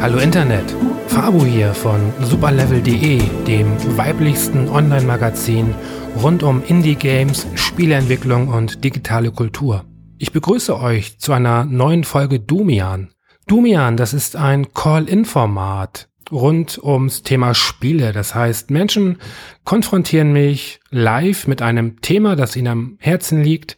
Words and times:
Hallo 0.00 0.22
Internet, 0.22 0.77
Fabu 1.28 1.44
hier 1.44 1.74
von 1.74 2.14
superlevel.de, 2.22 3.20
dem 3.46 3.98
weiblichsten 3.98 4.66
Online-Magazin 4.70 5.74
rund 6.22 6.42
um 6.42 6.62
Indie-Games, 6.64 7.46
Spieleentwicklung 7.54 8.48
und 8.48 8.82
digitale 8.82 9.30
Kultur. 9.30 9.84
Ich 10.16 10.32
begrüße 10.32 10.80
euch 10.80 11.18
zu 11.18 11.34
einer 11.34 11.66
neuen 11.66 12.04
Folge 12.04 12.40
Dumian. 12.40 13.10
Dumian, 13.46 13.98
das 13.98 14.14
ist 14.14 14.36
ein 14.36 14.72
Call-In-Format 14.72 16.08
rund 16.32 16.82
ums 16.82 17.24
Thema 17.24 17.54
Spiele. 17.54 18.12
Das 18.14 18.34
heißt, 18.34 18.70
Menschen 18.70 19.18
konfrontieren 19.64 20.32
mich 20.32 20.80
live 20.88 21.46
mit 21.46 21.60
einem 21.60 22.00
Thema, 22.00 22.36
das 22.36 22.56
ihnen 22.56 22.68
am 22.68 22.96
Herzen 23.00 23.42
liegt 23.42 23.76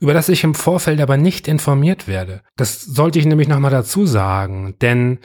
über 0.00 0.14
das 0.14 0.28
ich 0.28 0.44
im 0.44 0.54
Vorfeld 0.54 1.00
aber 1.00 1.16
nicht 1.16 1.48
informiert 1.48 2.06
werde. 2.06 2.42
Das 2.56 2.82
sollte 2.82 3.18
ich 3.18 3.26
nämlich 3.26 3.48
nochmal 3.48 3.70
dazu 3.70 4.06
sagen, 4.06 4.74
denn 4.80 5.18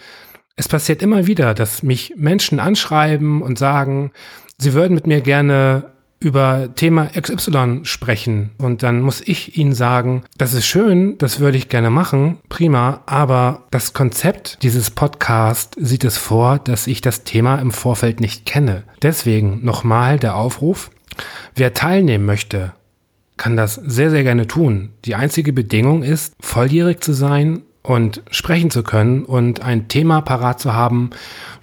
es 0.56 0.68
passiert 0.68 1.02
immer 1.02 1.28
wieder, 1.28 1.54
dass 1.54 1.84
mich 1.84 2.14
Menschen 2.18 2.60
anschreiben 2.60 3.42
und 3.42 3.58
sagen, 3.58 4.12
sie 4.58 4.74
würden 4.74 4.94
mit 4.96 5.08
mir 5.08 5.22
gerne 5.22 5.92
über 6.22 6.70
Thema 6.76 7.10
XY 7.20 7.80
sprechen. 7.84 8.52
Und 8.60 8.84
dann 8.84 9.02
muss 9.02 9.22
ich 9.22 9.58
ihnen 9.58 9.74
sagen, 9.74 10.24
das 10.38 10.54
ist 10.54 10.68
schön, 10.68 11.18
das 11.18 11.40
würde 11.40 11.58
ich 11.58 11.68
gerne 11.68 11.90
machen, 11.90 12.38
prima, 12.48 13.02
aber 13.08 13.66
das 13.72 13.94
Konzept 13.94 14.60
dieses 14.62 14.92
Podcasts 14.92 15.76
sieht 15.80 16.04
es 16.04 16.18
vor, 16.18 16.60
dass 16.60 16.86
ich 16.86 17.02
das 17.02 17.24
Thema 17.24 17.56
im 17.56 17.72
Vorfeld 17.72 18.20
nicht 18.20 18.46
kenne. 18.46 18.84
Deswegen 19.02 19.66
nochmal 19.66 20.20
der 20.20 20.36
Aufruf, 20.36 20.92
wer 21.56 21.74
teilnehmen 21.74 22.26
möchte, 22.26 22.74
kann 23.36 23.58
das 23.58 23.74
sehr, 23.74 24.12
sehr 24.12 24.22
gerne 24.22 24.46
tun. 24.46 24.90
Die 25.06 25.16
einzige 25.16 25.54
Bedingung 25.54 26.04
ist, 26.04 26.36
volljährig 26.40 27.02
zu 27.02 27.14
sein 27.14 27.64
und 27.84 28.22
sprechen 28.30 28.70
zu 28.70 28.84
können 28.84 29.26
und 29.26 29.62
ein 29.62 29.88
Thema 29.88 30.22
parat 30.22 30.60
zu 30.60 30.74
haben, 30.74 31.10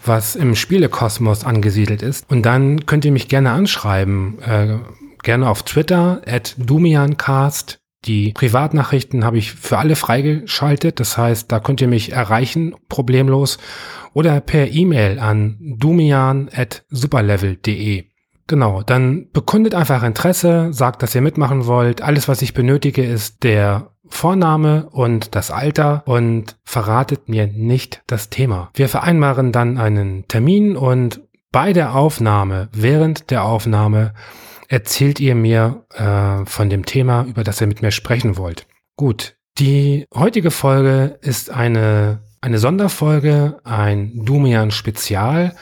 was 0.04 0.36
im 0.36 0.54
Spielekosmos 0.54 1.44
angesiedelt 1.44 2.02
ist. 2.02 2.30
Und 2.30 2.42
dann 2.42 2.86
könnt 2.86 3.04
ihr 3.04 3.12
mich 3.12 3.28
gerne 3.28 3.50
anschreiben, 3.50 4.40
äh, 4.42 4.78
gerne 5.22 5.48
auf 5.48 5.62
Twitter, 5.62 6.20
at 6.26 6.54
Dumiancast. 6.58 7.78
Die 8.04 8.32
Privatnachrichten 8.32 9.24
habe 9.24 9.38
ich 9.38 9.52
für 9.52 9.78
alle 9.78 9.96
freigeschaltet. 9.96 11.00
Das 11.00 11.18
heißt, 11.18 11.50
da 11.50 11.58
könnt 11.60 11.80
ihr 11.80 11.88
mich 11.88 12.12
erreichen, 12.12 12.74
problemlos. 12.88 13.58
Oder 14.14 14.40
per 14.40 14.70
E-Mail 14.70 15.18
an 15.18 15.58
dumian.superlevel.de. 15.60 18.04
Genau, 18.46 18.82
dann 18.82 19.28
bekundet 19.32 19.74
einfach 19.74 20.02
Interesse, 20.02 20.72
sagt, 20.72 21.02
dass 21.02 21.14
ihr 21.14 21.20
mitmachen 21.20 21.66
wollt. 21.66 22.00
Alles, 22.00 22.28
was 22.28 22.40
ich 22.40 22.54
benötige, 22.54 23.04
ist 23.04 23.44
der 23.44 23.90
Vorname 24.08 24.88
und 24.90 25.34
das 25.34 25.50
Alter 25.50 26.02
und 26.06 26.56
verratet 26.64 27.28
mir 27.28 27.46
nicht 27.46 28.02
das 28.06 28.30
Thema. 28.30 28.70
Wir 28.74 28.88
vereinbaren 28.88 29.52
dann 29.52 29.78
einen 29.78 30.26
Termin 30.28 30.76
und 30.76 31.20
bei 31.50 31.72
der 31.72 31.94
Aufnahme, 31.94 32.68
während 32.72 33.30
der 33.30 33.44
Aufnahme, 33.44 34.12
erzählt 34.68 35.18
ihr 35.18 35.34
mir 35.34 35.84
äh, 35.94 36.44
von 36.44 36.68
dem 36.68 36.84
Thema, 36.84 37.24
über 37.24 37.42
das 37.42 37.60
ihr 37.60 37.66
mit 37.66 37.80
mir 37.80 37.90
sprechen 37.90 38.36
wollt. 38.36 38.66
Gut, 38.96 39.36
die 39.58 40.06
heutige 40.14 40.50
Folge 40.50 41.18
ist 41.22 41.50
eine, 41.50 42.20
eine 42.40 42.58
Sonderfolge, 42.58 43.58
ein 43.64 44.24
Dumian 44.24 44.70
Spezial. 44.70 45.54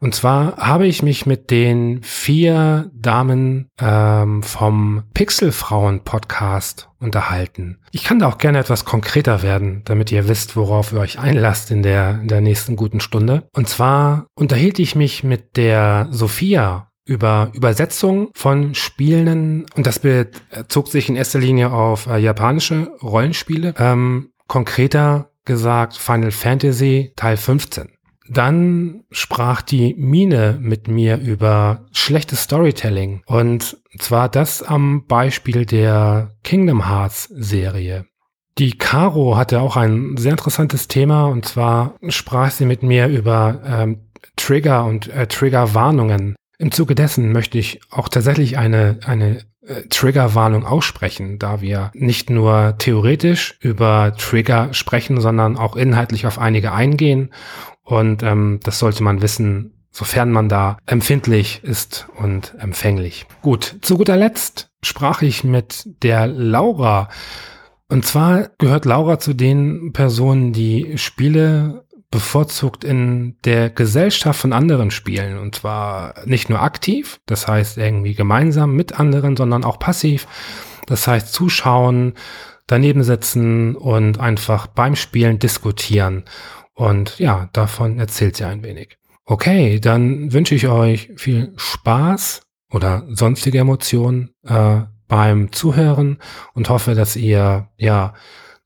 Und 0.00 0.14
zwar 0.14 0.56
habe 0.58 0.86
ich 0.86 1.02
mich 1.02 1.26
mit 1.26 1.50
den 1.50 2.02
vier 2.02 2.90
Damen 2.94 3.68
ähm, 3.80 4.42
vom 4.42 5.02
Pixelfrauen 5.12 6.04
Podcast 6.04 6.88
unterhalten. 7.00 7.78
Ich 7.90 8.04
kann 8.04 8.20
da 8.20 8.28
auch 8.28 8.38
gerne 8.38 8.58
etwas 8.58 8.84
konkreter 8.84 9.42
werden, 9.42 9.82
damit 9.84 10.12
ihr 10.12 10.28
wisst, 10.28 10.56
worauf 10.56 10.92
ihr 10.92 11.00
euch 11.00 11.18
einlasst 11.18 11.70
in 11.70 11.82
der, 11.82 12.20
in 12.20 12.28
der 12.28 12.40
nächsten 12.40 12.76
guten 12.76 13.00
Stunde. 13.00 13.48
Und 13.52 13.68
zwar 13.68 14.26
unterhielt 14.34 14.78
ich 14.78 14.94
mich 14.94 15.24
mit 15.24 15.56
der 15.56 16.06
Sophia 16.10 16.88
über 17.04 17.50
Übersetzung 17.54 18.30
von 18.34 18.74
Spielen 18.74 19.66
und 19.74 19.86
das 19.86 19.98
bezog 19.98 20.88
sich 20.88 21.08
in 21.08 21.16
erster 21.16 21.38
Linie 21.38 21.72
auf 21.72 22.06
äh, 22.06 22.18
japanische 22.18 22.92
Rollenspiele. 23.02 23.74
Ähm, 23.78 24.30
konkreter 24.46 25.30
gesagt 25.44 25.96
Final 25.96 26.30
Fantasy 26.30 27.12
Teil 27.16 27.38
15. 27.38 27.97
Dann 28.30 29.04
sprach 29.10 29.62
die 29.62 29.94
Mine 29.94 30.58
mit 30.60 30.88
mir 30.88 31.18
über 31.18 31.86
schlechtes 31.92 32.42
Storytelling. 32.42 33.22
Und 33.26 33.78
zwar 33.98 34.28
das 34.28 34.62
am 34.62 35.06
Beispiel 35.06 35.64
der 35.64 36.34
Kingdom 36.44 36.88
Hearts 36.88 37.24
Serie. 37.24 38.06
Die 38.58 38.76
Caro 38.76 39.36
hatte 39.36 39.60
auch 39.60 39.76
ein 39.76 40.16
sehr 40.16 40.32
interessantes 40.32 40.88
Thema 40.88 41.26
und 41.26 41.44
zwar 41.44 41.94
sprach 42.08 42.50
sie 42.50 42.66
mit 42.66 42.82
mir 42.82 43.06
über 43.06 43.60
ähm, 43.64 44.08
Trigger 44.34 44.84
und 44.84 45.08
äh, 45.08 45.28
Triggerwarnungen. 45.28 46.34
Im 46.58 46.72
Zuge 46.72 46.96
dessen 46.96 47.30
möchte 47.30 47.56
ich 47.56 47.80
auch 47.90 48.08
tatsächlich 48.08 48.58
eine, 48.58 48.98
eine 49.04 49.44
äh, 49.64 49.82
Triggerwarnung 49.90 50.66
aussprechen, 50.66 51.38
da 51.38 51.60
wir 51.60 51.92
nicht 51.94 52.30
nur 52.30 52.74
theoretisch 52.78 53.56
über 53.60 54.14
Trigger 54.18 54.74
sprechen, 54.74 55.20
sondern 55.20 55.56
auch 55.56 55.76
inhaltlich 55.76 56.26
auf 56.26 56.40
einige 56.40 56.72
eingehen 56.72 57.30
und 57.88 58.22
ähm, 58.22 58.60
das 58.62 58.80
sollte 58.80 59.02
man 59.02 59.22
wissen, 59.22 59.72
sofern 59.90 60.30
man 60.30 60.50
da 60.50 60.76
empfindlich 60.84 61.64
ist 61.64 62.06
und 62.16 62.54
empfänglich. 62.58 63.24
Gut, 63.40 63.76
zu 63.80 63.96
guter 63.96 64.14
Letzt 64.14 64.68
sprach 64.82 65.22
ich 65.22 65.42
mit 65.42 65.88
der 66.02 66.26
Laura. 66.26 67.08
Und 67.88 68.04
zwar 68.04 68.50
gehört 68.58 68.84
Laura 68.84 69.18
zu 69.18 69.32
den 69.32 69.94
Personen, 69.94 70.52
die 70.52 70.98
Spiele 70.98 71.86
bevorzugt 72.10 72.84
in 72.84 73.36
der 73.46 73.70
Gesellschaft 73.70 74.38
von 74.38 74.52
anderen 74.52 74.90
spielen. 74.90 75.38
Und 75.38 75.54
zwar 75.54 76.12
nicht 76.26 76.50
nur 76.50 76.60
aktiv, 76.60 77.20
das 77.24 77.48
heißt 77.48 77.78
irgendwie 77.78 78.14
gemeinsam 78.14 78.76
mit 78.76 79.00
anderen, 79.00 79.34
sondern 79.34 79.64
auch 79.64 79.78
passiv. 79.78 80.26
Das 80.84 81.08
heißt 81.08 81.32
zuschauen, 81.32 82.12
daneben 82.66 83.02
sitzen 83.02 83.76
und 83.76 84.20
einfach 84.20 84.66
beim 84.66 84.94
Spielen 84.94 85.38
diskutieren. 85.38 86.24
Und 86.78 87.18
ja, 87.18 87.48
davon 87.52 87.98
erzählt 87.98 88.36
sie 88.36 88.44
ein 88.44 88.62
wenig. 88.62 88.98
Okay, 89.24 89.80
dann 89.80 90.32
wünsche 90.32 90.54
ich 90.54 90.68
euch 90.68 91.10
viel 91.16 91.52
Spaß 91.56 92.42
oder 92.72 93.04
sonstige 93.10 93.58
Emotionen 93.58 94.30
äh, 94.46 94.82
beim 95.08 95.50
Zuhören 95.50 96.18
und 96.54 96.68
hoffe, 96.68 96.94
dass 96.94 97.16
ihr 97.16 97.68
ja 97.78 98.14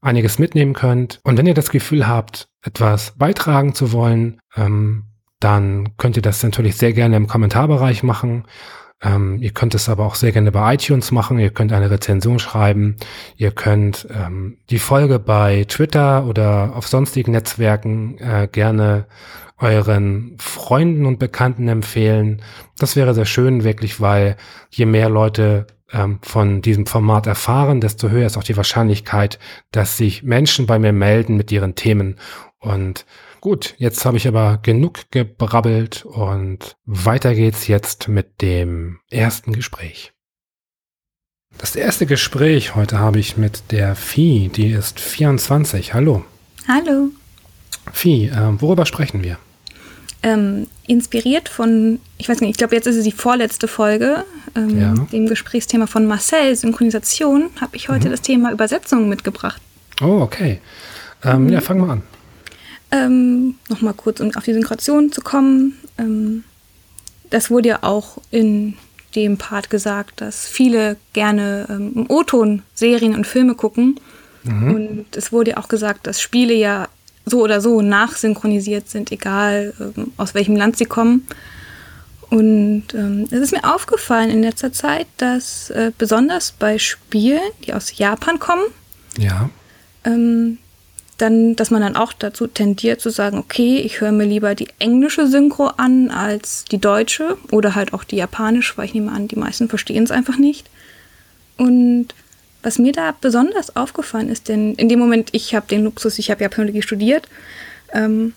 einiges 0.02 0.38
mitnehmen 0.38 0.74
könnt. 0.74 1.20
Und 1.24 1.38
wenn 1.38 1.46
ihr 1.46 1.54
das 1.54 1.70
Gefühl 1.70 2.06
habt, 2.06 2.48
etwas 2.62 3.14
beitragen 3.16 3.74
zu 3.74 3.92
wollen, 3.92 4.40
ähm, 4.56 5.04
dann 5.40 5.96
könnt 5.96 6.16
ihr 6.16 6.22
das 6.22 6.42
natürlich 6.42 6.76
sehr 6.76 6.92
gerne 6.92 7.16
im 7.16 7.28
Kommentarbereich 7.28 8.02
machen. 8.02 8.44
Ähm, 9.02 9.38
ihr 9.40 9.50
könnt 9.50 9.74
es 9.74 9.88
aber 9.88 10.06
auch 10.06 10.14
sehr 10.14 10.32
gerne 10.32 10.52
bei 10.52 10.74
iTunes 10.74 11.10
machen. 11.10 11.38
Ihr 11.38 11.50
könnt 11.50 11.72
eine 11.72 11.90
Rezension 11.90 12.38
schreiben. 12.38 12.96
Ihr 13.36 13.50
könnt 13.50 14.06
ähm, 14.10 14.58
die 14.70 14.78
Folge 14.78 15.18
bei 15.18 15.64
Twitter 15.68 16.26
oder 16.26 16.72
auf 16.76 16.86
sonstigen 16.86 17.32
Netzwerken 17.32 18.18
äh, 18.18 18.48
gerne 18.50 19.06
euren 19.58 20.36
Freunden 20.38 21.06
und 21.06 21.18
Bekannten 21.18 21.68
empfehlen. 21.68 22.42
Das 22.78 22.97
wäre 22.97 23.15
sehr 23.15 23.27
schön, 23.27 23.65
wirklich, 23.65 24.00
weil 24.00 24.36
je 24.71 24.86
mehr 24.86 25.09
Leute 25.09 25.66
ähm, 25.92 26.18
von 26.22 26.62
diesem 26.62 26.86
Format 26.86 27.27
erfahren, 27.27 27.80
desto 27.80 28.09
höher 28.09 28.27
ist 28.27 28.36
auch 28.36 28.44
die 28.44 28.56
Wahrscheinlichkeit, 28.56 29.38
dass 29.71 29.97
sich 29.97 30.22
Menschen 30.22 30.66
bei 30.66 30.78
mir 30.78 30.92
melden 30.92 31.36
mit 31.36 31.53
ihren 31.53 31.74
Themen. 31.74 32.16
Und 32.59 33.04
Gut, 33.42 33.74
jetzt 33.77 34.04
habe 34.04 34.18
ich 34.18 34.28
aber 34.28 34.60
genug 34.62 35.10
gebrabbelt 35.10 36.04
und 36.04 36.77
weiter 36.86 37.34
geht's 37.34 37.66
jetzt 37.66 38.06
mit 38.06 38.41
dem 38.41 39.00
ersten 39.10 39.53
Gespräch. 39.53 40.12
Das 41.59 41.74
erste 41.74 42.06
Gespräch 42.06 42.77
heute 42.77 43.00
habe 43.00 43.18
ich 43.18 43.36
mit 43.36 43.72
der 43.72 43.97
Vieh, 43.97 44.48
die 44.48 44.71
ist 44.71 45.00
24. 45.00 45.92
Hallo. 45.92 46.24
Hallo. 46.68 47.09
Vieh, 47.92 48.28
äh, 48.28 48.60
worüber 48.60 48.86
sprechen 48.86 49.24
wir? 49.24 49.39
Ähm, 50.22 50.68
inspiriert 50.86 51.48
von, 51.48 51.98
ich 52.18 52.28
weiß 52.28 52.42
nicht, 52.42 52.50
ich 52.50 52.59
glaube, 52.59 52.77
jetzt 52.77 52.86
ist 52.86 52.94
es 52.94 53.03
die 53.03 53.10
vorletzte 53.10 53.66
Folge, 53.66 54.24
ähm, 54.54 54.80
ja. 54.80 54.94
dem 55.10 55.27
Gesprächsthema 55.27 55.89
von 55.89 56.06
Marcel, 56.06 56.54
Synchronisation, 56.54 57.50
habe 57.60 57.74
ich 57.74 57.89
heute 57.89 58.06
mhm. 58.06 58.12
das 58.12 58.22
Thema 58.22 58.53
Übersetzung 58.53 59.09
mitgebracht. 59.09 59.60
Oh, 60.00 60.21
okay. 60.21 60.60
Ähm, 61.24 61.47
mhm. 61.47 61.53
Ja, 61.54 61.60
fangen 61.60 61.84
wir 61.84 61.92
an. 61.92 62.03
Ähm, 62.92 63.56
nochmal 63.68 63.94
kurz, 63.94 64.21
um 64.21 64.34
auf 64.36 64.44
die 64.44 64.53
Synchronisation 64.53 65.10
zu 65.10 65.22
kommen. 65.22 65.78
Ähm, 65.98 66.44
das 67.30 67.50
wurde 67.50 67.71
ja 67.71 67.78
auch 67.83 68.18
in 68.30 68.77
dem 69.16 69.39
Part 69.39 69.71
gesagt, 69.71 70.21
dass 70.21 70.47
viele 70.47 70.97
gerne 71.12 71.66
ähm, 71.68 71.92
im 71.94 72.10
O-Ton 72.10 72.62
Serien 72.74 73.15
und 73.15 73.27
Filme 73.27 73.54
gucken. 73.54 73.98
Mhm. 74.44 74.74
Und 74.74 75.16
es 75.16 75.33
wurde 75.33 75.53
ja 75.53 75.56
auch 75.56 75.68
gesagt, 75.68 76.06
dass 76.06 76.21
Spiele 76.21 76.54
ja 76.54 76.89
so 77.24 77.42
oder 77.42 77.60
so 77.60 77.80
nachsynchronisiert 77.80 78.89
sind, 78.89 79.10
egal 79.10 79.74
ähm, 79.80 80.12
aus 80.16 80.34
welchem 80.34 80.56
Land 80.56 80.77
sie 80.77 80.84
kommen. 80.84 81.27
Und 82.30 82.94
ähm, 82.94 83.27
es 83.30 83.41
ist 83.41 83.53
mir 83.53 83.65
aufgefallen 83.74 84.30
in 84.30 84.42
letzter 84.42 84.72
Zeit, 84.72 85.06
dass 85.18 85.71
äh, 85.71 85.92
besonders 85.97 86.53
bei 86.53 86.78
Spielen, 86.78 87.42
die 87.66 87.74
aus 87.74 87.97
Japan 87.97 88.39
kommen, 88.39 88.65
ja. 89.18 89.50
ähm, 90.04 90.59
dann, 91.18 91.56
dass 91.56 91.70
man 91.70 91.82
dann 91.82 91.97
auch 91.97 92.12
dazu 92.12 92.47
tendiert 92.47 93.00
zu 93.00 93.10
sagen, 93.10 93.38
okay, 93.38 93.78
ich 93.78 94.00
höre 94.00 94.12
mir 94.12 94.24
lieber 94.24 94.54
die 94.54 94.68
englische 94.78 95.26
Synchro 95.26 95.66
an 95.76 96.10
als 96.10 96.64
die 96.64 96.78
deutsche 96.78 97.36
oder 97.50 97.74
halt 97.74 97.92
auch 97.92 98.04
die 98.04 98.16
japanische, 98.16 98.76
weil 98.76 98.86
ich 98.86 98.94
nehme 98.94 99.12
an, 99.12 99.28
die 99.28 99.36
meisten 99.36 99.68
verstehen 99.68 100.04
es 100.04 100.10
einfach 100.10 100.38
nicht. 100.38 100.68
Und 101.59 102.09
was 102.62 102.78
mir 102.78 102.92
da 102.92 103.14
besonders 103.20 103.76
aufgefallen 103.76 104.28
ist, 104.28 104.48
denn 104.48 104.74
in 104.74 104.88
dem 104.88 104.98
Moment, 104.98 105.30
ich 105.32 105.54
habe 105.54 105.66
den 105.66 105.84
Luxus, 105.84 106.18
ich 106.18 106.30
habe 106.30 106.42
Japanologie 106.42 106.82
studiert, 106.82 107.28
ähm, 107.92 108.34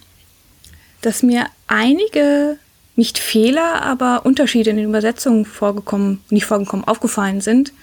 dass 1.01 1.23
mir 1.23 1.45
einige, 1.67 2.57
nicht 2.95 3.17
Fehler, 3.17 3.81
aber 3.81 4.25
Unterschiede 4.25 4.69
in 4.69 4.77
den 4.77 4.89
Übersetzungen 4.89 5.45
vorgekommen, 5.45 6.21
nicht 6.29 6.45
vorgekommen, 6.45 6.87
aufgefallen 6.87 7.41
sind. 7.41 7.73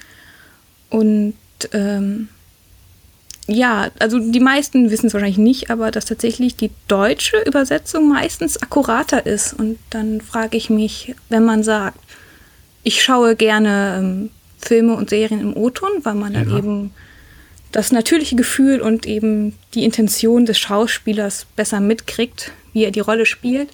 Und 0.90 1.34
ähm, 1.72 2.28
ja, 3.48 3.90
also 3.98 4.18
die 4.18 4.40
meisten 4.40 4.90
wissen 4.90 5.06
es 5.06 5.14
wahrscheinlich 5.14 5.38
nicht, 5.38 5.70
aber 5.70 5.90
dass 5.90 6.04
tatsächlich 6.04 6.54
die 6.56 6.70
deutsche 6.86 7.38
Übersetzung 7.44 8.08
meistens 8.08 8.62
akkurater 8.62 9.26
ist. 9.26 9.52
Und 9.54 9.78
dann 9.90 10.20
frage 10.20 10.56
ich 10.56 10.70
mich, 10.70 11.14
wenn 11.28 11.44
man 11.44 11.64
sagt, 11.64 11.98
ich 12.84 13.02
schaue 13.02 13.36
gerne 13.36 13.96
ähm, 13.98 14.30
Filme 14.58 14.94
und 14.94 15.10
Serien 15.10 15.40
im 15.40 15.56
O-Ton, 15.56 15.90
weil 16.02 16.14
man 16.14 16.34
dann 16.34 16.50
ja. 16.50 16.58
eben 16.58 16.92
das 17.72 17.90
natürliche 17.90 18.36
Gefühl 18.36 18.80
und 18.80 19.06
eben 19.06 19.54
die 19.74 19.84
Intention 19.84 20.46
des 20.46 20.58
Schauspielers 20.58 21.46
besser 21.56 21.80
mitkriegt, 21.80 22.52
wie 22.72 22.84
er 22.84 22.90
die 22.90 23.00
Rolle 23.00 23.26
spielt. 23.26 23.70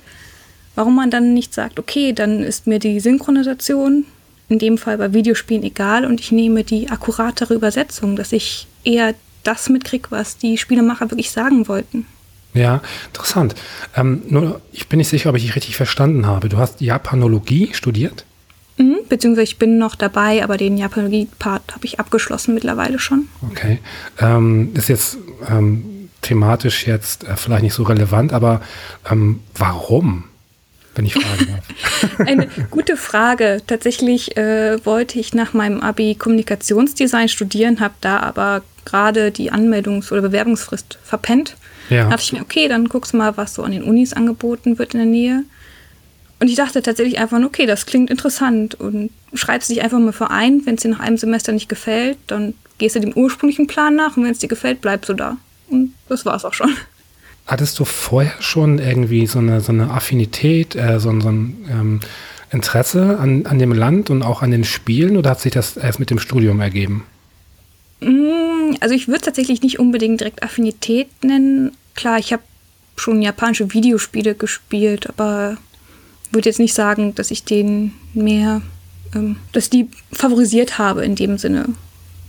Warum 0.77 0.95
man 0.95 1.11
dann 1.11 1.35
nicht 1.35 1.53
sagt, 1.53 1.79
okay, 1.79 2.13
dann 2.13 2.43
ist 2.43 2.67
mir 2.67 2.79
die 2.79 3.01
Synchronisation 3.01 4.07
in 4.49 4.59
dem 4.59 4.79
Fall 4.79 4.97
bei 4.97 5.13
Videospielen 5.13 5.65
egal 5.65 6.07
und 6.07 6.21
ich 6.21 6.33
nehme 6.33 6.65
die 6.65 6.89
akkuratere 6.89 7.53
Übersetzung, 7.55 8.17
dass 8.17 8.33
ich 8.33 8.67
eher 8.85 9.15
das 9.49 9.69
mitkriege, 9.69 10.11
was 10.11 10.37
die 10.37 10.59
Spielemacher 10.59 11.11
wirklich 11.11 11.31
sagen 11.31 11.69
wollten. 11.69 12.07
Ja, 12.55 12.83
interessant. 13.07 13.55
Ähm, 13.97 14.23
nur, 14.29 14.61
ich 14.73 14.89
bin 14.89 14.99
nicht 14.99 15.09
sicher, 15.09 15.31
ob 15.31 15.37
ich 15.37 15.45
dich 15.45 15.57
richtig 15.57 15.77
verstanden 15.77 16.27
habe. 16.27 16.49
Du 16.49 16.59
hast 16.59 16.81
Japanologie 16.81 17.71
studiert? 17.73 18.25
Mhm, 18.79 18.99
beziehungsweise 19.09 19.45
ich 19.45 19.59
bin 19.59 19.79
noch 19.79 19.95
dabei, 19.95 20.43
aber 20.43 20.57
den 20.57 20.77
Japanologie-Part 20.77 21.75
habe 21.75 21.85
ich 21.85 21.99
abgeschlossen 21.99 22.55
mittlerweile 22.55 22.99
schon. 22.99 23.29
Okay. 23.51 23.79
Ähm, 24.21 24.71
ist 24.75 24.89
jetzt 24.89 25.19
ähm, 25.49 26.11
thematisch 26.23 26.87
jetzt 26.87 27.25
äh, 27.25 27.37
vielleicht 27.37 27.63
nicht 27.63 27.75
so 27.75 27.83
relevant, 27.83 28.33
aber 28.33 28.61
ähm, 29.11 29.41
warum? 29.57 30.25
wenn 30.99 31.07
ich 31.07 31.15
fragen 31.15 31.47
darf? 31.47 32.19
Eine 32.27 32.49
gute 32.71 32.97
Frage. 32.97 33.63
Tatsächlich 33.67 34.37
äh, 34.37 34.85
wollte 34.85 35.21
ich 35.21 35.33
nach 35.33 35.55
meinem 35.55 35.81
Abi 35.81 36.17
Kommunikationsdesign 36.17 37.29
studieren, 37.29 37.79
habe 37.79 37.95
da 38.01 38.19
aber 38.19 38.63
gerade 38.89 39.31
die 39.31 39.53
Anmeldungs- 39.53 40.11
oder 40.11 40.23
Bewerbungsfrist 40.23 40.99
verpennt. 41.03 41.57
Ja. 41.91 42.05
Da 42.05 42.11
dachte 42.11 42.23
ich 42.25 42.33
mir, 42.33 42.43
okay, 42.43 42.69
dann 42.69 42.89
guckst 42.89 43.13
du 43.13 43.17
mal, 43.17 43.37
was 43.37 43.55
so 43.55 43.63
an 43.63 43.73
den 43.73 43.83
Unis 43.83 44.13
angeboten 44.13 44.79
wird 44.79 44.95
in 44.95 45.01
der 45.01 45.09
Nähe. 45.09 45.45
Und 46.41 46.49
ich 46.49 46.57
dachte 46.57 46.83
tatsächlich 46.83 47.19
einfach, 47.19 47.43
okay, 47.43 47.67
das 47.67 47.87
klingt 47.87 48.11
interessant 48.11 48.75
und 48.77 49.11
schreibst 49.35 49.71
dich 49.71 49.83
einfach 49.83 49.99
mal 49.99 50.13
für 50.13 50.31
ein. 50.31 50.65
Wenn 50.65 50.77
es 50.77 50.83
dir 50.83 50.91
nach 50.91 51.01
einem 51.01 51.17
Semester 51.17 51.53
nicht 51.53 51.69
gefällt, 51.69 52.17
dann 52.29 52.55
gehst 52.79 52.95
du 52.95 53.01
dem 53.01 53.13
ursprünglichen 53.13 53.67
Plan 53.67 53.97
nach 53.97 54.17
und 54.17 54.25
wenn 54.25 54.31
es 54.31 54.39
dir 54.39 54.49
gefällt, 54.49 54.81
bleibst 54.81 55.09
du 55.09 55.15
da. 55.15 55.37
Und 55.69 55.95
das 56.09 56.25
war 56.25 56.37
es 56.37 56.45
auch 56.45 56.55
schon. 56.55 56.71
Hattest 57.47 57.79
du 57.79 57.85
vorher 57.85 58.35
schon 58.41 58.79
irgendwie 58.79 59.27
so 59.27 59.39
eine, 59.41 59.61
so 59.61 59.73
eine 59.73 59.91
Affinität, 59.91 60.77
äh, 60.77 61.01
so, 61.01 61.19
so 61.21 61.29
ein 61.29 61.67
ähm, 61.71 62.01
Interesse 62.51 63.19
an, 63.19 63.47
an 63.47 63.59
dem 63.59 63.73
Land 63.73 64.11
und 64.11 64.23
auch 64.23 64.43
an 64.43 64.51
den 64.51 64.65
Spielen 64.65 65.17
oder 65.17 65.31
hat 65.31 65.41
sich 65.41 65.53
das 65.53 65.77
erst 65.77 65.99
mit 65.99 66.11
dem 66.11 66.19
Studium 66.19 66.61
ergeben? 66.61 67.05
Mm, 68.01 68.77
also 68.81 68.95
ich 68.95 69.09
würde 69.09 69.23
tatsächlich 69.23 69.63
nicht 69.63 69.79
unbedingt 69.79 70.21
direkt 70.21 70.43
Affinität 70.43 71.09
nennen. 71.23 71.73
Klar, 71.95 72.19
ich 72.19 72.33
habe 72.33 72.43
schon 72.97 73.23
japanische 73.23 73.73
Videospiele 73.73 74.35
gespielt, 74.35 75.09
aber 75.09 75.57
würde 76.31 76.49
jetzt 76.49 76.59
nicht 76.59 76.75
sagen, 76.75 77.15
dass 77.15 77.31
ich 77.31 77.45
den 77.45 77.93
mehr, 78.15 78.63
ähm, 79.15 79.37
dass 79.53 79.71
die 79.71 79.89
favorisiert 80.13 80.79
habe 80.79 81.05
in 81.05 81.15
dem 81.15 81.39
Sinne. 81.39 81.67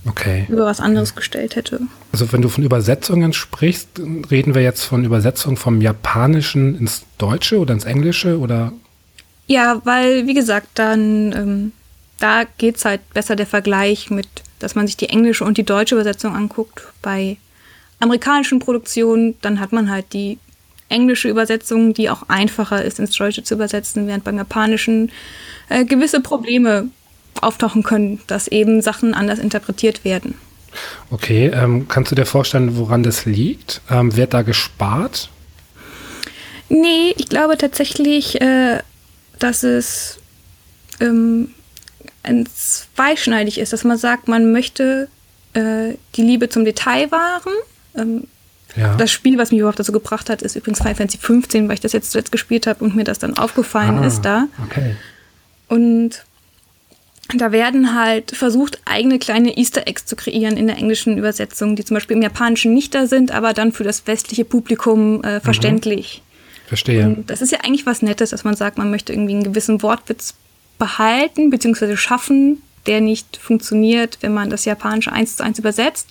Okay. 0.06 0.46
Über 0.48 0.64
was 0.64 0.80
anderes 0.80 1.14
gestellt 1.14 1.56
hätte. 1.56 1.80
Also 2.12 2.32
wenn 2.32 2.40
du 2.40 2.48
von 2.48 2.64
Übersetzungen 2.64 3.34
sprichst, 3.34 4.00
reden 4.30 4.54
wir 4.54 4.62
jetzt 4.62 4.84
von 4.84 5.04
Übersetzung 5.04 5.58
vom 5.58 5.82
Japanischen 5.82 6.78
ins 6.78 7.04
Deutsche 7.18 7.58
oder 7.58 7.74
ins 7.74 7.84
Englische 7.84 8.38
oder? 8.38 8.72
Ja, 9.46 9.82
weil, 9.84 10.26
wie 10.26 10.34
gesagt, 10.34 10.68
dann 10.74 11.32
ähm, 11.32 11.72
da 12.20 12.44
geht 12.58 12.76
es 12.76 12.84
halt 12.84 13.00
besser 13.12 13.34
der 13.34 13.46
Vergleich 13.46 14.10
mit 14.10 14.28
dass 14.60 14.74
man 14.74 14.86
sich 14.86 14.96
die 14.96 15.08
englische 15.08 15.44
und 15.44 15.58
die 15.58 15.64
deutsche 15.64 15.96
Übersetzung 15.96 16.36
anguckt. 16.36 16.82
Bei 17.02 17.36
amerikanischen 17.98 18.60
Produktionen, 18.60 19.34
dann 19.40 19.58
hat 19.58 19.72
man 19.72 19.90
halt 19.90 20.12
die 20.12 20.38
englische 20.88 21.28
Übersetzung, 21.28 21.94
die 21.94 22.10
auch 22.10 22.28
einfacher 22.28 22.84
ist 22.84 22.98
ins 22.98 23.16
Deutsche 23.16 23.42
zu 23.42 23.54
übersetzen, 23.54 24.06
während 24.06 24.24
beim 24.24 24.36
japanischen 24.36 25.10
äh, 25.68 25.84
gewisse 25.84 26.20
Probleme 26.20 26.88
auftauchen 27.40 27.82
können, 27.82 28.20
dass 28.26 28.48
eben 28.48 28.82
Sachen 28.82 29.14
anders 29.14 29.38
interpretiert 29.38 30.04
werden. 30.04 30.34
Okay, 31.10 31.50
ähm, 31.52 31.88
kannst 31.88 32.10
du 32.10 32.14
dir 32.14 32.26
vorstellen, 32.26 32.76
woran 32.76 33.02
das 33.02 33.24
liegt? 33.24 33.80
Ähm, 33.90 34.16
wird 34.16 34.34
da 34.34 34.42
gespart? 34.42 35.30
Nee, 36.68 37.14
ich 37.16 37.28
glaube 37.28 37.56
tatsächlich, 37.56 38.40
äh, 38.40 38.80
dass 39.38 39.62
es 39.62 40.18
ähm, 41.00 41.50
ein 42.22 42.46
zweischneidig 42.46 43.58
ist, 43.58 43.72
dass 43.72 43.84
man 43.84 43.98
sagt, 43.98 44.28
man 44.28 44.52
möchte 44.52 45.08
äh, 45.54 45.94
die 46.16 46.22
Liebe 46.22 46.48
zum 46.48 46.64
Detail 46.64 47.10
wahren. 47.10 47.52
Ähm, 47.96 48.26
ja. 48.76 48.94
Das 48.96 49.10
Spiel, 49.10 49.36
was 49.38 49.50
mich 49.50 49.60
überhaupt 49.60 49.78
dazu 49.78 49.92
gebracht 49.92 50.30
hat, 50.30 50.42
ist 50.42 50.54
übrigens 50.54 50.78
Final 50.78 50.94
Fantasy 50.94 51.18
15, 51.18 51.68
weil 51.68 51.74
ich 51.74 51.80
das 51.80 51.92
jetzt 51.92 52.12
zuletzt 52.12 52.30
gespielt 52.30 52.66
habe 52.66 52.84
und 52.84 52.94
mir 52.94 53.04
das 53.04 53.18
dann 53.18 53.36
aufgefallen 53.36 53.98
ah, 53.98 54.06
ist 54.06 54.22
da. 54.22 54.46
Okay. 54.66 54.94
Und 55.68 56.24
da 57.36 57.52
werden 57.52 57.94
halt 57.94 58.32
versucht, 58.32 58.80
eigene 58.84 59.18
kleine 59.18 59.56
Easter 59.56 59.86
Eggs 59.86 60.06
zu 60.06 60.16
kreieren 60.16 60.56
in 60.56 60.66
der 60.66 60.76
englischen 60.76 61.16
Übersetzung, 61.18 61.76
die 61.76 61.84
zum 61.84 61.94
Beispiel 61.94 62.16
im 62.16 62.22
Japanischen 62.22 62.74
nicht 62.74 62.94
da 62.94 63.06
sind, 63.06 63.32
aber 63.32 63.52
dann 63.52 63.72
für 63.72 63.84
das 63.84 64.06
westliche 64.06 64.44
Publikum 64.44 65.22
äh, 65.22 65.36
mhm. 65.36 65.40
verständlich. 65.40 66.22
Mhm. 66.24 66.68
Verstehe. 66.68 67.04
Und 67.04 67.30
das 67.30 67.42
ist 67.42 67.50
ja 67.50 67.58
eigentlich 67.64 67.86
was 67.86 68.02
Nettes, 68.02 68.30
dass 68.30 68.44
man 68.44 68.54
sagt, 68.54 68.78
man 68.78 68.90
möchte 68.90 69.12
irgendwie 69.12 69.34
einen 69.34 69.42
gewissen 69.42 69.82
Wortwitz 69.82 70.34
behalten 70.80 71.50
bzw. 71.50 71.96
schaffen, 71.96 72.60
der 72.86 73.00
nicht 73.00 73.36
funktioniert, 73.36 74.18
wenn 74.22 74.34
man 74.34 74.50
das 74.50 74.64
Japanische 74.64 75.12
eins 75.12 75.36
zu 75.36 75.44
eins 75.44 75.60
übersetzt. 75.60 76.08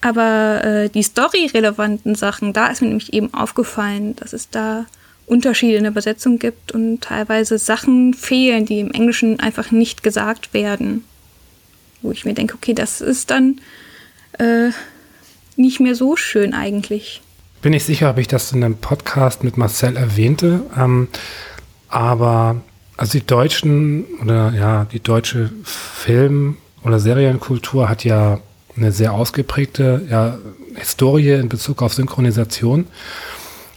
Aber 0.00 0.64
äh, 0.64 0.88
die 0.88 1.02
story-relevanten 1.02 2.14
Sachen, 2.14 2.54
da 2.54 2.68
ist 2.68 2.80
mir 2.80 2.88
nämlich 2.88 3.12
eben 3.12 3.34
aufgefallen, 3.34 4.16
dass 4.16 4.32
es 4.32 4.48
da 4.48 4.86
Unterschiede 5.26 5.76
in 5.76 5.84
der 5.84 5.92
Übersetzung 5.92 6.38
gibt 6.38 6.72
und 6.72 7.02
teilweise 7.02 7.58
Sachen 7.58 8.14
fehlen, 8.14 8.66
die 8.66 8.80
im 8.80 8.90
Englischen 8.90 9.40
einfach 9.40 9.70
nicht 9.70 10.02
gesagt 10.02 10.52
werden. 10.52 11.04
Wo 12.02 12.12
ich 12.12 12.24
mir 12.24 12.34
denke, 12.34 12.54
okay, 12.54 12.74
das 12.74 13.00
ist 13.00 13.30
dann 13.30 13.60
äh, 14.38 14.70
nicht 15.56 15.80
mehr 15.80 15.94
so 15.94 16.16
schön 16.16 16.52
eigentlich. 16.52 17.22
Bin 17.62 17.72
ich 17.72 17.84
sicher, 17.84 18.10
ob 18.10 18.18
ich 18.18 18.28
das 18.28 18.52
in 18.52 18.62
einem 18.62 18.76
Podcast 18.76 19.42
mit 19.42 19.56
Marcel 19.56 19.96
erwähnte. 19.96 20.60
Ähm, 20.76 21.08
aber 21.88 22.60
also 22.96 23.18
die 23.18 23.26
deutschen 23.26 24.04
oder 24.22 24.52
ja, 24.52 24.86
die 24.86 25.00
deutsche 25.00 25.50
Film- 25.64 26.56
oder 26.82 26.98
Serienkultur 26.98 27.88
hat 27.88 28.04
ja 28.04 28.40
eine 28.76 28.92
sehr 28.92 29.12
ausgeprägte 29.12 30.06
ja, 30.10 30.38
Historie 30.74 31.32
in 31.32 31.48
Bezug 31.48 31.82
auf 31.82 31.94
Synchronisation. 31.94 32.86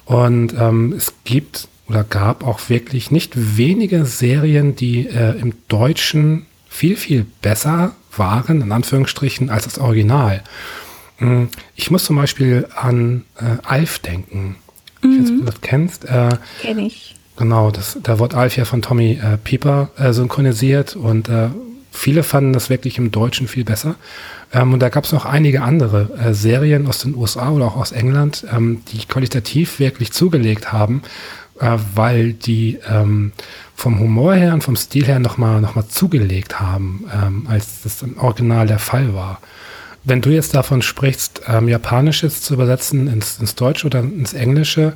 Und 0.06 0.54
ähm, 0.58 0.94
es 0.94 1.14
gibt 1.24 1.68
oder 1.88 2.04
gab 2.04 2.46
auch 2.46 2.70
wirklich 2.70 3.12
nicht 3.12 3.58
wenige 3.58 4.06
Serien, 4.06 4.76
die 4.76 5.08
äh, 5.08 5.40
im 5.40 5.54
Deutschen 5.68 6.46
viel, 6.70 6.98
viel 6.98 7.26
besser 7.42 7.94
waren, 8.16 8.62
in 8.62 8.72
Anführungsstrichen, 8.72 9.50
als 9.50 9.64
das 9.64 9.80
Original. 9.80 10.44
Hm, 11.18 11.50
ich 11.76 11.92
muss 11.92 12.04
zum 12.04 12.16
Beispiel 12.18 12.68
an 12.76 13.24
äh, 13.38 13.58
Alf 13.64 14.00
denken. 14.00 14.58
Mhm. 15.02 15.12
Ich 15.12 15.20
weiß 15.20 15.30
ob 15.30 15.38
du 15.38 15.46
das 15.46 15.62
kennst. 15.62 16.06
Äh, 16.06 16.30
Kenn 16.62 16.80
ich. 16.80 17.16
Genau, 17.38 17.70
das, 17.70 17.98
da 18.02 18.20
wird 18.20 18.34
Alf 18.34 18.58
ja 18.58 18.66
von 18.66 18.82
Tommy 18.82 19.20
äh, 19.24 19.38
Pieper 19.38 19.90
äh, 19.98 20.12
synchronisiert 20.12 20.96
und 20.96 21.30
äh, 21.30 21.50
viele 21.92 22.24
fanden 22.24 22.52
das 22.52 22.70
wirklich 22.70 22.98
im 22.98 23.12
Deutschen 23.12 23.48
viel 23.48 23.64
besser. 23.64 23.96
Ähm, 24.52 24.74
und 24.74 24.80
da 24.80 24.90
gab 24.90 25.04
es 25.04 25.12
noch 25.12 25.26
einige 25.26 25.62
andere 25.62 26.10
äh, 26.18 26.34
Serien 26.34 26.88
aus 26.88 27.00
den 27.00 27.16
USA 27.16 27.52
oder 27.52 27.66
auch 27.66 27.76
aus 27.76 27.92
England, 27.92 28.46
ähm, 28.52 28.82
die 28.92 29.06
qualitativ 29.06 29.80
wirklich 29.80 30.12
zugelegt 30.12 30.72
haben, 30.72 31.04
äh, 31.60 31.78
weil 31.94 32.34
die 32.34 32.80
ähm, 32.90 33.34
vom 33.76 34.00
Humor 34.00 34.34
her 34.34 34.54
und 34.56 34.64
vom 34.64 34.76
Stil 34.76 35.06
her 35.06 35.20
nochmal 35.20 35.62
noch 35.62 35.76
mal 35.76 35.88
zugelegt 35.88 36.60
haben, 36.60 37.06
ähm, 37.14 37.46
als 37.48 37.84
das 37.84 38.02
im 38.02 38.18
Original 38.18 38.66
der 38.66 38.80
Fall 38.80 39.14
war. 39.14 39.42
Wenn 40.04 40.22
du 40.22 40.30
jetzt 40.30 40.56
davon 40.56 40.82
sprichst, 40.82 41.42
ähm, 41.48 41.68
Japanisches 41.68 42.42
zu 42.42 42.54
übersetzen 42.56 43.08
ins, 43.08 43.40
ins 43.40 43.56
Deutsche 43.56 43.86
oder 43.86 44.00
ins 44.00 44.34
Englische, 44.34 44.94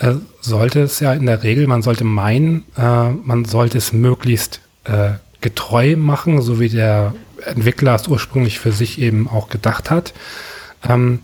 äh, 0.00 0.14
sollte 0.40 0.80
es 0.80 1.00
ja 1.00 1.12
in 1.12 1.26
der 1.26 1.42
Regel, 1.42 1.66
man 1.66 1.82
sollte 1.82 2.04
meinen, 2.04 2.64
äh, 2.76 3.10
man 3.10 3.44
sollte 3.44 3.78
es 3.78 3.92
möglichst 3.92 4.60
äh, 4.84 5.12
getreu 5.40 5.96
machen, 5.96 6.42
so 6.42 6.58
wie 6.58 6.68
der 6.68 7.14
Entwickler 7.44 7.94
es 7.94 8.08
ursprünglich 8.08 8.58
für 8.58 8.72
sich 8.72 8.98
eben 9.00 9.28
auch 9.28 9.48
gedacht 9.48 9.90
hat. 9.90 10.12
Ähm, 10.88 11.20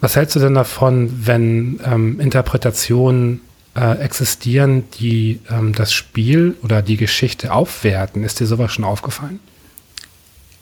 was 0.00 0.16
hältst 0.16 0.36
du 0.36 0.40
denn 0.40 0.54
davon, 0.54 1.26
wenn 1.26 1.80
ähm, 1.84 2.20
Interpretationen 2.20 3.40
äh, 3.74 3.98
existieren, 3.98 4.84
die 4.98 5.40
ähm, 5.50 5.74
das 5.74 5.92
Spiel 5.92 6.56
oder 6.62 6.82
die 6.82 6.96
Geschichte 6.96 7.52
aufwerten? 7.52 8.24
Ist 8.24 8.40
dir 8.40 8.46
sowas 8.46 8.72
schon 8.72 8.84
aufgefallen? 8.84 9.40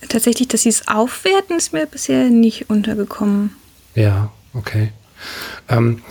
Tatsächlich, 0.08 0.48
dass 0.48 0.62
sie 0.62 0.68
es 0.68 0.88
aufwerten, 0.88 1.56
ist 1.56 1.72
mir 1.72 1.86
bisher 1.86 2.30
nicht 2.30 2.70
untergekommen. 2.70 3.56
Ja, 3.94 4.30
okay. 4.54 4.92
Ähm, 5.68 6.02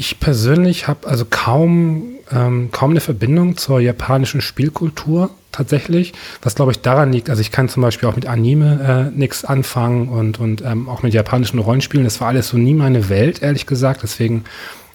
ich 0.00 0.18
persönlich 0.18 0.88
habe 0.88 1.06
also 1.06 1.26
kaum, 1.28 2.14
ähm, 2.32 2.70
kaum 2.72 2.90
eine 2.90 3.00
Verbindung 3.00 3.58
zur 3.58 3.80
japanischen 3.80 4.40
Spielkultur 4.40 5.30
tatsächlich, 5.52 6.14
was 6.42 6.54
glaube 6.54 6.72
ich 6.72 6.80
daran 6.80 7.12
liegt, 7.12 7.28
also 7.28 7.42
ich 7.42 7.52
kann 7.52 7.68
zum 7.68 7.82
Beispiel 7.82 8.08
auch 8.08 8.16
mit 8.16 8.26
Anime 8.26 9.10
äh, 9.12 9.18
nichts 9.18 9.44
anfangen 9.44 10.08
und, 10.08 10.40
und 10.40 10.62
ähm, 10.62 10.88
auch 10.88 11.02
mit 11.02 11.12
japanischen 11.12 11.58
Rollenspielen, 11.58 12.04
das 12.04 12.20
war 12.20 12.28
alles 12.28 12.48
so 12.48 12.56
nie 12.56 12.72
meine 12.72 13.10
Welt, 13.10 13.42
ehrlich 13.42 13.66
gesagt, 13.66 14.02
deswegen 14.02 14.44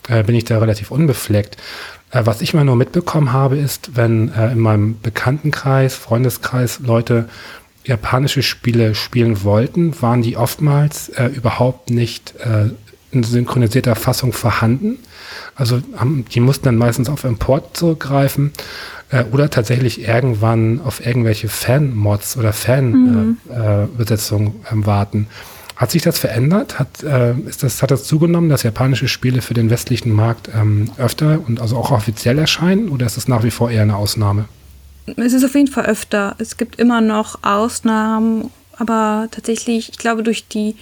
äh, 0.09 0.23
bin 0.23 0.35
ich 0.35 0.45
da 0.45 0.57
relativ 0.57 0.89
unbefleckt. 0.89 1.57
Äh, 2.09 2.25
was 2.25 2.41
ich 2.41 2.55
mal 2.55 2.65
nur 2.65 2.75
mitbekommen 2.75 3.31
habe, 3.31 3.57
ist, 3.57 3.95
wenn 3.95 4.33
äh, 4.33 4.53
in 4.53 4.59
meinem 4.59 4.99
Bekanntenkreis, 5.01 5.93
Freundeskreis 5.93 6.79
Leute 6.83 7.29
japanische 7.83 8.41
Spiele 8.41 8.95
spielen 8.95 9.43
wollten, 9.43 10.01
waren 10.01 10.23
die 10.23 10.37
oftmals 10.37 11.09
äh, 11.09 11.25
überhaupt 11.27 11.91
nicht 11.91 12.33
äh, 12.39 12.71
in 13.15 13.23
synchronisierter 13.23 13.95
Fassung 13.95 14.33
vorhanden. 14.33 14.99
Also 15.55 15.81
haben, 15.95 16.25
die 16.31 16.39
mussten 16.39 16.65
dann 16.65 16.75
meistens 16.77 17.09
auf 17.09 17.23
Import 17.23 17.75
zurückgreifen 17.77 18.51
äh, 19.09 19.23
oder 19.31 19.49
tatsächlich 19.49 20.01
irgendwann 20.01 20.81
auf 20.81 21.05
irgendwelche 21.05 21.49
Fan-Mods 21.49 22.37
oder 22.37 22.53
Fan-Besetzungen 22.53 24.45
mhm. 24.47 24.77
äh, 24.77 24.81
äh, 24.81 24.85
warten. 24.85 25.27
Hat 25.75 25.91
sich 25.91 26.03
das 26.03 26.17
verändert? 26.17 26.79
Hat, 26.79 27.03
äh, 27.03 27.33
ist 27.41 27.63
das, 27.63 27.81
hat 27.81 27.91
das 27.91 28.05
zugenommen, 28.05 28.49
dass 28.49 28.63
japanische 28.63 29.09
Spiele 29.09 29.41
für 29.41 29.53
den 29.53 29.69
westlichen 29.69 30.13
Markt 30.13 30.49
ähm, 30.55 30.89
öfter 30.97 31.41
und 31.45 31.59
also 31.59 31.77
auch 31.77 31.91
offiziell 31.91 32.39
erscheinen 32.39 32.87
oder 32.89 33.05
ist 33.05 33.17
es 33.17 33.27
nach 33.27 33.43
wie 33.43 33.51
vor 33.51 33.69
eher 33.69 33.81
eine 33.81 33.97
Ausnahme? 33.97 34.45
Es 35.17 35.33
ist 35.33 35.43
auf 35.43 35.53
jeden 35.53 35.67
Fall 35.67 35.85
öfter. 35.85 36.35
Es 36.39 36.57
gibt 36.57 36.79
immer 36.79 37.01
noch 37.01 37.43
Ausnahmen, 37.43 38.49
aber 38.77 39.27
tatsächlich, 39.31 39.89
ich 39.89 39.97
glaube, 39.97 40.23
durch 40.23 40.47
die 40.47 40.75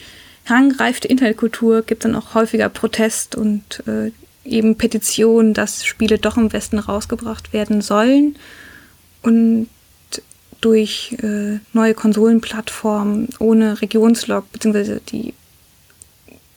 herangereifte 0.43 1.07
Internetkultur 1.07 1.81
gibt 1.83 2.05
dann 2.05 2.15
auch 2.15 2.33
häufiger 2.33 2.69
Protest 2.69 3.35
und 3.35 3.83
äh, 3.87 4.11
eben 4.45 4.77
Petitionen, 4.77 5.53
dass 5.53 5.85
Spiele 5.85 6.17
doch 6.17 6.37
im 6.37 6.51
Westen 6.51 6.79
rausgebracht 6.79 7.53
werden 7.53 7.81
sollen. 7.81 8.35
Und 9.21 9.69
durch 10.63 11.17
äh, 11.21 11.59
neue 11.73 11.93
Konsolenplattformen 11.93 13.29
ohne 13.39 13.81
Regionslog, 13.81 14.49
beziehungsweise 14.51 15.01
die, 15.09 15.33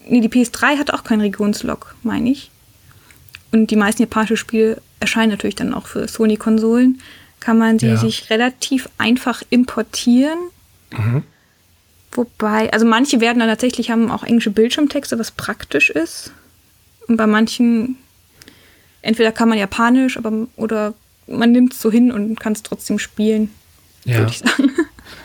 nee, 0.06 0.20
die 0.20 0.28
PS3 0.28 0.78
hat 0.78 0.92
auch 0.92 1.02
keinen 1.02 1.22
Regionslog, 1.22 1.96
meine 2.02 2.30
ich. 2.30 2.50
Und 3.50 3.70
die 3.70 3.76
meisten 3.76 4.02
japanischen 4.02 4.36
Spiele 4.36 4.80
erscheinen 5.00 5.30
natürlich 5.30 5.56
dann 5.56 5.74
auch 5.74 5.86
für 5.86 6.06
Sony-Konsolen. 6.06 7.00
Kann 7.40 7.58
man 7.58 7.78
sie 7.78 7.88
ja. 7.88 7.96
sich 7.96 8.30
relativ 8.30 8.88
einfach 8.98 9.42
importieren. 9.50 10.38
Mhm. 10.90 11.24
Wobei, 12.16 12.72
also 12.72 12.86
manche 12.86 13.20
werden 13.20 13.40
dann 13.40 13.48
tatsächlich 13.48 13.90
haben 13.90 14.10
auch 14.10 14.22
englische 14.22 14.50
Bildschirmtexte, 14.50 15.18
was 15.18 15.30
praktisch 15.30 15.90
ist. 15.90 16.32
Und 17.08 17.16
bei 17.16 17.26
manchen, 17.26 17.96
entweder 19.02 19.32
kann 19.32 19.48
man 19.48 19.58
Japanisch, 19.58 20.16
aber 20.16 20.32
oder 20.56 20.94
man 21.26 21.52
nimmt 21.52 21.72
es 21.72 21.82
so 21.82 21.90
hin 21.90 22.12
und 22.12 22.40
kann 22.40 22.52
es 22.52 22.62
trotzdem 22.62 22.98
spielen, 22.98 23.50
ja. 24.04 24.18
würde 24.18 24.30
ich 24.30 24.38
sagen. 24.38 24.70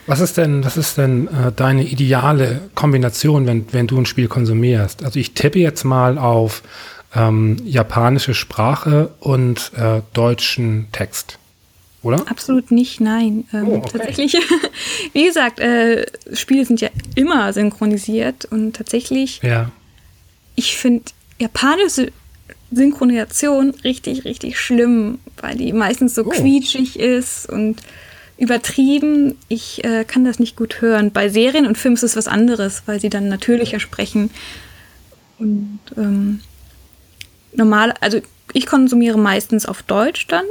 Was 0.07 0.19
ist 0.19 0.37
denn, 0.37 0.63
was 0.65 0.77
ist 0.77 0.97
denn 0.97 1.27
äh, 1.27 1.51
deine 1.55 1.83
ideale 1.83 2.69
Kombination, 2.75 3.45
wenn, 3.45 3.71
wenn 3.71 3.87
du 3.87 3.97
ein 3.97 4.05
Spiel 4.05 4.27
konsumierst? 4.27 5.05
Also 5.05 5.19
ich 5.19 5.33
tippe 5.33 5.59
jetzt 5.59 5.83
mal 5.83 6.17
auf 6.17 6.63
ähm, 7.15 7.57
japanische 7.65 8.33
Sprache 8.33 9.11
und 9.19 9.71
äh, 9.77 10.01
deutschen 10.13 10.87
Text 10.91 11.37
oder? 12.03 12.25
Absolut 12.29 12.71
nicht, 12.71 12.99
nein. 12.99 13.47
Ähm, 13.53 13.67
oh, 13.67 13.75
okay. 13.77 13.97
Tatsächlich, 13.97 14.37
wie 15.13 15.25
gesagt, 15.25 15.59
äh, 15.59 16.05
Spiele 16.33 16.65
sind 16.65 16.81
ja 16.81 16.89
immer 17.15 17.53
synchronisiert 17.53 18.45
und 18.45 18.75
tatsächlich, 18.75 19.41
ja. 19.43 19.71
ich 20.55 20.77
finde 20.77 21.05
japanische 21.39 22.11
Synchronisation 22.71 23.71
richtig, 23.83 24.25
richtig 24.25 24.59
schlimm, 24.59 25.19
weil 25.37 25.57
die 25.57 25.73
meistens 25.73 26.15
so 26.15 26.25
oh. 26.25 26.29
quietschig 26.29 26.97
ist 26.99 27.47
und 27.49 27.81
übertrieben. 28.37 29.37
Ich 29.49 29.83
äh, 29.83 30.03
kann 30.05 30.25
das 30.25 30.39
nicht 30.39 30.55
gut 30.55 30.81
hören. 30.81 31.11
Bei 31.11 31.29
Serien 31.29 31.67
und 31.67 31.77
Filmen 31.77 31.95
ist 31.95 32.03
es 32.03 32.15
was 32.15 32.27
anderes, 32.27 32.83
weil 32.87 32.99
sie 32.99 33.09
dann 33.09 33.27
natürlicher 33.27 33.79
sprechen. 33.79 34.31
Und 35.37 35.79
ähm, 35.97 36.39
normal, 37.53 37.93
also 37.99 38.19
ich 38.53 38.65
konsumiere 38.65 39.17
meistens 39.17 39.65
auf 39.65 39.83
Deutsch 39.83 40.27
dann 40.27 40.45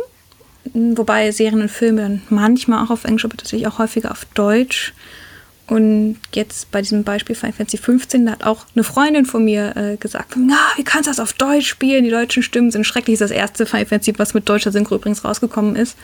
Wobei 0.72 1.30
Serien 1.32 1.62
und 1.62 1.70
Filme 1.70 2.02
dann 2.02 2.22
manchmal 2.28 2.84
auch 2.84 2.90
auf 2.90 3.04
Englisch, 3.04 3.24
aber 3.24 3.36
tatsächlich 3.36 3.66
auch 3.66 3.78
häufiger 3.78 4.10
auf 4.10 4.24
Deutsch. 4.34 4.92
Und 5.66 6.18
jetzt 6.34 6.70
bei 6.72 6.82
diesem 6.82 7.04
Beispiel 7.04 7.36
Final 7.36 7.52
Fantasy 7.52 7.78
15, 7.78 8.26
da 8.26 8.32
hat 8.32 8.44
auch 8.44 8.66
eine 8.74 8.82
Freundin 8.82 9.24
von 9.24 9.44
mir 9.44 9.76
äh, 9.76 9.96
gesagt, 9.96 10.34
na, 10.36 10.58
wie 10.76 10.82
kannst 10.82 11.06
du 11.06 11.10
das 11.12 11.20
auf 11.20 11.32
Deutsch 11.32 11.68
spielen? 11.68 12.02
Die 12.04 12.10
deutschen 12.10 12.42
Stimmen 12.42 12.72
sind 12.72 12.84
schrecklich. 12.84 13.18
Das 13.18 13.30
ist 13.30 13.36
das 13.36 13.40
erste 13.40 13.66
Final 13.66 13.86
Fantasy, 13.86 14.12
was 14.18 14.34
mit 14.34 14.48
deutscher 14.48 14.72
Synchro 14.72 14.96
übrigens 14.96 15.24
rausgekommen 15.24 15.76
ist. 15.76 15.96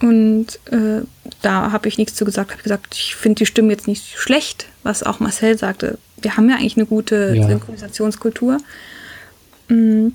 Und 0.00 0.46
äh, 0.70 1.02
da 1.42 1.72
habe 1.72 1.88
ich 1.88 1.98
nichts 1.98 2.14
zu 2.14 2.24
gesagt, 2.24 2.52
habe 2.52 2.62
gesagt, 2.62 2.94
ich 2.94 3.16
finde 3.16 3.40
die 3.40 3.46
Stimmen 3.46 3.70
jetzt 3.70 3.86
nicht 3.86 4.16
schlecht, 4.16 4.66
was 4.82 5.02
auch 5.02 5.20
Marcel 5.20 5.58
sagte. 5.58 5.98
Wir 6.20 6.36
haben 6.36 6.48
ja 6.48 6.56
eigentlich 6.56 6.76
eine 6.76 6.86
gute 6.86 7.34
ja. 7.36 7.46
Synchronisationskultur. 7.46 8.58
Mhm. 9.68 10.14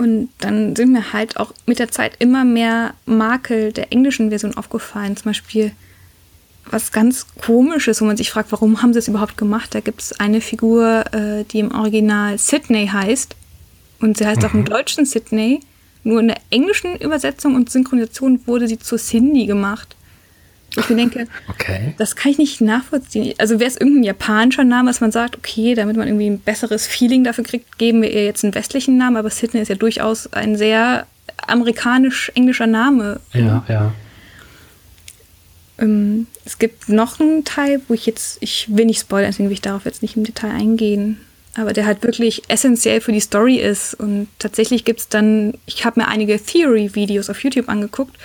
Und 0.00 0.30
dann 0.38 0.74
sind 0.76 0.92
mir 0.92 1.12
halt 1.12 1.36
auch 1.36 1.52
mit 1.66 1.78
der 1.78 1.90
Zeit 1.90 2.14
immer 2.20 2.42
mehr 2.42 2.94
Makel 3.04 3.70
der 3.70 3.92
englischen 3.92 4.30
Version 4.30 4.56
aufgefallen. 4.56 5.14
Zum 5.14 5.26
Beispiel 5.26 5.72
was 6.64 6.90
ganz 6.90 7.26
Komisches, 7.44 8.00
wo 8.00 8.06
man 8.06 8.16
sich 8.16 8.30
fragt, 8.30 8.50
warum 8.50 8.80
haben 8.80 8.94
sie 8.94 8.98
es 8.98 9.08
überhaupt 9.08 9.36
gemacht? 9.36 9.74
Da 9.74 9.80
gibt 9.80 10.00
es 10.00 10.18
eine 10.18 10.40
Figur, 10.40 11.04
äh, 11.12 11.44
die 11.44 11.58
im 11.58 11.74
Original 11.74 12.38
Sydney 12.38 12.86
heißt. 12.86 13.36
Und 14.00 14.16
sie 14.16 14.26
heißt 14.26 14.40
mhm. 14.40 14.46
auch 14.46 14.54
im 14.54 14.60
mhm. 14.60 14.64
Deutschen 14.64 15.04
Sydney. 15.04 15.60
Nur 16.02 16.20
in 16.20 16.28
der 16.28 16.38
englischen 16.48 16.96
Übersetzung 16.96 17.54
und 17.54 17.68
Synchronisation 17.68 18.40
wurde 18.46 18.68
sie 18.68 18.78
zu 18.78 18.96
Cindy 18.96 19.44
gemacht. 19.44 19.96
Ich 20.76 20.88
mir 20.88 20.96
denke, 20.96 21.26
okay. 21.48 21.94
das 21.98 22.14
kann 22.14 22.30
ich 22.30 22.38
nicht 22.38 22.60
nachvollziehen. 22.60 23.34
Also 23.38 23.58
wäre 23.58 23.68
es 23.68 23.76
irgendein 23.76 24.04
japanischer 24.04 24.64
Name, 24.64 24.88
dass 24.88 25.00
man 25.00 25.10
sagt, 25.10 25.36
okay, 25.36 25.74
damit 25.74 25.96
man 25.96 26.06
irgendwie 26.06 26.30
ein 26.30 26.38
besseres 26.38 26.86
Feeling 26.86 27.24
dafür 27.24 27.44
kriegt, 27.44 27.78
geben 27.78 28.02
wir 28.02 28.12
ihr 28.12 28.24
jetzt 28.24 28.44
einen 28.44 28.54
westlichen 28.54 28.96
Namen, 28.96 29.16
aber 29.16 29.30
Sydney 29.30 29.60
ist 29.60 29.68
ja 29.68 29.74
durchaus 29.74 30.32
ein 30.32 30.56
sehr 30.56 31.06
amerikanisch-englischer 31.46 32.66
Name. 32.66 33.20
Ja, 33.32 33.64
ja. 33.68 33.92
Ähm, 35.78 36.26
es 36.44 36.58
gibt 36.58 36.88
noch 36.88 37.18
einen 37.18 37.44
Teil, 37.44 37.80
wo 37.88 37.94
ich 37.94 38.06
jetzt, 38.06 38.38
ich 38.40 38.66
will 38.70 38.86
nicht 38.86 39.00
spoilern, 39.00 39.30
deswegen 39.30 39.48
will 39.48 39.54
ich 39.54 39.62
darauf 39.62 39.84
jetzt 39.84 40.02
nicht 40.02 40.16
im 40.16 40.24
Detail 40.24 40.50
eingehen, 40.50 41.20
aber 41.54 41.72
der 41.72 41.86
halt 41.86 42.02
wirklich 42.02 42.42
essentiell 42.48 43.00
für 43.00 43.12
die 43.12 43.20
Story 43.20 43.56
ist. 43.56 43.94
Und 43.94 44.28
tatsächlich 44.38 44.84
gibt 44.84 45.00
es 45.00 45.08
dann, 45.08 45.54
ich 45.66 45.84
habe 45.84 46.00
mir 46.00 46.08
einige 46.08 46.38
Theory-Videos 46.38 47.30
auf 47.30 47.42
YouTube 47.42 47.68
angeguckt, 47.68 48.16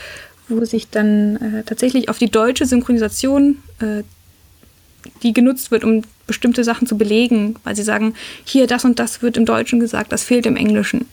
wo 0.47 0.63
sich 0.65 0.89
dann 0.89 1.35
äh, 1.37 1.63
tatsächlich 1.63 2.09
auf 2.09 2.17
die 2.17 2.29
deutsche 2.29 2.65
Synchronisation, 2.65 3.57
äh, 3.79 4.03
die 5.23 5.33
genutzt 5.33 5.71
wird, 5.71 5.83
um 5.83 6.03
bestimmte 6.27 6.63
Sachen 6.63 6.87
zu 6.87 6.97
belegen, 6.97 7.55
weil 7.63 7.75
sie 7.75 7.83
sagen, 7.83 8.15
hier 8.43 8.67
das 8.67 8.85
und 8.85 8.99
das 8.99 9.21
wird 9.21 9.37
im 9.37 9.45
Deutschen 9.45 9.79
gesagt, 9.79 10.11
das 10.11 10.23
fehlt 10.23 10.45
im 10.45 10.55
Englischen. 10.55 11.05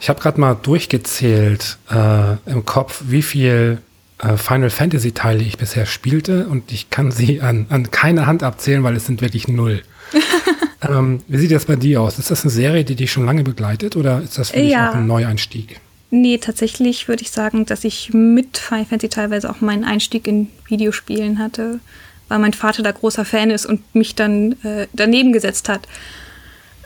Ich 0.00 0.08
habe 0.08 0.20
gerade 0.20 0.40
mal 0.40 0.54
durchgezählt 0.54 1.78
äh, 1.90 2.36
im 2.50 2.64
Kopf, 2.66 3.02
wie 3.06 3.22
viel 3.22 3.78
äh, 4.18 4.36
Final 4.36 4.70
Fantasy 4.70 5.12
Teile 5.12 5.42
ich 5.42 5.58
bisher 5.58 5.86
spielte 5.86 6.46
und 6.46 6.72
ich 6.72 6.90
kann 6.90 7.10
sie 7.10 7.40
an, 7.40 7.66
an 7.70 7.90
keine 7.90 8.26
Hand 8.26 8.42
abzählen, 8.42 8.82
weil 8.82 8.96
es 8.96 9.06
sind 9.06 9.22
wirklich 9.22 9.48
null. 9.48 9.82
ähm, 10.88 11.20
wie 11.28 11.38
sieht 11.38 11.50
das 11.50 11.64
bei 11.64 11.76
dir 11.76 12.02
aus? 12.02 12.18
Ist 12.18 12.30
das 12.30 12.42
eine 12.42 12.50
Serie, 12.50 12.84
die 12.84 12.94
dich 12.94 13.10
schon 13.10 13.26
lange 13.26 13.42
begleitet 13.42 13.96
oder 13.96 14.20
ist 14.22 14.38
das 14.38 14.50
für 14.50 14.60
dich 14.60 14.70
ja. 14.70 14.90
auch 14.90 14.94
ein 14.94 15.06
Neueinstieg? 15.06 15.80
Nee, 16.10 16.38
tatsächlich 16.38 17.08
würde 17.08 17.22
ich 17.22 17.30
sagen, 17.30 17.66
dass 17.66 17.84
ich 17.84 18.12
mit 18.12 18.58
Final 18.58 18.84
Fantasy 18.84 19.08
teilweise 19.08 19.50
auch 19.50 19.60
meinen 19.60 19.84
Einstieg 19.84 20.26
in 20.26 20.48
Videospielen 20.68 21.38
hatte, 21.38 21.80
weil 22.28 22.38
mein 22.38 22.52
Vater 22.52 22.82
da 22.82 22.92
großer 22.92 23.24
Fan 23.24 23.50
ist 23.50 23.66
und 23.66 23.94
mich 23.94 24.14
dann 24.14 24.52
äh, 24.62 24.86
daneben 24.92 25.32
gesetzt 25.32 25.68
hat. 25.68 25.88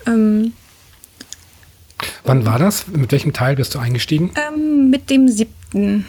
Ähm, 0.07 0.55
Wann 2.25 2.47
war 2.47 2.59
das? 2.59 2.87
Mit 2.89 3.13
welchem 3.13 3.35
Teil 3.35 3.57
bist 3.57 3.75
du 3.75 3.79
eingestiegen? 3.79 4.31
Ähm, 4.49 4.89
mit 4.89 5.11
dem 5.11 5.29
siebten. 5.29 6.07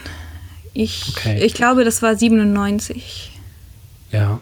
Ich, 0.74 1.14
okay. 1.18 1.44
ich 1.44 1.54
glaube, 1.54 1.84
das 1.84 2.02
war 2.02 2.16
97. 2.16 3.32
Ja. 4.14 4.40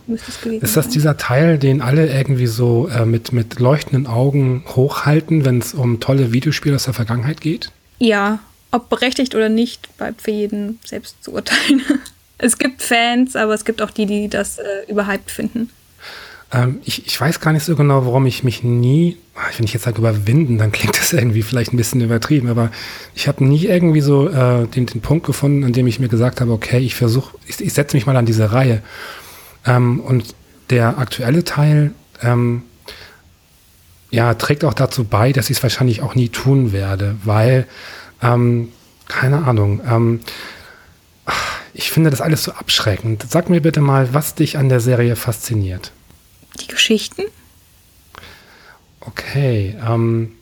Ist 0.62 0.78
das 0.78 0.90
dieser 0.90 1.18
Teil, 1.18 1.58
den 1.58 1.82
alle 1.82 2.12
irgendwie 2.12 2.48
so 2.48 2.88
äh, 2.88 3.06
mit, 3.06 3.34
mit 3.34 3.60
leuchtenden 3.60 4.08
Augen 4.08 4.64
hochhalten, 4.68 5.46
wenn 5.46 5.60
es 5.60 5.74
um 5.74 6.00
tolle 6.00 6.32
Videospiele 6.32 6.76
aus 6.76 6.86
der 6.86 6.94
Vergangenheit 6.94 7.42
geht? 7.42 7.72
Ja, 8.00 8.40
ob 8.72 8.90
berechtigt 8.90 9.36
oder 9.36 9.50
nicht, 9.50 9.96
bleibt 9.98 10.22
für 10.22 10.32
jeden 10.32 10.80
selbst 10.86 11.24
zu 11.24 11.34
urteilen. 11.34 11.82
es 12.38 12.58
gibt 12.58 12.82
Fans, 12.82 13.36
aber 13.36 13.54
es 13.54 13.66
gibt 13.66 13.82
auch 13.82 13.92
die, 13.92 14.06
die 14.06 14.28
das 14.28 14.58
äh, 14.58 14.64
überhyped 14.88 15.32
finden. 15.32 15.70
Ähm, 16.52 16.82
ich, 16.84 17.06
ich 17.06 17.20
weiß 17.20 17.40
gar 17.40 17.54
nicht 17.54 17.64
so 17.64 17.76
genau, 17.76 18.06
warum 18.06 18.26
ich 18.26 18.44
mich 18.44 18.64
nie, 18.64 19.18
wenn 19.58 19.66
ich 19.66 19.74
jetzt 19.74 19.84
sage 19.84 20.00
überwinden, 20.00 20.58
dann 20.58 20.72
klingt 20.72 20.98
das 20.98 21.14
irgendwie 21.14 21.44
vielleicht 21.44 21.74
ein 21.74 21.78
bisschen 21.78 22.02
übertrieben, 22.02 22.50
aber 22.50 22.72
ich 23.16 23.28
habe 23.28 23.44
nie 23.44 23.66
irgendwie 23.66 24.02
so 24.02 24.30
äh, 24.30 24.68
den, 24.68 24.88
den 24.88 25.02
Punkt 25.02 25.26
gefunden, 25.26 25.64
an 25.64 25.74
dem 25.74 25.88
ich 25.88 26.00
mir 26.00 26.10
gesagt 26.10 26.42
habe, 26.42 26.52
okay, 26.52 26.80
ich 26.80 26.96
versuche, 26.96 27.38
ich, 27.46 27.62
ich 27.62 27.74
setze 27.74 27.96
mich 27.96 28.06
mal 28.06 28.18
an 28.18 28.26
diese 28.26 28.52
Reihe. 28.52 28.82
Ähm, 29.66 30.00
und 30.00 30.36
der 30.70 30.98
aktuelle 30.98 31.44
Teil, 31.44 31.92
ähm, 32.22 32.64
ja, 34.12 34.34
trägt 34.34 34.64
auch 34.64 34.74
dazu 34.74 35.04
bei, 35.04 35.32
dass 35.32 35.52
ich 35.52 35.58
es 35.58 35.64
wahrscheinlich 35.64 36.02
auch 36.02 36.16
nie 36.16 36.30
tun 36.30 36.72
werde, 36.72 37.16
weil, 37.24 37.68
ähm, 38.22 38.72
keine 39.08 39.46
Ahnung, 39.46 39.82
ähm, 39.90 40.20
ich 41.74 41.92
finde 41.92 42.10
das 42.10 42.22
alles 42.22 42.44
so 42.44 42.52
abschreckend. 42.52 43.26
Sag 43.30 43.50
mir 43.50 43.62
bitte 43.62 43.82
mal, 43.82 44.14
was 44.14 44.36
dich 44.36 44.58
an 44.58 44.70
der 44.70 44.80
Serie 44.80 45.16
fasziniert. 45.16 45.92
Die 46.60 46.68
Geschichten? 46.68 47.24
Okay, 49.02 49.76
ähm, 49.88 50.34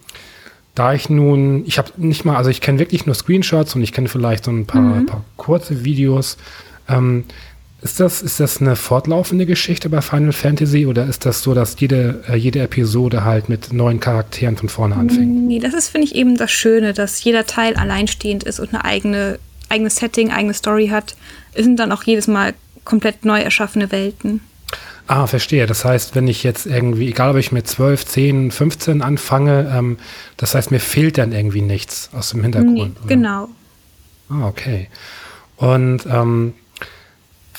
da 0.73 0.93
ich 0.93 1.09
nun, 1.09 1.65
ich 1.65 1.77
habe 1.77 1.91
nicht 1.97 2.25
mal, 2.25 2.37
also 2.37 2.49
ich 2.49 2.61
kenne 2.61 2.79
wirklich 2.79 3.05
nur 3.05 3.15
Screenshots 3.15 3.75
und 3.75 3.83
ich 3.83 3.93
kenne 3.93 4.07
vielleicht 4.09 4.45
so 4.45 4.51
ein 4.51 4.65
paar, 4.65 4.81
mhm. 4.81 5.05
paar 5.05 5.23
kurze 5.35 5.83
Videos. 5.83 6.37
Ähm, 6.87 7.25
ist 7.81 7.99
das, 7.99 8.23
ist 8.23 8.39
das 8.39 8.59
eine 8.59 8.75
fortlaufende 8.75 9.45
Geschichte 9.45 9.89
bei 9.89 10.01
Final 10.01 10.33
Fantasy 10.33 10.87
oder 10.87 11.05
ist 11.05 11.25
das 11.25 11.43
so, 11.43 11.53
dass 11.53 11.79
jede, 11.79 12.23
äh, 12.27 12.35
jede 12.35 12.61
Episode 12.61 13.23
halt 13.23 13.49
mit 13.49 13.71
neuen 13.71 13.99
Charakteren 13.99 14.57
von 14.57 14.67
vorne 14.67 14.95
anfängt? 14.95 15.47
Nee, 15.47 15.59
das 15.59 15.75
ist, 15.75 15.89
finde 15.89 16.07
ich, 16.07 16.15
eben 16.15 16.37
das 16.37 16.51
Schöne, 16.51 16.93
dass 16.93 17.23
jeder 17.23 17.45
Teil 17.45 17.75
alleinstehend 17.75 18.43
ist 18.43 18.59
und 18.59 18.73
eine 18.73 18.83
eigene, 18.83 19.37
eigenes 19.69 19.97
Setting, 19.97 20.31
eigene 20.31 20.55
Story 20.55 20.87
hat. 20.87 21.15
Es 21.53 21.65
sind 21.65 21.77
dann 21.77 21.91
auch 21.91 22.01
jedes 22.03 22.27
Mal 22.27 22.55
komplett 22.83 23.25
neu 23.25 23.41
erschaffene 23.41 23.91
Welten. 23.91 24.41
Ah, 25.05 25.27
verstehe. 25.27 25.67
Das 25.67 25.85
heißt, 25.85 26.15
wenn 26.15 26.27
ich 26.27 26.43
jetzt 26.43 26.65
irgendwie, 26.65 27.09
egal 27.09 27.31
ob 27.31 27.37
ich 27.37 27.51
mit 27.51 27.67
12, 27.67 28.05
10, 28.05 28.51
15 28.51 29.01
anfange, 29.01 29.71
ähm, 29.73 29.97
das 30.35 30.55
heißt, 30.55 30.71
mir 30.71 30.79
fehlt 30.79 31.17
dann 31.17 31.31
irgendwie 31.31 31.61
nichts 31.61 32.09
aus 32.13 32.31
dem 32.31 32.41
Hintergrund. 32.41 32.97
Nee, 33.03 33.07
genau. 33.07 33.49
Ah, 34.29 34.47
okay. 34.47 34.89
Und 35.55 36.05
ähm, 36.07 36.53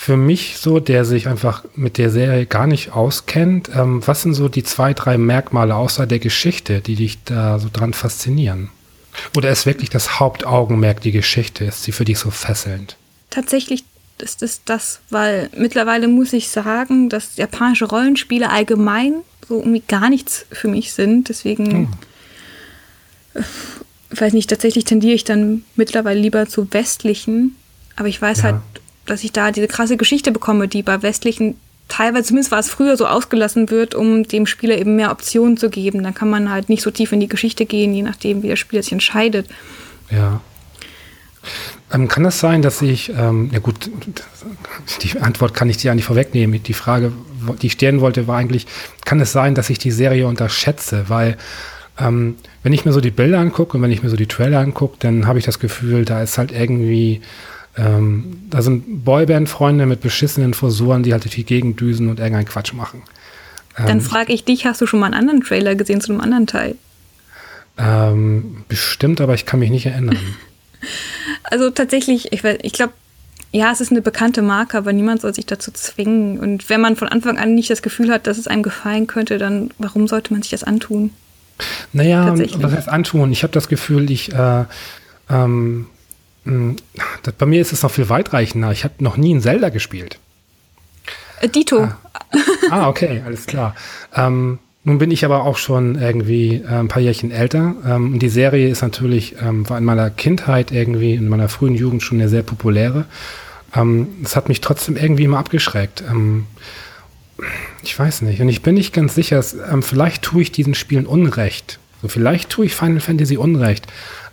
für 0.01 0.17
mich 0.17 0.59
so, 0.59 0.79
der 0.79 1.05
sich 1.05 1.27
einfach 1.27 1.65
mit 1.75 1.99
der 1.99 2.11
Serie 2.11 2.47
gar 2.47 2.69
nicht 2.69 2.93
auskennt, 2.93 3.69
ähm, 3.75 4.01
was 4.07 4.23
sind 4.23 4.33
so 4.33 4.49
die 4.49 4.63
zwei, 4.63 4.95
drei 4.95 5.19
Merkmale 5.19 5.75
außer 5.75 6.07
der 6.07 6.21
Geschichte, 6.21 6.81
die 6.81 6.95
dich 6.95 7.19
da 7.25 7.59
so 7.59 7.69
dran 7.71 7.93
faszinieren? 7.93 8.71
Oder 9.37 9.51
ist 9.51 9.67
wirklich 9.67 9.91
das 9.91 10.21
Hauptaugenmerk 10.21 11.01
die 11.01 11.11
Geschichte? 11.11 11.65
Ist 11.65 11.83
sie 11.83 11.91
für 11.91 12.05
dich 12.05 12.17
so 12.19 12.31
fesselnd? 12.31 12.97
Tatsächlich 13.31 13.83
ist 14.19 14.45
es 14.45 14.63
das, 14.65 15.01
weil 15.11 15.51
mittlerweile 15.57 16.07
muss 16.07 16.33
ich 16.33 16.49
sagen, 16.49 17.09
dass 17.09 17.37
japanische 17.37 17.87
Rollenspiele 17.87 18.51
allgemein 18.51 19.15
so 19.49 19.59
irgendwie 19.59 19.83
gar 19.87 20.09
nichts 20.11 20.47
für 20.53 20.69
mich 20.69 20.93
sind. 20.93 21.29
Deswegen, 21.29 21.71
hm. 21.73 21.89
äh, 23.35 23.43
weiß 24.11 24.33
nicht, 24.33 24.49
tatsächlich 24.49 24.85
tendiere 24.85 25.15
ich 25.15 25.25
dann 25.25 25.65
mittlerweile 25.75 26.21
lieber 26.21 26.47
zu 26.47 26.73
westlichen. 26.73 27.57
Aber 27.97 28.07
ich 28.07 28.23
weiß 28.23 28.39
ja. 28.39 28.45
halt 28.45 28.61
dass 29.11 29.25
ich 29.25 29.33
da 29.33 29.51
diese 29.51 29.69
krasse 29.69 29.97
Geschichte 29.97 30.33
bekomme, 30.33 30.69
die 30.69 30.83
bei 30.83 31.03
westlichen 31.03 31.57
teilweise, 31.89 32.25
zumindest 32.25 32.53
war 32.53 32.59
es 32.59 32.71
früher 32.71 32.97
so 32.97 33.07
ausgelassen 33.07 33.71
wird, 33.71 33.95
um 33.95 34.23
dem 34.23 34.47
Spieler 34.47 34.79
eben 34.79 34.97
mehr 34.97 35.11
Optionen 35.11 35.57
zu 35.57 35.71
geben. 35.71 36.03
Dann 36.03 36.15
kann 36.15 36.31
man 36.31 36.51
halt 36.51 36.69
nicht 36.69 36.83
so 36.83 36.91
tief 36.91 37.13
in 37.13 37.21
die 37.21 37.29
Geschichte 37.29 37.67
gehen, 37.67 37.95
je 37.95 38.03
nachdem, 38.03 38.43
wie 38.43 38.49
der 38.49 38.57
Spieler 38.57 38.83
sich 38.83 38.93
entscheidet. 38.93 39.49
Ja. 40.11 40.41
Ähm, 41.93 42.09
kann 42.09 42.25
das 42.25 42.39
sein, 42.39 42.61
dass 42.61 42.83
ich, 42.83 43.11
ähm, 43.17 43.49
ja 43.53 43.61
gut, 43.61 43.91
die 45.03 45.21
Antwort 45.21 45.55
kann 45.55 45.71
ich 45.71 45.79
dir 45.79 45.89
ja 45.89 45.95
nicht 45.95 46.05
vorwegnehmen. 46.05 46.63
Die 46.63 46.75
Frage, 46.75 47.13
die 47.63 47.69
ich 47.69 47.73
stellen 47.73 48.01
wollte, 48.01 48.27
war 48.27 48.37
eigentlich, 48.37 48.67
kann 49.07 49.21
es 49.21 49.33
sein, 49.33 49.55
dass 49.55 49.71
ich 49.71 49.79
die 49.79 49.91
Serie 49.91 50.27
unterschätze? 50.27 51.05
Weil, 51.09 51.39
ähm, 51.99 52.37
wenn 52.63 52.75
ich 52.75 52.85
mir 52.85 52.93
so 52.93 53.01
die 53.01 53.11
Bilder 53.11 53.39
angucke 53.39 53.77
und 53.77 53.83
wenn 53.83 53.91
ich 53.91 54.03
mir 54.03 54.11
so 54.11 54.17
die 54.17 54.27
Trailer 54.27 54.61
angucke, 54.61 54.97
dann 54.99 55.27
habe 55.27 55.39
ich 55.39 55.47
das 55.47 55.59
Gefühl, 55.59 56.05
da 56.05 56.23
ist 56.23 56.37
halt 56.37 56.53
irgendwie 56.53 57.23
ähm, 57.79 58.43
da 58.51 58.61
sind 58.61 59.05
Boyband-Freunde 59.05 59.87
mit 59.87 60.01
beschissenen 60.01 60.53
Frisuren, 60.53 61.03
die 61.05 61.13
halt 61.13 61.25
durch 61.25 61.37
die 61.37 61.45
Gegend 61.45 61.81
düsen 61.81 62.09
und 62.09 62.19
irgendeinen 62.19 62.47
Quatsch 62.47 62.73
machen. 62.73 63.03
Ähm, 63.79 63.87
Dann 63.87 64.01
frage 64.01 64.33
ich 64.33 64.45
dich, 64.45 64.67
hast 64.67 64.81
du 64.81 64.87
schon 64.87 65.01
mal 65.01 65.07
einen 65.07 65.15
anderen 65.15 65.41
Trailer 65.43 65.77
gesehen 65.77 66.01
zu 66.01 66.13
einem 66.13 66.21
anderen 66.21 66.47
Teil? 66.47 66.75
Ähm, 67.79 68.65
bestimmt, 68.69 69.21
aber 69.21 69.35
ich 69.35 69.47
kann 69.47 69.61
mich 69.61 69.71
nicht 69.71 69.87
erinnern. 69.87 70.19
also 71.45 71.71
tatsächlich, 71.71 72.33
ich, 72.33 72.43
ich 72.43 72.73
glaube, 72.73 72.93
ja, 73.53 73.71
es 73.71 73.81
ist 73.81 73.93
eine 73.93 74.03
bekannte 74.03 74.43
Marke, 74.43 74.77
aber 74.77 74.93
niemand 74.93 75.21
soll 75.21 75.33
sich 75.33 75.47
dazu 75.47 75.71
zwingen. 75.71 76.39
Und 76.39 76.69
wenn 76.69 76.81
man 76.81 76.97
von 76.97 77.09
Anfang 77.09 77.39
an 77.39 77.55
nicht 77.55 77.71
das 77.71 77.83
Gefühl 77.83 78.11
hat, 78.11 78.27
dass 78.27 78.37
es 78.39 78.49
einem 78.49 78.65
gefallen 78.65 79.07
könnte, 79.07 79.39
dann 79.39 79.71
warum 79.79 80.09
sollte 80.09 80.33
man 80.33 80.43
sich 80.43 80.51
das 80.51 80.65
antun? 80.65 81.13
Naja, 81.93 82.35
was 82.37 82.73
heißt 82.73 82.89
antun? 82.89 83.33
Ich 83.33 83.43
habe 83.45 83.53
das 83.53 83.69
Gefühl, 83.69 84.11
ich 84.11 84.33
äh, 84.33 84.65
ähm, 85.31 85.87
hm, 85.87 85.87
das, 87.23 87.35
bei 87.35 87.47
mir 87.47 87.61
ist 87.61 87.73
es 87.73 87.83
noch 87.83 87.91
viel 87.91 88.09
weitreichender. 88.09 88.73
Ich 88.73 88.85
habe 88.85 88.95
noch 88.99 89.17
nie 89.17 89.35
ein 89.35 89.41
Zelda 89.41 89.69
gespielt. 89.69 90.19
Äh, 91.41 91.49
Dito. 91.49 91.85
Ah. 91.85 91.99
ah, 92.71 92.89
okay, 92.89 93.23
alles 93.25 93.47
klar. 93.47 93.75
Ähm, 94.15 94.59
nun 94.85 94.99
bin 94.99 95.11
ich 95.11 95.25
aber 95.25 95.45
auch 95.45 95.57
schon 95.57 95.97
irgendwie 95.97 96.63
äh, 96.65 96.67
ein 96.67 96.89
paar 96.89 97.03
Jährchen 97.03 97.31
älter. 97.31 97.75
Ähm, 97.87 98.15
und 98.15 98.19
die 98.21 98.29
Serie 98.29 98.69
ist 98.69 98.83
natürlich, 98.83 99.37
ähm, 99.41 99.69
war 99.69 99.79
in 99.79 99.85
meiner 99.85 100.11
Kindheit 100.11 100.73
irgendwie, 100.73 101.15
in 101.15 101.29
meiner 101.29 101.49
frühen 101.49 101.75
Jugend 101.75 102.03
schon 102.03 102.21
eine 102.21 102.29
sehr 102.29 102.43
populäre. 102.43 103.05
Ähm, 103.75 104.09
es 104.25 104.35
hat 104.35 104.49
mich 104.49 104.61
trotzdem 104.61 104.97
irgendwie 104.97 105.25
immer 105.25 105.39
abgeschreckt. 105.39 106.03
Ähm, 106.09 106.47
ich 107.83 107.99
weiß 107.99 108.23
nicht. 108.23 108.41
Und 108.41 108.49
ich 108.49 108.63
bin 108.63 108.75
nicht 108.75 108.93
ganz 108.93 109.15
sicher, 109.15 109.37
dass, 109.37 109.55
ähm, 109.55 109.83
vielleicht 109.83 110.23
tue 110.23 110.43
ich 110.43 110.53
diesen 110.53 110.75
Spielen 110.75 111.07
Unrecht. 111.07 111.79
So, 112.01 112.09
vielleicht 112.09 112.49
tue 112.51 112.67
ich 112.67 112.75
Final 112.75 113.01
Fantasy 113.01 113.37
Unrecht 113.37 113.87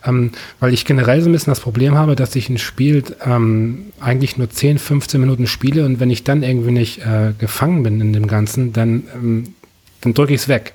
ähm, 0.05 0.31
weil 0.59 0.73
ich 0.73 0.85
generell 0.85 1.21
so 1.21 1.29
ein 1.29 1.33
bisschen 1.33 1.51
das 1.51 1.59
Problem 1.59 1.95
habe, 1.95 2.15
dass 2.15 2.35
ich 2.35 2.49
ein 2.49 2.57
Spiel 2.57 3.03
ähm, 3.25 3.87
eigentlich 3.99 4.37
nur 4.37 4.49
10, 4.49 4.79
15 4.79 5.19
Minuten 5.19 5.47
spiele 5.47 5.85
und 5.85 5.99
wenn 5.99 6.09
ich 6.09 6.23
dann 6.23 6.43
irgendwie 6.43 6.71
nicht 6.71 6.99
äh, 6.99 7.33
gefangen 7.37 7.83
bin 7.83 8.01
in 8.01 8.13
dem 8.13 8.27
Ganzen, 8.27 8.73
dann, 8.73 9.03
ähm, 9.13 9.43
dann 10.01 10.13
drücke 10.13 10.33
ich 10.33 10.41
es 10.41 10.47
weg. 10.47 10.73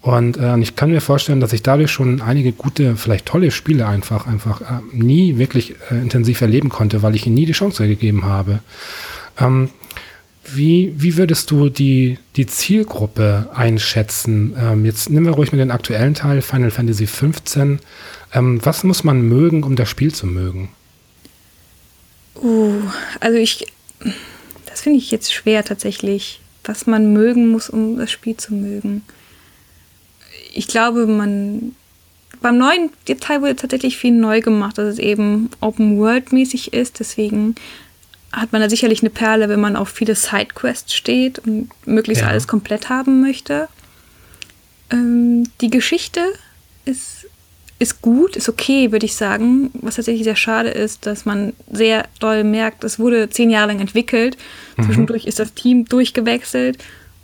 Und 0.00 0.36
äh, 0.36 0.56
ich 0.58 0.76
kann 0.76 0.90
mir 0.90 1.00
vorstellen, 1.00 1.40
dass 1.40 1.52
ich 1.52 1.62
dadurch 1.62 1.90
schon 1.90 2.22
einige 2.22 2.52
gute, 2.52 2.96
vielleicht 2.96 3.26
tolle 3.26 3.50
Spiele 3.50 3.86
einfach, 3.86 4.26
einfach 4.26 4.60
äh, 4.60 4.80
nie 4.92 5.38
wirklich 5.38 5.74
äh, 5.90 5.96
intensiv 5.96 6.40
erleben 6.40 6.68
konnte, 6.68 7.02
weil 7.02 7.16
ich 7.16 7.26
ihnen 7.26 7.34
nie 7.34 7.46
die 7.46 7.52
Chance 7.52 7.86
gegeben 7.86 8.24
habe. 8.24 8.60
Ähm, 9.38 9.70
wie, 10.54 10.94
wie 10.96 11.16
würdest 11.16 11.50
du 11.50 11.68
die, 11.68 12.18
die 12.36 12.46
Zielgruppe 12.46 13.50
einschätzen? 13.54 14.56
Ähm, 14.58 14.84
jetzt 14.84 15.10
nehmen 15.10 15.26
wir 15.26 15.32
ruhig 15.32 15.52
mit 15.52 15.60
den 15.60 15.70
aktuellen 15.70 16.14
Teil, 16.14 16.42
Final 16.42 16.70
Fantasy 16.70 17.04
XV. 17.04 17.78
Ähm, 18.32 18.60
was 18.64 18.84
muss 18.84 19.04
man 19.04 19.22
mögen, 19.22 19.62
um 19.62 19.76
das 19.76 19.88
Spiel 19.88 20.14
zu 20.14 20.26
mögen? 20.26 20.70
Uh, 22.36 22.82
also 23.20 23.38
ich, 23.38 23.66
das 24.66 24.82
finde 24.82 24.98
ich 24.98 25.10
jetzt 25.10 25.32
schwer 25.32 25.64
tatsächlich, 25.64 26.40
was 26.64 26.86
man 26.86 27.12
mögen 27.12 27.48
muss, 27.48 27.70
um 27.70 27.96
das 27.98 28.10
Spiel 28.10 28.36
zu 28.36 28.54
mögen. 28.54 29.02
Ich 30.54 30.68
glaube, 30.68 31.06
man 31.06 31.74
beim 32.40 32.58
neuen 32.58 32.90
Detail 33.08 33.40
wurde 33.40 33.56
tatsächlich 33.56 33.96
viel 33.96 34.12
neu 34.12 34.40
gemacht, 34.40 34.78
dass 34.78 34.86
es 34.86 34.98
eben 34.98 35.50
Open 35.60 35.98
World 35.98 36.32
mäßig 36.32 36.72
ist. 36.72 37.00
Deswegen 37.00 37.54
hat 38.32 38.52
man 38.52 38.60
da 38.60 38.70
sicherlich 38.70 39.00
eine 39.00 39.10
Perle, 39.10 39.48
wenn 39.48 39.60
man 39.60 39.76
auf 39.76 39.88
viele 39.88 40.14
Sidequests 40.14 40.94
steht 40.94 41.40
und 41.40 41.70
möglichst 41.86 42.22
ja. 42.22 42.28
alles 42.28 42.46
komplett 42.46 42.88
haben 42.88 43.20
möchte. 43.20 43.68
Ähm, 44.90 45.50
die 45.60 45.70
Geschichte 45.70 46.32
ist 46.84 47.17
ist 47.78 48.02
gut, 48.02 48.36
ist 48.36 48.48
okay, 48.48 48.90
würde 48.90 49.06
ich 49.06 49.14
sagen. 49.14 49.70
Was 49.74 49.96
tatsächlich 49.96 50.24
sehr 50.24 50.36
schade 50.36 50.70
ist, 50.70 51.06
dass 51.06 51.24
man 51.24 51.52
sehr 51.70 52.06
doll 52.18 52.42
merkt, 52.44 52.82
es 52.84 52.98
wurde 52.98 53.30
zehn 53.30 53.50
Jahre 53.50 53.68
lang 53.68 53.80
entwickelt. 53.80 54.36
Mhm. 54.76 54.84
Zwischendurch 54.84 55.26
ist 55.26 55.38
das 55.38 55.54
Team 55.54 55.84
durchgewechselt 55.84 56.78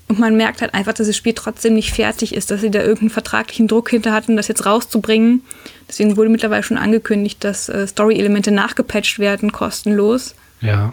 Und 0.07 0.19
man 0.19 0.37
merkt 0.37 0.61
halt 0.61 0.75
einfach, 0.75 0.93
dass 0.93 1.07
das 1.07 1.17
Spiel 1.17 1.33
trotzdem 1.33 1.75
nicht 1.75 1.93
fertig 1.93 2.35
ist, 2.35 2.51
dass 2.51 2.61
sie 2.61 2.71
da 2.71 2.81
irgendeinen 2.81 3.11
vertraglichen 3.11 3.69
Druck 3.69 3.91
hinter 3.91 4.13
hatten, 4.13 4.37
das 4.37 4.49
jetzt 4.49 4.67
rauszubringen. 4.67 5.43
Deswegen 5.89 6.17
wurde 6.17 6.29
mittlerweile 6.29 6.63
schon 6.63 6.77
angekündigt, 6.77 7.43
dass 7.43 7.69
äh, 7.69 7.87
Story-Elemente 7.87 8.51
nachgepatcht 8.51 9.19
werden, 9.19 9.51
kostenlos. 9.51 10.35
Ja. 10.61 10.93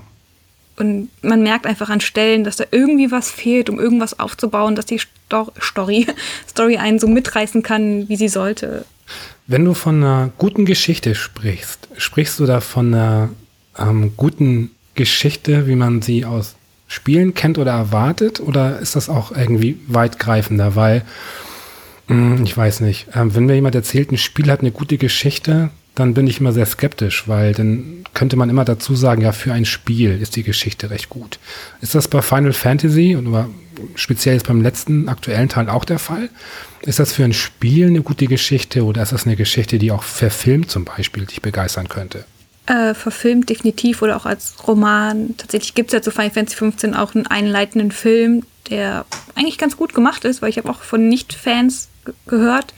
Und 0.77 1.10
man 1.21 1.43
merkt 1.43 1.65
einfach 1.67 1.89
an 1.89 2.01
Stellen, 2.01 2.43
dass 2.43 2.55
da 2.55 2.63
irgendwie 2.71 3.12
was 3.12 3.29
fehlt, 3.29 3.69
um 3.69 3.79
irgendwas 3.79 4.19
aufzubauen, 4.19 4.75
dass 4.75 4.86
die 4.86 4.99
Sto 4.99 5.51
Story, 5.60 6.07
Story 6.49 6.77
einen 6.77 6.99
so 6.99 7.07
mitreißen 7.07 7.63
kann, 7.63 8.07
wie 8.10 8.15
sie 8.15 8.29
sollte. 8.29 8.86
Wenn 9.47 9.65
du 9.65 9.73
von 9.73 10.03
einer 10.03 10.31
guten 10.38 10.65
Geschichte 10.65 11.15
sprichst, 11.15 11.89
sprichst 11.97 12.39
du 12.39 12.45
da 12.45 12.62
von 12.62 12.93
einer 12.93 13.29
ähm, 13.77 14.13
guten 14.15 14.71
Geschichte, 14.95 15.67
wie 15.67 15.75
man 15.75 16.01
sie 16.01 16.25
aus 16.25 16.55
Spielen 16.88 17.34
kennt 17.34 17.57
oder 17.57 17.71
erwartet? 17.71 18.39
Oder 18.39 18.79
ist 18.79 18.95
das 18.95 19.10
auch 19.10 19.31
irgendwie 19.31 19.79
weitgreifender? 19.88 20.75
Weil, 20.75 21.03
mh, 22.07 22.38
hm, 22.38 22.43
ich 22.43 22.55
weiß 22.55 22.81
nicht, 22.81 23.10
äh, 23.10 23.36
wenn 23.36 23.45
mir 23.45 23.55
jemand 23.55 23.75
erzählt, 23.75 24.12
ein 24.12 24.17
Spiel 24.17 24.51
hat 24.51 24.62
eine 24.62 24.71
gute 24.71 24.97
Geschichte, 24.97 25.69
dann 26.01 26.13
bin 26.13 26.27
ich 26.27 26.39
immer 26.39 26.51
sehr 26.51 26.65
skeptisch, 26.65 27.27
weil 27.27 27.53
dann 27.53 28.03
könnte 28.13 28.35
man 28.35 28.49
immer 28.49 28.65
dazu 28.65 28.95
sagen, 28.95 29.21
ja, 29.21 29.31
für 29.31 29.53
ein 29.53 29.65
Spiel 29.65 30.19
ist 30.21 30.35
die 30.35 30.43
Geschichte 30.43 30.89
recht 30.89 31.09
gut. 31.09 31.39
Ist 31.81 31.95
das 31.95 32.07
bei 32.07 32.21
Final 32.21 32.53
Fantasy 32.53 33.15
und 33.15 33.33
speziell 33.95 34.35
jetzt 34.35 34.47
beim 34.47 34.61
letzten 34.61 35.07
aktuellen 35.07 35.49
Teil 35.49 35.69
auch 35.69 35.85
der 35.85 35.99
Fall? 35.99 36.29
Ist 36.81 36.99
das 36.99 37.13
für 37.13 37.23
ein 37.23 37.33
Spiel 37.33 37.87
eine 37.87 38.01
gute 38.01 38.27
Geschichte 38.27 38.83
oder 38.83 39.03
ist 39.03 39.11
das 39.11 39.25
eine 39.25 39.35
Geschichte, 39.35 39.77
die 39.77 39.91
auch 39.91 40.03
verfilmt 40.03 40.71
zum 40.71 40.85
Beispiel 40.85 41.25
dich 41.25 41.41
begeistern 41.41 41.87
könnte? 41.87 42.25
Äh, 42.65 42.93
verfilmt 42.93 43.49
definitiv 43.49 44.01
oder 44.01 44.17
auch 44.17 44.25
als 44.25 44.55
Roman. 44.67 45.35
Tatsächlich 45.37 45.73
gibt 45.73 45.89
es 45.89 45.93
ja 45.93 46.01
zu 46.01 46.11
Final 46.11 46.31
Fantasy 46.31 46.57
15 46.57 46.93
auch 46.95 47.15
einen 47.15 47.27
einleitenden 47.27 47.91
Film, 47.91 48.43
der 48.69 49.05
eigentlich 49.35 49.57
ganz 49.57 49.77
gut 49.77 49.93
gemacht 49.93 50.25
ist, 50.25 50.41
weil 50.41 50.49
ich 50.49 50.57
habe 50.57 50.69
auch 50.69 50.81
von 50.81 51.07
Nicht-Fans 51.07 51.89
gehört, 52.27 52.73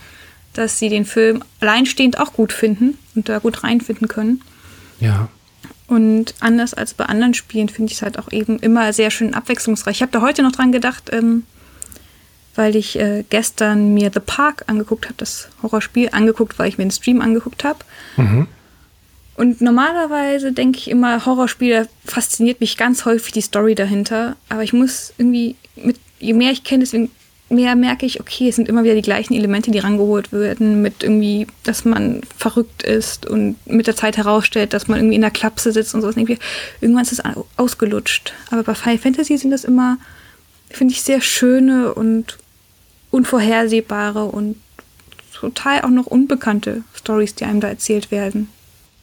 dass 0.54 0.80
sie 0.80 0.90
den 0.90 1.06
Film 1.06 1.44
alleinstehend 1.60 2.20
auch 2.20 2.34
gut 2.34 2.54
finden 2.54 2.98
und 3.16 3.30
da 3.30 3.40
gut 3.40 3.64
reinfinden 3.64 4.08
können. 4.08 4.42
Ja. 5.00 5.30
Und 5.88 6.36
anders 6.40 6.74
als 6.74 6.94
bei 6.94 7.06
anderen 7.06 7.34
Spielen 7.34 7.70
finde 7.70 7.92
ich 7.92 7.98
es 7.98 8.02
halt 8.02 8.18
auch 8.18 8.32
eben 8.32 8.58
immer 8.60 8.94
sehr 8.94 9.12
schön 9.12 9.34
abwechslungsreich. 9.34 9.98
Ich 9.98 10.02
habe 10.02 10.12
da 10.12 10.22
heute 10.22 10.42
noch 10.42 10.52
dran 10.52 10.72
gedacht, 10.72 11.10
ähm, 11.12 11.44
weil 12.56 12.76
ich 12.76 12.98
äh, 13.00 13.24
gestern 13.30 13.94
mir 13.94 14.12
The 14.14 14.20
Park 14.20 14.64
angeguckt 14.68 15.06
habe, 15.06 15.16
das 15.18 15.50
Horrorspiel 15.62 16.10
angeguckt, 16.12 16.58
weil 16.60 16.70
ich 16.70 16.78
mir 16.78 16.86
den 16.86 16.92
Stream 16.92 17.22
angeguckt 17.22 17.64
habe. 17.64 17.80
Mhm. 18.18 18.48
Und 19.36 19.62
normalerweise 19.62 20.52
denke 20.52 20.78
ich 20.78 20.90
immer, 20.90 21.26
Horrorspiele 21.26 21.90
fasziniert 22.06 22.60
mich 22.60 22.78
ganz 22.78 23.06
häufig 23.06 23.34
die 23.34 23.42
Story 23.42 23.74
dahinter. 23.74 24.36
Aber 24.50 24.64
ich 24.64 24.74
muss 24.74 25.14
irgendwie, 25.18 25.56
mit, 25.76 25.98
je 26.20 26.34
mehr 26.34 26.52
ich 26.52 26.64
kenne, 26.64 26.84
deswegen 26.84 27.10
mehr 27.54 27.76
merke 27.76 28.06
ich, 28.06 28.20
okay, 28.20 28.50
es 28.50 28.56
sind 28.56 28.68
immer 28.68 28.84
wieder 28.84 28.96
die 28.96 29.02
gleichen 29.02 29.34
Elemente, 29.34 29.72
die 29.72 29.80
rangeholt 29.80 30.32
werden, 30.32 30.82
mit 30.82 31.04
irgendwie, 31.04 31.48
dass 31.64 31.86
man 31.86 32.22
verrückt 32.38 32.84
ist 32.84 33.26
und 33.26 33.56
mit 33.66 33.88
der 33.88 33.96
Zeit 33.96 34.18
herausstellt, 34.18 34.74
dass 34.74 34.88
man 34.88 35.00
irgendwie 35.00 35.16
in 35.16 35.22
der 35.22 35.32
Klapse 35.32 35.72
sitzt 35.72 35.96
und 35.96 36.02
sowas. 36.02 36.18
Irgendwie, 36.18 36.40
irgendwann 36.82 37.04
ist 37.04 37.14
es 37.14 37.22
ausgelutscht. 37.58 38.34
Aber 38.52 38.64
bei 38.64 38.76
Final 38.76 38.98
Fantasy 38.98 39.38
sind 39.38 39.52
das 39.52 39.64
immer, 39.64 39.98
finde 40.70 40.94
ich, 40.94 41.02
sehr 41.02 41.22
schöne 41.22 41.94
und 41.94 42.38
unvorhersehbare 43.12 44.26
und 44.26 44.58
total 45.34 45.82
auch 45.82 45.90
noch 45.90 46.08
unbekannte 46.08 46.84
Stories, 46.96 47.36
die 47.36 47.46
einem 47.46 47.60
da 47.60 47.68
erzählt 47.68 48.12
werden. 48.12 48.50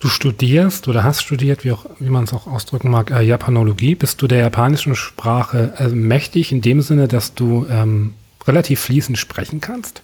Du 0.00 0.08
studierst 0.08 0.88
oder 0.88 1.04
hast 1.04 1.20
studiert, 1.20 1.62
wie, 1.62 1.74
wie 1.98 2.08
man 2.08 2.24
es 2.24 2.32
auch 2.32 2.46
ausdrücken 2.46 2.90
mag, 2.90 3.10
äh, 3.10 3.20
Japanologie. 3.20 3.94
Bist 3.94 4.22
du 4.22 4.26
der 4.26 4.38
japanischen 4.38 4.96
Sprache 4.96 5.74
äh, 5.76 5.88
mächtig 5.88 6.52
in 6.52 6.62
dem 6.62 6.80
Sinne, 6.80 7.06
dass 7.06 7.34
du 7.34 7.66
ähm, 7.70 8.14
relativ 8.46 8.80
fließend 8.80 9.18
sprechen 9.18 9.60
kannst? 9.60 10.02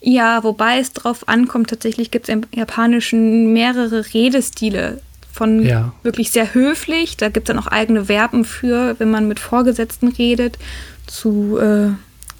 Ja, 0.00 0.42
wobei 0.42 0.78
es 0.78 0.92
darauf 0.92 1.28
ankommt, 1.28 1.70
tatsächlich 1.70 2.10
gibt 2.10 2.28
es 2.28 2.34
im 2.34 2.42
Japanischen 2.52 3.52
mehrere 3.52 4.04
Redestile. 4.12 5.00
Von 5.32 5.64
ja. 5.64 5.94
wirklich 6.02 6.30
sehr 6.30 6.52
höflich, 6.52 7.16
da 7.16 7.28
gibt 7.28 7.48
es 7.48 7.54
dann 7.54 7.62
auch 7.62 7.68
eigene 7.68 8.06
Verben 8.06 8.44
für, 8.44 8.96
wenn 8.98 9.10
man 9.10 9.28
mit 9.28 9.40
Vorgesetzten 9.40 10.08
redet, 10.08 10.58
zu 11.06 11.58
äh, 11.58 11.90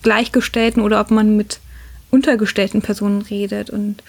Gleichgestellten 0.03 0.83
oder 0.83 1.01
ob 1.01 1.11
man 1.11 1.37
mit 1.37 1.61
untergestellten 2.11 2.83
Personen 2.83 3.23
redet. 3.23 3.71
Und 3.71 4.03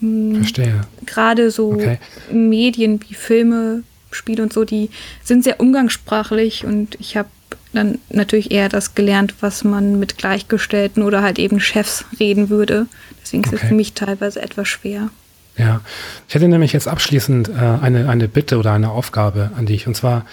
mh, 0.00 0.36
Verstehe. 0.36 0.80
gerade 1.04 1.50
so 1.50 1.72
okay. 1.72 1.98
Medien 2.32 3.00
wie 3.06 3.14
Filme, 3.14 3.82
Spiele 4.10 4.42
und 4.42 4.52
so, 4.52 4.64
die 4.64 4.88
sind 5.22 5.44
sehr 5.44 5.60
umgangssprachlich 5.60 6.64
und 6.64 6.96
ich 6.98 7.16
habe 7.16 7.28
dann 7.72 7.98
natürlich 8.10 8.50
eher 8.50 8.68
das 8.68 8.94
gelernt, 8.94 9.34
was 9.40 9.64
man 9.64 9.98
mit 9.98 10.18
Gleichgestellten 10.18 11.02
oder 11.02 11.22
halt 11.22 11.38
eben 11.38 11.60
Chefs 11.60 12.04
reden 12.18 12.50
würde. 12.50 12.86
Deswegen 13.22 13.44
okay. 13.44 13.56
ist 13.56 13.62
es 13.62 13.68
für 13.68 13.74
mich 13.74 13.92
teilweise 13.94 14.40
etwas 14.40 14.68
schwer. 14.68 15.10
Ja, 15.56 15.80
ich 16.28 16.34
hätte 16.34 16.48
nämlich 16.48 16.72
jetzt 16.72 16.88
abschließend 16.88 17.48
äh, 17.48 17.52
eine, 17.52 18.08
eine 18.08 18.28
Bitte 18.28 18.58
oder 18.58 18.72
eine 18.72 18.90
Aufgabe 18.90 19.50
an 19.56 19.66
dich. 19.66 19.86
Und 19.86 19.96
zwar 19.96 20.24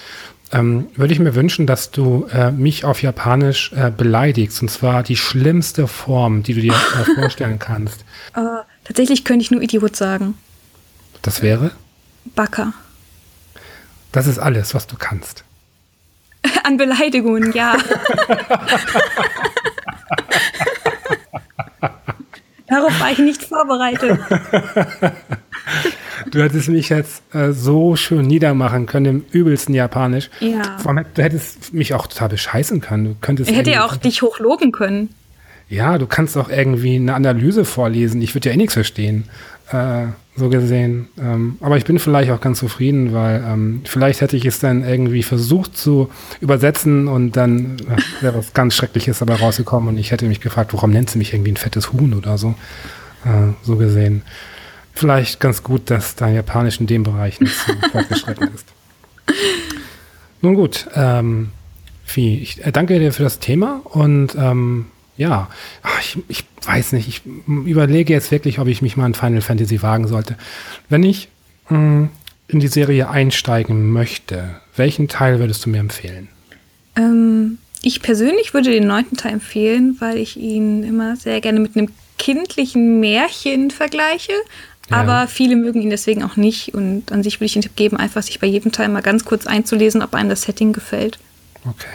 ähm, 0.52 0.88
würde 0.96 1.14
ich 1.14 1.20
mir 1.20 1.34
wünschen, 1.36 1.66
dass 1.66 1.92
du 1.92 2.28
äh, 2.32 2.52
mich 2.52 2.86
auf 2.86 3.02
Japanisch 3.02 3.74
äh, 3.74 3.92
beleidigst. 3.96 4.62
Und 4.62 4.70
zwar 4.70 5.02
die 5.02 5.18
schlimmste 5.18 5.88
Form, 5.88 6.44
die 6.44 6.54
du 6.54 6.62
dir 6.62 6.74
äh, 6.74 7.16
vorstellen 7.20 7.58
kannst. 7.60 8.06
Uh, 8.38 8.60
tatsächlich 8.84 9.26
könnte 9.26 9.44
ich 9.44 9.52
nur 9.52 9.62
Idiot 9.62 9.96
sagen. 9.96 10.36
Das 11.24 11.42
wäre? 11.42 11.72
Baka. 12.36 12.74
Das 14.12 14.28
ist 14.28 14.38
alles, 14.38 14.76
was 14.76 14.86
du 14.86 14.96
kannst. 14.96 15.45
An 16.64 16.78
Beleidigungen, 16.78 17.52
ja. 17.54 17.76
Darauf 22.68 23.00
war 23.00 23.12
ich 23.12 23.20
nicht 23.20 23.44
vorbereitet. 23.44 24.20
Du 26.32 26.42
hättest 26.42 26.70
mich 26.70 26.90
jetzt 26.90 27.22
äh, 27.34 27.52
so 27.52 27.96
schön 27.96 28.26
niedermachen 28.26 28.86
können 28.86 29.06
im 29.06 29.26
übelsten 29.32 29.76
Japanisch. 29.76 30.30
Ja. 30.40 30.78
Vor 30.80 30.92
allem, 30.92 31.06
du 31.14 31.24
hättest 31.24 31.74
mich 31.74 31.94
auch 31.94 32.08
total 32.08 32.30
bescheißen 32.30 32.82
können. 32.82 33.06
Du 33.06 33.16
könntest 33.20 33.50
ich 33.50 33.58
hätte 33.58 33.72
ja 33.72 33.86
auch 33.86 33.96
dich 33.96 34.22
hochloben 34.22 34.72
können. 34.72 35.10
Ja, 35.70 35.98
du 35.98 36.08
kannst 36.08 36.38
auch 36.38 36.50
irgendwie 36.50 36.96
eine 36.96 37.14
Analyse 37.14 37.66
vorlesen. 37.66 38.22
Ich 38.22 38.34
würde 38.36 38.50
ja 38.50 38.56
eh 38.56 38.58
nichts 38.58 38.74
verstehen. 38.74 39.26
Äh, 39.72 40.08
so 40.36 40.50
gesehen. 40.50 41.08
Ähm, 41.18 41.58
aber 41.62 41.78
ich 41.78 41.86
bin 41.86 41.98
vielleicht 41.98 42.32
auch 42.32 42.42
ganz 42.42 42.60
zufrieden, 42.60 43.14
weil 43.14 43.44
ähm, 43.48 43.82
vielleicht 43.86 44.22
hätte 44.22 44.36
ich 44.36 44.46
es 44.46 44.60
dann 44.60 44.84
irgendwie 44.84 45.24
versucht 45.24 45.78
zu 45.78 46.10
übersetzen 46.42 47.08
und 47.08 47.38
dann 47.38 47.78
äh, 47.80 48.24
wäre 48.24 48.38
was 48.38 48.54
ganz 48.54 48.76
Schreckliches 48.76 49.20
dabei 49.20 49.36
rausgekommen 49.36 49.90
und 49.90 49.98
ich 49.98 50.12
hätte 50.12 50.26
mich 50.26 50.42
gefragt, 50.42 50.74
warum 50.74 50.92
nennt 50.92 51.10
sie 51.10 51.18
mich 51.18 51.34
irgendwie 51.34 51.52
ein 51.52 51.58
fettes 51.58 51.94
Huhn 51.94 52.14
oder 52.14 52.38
so. 52.38 52.56
Äh, 53.24 53.54
so 53.64 53.78
gesehen. 53.78 54.24
Vielleicht 54.94 55.40
ganz 55.40 55.64
gut, 55.64 55.90
dass 55.90 56.16
dein 56.16 56.36
Japanisch 56.36 56.80
in 56.80 56.88
dem 56.88 57.04
Bereich 57.04 57.40
nicht 57.40 57.56
so 57.56 57.74
fortgeschritten 57.92 58.50
ist. 58.54 58.68
Nun 60.42 60.56
gut, 60.56 60.88
ähm, 60.94 61.50
Vieh, 62.06 62.38
ich 62.38 62.62
danke 62.72 63.00
dir 63.00 63.12
für 63.12 63.24
das 63.24 63.40
Thema 63.40 63.82
und 63.84 64.36
ähm, 64.36 64.86
ja, 65.18 65.50
ich, 66.00 66.18
ich 66.28 66.44
weiß 66.66 66.94
nicht, 66.94 67.08
ich 67.08 67.22
überlege 67.48 68.14
jetzt 68.14 68.32
wirklich, 68.32 68.60
ob 68.60 68.68
ich 68.68 68.82
mich 68.82 68.98
mal 68.98 69.06
in 69.06 69.14
Final 69.14 69.42
Fantasy 69.42 69.82
wagen 69.82 70.08
sollte. 70.08 70.36
Wenn 70.90 71.04
ich 71.04 71.30
mh, 71.70 71.78
hm, 71.78 72.10
in 72.48 72.60
die 72.60 72.68
Serie 72.68 73.10
einsteigen 73.10 73.92
möchte, 73.92 74.62
welchen 74.76 75.08
Teil 75.08 75.40
würdest 75.40 75.66
du 75.66 75.70
mir 75.70 75.80
empfehlen? 75.80 76.28
Ähm, 76.96 77.58
ich 77.82 78.02
persönlich 78.02 78.54
würde 78.54 78.72
den 78.72 78.88
neunten 78.88 79.18
Teil 79.18 79.34
empfehlen, 79.34 79.98
weil 80.00 80.18
ich 80.18 80.38
ihn 80.38 80.84
immer 80.84 81.16
sehr 81.16 81.42
gerne 81.42 81.60
mit 81.60 81.76
einem 81.76 81.90
kindlichen 82.18 83.00
Märchen 83.00 83.72
vergleiche. 83.72 84.34
Ja. 84.90 84.98
Aber 84.98 85.28
viele 85.28 85.56
mögen 85.56 85.82
ihn 85.82 85.90
deswegen 85.90 86.24
auch 86.24 86.36
nicht. 86.36 86.74
Und 86.74 87.12
an 87.12 87.24
sich 87.24 87.40
würde 87.40 87.46
ich 87.46 87.54
den 87.54 87.62
Tipp 87.64 87.76
geben, 87.76 87.98
einfach 87.98 88.22
sich 88.22 88.40
bei 88.40 88.48
jedem 88.48 88.72
Teil 88.72 88.90
mal 88.90 89.02
ganz 89.02 89.26
kurz 89.26 89.48
einzulesen, 89.48 90.02
ob 90.02 90.14
einem 90.14 90.30
das 90.30 90.44
Setting 90.44 90.74
gefällt. 90.74 91.20
Okay. 91.68 91.88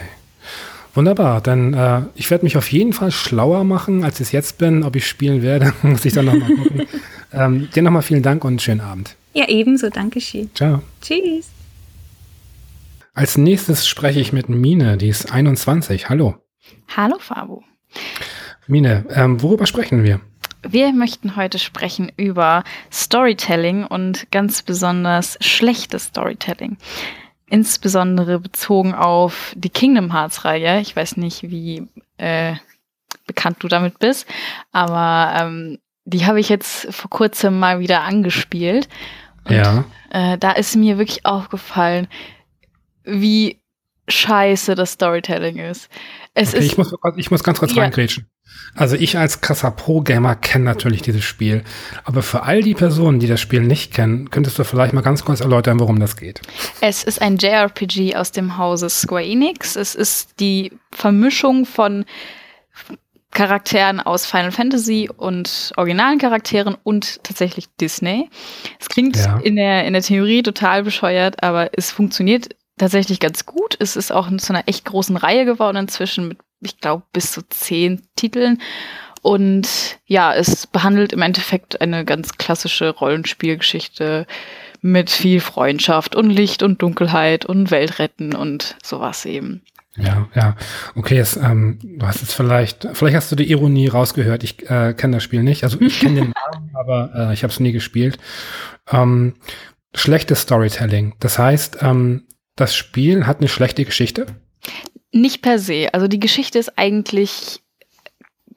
Wunderbar, 0.93 1.39
dann 1.41 1.73
äh, 1.73 2.01
ich 2.15 2.29
werde 2.29 2.43
mich 2.43 2.57
auf 2.57 2.71
jeden 2.71 2.91
Fall 2.91 3.11
schlauer 3.11 3.63
machen, 3.63 4.03
als 4.03 4.19
ich 4.19 4.27
es 4.27 4.31
jetzt 4.33 4.57
bin. 4.57 4.83
Ob 4.83 4.95
ich 4.95 5.07
spielen 5.07 5.41
werde, 5.41 5.73
muss 5.83 6.03
ich 6.05 6.13
dann 6.13 6.25
nochmal 6.25 6.49
gucken. 6.55 6.87
ähm, 7.31 7.69
dir 7.73 7.83
nochmal 7.83 8.01
vielen 8.01 8.23
Dank 8.23 8.43
und 8.43 8.61
schönen 8.61 8.81
Abend. 8.81 9.15
Ja, 9.33 9.47
ebenso, 9.47 9.89
danke 9.89 10.19
schön. 10.19 10.49
Ciao. 10.53 10.81
Tschüss. 11.01 11.49
Als 13.13 13.37
nächstes 13.37 13.87
spreche 13.87 14.19
ich 14.19 14.33
mit 14.33 14.49
Mine, 14.49 14.97
die 14.97 15.07
ist 15.07 15.31
21. 15.31 16.09
Hallo. 16.09 16.35
Hallo, 16.95 17.17
Fabu. 17.19 17.61
Mine, 18.67 19.05
ähm, 19.09 19.41
worüber 19.41 19.65
sprechen 19.65 20.03
wir? 20.03 20.21
Wir 20.67 20.93
möchten 20.93 21.35
heute 21.35 21.57
sprechen 21.57 22.11
über 22.17 22.63
Storytelling 22.91 23.85
und 23.85 24.29
ganz 24.31 24.61
besonders 24.61 25.37
schlechtes 25.41 26.05
Storytelling 26.05 26.77
insbesondere 27.51 28.39
bezogen 28.39 28.95
auf 28.95 29.53
die 29.55 29.69
Kingdom 29.69 30.13
Hearts 30.13 30.45
Reihe. 30.45 30.79
Ich 30.79 30.95
weiß 30.95 31.17
nicht, 31.17 31.43
wie 31.43 31.87
äh, 32.17 32.55
bekannt 33.27 33.57
du 33.59 33.67
damit 33.67 33.99
bist, 33.99 34.25
aber 34.71 35.37
ähm, 35.37 35.79
die 36.05 36.25
habe 36.25 36.39
ich 36.39 36.49
jetzt 36.49 36.87
vor 36.93 37.09
kurzem 37.09 37.59
mal 37.59 37.79
wieder 37.79 38.01
angespielt. 38.01 38.87
Und, 39.43 39.55
ja. 39.55 39.83
Äh, 40.09 40.37
da 40.37 40.51
ist 40.51 40.75
mir 40.75 40.97
wirklich 40.97 41.25
aufgefallen, 41.25 42.07
wie 43.03 43.59
scheiße 44.07 44.75
das 44.75 44.93
Storytelling 44.93 45.57
ist. 45.57 45.89
Es 46.33 46.49
okay, 46.49 46.59
ist, 46.59 46.71
ich, 46.71 46.77
muss, 46.77 46.93
ich 47.17 47.31
muss 47.31 47.43
ganz 47.43 47.59
kurz 47.59 47.73
Ja. 47.75 47.83
reingrätschen. 47.83 48.27
Also 48.73 48.95
ich 48.95 49.17
als 49.17 49.41
krasser 49.41 49.69
Pro-Gamer 49.71 50.35
kenne 50.35 50.63
natürlich 50.65 51.01
dieses 51.01 51.23
Spiel. 51.25 51.63
Aber 52.05 52.23
für 52.23 52.43
all 52.43 52.61
die 52.61 52.73
Personen, 52.73 53.19
die 53.19 53.27
das 53.27 53.41
Spiel 53.41 53.61
nicht 53.61 53.93
kennen, 53.93 54.29
könntest 54.29 54.57
du 54.57 54.63
vielleicht 54.63 54.93
mal 54.93 55.01
ganz 55.01 55.25
kurz 55.25 55.41
erläutern, 55.41 55.79
worum 55.79 55.99
das 55.99 56.15
geht. 56.15 56.41
Es 56.79 57.03
ist 57.03 57.21
ein 57.21 57.37
JRPG 57.37 58.15
aus 58.15 58.31
dem 58.31 58.57
Hause 58.57 58.89
Square 58.89 59.25
Enix. 59.25 59.75
Es 59.75 59.93
ist 59.95 60.39
die 60.39 60.71
Vermischung 60.93 61.65
von 61.65 62.05
Charakteren 63.31 64.01
aus 64.01 64.25
Final 64.25 64.51
Fantasy 64.51 65.09
und 65.15 65.71
originalen 65.77 66.19
Charakteren 66.19 66.75
und 66.83 67.23
tatsächlich 67.23 67.65
Disney. 67.79 68.29
Es 68.79 68.89
klingt 68.89 69.15
Ja. 69.15 69.39
in, 69.39 69.55
der, 69.55 69.85
in 69.85 69.93
der 69.93 70.01
Theorie 70.01 70.43
total 70.43 70.83
bescheuert, 70.83 71.41
aber 71.41 71.69
es 71.77 71.91
funktioniert 71.91 72.49
tatsächlich 72.77 73.21
ganz 73.21 73.45
gut. 73.45 73.77
Es 73.79 73.95
ist 73.95 74.11
auch 74.11 74.29
zu 74.35 74.53
einer 74.53 74.67
echt 74.67 74.83
großen 74.83 75.15
Reihe 75.15 75.45
geworden 75.45 75.77
inzwischen 75.77 76.27
mit, 76.29 76.39
ich 76.61 76.79
glaube, 76.79 77.03
bis 77.13 77.31
zu 77.31 77.41
zehn 77.49 78.01
Titeln. 78.15 78.61
Und 79.21 79.99
ja, 80.05 80.33
es 80.33 80.65
behandelt 80.65 81.13
im 81.13 81.21
Endeffekt 81.21 81.79
eine 81.79 82.05
ganz 82.05 82.37
klassische 82.37 82.89
Rollenspielgeschichte 82.89 84.25
mit 84.81 85.11
viel 85.11 85.39
Freundschaft 85.39 86.15
und 86.15 86.31
Licht 86.31 86.63
und 86.63 86.81
Dunkelheit 86.81 87.45
und 87.45 87.69
Weltretten 87.69 88.35
und 88.35 88.77
sowas 88.83 89.25
eben. 89.25 89.61
Ja, 89.97 90.27
ja. 90.33 90.55
Okay, 90.95 91.15
jetzt, 91.15 91.37
ähm, 91.37 91.77
du 91.83 92.05
hast 92.05 92.21
jetzt 92.21 92.33
vielleicht, 92.33 92.87
vielleicht 92.93 93.15
hast 93.15 93.31
du 93.31 93.35
die 93.35 93.51
Ironie 93.51 93.87
rausgehört. 93.87 94.43
Ich 94.43 94.69
äh, 94.69 94.93
kenne 94.93 95.17
das 95.17 95.23
Spiel 95.23 95.43
nicht. 95.43 95.63
Also 95.63 95.79
ich 95.81 95.99
kenne 95.99 96.21
den 96.21 96.33
Namen, 96.53 96.71
aber 96.73 97.11
äh, 97.13 97.33
ich 97.33 97.43
habe 97.43 97.51
es 97.51 97.59
nie 97.59 97.73
gespielt. 97.73 98.17
Ähm, 98.89 99.35
schlechtes 99.93 100.41
Storytelling. 100.41 101.13
Das 101.19 101.37
heißt, 101.37 101.79
ähm, 101.81 102.23
das 102.55 102.73
Spiel 102.73 103.27
hat 103.27 103.39
eine 103.39 103.49
schlechte 103.49 103.83
Geschichte. 103.85 104.27
Nicht 105.11 105.41
per 105.41 105.59
se. 105.59 105.89
Also 105.93 106.07
die 106.07 106.19
Geschichte 106.19 106.57
ist 106.59 106.77
eigentlich 106.77 107.61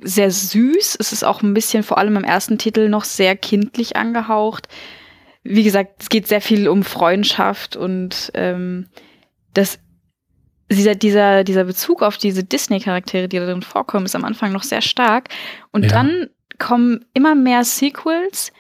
sehr 0.01 0.31
süß. 0.31 0.97
Es 1.01 1.13
ist 1.13 1.25
auch 1.25 1.43
ein 1.43 1.55
bisschen, 1.55 1.83
vor 1.83 1.99
allem 1.99 2.17
im 2.17 2.25
ersten 2.25 2.59
Titel, 2.59 2.89
noch 2.89 3.05
sehr 3.05 3.37
kindlich 3.37 3.97
angehaucht. 3.97 4.69
Wie 5.43 5.63
gesagt, 5.63 6.03
es 6.03 6.09
geht 6.09 6.29
sehr 6.29 6.41
viel 6.41 6.69
um 6.69 6.83
Freundschaft 6.85 7.77
und 7.77 8.31
ähm, 8.35 8.89
das, 9.53 9.79
dieser, 10.71 10.95
dieser, 10.95 11.45
dieser 11.45 11.65
Bezug 11.65 12.03
auf 12.03 12.17
diese 12.17 12.45
Disney-Charaktere, 12.45 13.29
die 13.29 13.39
da 13.39 13.47
drin 13.47 13.63
vorkommen, 13.63 14.07
ist 14.07 14.17
am 14.17 14.25
Anfang 14.25 14.53
noch 14.53 14.63
sehr 14.63 14.81
stark. 14.83 15.29
Und 15.71 15.85
Ja. 15.85 15.89
dann 15.91 16.31
kommen 16.59 17.05
immer 17.15 17.35
mehr 17.35 17.65
Sequels 17.65 18.53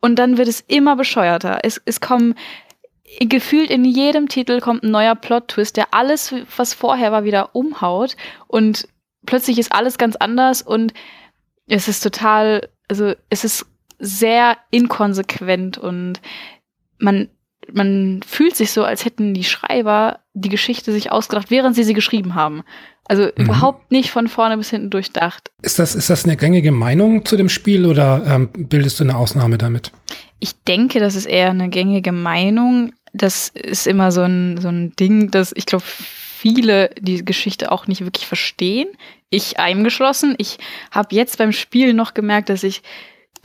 und 0.00 0.18
dann 0.18 0.36
wird 0.38 0.48
es 0.48 0.60
immer 0.60 0.96
bescheuerter. 0.96 1.60
Es, 1.62 1.80
es 1.84 2.00
kommen 2.00 2.34
gefühlt 3.20 3.70
in 3.70 3.84
jedem 3.84 4.28
Titel 4.28 4.60
kommt 4.60 4.82
ein 4.82 4.90
neuer 4.90 5.14
Plot-Twist, 5.14 5.76
der 5.76 5.92
alles, 5.92 6.34
was 6.56 6.74
vorher 6.74 7.12
war, 7.12 7.24
wieder 7.24 7.54
umhaut 7.54 8.16
und 8.46 8.86
plötzlich 9.26 9.58
ist 9.58 9.72
alles 9.72 9.98
ganz 9.98 10.16
anders 10.16 10.62
und 10.62 10.92
es 11.66 11.88
ist 11.88 12.00
total, 12.00 12.68
also 12.88 13.12
es 13.28 13.44
ist 13.44 13.66
sehr 13.98 14.56
inkonsequent 14.70 15.76
und 15.78 16.20
man, 16.98 17.28
man 17.72 18.20
fühlt 18.26 18.56
sich 18.56 18.72
so, 18.72 18.84
als 18.84 19.04
hätten 19.04 19.34
die 19.34 19.44
Schreiber 19.44 20.20
die 20.34 20.48
Geschichte 20.48 20.92
sich 20.92 21.12
ausgedacht, 21.12 21.50
während 21.50 21.76
sie 21.76 21.84
sie 21.84 21.94
geschrieben 21.94 22.34
haben. 22.34 22.62
Also 23.04 23.24
Mhm. 23.24 23.44
überhaupt 23.44 23.90
nicht 23.90 24.10
von 24.10 24.28
vorne 24.28 24.56
bis 24.56 24.70
hinten 24.70 24.90
durchdacht. 24.90 25.50
Ist 25.62 25.78
das, 25.78 25.94
ist 25.94 26.10
das 26.10 26.24
eine 26.24 26.36
gängige 26.36 26.70
Meinung 26.72 27.24
zu 27.24 27.36
dem 27.36 27.48
Spiel 27.48 27.84
oder 27.86 28.22
ähm, 28.26 28.48
bildest 28.52 29.00
du 29.00 29.04
eine 29.04 29.16
Ausnahme 29.16 29.58
damit? 29.58 29.90
Ich 30.38 30.54
denke, 30.62 31.00
das 31.00 31.16
ist 31.16 31.26
eher 31.26 31.50
eine 31.50 31.68
gängige 31.68 32.12
Meinung. 32.12 32.92
Das 33.12 33.48
ist 33.48 33.86
immer 33.86 34.12
so 34.12 34.22
ein, 34.22 34.58
so 34.60 34.68
ein 34.68 34.94
Ding, 34.96 35.30
dass 35.30 35.52
ich 35.56 35.66
glaube, 35.66 35.84
viele 35.84 36.90
die 36.98 37.24
Geschichte 37.24 37.70
auch 37.72 37.86
nicht 37.86 38.04
wirklich 38.04 38.26
verstehen. 38.26 38.88
Ich 39.30 39.58
eingeschlossen. 39.58 40.34
Ich 40.38 40.58
habe 40.90 41.14
jetzt 41.14 41.38
beim 41.38 41.52
Spiel 41.52 41.92
noch 41.92 42.14
gemerkt, 42.14 42.48
dass 42.48 42.62
ich 42.62 42.82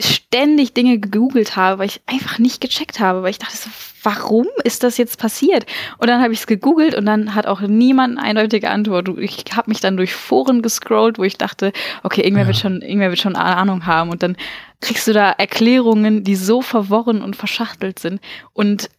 ständig 0.00 0.74
Dinge 0.74 0.98
gegoogelt 0.98 1.56
habe, 1.56 1.78
weil 1.78 1.86
ich 1.86 2.00
einfach 2.06 2.38
nicht 2.38 2.60
gecheckt 2.60 3.00
habe, 3.00 3.22
weil 3.22 3.30
ich 3.30 3.38
dachte 3.38 3.56
so, 3.56 3.70
warum 4.02 4.46
ist 4.62 4.82
das 4.82 4.98
jetzt 4.98 5.18
passiert? 5.18 5.64
Und 5.98 6.08
dann 6.08 6.20
habe 6.22 6.32
ich 6.32 6.40
es 6.40 6.46
gegoogelt 6.46 6.94
und 6.94 7.06
dann 7.06 7.34
hat 7.34 7.46
auch 7.46 7.60
niemand 7.62 8.18
eine 8.18 8.26
eindeutige 8.28 8.70
Antwort. 8.70 9.08
Ich 9.18 9.44
habe 9.54 9.70
mich 9.70 9.80
dann 9.80 9.96
durch 9.96 10.14
Foren 10.14 10.60
gescrollt, 10.60 11.18
wo 11.18 11.24
ich 11.24 11.38
dachte, 11.38 11.72
okay, 12.02 12.20
irgendwer 12.20 12.42
Ja. 12.42 12.48
wird 12.48 12.58
schon, 12.58 12.82
irgendwer 12.82 13.08
wird 13.08 13.20
schon 13.20 13.36
Ahnung 13.36 13.86
haben 13.86 14.10
und 14.10 14.22
dann 14.22 14.36
kriegst 14.80 15.08
du 15.08 15.14
da 15.14 15.30
Erklärungen, 15.30 16.24
die 16.24 16.36
so 16.36 16.60
verworren 16.60 17.22
und 17.22 17.34
verschachtelt 17.34 17.98
sind 17.98 18.20
und 18.52 18.90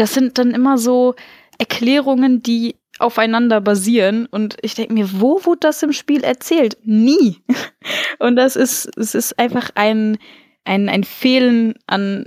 das 0.00 0.14
sind 0.14 0.38
dann 0.38 0.52
immer 0.52 0.78
so 0.78 1.14
Erklärungen, 1.58 2.42
die 2.42 2.76
aufeinander 2.98 3.60
basieren 3.60 4.26
und 4.26 4.56
ich 4.62 4.74
denke 4.74 4.92
mir, 4.94 5.20
wo 5.20 5.44
wurde 5.44 5.60
das 5.60 5.82
im 5.82 5.92
Spiel 5.92 6.22
erzählt? 6.22 6.76
Nie. 6.84 7.42
Und 8.20 8.36
das 8.36 8.54
ist, 8.54 8.88
es 8.96 9.16
ist 9.16 9.36
einfach 9.38 9.70
ein, 9.74 10.16
ein, 10.64 10.88
ein 10.88 11.02
Fehlen 11.02 11.74
an, 11.88 12.26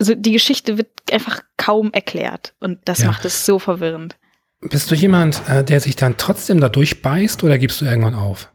also 0.00 0.16
die 0.16 0.32
Geschichte 0.32 0.76
wird 0.76 0.88
einfach 1.12 1.40
kaum 1.56 1.92
erklärt 1.92 2.54
und 2.58 2.80
das 2.86 2.98
Ja. 3.00 3.06
macht 3.06 3.24
es 3.24 3.46
so 3.46 3.60
verwirrend. 3.60 4.16
Bist 4.60 4.90
du 4.90 4.96
jemand, 4.96 5.40
äh, 5.48 5.62
der 5.64 5.78
sich 5.80 5.94
dann 5.94 6.16
trotzdem 6.16 6.60
da 6.60 6.68
durchbeißt 6.68 7.44
oder 7.44 7.58
gibst 7.58 7.80
du 7.80 7.84
irgendwann 7.84 8.14
auf? 8.16 8.50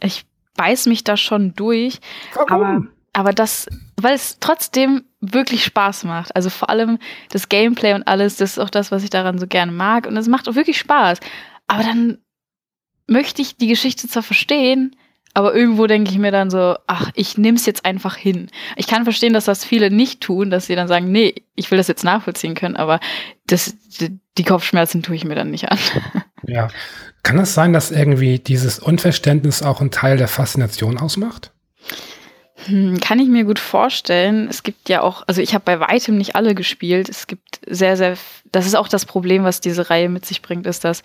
Ich 0.00 0.24
beiß 0.56 0.86
mich 0.86 1.02
da 1.02 1.16
schon 1.16 1.54
durch, 1.54 1.98
aber, 2.46 2.86
aber 3.14 3.32
das, 3.32 3.66
weil 3.96 4.14
es 4.14 4.38
trotzdem 4.40 5.04
wirklich 5.20 5.64
Spaß 5.64 6.04
macht. 6.04 6.36
Also 6.36 6.50
vor 6.50 6.68
allem 6.68 6.98
das 7.30 7.48
Gameplay 7.48 7.94
und 7.94 8.06
alles, 8.06 8.36
das 8.36 8.52
ist 8.52 8.58
auch 8.58 8.70
das, 8.70 8.90
was 8.90 9.04
ich 9.04 9.10
daran 9.10 9.38
so 9.38 9.46
gerne 9.46 9.72
mag. 9.72 10.06
Und 10.06 10.16
es 10.16 10.28
macht 10.28 10.48
auch 10.48 10.56
wirklich 10.56 10.78
Spaß. 10.78 11.20
Aber 11.66 11.82
dann 11.82 12.18
möchte 13.06 13.40
ich 13.40 13.56
die 13.56 13.68
Geschichte 13.68 14.08
zwar 14.08 14.22
verstehen, 14.22 14.96
aber 15.32 15.54
irgendwo 15.54 15.86
denke 15.86 16.10
ich 16.10 16.18
mir 16.18 16.30
dann 16.30 16.50
so, 16.50 16.76
ach, 16.86 17.10
ich 17.14 17.38
nehme 17.38 17.56
es 17.56 17.66
jetzt 17.66 17.84
einfach 17.84 18.16
hin. 18.16 18.50
Ich 18.76 18.86
kann 18.86 19.04
verstehen, 19.04 19.32
dass 19.32 19.46
das 19.46 19.64
viele 19.64 19.90
nicht 19.90 20.20
tun, 20.20 20.50
dass 20.50 20.66
sie 20.66 20.76
dann 20.76 20.88
sagen, 20.88 21.10
nee, 21.10 21.34
ich 21.56 21.70
will 21.70 21.78
das 21.78 21.88
jetzt 21.88 22.04
nachvollziehen 22.04 22.54
können, 22.54 22.76
aber 22.76 23.00
das, 23.46 23.74
die, 24.38 24.44
Kopfschmerzen 24.44 25.02
tue 25.02 25.16
ich 25.16 25.24
mir 25.24 25.34
dann 25.34 25.50
nicht 25.50 25.70
an. 25.70 25.78
Ja. 26.46 26.68
Kann 27.22 27.38
es 27.38 27.54
sein, 27.54 27.72
dass 27.72 27.90
irgendwie 27.90 28.38
dieses 28.38 28.78
Unverständnis 28.78 29.62
auch 29.62 29.80
ein 29.80 29.90
Teil 29.90 30.18
der 30.18 30.28
Faszination 30.28 30.98
ausmacht? 30.98 31.52
Hm, 32.66 33.00
Kann 33.00 33.18
ich 33.18 33.28
mir 33.28 33.44
gut 33.44 33.58
vorstellen. 33.58 34.48
Es 34.48 34.62
gibt 34.62 34.88
ja 34.88 35.02
auch, 35.02 35.24
also 35.26 35.40
ich 35.40 35.54
habe 35.54 35.64
bei 35.64 35.80
weitem 35.80 36.16
nicht 36.16 36.36
alle 36.36 36.54
gespielt. 36.54 37.08
Es 37.08 37.26
gibt 37.26 37.60
sehr, 37.66 37.96
sehr, 37.96 38.16
das 38.52 38.66
ist 38.66 38.74
auch 38.74 38.88
das 38.88 39.06
Problem, 39.06 39.44
was 39.44 39.60
diese 39.60 39.90
Reihe 39.90 40.08
mit 40.08 40.24
sich 40.24 40.42
bringt, 40.42 40.66
ist, 40.66 40.84
dass 40.84 41.02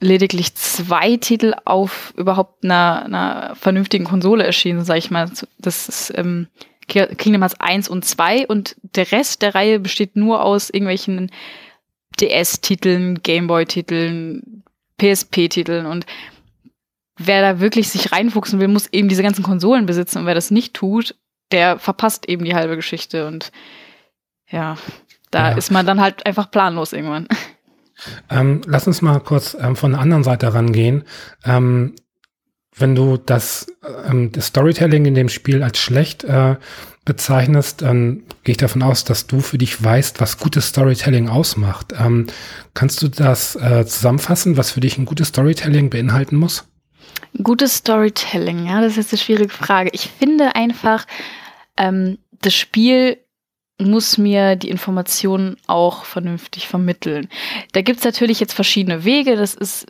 lediglich 0.00 0.54
zwei 0.54 1.16
Titel 1.16 1.54
auf 1.64 2.12
überhaupt 2.16 2.64
einer, 2.64 3.04
einer 3.04 3.56
vernünftigen 3.56 4.04
Konsole 4.04 4.44
erschienen, 4.44 4.84
sage 4.84 4.98
ich 4.98 5.10
mal. 5.10 5.30
Das 5.58 5.88
ist 5.88 6.12
ähm, 6.16 6.48
Kingdom 6.86 7.42
Hearts 7.42 7.58
1 7.60 7.88
und 7.88 8.04
2 8.04 8.46
und 8.46 8.76
der 8.82 9.10
Rest 9.10 9.42
der 9.42 9.54
Reihe 9.54 9.80
besteht 9.80 10.16
nur 10.16 10.44
aus 10.44 10.70
irgendwelchen 10.70 11.30
DS-Titeln, 12.20 13.22
Gameboy-Titeln, 13.22 14.62
PSP-Titeln 14.98 15.86
und 15.86 16.06
wer 17.18 17.40
da 17.42 17.60
wirklich 17.60 17.88
sich 17.88 18.12
reinfuchsen 18.12 18.60
will, 18.60 18.68
muss 18.68 18.88
eben 18.92 19.08
diese 19.08 19.22
ganzen 19.22 19.42
Konsolen 19.42 19.86
besitzen 19.86 20.18
und 20.18 20.26
wer 20.26 20.34
das 20.34 20.50
nicht 20.50 20.74
tut, 20.74 21.14
der 21.52 21.78
verpasst 21.78 22.28
eben 22.28 22.44
die 22.44 22.54
halbe 22.54 22.76
Geschichte 22.76 23.26
und 23.26 23.50
ja, 24.50 24.76
da 25.30 25.50
Ja. 25.50 25.56
ist 25.56 25.70
man 25.72 25.86
dann 25.86 26.00
halt 26.00 26.24
einfach 26.26 26.50
planlos 26.50 26.92
irgendwann. 26.92 27.26
Ähm, 28.28 28.60
lass 28.66 28.86
uns 28.86 29.00
mal 29.00 29.20
kurz 29.20 29.56
ähm, 29.58 29.74
von 29.74 29.92
der 29.92 30.00
anderen 30.02 30.22
Seite 30.22 30.52
rangehen. 30.52 31.04
Ähm, 31.46 31.94
wenn 32.76 32.94
du 32.94 33.16
das, 33.16 33.68
ähm, 34.06 34.32
das 34.32 34.48
Storytelling 34.48 35.06
in 35.06 35.14
dem 35.14 35.30
Spiel 35.30 35.62
als 35.62 35.78
schlecht 35.78 36.22
äh, 36.22 36.56
bezeichnest, 37.06 37.80
dann 37.80 38.24
gehe 38.44 38.52
ich 38.52 38.56
davon 38.58 38.82
aus, 38.82 39.04
dass 39.04 39.26
du 39.26 39.40
für 39.40 39.56
dich 39.56 39.82
weißt, 39.82 40.20
was 40.20 40.36
gutes 40.36 40.68
Storytelling 40.68 41.30
ausmacht. 41.30 41.94
Ähm, 41.98 42.26
kannst 42.74 43.00
du 43.00 43.08
das 43.08 43.56
äh, 43.56 43.86
zusammenfassen, 43.86 44.58
was 44.58 44.72
für 44.72 44.80
dich 44.80 44.98
ein 44.98 45.06
gutes 45.06 45.28
Storytelling 45.28 45.88
beinhalten 45.88 46.36
muss? 46.36 46.64
Gutes 47.42 47.76
Storytelling, 47.76 48.66
ja, 48.66 48.80
das 48.80 48.92
ist 48.92 48.96
jetzt 48.96 49.12
eine 49.12 49.18
schwierige 49.18 49.52
Frage. 49.52 49.90
Ich 49.92 50.08
finde 50.18 50.54
einfach, 50.54 51.06
ähm, 51.76 52.18
das 52.42 52.54
Spiel 52.54 53.18
muss 53.78 54.16
mir 54.16 54.56
die 54.56 54.70
Informationen 54.70 55.56
auch 55.66 56.04
vernünftig 56.04 56.66
vermitteln. 56.66 57.28
Da 57.72 57.82
gibt's 57.82 58.04
natürlich 58.04 58.40
jetzt 58.40 58.54
verschiedene 58.54 59.04
Wege, 59.04 59.36
das 59.36 59.54
ist 59.54 59.86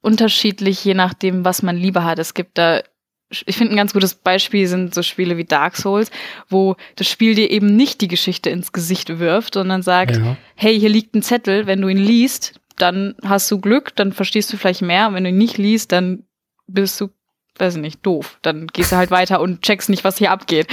unterschiedlich, 0.00 0.84
je 0.84 0.94
nachdem, 0.94 1.44
was 1.44 1.62
man 1.62 1.76
lieber 1.76 2.04
hat. 2.04 2.18
Es 2.18 2.32
gibt 2.32 2.56
da, 2.56 2.80
ich 3.28 3.56
finde 3.56 3.74
ein 3.74 3.76
ganz 3.76 3.92
gutes 3.92 4.14
Beispiel 4.14 4.66
sind 4.66 4.94
so 4.94 5.02
Spiele 5.02 5.36
wie 5.36 5.44
Dark 5.44 5.76
Souls, 5.76 6.10
wo 6.48 6.76
das 6.96 7.08
Spiel 7.08 7.34
dir 7.34 7.50
eben 7.50 7.76
nicht 7.76 8.00
die 8.00 8.08
Geschichte 8.08 8.48
ins 8.48 8.72
Gesicht 8.72 9.18
wirft, 9.18 9.54
sondern 9.54 9.82
sagt, 9.82 10.16
Ja. 10.16 10.36
hey, 10.56 10.78
hier 10.80 10.88
liegt 10.88 11.14
ein 11.14 11.22
Zettel, 11.22 11.66
wenn 11.66 11.82
du 11.82 11.88
ihn 11.88 11.98
liest, 11.98 12.58
dann 12.78 13.14
hast 13.22 13.50
du 13.50 13.60
Glück, 13.60 13.94
dann 13.96 14.12
verstehst 14.12 14.50
du 14.52 14.56
vielleicht 14.56 14.80
mehr. 14.80 15.08
Und 15.08 15.14
wenn 15.14 15.24
du 15.24 15.30
ihn 15.30 15.36
nicht 15.38 15.58
liest, 15.58 15.92
dann 15.92 16.24
bist 16.72 17.00
du, 17.00 17.10
weiß 17.58 17.76
ich 17.76 17.80
nicht, 17.80 18.04
doof. 18.04 18.38
Dann 18.42 18.66
gehst 18.68 18.92
du 18.92 18.96
halt 18.96 19.10
weiter 19.10 19.40
und 19.40 19.62
checkst 19.62 19.88
nicht, 19.88 20.04
was 20.04 20.18
hier 20.18 20.30
abgeht. 20.30 20.66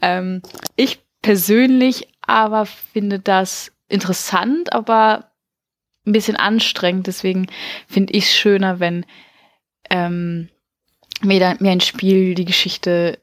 Ähm, 0.00 0.42
ich 0.76 1.00
persönlich 1.22 2.08
aber 2.22 2.66
finde 2.66 3.18
das 3.18 3.72
interessant, 3.88 4.72
aber 4.72 5.30
ein 6.06 6.12
bisschen 6.12 6.36
anstrengend. 6.36 7.06
Deswegen 7.06 7.46
finde 7.86 8.12
ich 8.14 8.24
es 8.24 8.32
schöner, 8.32 8.80
wenn 8.80 9.06
ähm, 9.90 10.48
mir, 11.20 11.56
mir 11.60 11.70
ein 11.70 11.80
Spiel 11.80 12.34
die 12.34 12.44
Geschichte 12.44 13.18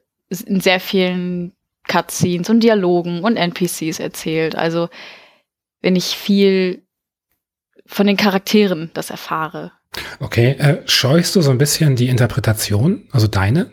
in 0.46 0.60
sehr 0.60 0.80
vielen 0.80 1.52
Cutscenes 1.88 2.48
und 2.48 2.60
Dialogen 2.60 3.22
und 3.24 3.36
NPCs 3.36 3.98
erzählt. 3.98 4.54
Also 4.54 4.88
wenn 5.80 5.96
ich 5.96 6.16
viel 6.16 6.86
von 7.86 8.06
den 8.06 8.16
Charakteren 8.16 8.90
das 8.94 9.10
erfahre. 9.10 9.72
Okay, 10.20 10.52
äh, 10.52 10.82
scheuchst 10.86 11.34
du 11.34 11.42
so 11.42 11.50
ein 11.50 11.58
bisschen 11.58 11.96
die 11.96 12.08
Interpretation, 12.08 13.08
also 13.12 13.26
deine? 13.26 13.70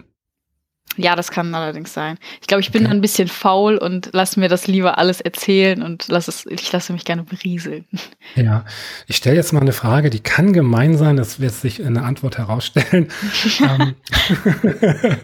Ja, 0.98 1.16
das 1.16 1.30
kann 1.30 1.54
allerdings 1.54 1.94
sein. 1.94 2.18
Ich 2.42 2.48
glaube, 2.48 2.62
ich 2.62 2.72
bin 2.72 2.86
okay. 2.86 2.96
ein 2.96 3.02
bisschen 3.02 3.28
faul 3.28 3.78
und 3.78 4.10
lasse 4.14 4.40
mir 4.40 4.50
das 4.50 4.66
lieber 4.66 4.98
alles 4.98 5.22
erzählen 5.22 5.84
und 5.84 6.08
lass 6.08 6.28
es, 6.28 6.48
ich 6.48 6.72
lasse 6.72 6.92
mich 6.92 7.06
gerne 7.06 7.24
berieseln. 7.24 7.86
Ja, 8.36 8.66
ich 9.08 9.16
stelle 9.16 9.36
jetzt 9.36 9.54
mal 9.54 9.62
eine 9.62 9.72
Frage, 9.72 10.10
die 10.10 10.20
kann 10.20 10.54
gemein 10.54 10.98
sein, 10.98 11.16
das 11.16 11.40
wird 11.40 11.54
sich 11.54 11.80
in 11.80 11.94
der 11.96 12.04
Antwort 12.04 12.38
herausstellen. 12.38 13.08
ähm, 13.62 13.96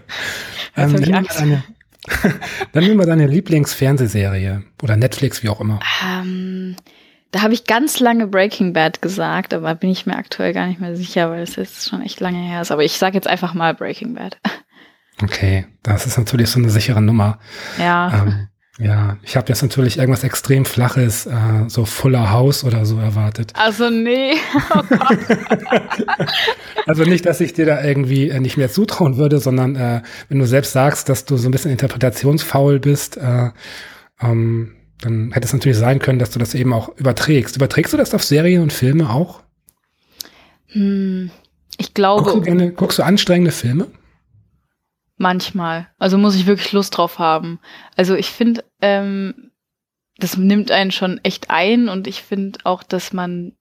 ähm, 0.77 0.91
nimm 0.93 1.27
deine, 1.27 1.63
dann 2.71 2.83
nimm 2.83 2.97
mal 2.97 3.05
deine 3.05 3.27
Lieblingsfernsehserie 3.27 4.63
oder 4.81 4.95
Netflix, 4.95 5.43
wie 5.43 5.49
auch 5.49 5.59
immer. 5.61 5.79
Ähm, 6.03 6.75
da 7.33 7.41
habe 7.41 7.55
ich 7.55 7.65
ganz 7.65 7.99
lange 7.99 8.27
Breaking 8.27 8.73
Bad 8.73 9.01
gesagt, 9.01 9.55
aber 9.55 9.73
bin 9.73 9.89
ich 9.89 10.05
mir 10.05 10.15
aktuell 10.15 10.53
gar 10.53 10.67
nicht 10.67 10.79
mehr 10.79 10.95
sicher, 10.95 11.31
weil 11.31 11.41
es 11.41 11.55
jetzt 11.55 11.89
schon 11.89 12.03
echt 12.03 12.19
lange 12.19 12.37
her 12.37 12.61
ist. 12.61 12.71
Aber 12.71 12.83
ich 12.83 12.93
sage 12.93 13.15
jetzt 13.15 13.27
einfach 13.27 13.55
mal 13.55 13.73
Breaking 13.73 14.13
Bad. 14.13 14.37
Okay, 15.21 15.65
das 15.81 16.05
ist 16.05 16.19
natürlich 16.19 16.51
so 16.51 16.59
eine 16.59 16.69
sichere 16.69 17.01
Nummer. 17.01 17.39
Ja. 17.79 18.13
Ähm, 18.13 18.49
ja, 18.77 19.17
ich 19.23 19.35
habe 19.35 19.49
jetzt 19.49 19.63
natürlich 19.63 19.97
irgendwas 19.97 20.23
extrem 20.23 20.63
Flaches, 20.63 21.25
äh, 21.25 21.69
so 21.69 21.85
Fuller 21.85 22.29
House 22.29 22.63
oder 22.63 22.85
so 22.85 22.99
erwartet. 22.99 23.51
Also 23.55 23.89
nee. 23.89 24.35
Oh 24.75 24.83
also 26.85 27.03
nicht, 27.05 27.25
dass 27.25 27.41
ich 27.41 27.53
dir 27.53 27.65
da 27.65 27.83
irgendwie 27.83 28.29
äh, 28.29 28.39
nicht 28.39 28.57
mehr 28.57 28.69
zutrauen 28.69 29.17
würde, 29.17 29.39
sondern 29.39 29.75
äh, 29.75 30.03
wenn 30.29 30.37
du 30.37 30.45
selbst 30.45 30.73
sagst, 30.73 31.09
dass 31.09 31.25
du 31.25 31.37
so 31.37 31.47
ein 31.47 31.51
bisschen 31.51 31.71
interpretationsfaul 31.71 32.79
bist, 32.79 33.17
äh, 33.17 33.49
ähm, 34.21 34.75
dann 34.99 35.31
hätte 35.31 35.45
es 35.45 35.53
natürlich 35.53 35.77
sein 35.77 35.99
können, 35.99 36.19
dass 36.19 36.31
du 36.31 36.39
das 36.39 36.53
eben 36.53 36.73
auch 36.73 36.95
überträgst. 36.97 37.55
Überträgst 37.55 37.93
du 37.93 37.97
das 37.97 38.13
auf 38.13 38.23
Serien 38.23 38.61
und 38.61 38.73
Filme 38.73 39.09
auch? 39.09 39.41
Hm, 40.67 41.29
ich 41.77 41.93
glaube. 41.93 42.23
Guckst 42.23 42.37
du, 42.37 42.41
gerne, 42.41 42.71
guckst 42.71 42.99
du 42.99 43.03
anstrengende 43.03 43.51
Filme? 43.51 43.87
Manchmal. 45.17 45.87
Also 45.99 46.17
muss 46.17 46.35
ich 46.35 46.47
wirklich 46.47 46.71
Lust 46.71 46.97
drauf 46.97 47.19
haben. 47.19 47.59
Also 47.95 48.15
ich 48.15 48.31
finde, 48.31 48.63
ähm, 48.81 49.51
das 50.17 50.37
nimmt 50.37 50.71
einen 50.71 50.91
schon 50.91 51.19
echt 51.23 51.49
ein 51.49 51.89
und 51.89 52.07
ich 52.07 52.23
finde 52.23 52.59
auch, 52.63 52.83
dass 52.83 53.13
man 53.13 53.53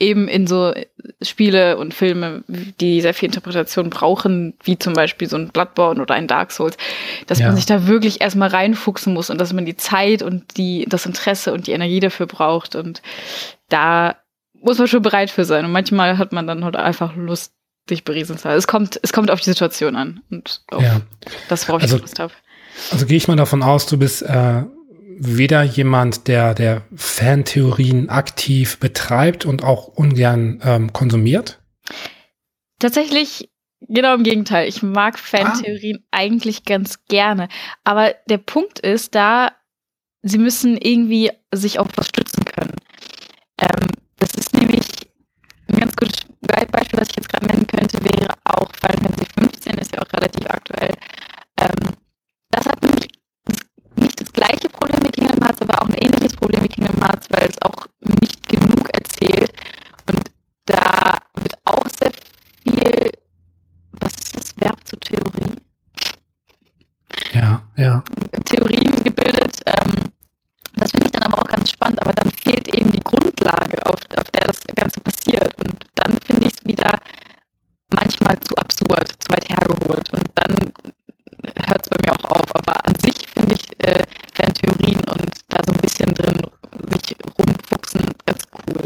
eben 0.00 0.28
in 0.28 0.46
so 0.46 0.72
Spiele 1.20 1.76
und 1.76 1.92
Filme, 1.92 2.44
die 2.46 3.00
sehr 3.00 3.14
viel 3.14 3.26
Interpretation 3.26 3.90
brauchen, 3.90 4.54
wie 4.62 4.78
zum 4.78 4.92
Beispiel 4.92 5.28
so 5.28 5.36
ein 5.36 5.48
Bloodborne 5.48 6.00
oder 6.00 6.14
ein 6.14 6.28
Dark 6.28 6.52
Souls, 6.52 6.76
dass 7.26 7.40
ja. 7.40 7.46
man 7.46 7.56
sich 7.56 7.66
da 7.66 7.86
wirklich 7.88 8.20
erstmal 8.20 8.48
reinfuchsen 8.48 9.12
muss 9.12 9.30
und 9.30 9.38
dass 9.38 9.52
man 9.52 9.66
die 9.66 9.76
Zeit 9.76 10.22
und 10.22 10.56
die, 10.56 10.86
das 10.88 11.06
Interesse 11.06 11.52
und 11.52 11.66
die 11.66 11.72
Energie 11.72 12.00
dafür 12.00 12.26
braucht. 12.26 12.76
Und 12.76 13.02
da 13.68 14.16
muss 14.54 14.78
man 14.78 14.86
schon 14.86 15.02
bereit 15.02 15.30
für 15.30 15.44
sein. 15.44 15.64
Und 15.64 15.72
manchmal 15.72 16.18
hat 16.18 16.32
man 16.32 16.46
dann 16.46 16.64
halt 16.64 16.76
einfach 16.76 17.16
Lust, 17.16 17.52
dich 17.90 18.04
berieseln 18.04 18.38
zu 18.38 18.46
lassen. 18.46 18.58
Es 18.58 18.66
kommt, 18.66 19.00
es 19.02 19.12
kommt 19.12 19.30
auf 19.30 19.40
die 19.40 19.50
Situation 19.50 19.96
an 19.96 20.20
und 20.30 20.62
auf 20.70 20.82
ja. 20.82 21.00
das, 21.48 21.68
worauf 21.68 21.82
also, 21.82 21.96
ich 21.96 22.02
Lust 22.02 22.18
habe. 22.18 22.32
Also 22.92 23.06
gehe 23.06 23.16
ich 23.16 23.26
mal 23.26 23.36
davon 23.36 23.62
aus, 23.62 23.86
du 23.86 23.96
bist 23.96 24.22
äh, 24.22 24.62
weder 25.18 25.62
jemand, 25.62 26.28
der, 26.28 26.54
der 26.54 26.82
Fantheorien 26.94 28.08
aktiv 28.08 28.78
betreibt 28.78 29.44
und 29.44 29.64
auch 29.64 29.88
ungern 29.88 30.60
ähm, 30.64 30.92
konsumiert? 30.92 31.60
Tatsächlich 32.78 33.50
genau 33.80 34.14
im 34.14 34.22
Gegenteil. 34.22 34.68
Ich 34.68 34.82
mag 34.82 35.18
Fantheorien 35.18 35.98
ah. 36.02 36.18
eigentlich 36.18 36.64
ganz 36.64 37.04
gerne. 37.06 37.48
Aber 37.84 38.14
der 38.28 38.38
Punkt 38.38 38.78
ist, 38.78 39.14
da 39.14 39.52
sie 40.22 40.38
müssen 40.38 40.76
irgendwie 40.76 41.30
sich 41.52 41.78
auf 41.78 41.88
was 41.96 42.08
stützen 42.08 42.44
können. 42.44 42.74
Ähm, 43.60 43.88
das 44.16 44.34
ist 44.34 44.54
nämlich 44.54 44.86
ein 45.68 45.80
ganz 45.80 45.96
gutes 45.96 46.18
Beispiel, 46.40 47.00
was 47.00 47.08
ich 47.10 47.16
jetzt 47.16 47.28
gerade 47.28 47.46
nennen 47.46 47.66
könnte, 47.66 48.02
wäre 48.04 48.34
auch 48.44 48.68
Final 48.80 48.96
Fantasy 49.02 49.26
15, 49.38 49.78
ist 49.78 49.94
ja 49.94 50.02
auch 50.02 50.12
relativ 50.12 50.46
aktuell. 50.46 50.92
Ähm, 51.58 51.94
das 52.50 52.66
hat 52.66 52.82
nämlich 52.82 53.08
nicht 53.96 54.20
das 54.20 54.32
gleiche 54.32 54.57
aber 55.68 55.82
auch 55.82 55.88
ein 55.88 55.94
ähnliches 55.94 56.34
Problem 56.36 56.62
wie 56.62 56.68
Kingdom 56.68 57.02
Hearts, 57.02 57.26
weil 57.30 57.48
es 57.48 57.62
auch 57.62 57.86
nicht 58.20 58.48
genug 58.48 58.88
erzählt. 58.94 59.52
Und 60.06 60.30
da 60.66 61.18
wird 61.34 61.54
auch 61.64 61.86
sehr 62.00 62.12
viel, 62.62 63.12
was 63.92 64.12
ist 64.14 64.36
das 64.36 64.54
Verb 64.58 64.78
zur 64.84 65.00
Theorie? 65.00 65.56
Ja, 67.32 67.62
ja. 67.76 68.02
Theorien 68.44 69.04
gebildet. 69.04 69.60
Ähm, 69.66 70.10
das 70.74 70.90
finde 70.92 71.06
ich 71.06 71.12
dann 71.12 71.24
aber 71.24 71.42
auch 71.42 71.48
ganz 71.48 71.70
spannend, 71.70 72.00
aber 72.00 72.12
dann 72.12 72.30
fehlt 72.30 72.68
eben 72.74 72.90
die 72.92 73.00
Grundlage, 73.02 73.84
auf, 73.86 73.98
auf 74.16 74.30
der 74.30 74.46
das 74.46 74.60
Ganze 74.74 75.00
passiert. 75.00 75.54
Und 75.58 75.74
dann 75.96 76.18
finde 76.24 76.46
ich 76.46 76.54
es 76.54 76.64
wieder 76.64 76.98
manchmal 77.90 78.38
zu 78.40 78.54
absurd, 78.56 79.08
zu 79.18 79.30
weit 79.30 79.48
hergeholt. 79.48 80.12
Und 80.12 80.28
dann 80.34 80.72
hört 81.66 81.82
es 81.82 81.88
bei 81.88 81.98
mir 82.04 82.12
auch 82.12 82.30
auf. 82.30 82.54
Aber 82.54 82.86
an 82.86 82.94
sich 83.00 83.26
finde 83.28 83.54
ich 83.54 83.86
äh, 83.86 84.02
Fantheorien 84.34 85.00
und 85.00 85.30
da 85.48 85.58
so 85.66 85.72
ein 85.72 85.80
bisschen 85.80 86.14
drin 86.14 86.40
sich 86.92 87.16
rumfuchsen 87.38 88.02
ganz 88.24 88.44
cool. 88.52 88.84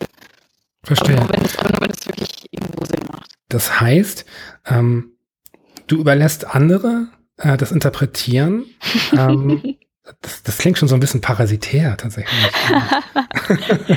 Verstehe. 0.85 1.17
Aber 1.17 1.27
nur 1.27 1.35
wenn 1.35 1.45
es, 1.45 1.59
aber 1.59 1.71
nur 1.71 1.81
wenn 1.83 1.91
es 1.91 2.07
wirklich 2.07 2.47
irgendwo 2.51 2.85
Sinn 2.85 3.07
macht. 3.11 3.31
Das 3.49 3.81
heißt, 3.93 4.25
ähm, 4.67 5.13
du 5.87 5.99
überlässt 5.99 6.55
andere 6.55 7.09
äh, 7.39 7.57
das 7.57 7.73
Interpretieren. 7.73 8.65
ähm, 9.13 9.77
das, 10.21 10.43
das, 10.43 10.59
klingt 10.59 10.79
schon 10.79 10.89
so 10.89 10.95
ein 10.95 11.01
bisschen 11.01 11.21
parasitär 11.21 11.97
tatsächlich. 11.97 12.51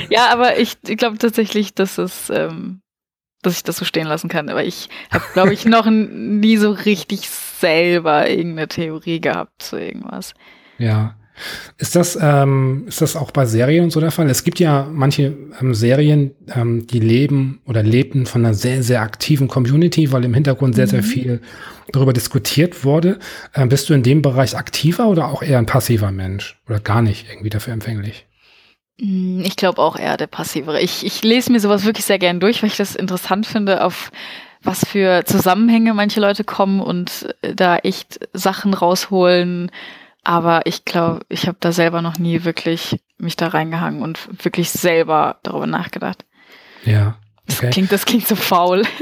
ja, 0.08 0.28
aber 0.30 0.58
ich, 0.58 0.80
glaube 0.82 1.18
tatsächlich, 1.18 1.74
dass 1.74 1.98
es, 1.98 2.30
ähm, 2.30 2.80
dass 3.42 3.56
ich 3.56 3.64
das 3.64 3.76
so 3.76 3.84
stehen 3.84 4.06
lassen 4.06 4.28
kann. 4.28 4.48
Aber 4.48 4.64
ich 4.64 4.88
habe, 5.10 5.24
glaube 5.32 5.52
ich, 5.52 5.64
noch 5.64 5.86
nie 5.86 6.56
so 6.58 6.70
richtig 6.70 7.28
selber 7.28 8.28
irgendeine 8.28 8.68
Theorie 8.68 9.20
gehabt 9.20 9.62
zu 9.62 9.76
irgendwas. 9.76 10.34
Ja. 10.78 11.16
Ist 11.78 11.96
das, 11.96 12.18
ähm, 12.20 12.84
ist 12.88 13.02
das 13.02 13.16
auch 13.16 13.30
bei 13.30 13.44
Serien 13.46 13.90
so 13.90 14.00
der 14.00 14.10
Fall? 14.10 14.28
Es 14.30 14.44
gibt 14.44 14.58
ja 14.58 14.88
manche 14.90 15.36
ähm, 15.60 15.74
Serien, 15.74 16.34
ähm, 16.54 16.86
die 16.86 17.00
leben 17.00 17.60
oder 17.66 17.82
lebten 17.82 18.26
von 18.26 18.44
einer 18.44 18.54
sehr, 18.54 18.82
sehr 18.82 19.02
aktiven 19.02 19.48
Community, 19.48 20.12
weil 20.12 20.24
im 20.24 20.34
Hintergrund 20.34 20.74
sehr, 20.74 20.86
mhm. 20.86 20.90
sehr 20.90 21.02
viel 21.02 21.40
darüber 21.92 22.12
diskutiert 22.12 22.84
wurde. 22.84 23.18
Ähm, 23.54 23.68
bist 23.68 23.88
du 23.88 23.94
in 23.94 24.02
dem 24.02 24.22
Bereich 24.22 24.56
aktiver 24.56 25.08
oder 25.08 25.28
auch 25.28 25.42
eher 25.42 25.58
ein 25.58 25.66
passiver 25.66 26.10
Mensch? 26.10 26.60
Oder 26.66 26.80
gar 26.80 27.02
nicht 27.02 27.26
irgendwie 27.30 27.50
dafür 27.50 27.72
empfänglich? 27.72 28.26
Mm, 29.00 29.42
ich 29.44 29.56
glaube 29.56 29.82
auch 29.82 29.96
eher 29.96 30.16
der 30.16 30.26
passivere. 30.26 30.80
Ich, 30.80 31.04
ich 31.04 31.22
lese 31.22 31.52
mir 31.52 31.60
sowas 31.60 31.84
wirklich 31.84 32.06
sehr 32.06 32.18
gern 32.18 32.40
durch, 32.40 32.62
weil 32.62 32.70
ich 32.70 32.76
das 32.76 32.96
interessant 32.96 33.46
finde, 33.46 33.84
auf 33.84 34.10
was 34.62 34.84
für 34.84 35.24
Zusammenhänge 35.24 35.94
manche 35.94 36.20
Leute 36.20 36.44
kommen 36.44 36.80
und 36.80 37.34
äh, 37.42 37.54
da 37.54 37.76
echt 37.76 38.20
Sachen 38.32 38.74
rausholen, 38.74 39.70
aber 40.26 40.62
ich 40.64 40.84
glaube, 40.84 41.20
ich 41.28 41.46
habe 41.46 41.56
da 41.60 41.70
selber 41.70 42.02
noch 42.02 42.18
nie 42.18 42.42
wirklich 42.42 43.00
mich 43.16 43.36
da 43.36 43.46
reingehangen 43.46 44.02
und 44.02 44.44
wirklich 44.44 44.70
selber 44.70 45.38
darüber 45.44 45.68
nachgedacht. 45.68 46.24
Ja. 46.84 47.16
Okay. 47.48 47.60
Das, 47.60 47.70
klingt, 47.70 47.92
das 47.92 48.04
klingt 48.04 48.26
so 48.26 48.34
faul. 48.34 48.82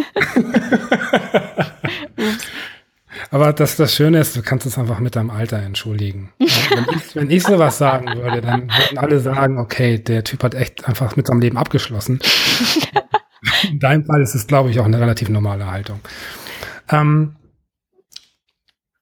Aber 3.30 3.54
das, 3.54 3.76
das 3.76 3.94
Schöne 3.94 4.18
ist, 4.18 4.36
du 4.36 4.42
kannst 4.42 4.66
es 4.66 4.76
einfach 4.76 4.98
mit 4.98 5.16
deinem 5.16 5.30
Alter 5.30 5.62
entschuldigen. 5.62 6.30
wenn, 6.38 6.48
ich, 6.94 7.16
wenn 7.16 7.30
ich 7.30 7.42
sowas 7.42 7.78
sagen 7.78 8.06
würde, 8.20 8.42
dann 8.42 8.68
würden 8.68 8.98
alle 8.98 9.18
sagen, 9.20 9.58
okay, 9.58 9.98
der 9.98 10.24
Typ 10.24 10.42
hat 10.44 10.54
echt 10.54 10.86
einfach 10.86 11.16
mit 11.16 11.26
seinem 11.26 11.40
Leben 11.40 11.56
abgeschlossen. 11.56 12.20
In 13.70 13.78
deinem 13.78 14.04
Fall 14.04 14.20
ist 14.20 14.34
es, 14.34 14.46
glaube 14.46 14.70
ich, 14.70 14.78
auch 14.78 14.84
eine 14.84 15.00
relativ 15.00 15.30
normale 15.30 15.70
Haltung. 15.70 16.00
Ähm, 16.90 17.36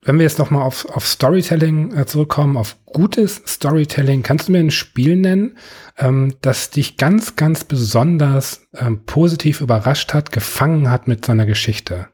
wenn 0.04 0.18
wir 0.18 0.24
jetzt 0.24 0.38
nochmal 0.38 0.62
auf, 0.62 0.84
auf 0.86 1.06
Storytelling 1.06 1.96
äh, 1.96 2.06
zurückkommen, 2.06 2.56
auf 2.56 2.76
gutes 2.86 3.42
Storytelling, 3.46 4.22
kannst 4.22 4.48
du 4.48 4.52
mir 4.52 4.58
ein 4.58 4.72
Spiel 4.72 5.16
nennen, 5.16 5.56
ähm, 5.96 6.34
das 6.40 6.70
dich 6.70 6.96
ganz, 6.96 7.36
ganz 7.36 7.64
besonders 7.64 8.66
ähm, 8.74 9.04
positiv 9.06 9.60
überrascht 9.60 10.12
hat, 10.12 10.32
gefangen 10.32 10.90
hat 10.90 11.06
mit 11.06 11.24
seiner 11.24 11.46
Geschichte? 11.46 12.08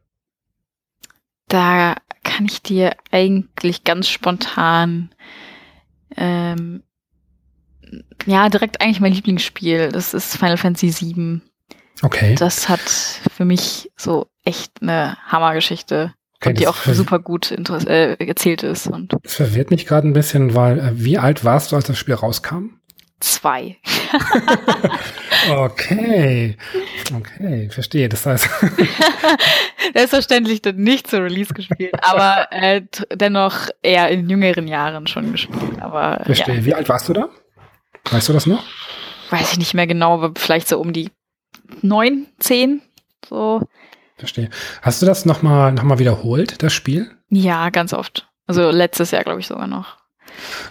Da 1.49 1.97
kann 2.25 2.45
ich 2.45 2.63
dir 2.63 2.95
eigentlich 3.11 3.85
ganz 3.85 4.09
spontan, 4.09 5.15
ähm, 6.15 6.83
ja, 8.27 8.51
direkt 8.51 8.83
eigentlich 8.83 9.01
mein 9.01 9.15
Lieblingsspiel. 9.15 9.89
Das 9.91 10.13
ist 10.13 10.37
Final 10.37 10.59
Fantasy 10.59 10.95
VII. 10.95 11.41
Okay. 12.03 12.35
Das 12.35 12.69
hat 12.69 12.81
für 12.81 13.47
mich 13.47 13.91
so 13.97 14.27
echt 14.45 14.83
eine 14.83 15.17
Hammergeschichte 15.27 16.13
Okay, 16.41 16.51
und 16.51 16.61
die 16.61 16.69
auch 16.69 16.77
super 16.77 17.19
gut 17.19 17.51
äh, 17.51 18.15
erzählt 18.15 18.63
ist. 18.63 18.87
Und 18.87 19.15
das 19.23 19.35
verwirrt 19.35 19.71
mich 19.71 19.87
gerade 19.87 20.07
ein 20.07 20.13
bisschen, 20.13 20.55
weil 20.55 20.79
äh, 20.79 20.91
wie 20.95 21.19
alt 21.19 21.45
warst 21.45 21.73
du, 21.73 21.77
als 21.77 21.87
das 21.87 21.99
Spiel 21.99 22.15
rauskam? 22.15 22.79
Zwei. 23.21 23.77
Okay. 25.51 26.57
Okay, 27.15 27.71
verstehe. 27.71 28.09
Das 28.09 28.27
heißt. 28.27 28.49
Selbstverständlich 29.95 30.63
dann 30.63 30.77
nicht 30.77 31.09
zur 31.09 31.23
Release 31.23 31.55
gespielt, 31.55 31.95
aber 32.03 32.49
äh, 32.51 32.83
dennoch 33.15 33.69
eher 33.83 34.09
in 34.09 34.29
jüngeren 34.29 34.69
Jahren 34.69 35.07
schon 35.07 35.33
gespielt. 35.33 35.81
Aber, 35.81 36.23
verstehe. 36.25 36.57
Ja. 36.57 36.65
Wie 36.65 36.75
alt 36.75 36.89
warst 36.89 37.09
du 37.09 37.13
da? 37.13 37.29
Weißt 38.11 38.29
du 38.29 38.33
das 38.33 38.47
noch? 38.47 38.65
Weiß 39.31 39.53
ich 39.53 39.59
nicht 39.59 39.75
mehr 39.75 39.87
genau, 39.87 40.15
aber 40.15 40.33
vielleicht 40.37 40.69
so 40.69 40.79
um 40.79 40.93
die 40.93 41.11
neun, 41.83 42.27
zehn. 42.39 42.83
So. 43.29 43.63
Verstehe. 44.19 44.51
Hast 44.83 45.01
du 45.01 45.07
das 45.07 45.25
nochmal 45.25 45.73
noch 45.73 45.85
mal 45.85 45.99
wiederholt, 45.99 46.63
das 46.63 46.73
Spiel? 46.73 47.11
Ja, 47.31 47.71
ganz 47.71 47.93
oft. 47.93 48.29
Also 48.47 48.71
letztes 48.71 49.13
Jahr, 49.13 49.25
glaube 49.25 49.41
ich, 49.41 49.47
sogar 49.47 49.67
noch. 49.67 49.97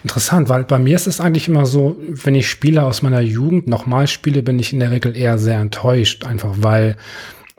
Interessant, 0.02 0.48
weil 0.48 0.64
bei 0.64 0.78
mir 0.78 0.96
ist 0.96 1.06
es 1.06 1.20
eigentlich 1.20 1.48
immer 1.48 1.66
so, 1.66 1.96
wenn 1.98 2.34
ich 2.34 2.48
Spiele 2.48 2.84
aus 2.84 3.02
meiner 3.02 3.20
Jugend 3.20 3.66
nochmal 3.66 4.06
spiele, 4.06 4.42
bin 4.42 4.58
ich 4.58 4.72
in 4.72 4.80
der 4.80 4.90
Regel 4.90 5.16
eher 5.16 5.38
sehr 5.38 5.58
enttäuscht, 5.58 6.24
einfach 6.24 6.54
weil 6.58 6.96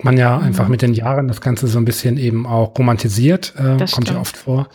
man 0.02 0.18
ja 0.18 0.38
mhm. 0.38 0.46
einfach 0.46 0.68
mit 0.68 0.82
den 0.82 0.94
Jahren 0.94 1.28
das 1.28 1.42
Ganze 1.42 1.68
so 1.68 1.78
ein 1.78 1.86
bisschen 1.86 2.18
eben 2.18 2.46
auch 2.46 2.78
romantisiert, 2.78 3.54
äh, 3.58 3.78
kommt 3.78 3.90
stimmt. 3.90 4.10
ja 4.10 4.20
oft 4.20 4.38
vor. 4.38 4.70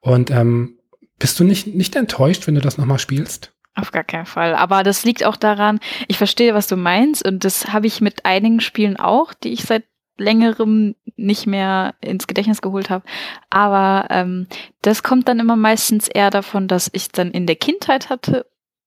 Und 0.00 0.30
ähm, 0.30 0.78
bist 1.18 1.38
du 1.40 1.44
nicht, 1.44 1.66
nicht 1.66 1.96
enttäuscht, 1.96 2.46
wenn 2.46 2.54
du 2.54 2.60
das 2.60 2.78
nochmal 2.78 2.98
spielst? 2.98 3.52
Auf 3.74 3.92
gar 3.92 4.04
keinen 4.04 4.26
Fall. 4.26 4.54
Aber 4.54 4.82
das 4.82 5.04
liegt 5.04 5.24
auch 5.24 5.36
daran, 5.36 5.80
ich 6.08 6.18
verstehe, 6.18 6.54
was 6.54 6.66
du 6.66 6.76
meinst 6.76 7.24
und 7.24 7.44
das 7.44 7.72
habe 7.72 7.86
ich 7.86 8.00
mit 8.00 8.24
einigen 8.24 8.60
Spielen 8.60 8.96
auch, 8.96 9.34
die 9.34 9.52
ich 9.52 9.62
seit 9.62 9.84
längerem 10.18 10.94
nicht 11.16 11.46
mehr 11.46 11.94
ins 12.00 12.26
Gedächtnis 12.26 12.60
geholt 12.60 12.90
habe. 12.90 13.04
Aber 13.50 14.06
ähm, 14.10 14.46
das 14.82 15.02
kommt 15.02 15.28
dann 15.28 15.40
immer 15.40 15.56
meistens 15.56 16.08
eher 16.08 16.30
davon, 16.30 16.68
dass 16.68 16.90
ich 16.92 17.08
dann 17.08 17.30
in 17.30 17.46
der 17.46 17.56
Kindheit 17.56 18.10
hatte 18.10 18.46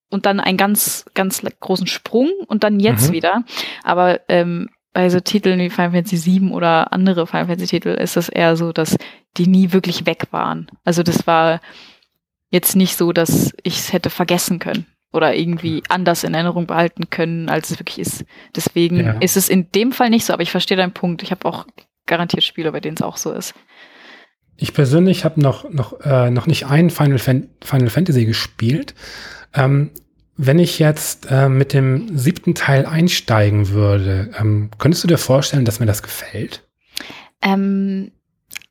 und 0.10 0.26
dann 0.26 0.40
einen 0.40 0.58
ganz, 0.58 1.06
ganz 1.14 1.42
großen 1.60 1.88
Sprung 1.88 2.30
und 2.48 2.64
dann 2.64 2.80
jetzt 2.80 3.10
mhm. 3.10 3.14
wieder. 3.14 3.44
Aber 3.84 4.20
ähm, 4.30 4.70
bei 4.94 5.10
so 5.10 5.20
Titeln 5.20 5.60
wie 5.60 5.70
Final 5.70 5.92
Fantasy 5.92 6.26
VII 6.26 6.52
oder 6.52 6.92
andere 6.92 7.26
Final 7.26 7.48
Fantasy 7.48 7.68
Titel 7.68 7.90
ist 7.90 8.18
es 8.18 8.30
eher 8.30 8.56
so, 8.58 8.74
dass 8.74 8.98
die 9.38 9.48
nie 9.48 9.72
wirklich 9.72 10.06
weg 10.06 10.28
waren. 10.32 10.68
Also 10.84 11.02
das 11.02 11.26
war 11.28 11.62
jetzt 12.50 12.76
nicht 12.76 12.98
so, 12.98 13.14
dass 13.14 13.54
ich 13.64 13.78
es 13.78 13.94
hätte 13.94 14.10
vergessen 14.10 14.60
können 14.60 14.86
oder 15.12 15.36
irgendwie 15.36 15.84
anders 15.90 16.24
in 16.24 16.34
Erinnerung 16.34 16.68
behalten 16.68 17.10
können, 17.10 17.50
als 17.50 17.70
es 17.70 17.80
wirklich 17.80 18.00
ist. 18.00 18.26
Deswegen 18.56 19.00
ja. 19.00 19.12
ist 19.20 19.38
es 19.38 19.50
in 19.50 19.72
dem 19.72 19.92
Fall 19.92 20.10
nicht 20.10 20.26
so, 20.26 20.34
aber 20.34 20.44
ich 20.44 20.52
verstehe 20.52 20.78
deinen 20.78 20.94
Punkt. 20.94 21.24
Ich 21.24 21.32
habe 21.32 21.46
auch 21.48 21.66
garantiert 22.06 22.44
Spiele, 22.44 22.72
bei 22.72 22.80
denen 22.80 22.96
es 22.96 23.02
auch 23.02 23.18
so 23.18 23.32
ist. 23.32 23.54
Ich 24.58 24.74
persönlich 24.74 25.26
habe 25.26 25.42
noch, 25.42 25.70
noch, 25.70 26.00
äh, 26.02 26.30
noch 26.30 26.48
nicht 26.48 26.68
ein 26.68 26.90
Final, 26.90 27.18
Fan 27.18 27.50
Final 27.64 27.90
Fantasy 27.90 28.26
gespielt. 28.26 28.94
Ähm, 29.54 29.92
wenn 30.38 30.60
ich 30.60 30.80
jetzt 30.80 31.28
äh, 31.30 31.50
mit 31.50 31.74
dem 31.74 32.18
siebten 32.18 32.56
Teil 32.56 32.86
einsteigen 32.86 33.70
würde, 33.70 34.32
ähm, 34.40 34.70
könntest 34.78 35.04
du 35.04 35.08
dir 35.08 35.18
vorstellen, 35.18 35.66
dass 35.66 35.80
mir 35.80 35.86
das 35.86 36.04
gefällt? 36.04 36.68
Ähm, 37.42 38.12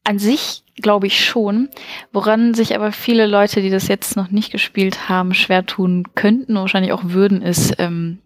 an 0.05 0.19
sich 0.19 0.65
glaube 0.81 1.07
ich 1.07 1.25
schon. 1.25 1.69
Woran 2.13 2.55
sich 2.55 2.75
aber 2.75 2.93
viele 2.93 3.27
Leute, 3.27 3.63
die 3.63 3.71
das 3.71 3.89
jetzt 3.89 4.17
noch 4.17 4.31
nicht 4.31 4.51
gespielt 4.53 5.09
haben, 5.09 5.35
schwer 5.35 5.67
tun 5.67 6.05
könnten, 6.15 6.55
wahrscheinlich 6.55 6.93
auch 6.93 7.05
würden, 7.05 7.43
ist 7.43 7.75
ähm, 7.79 8.19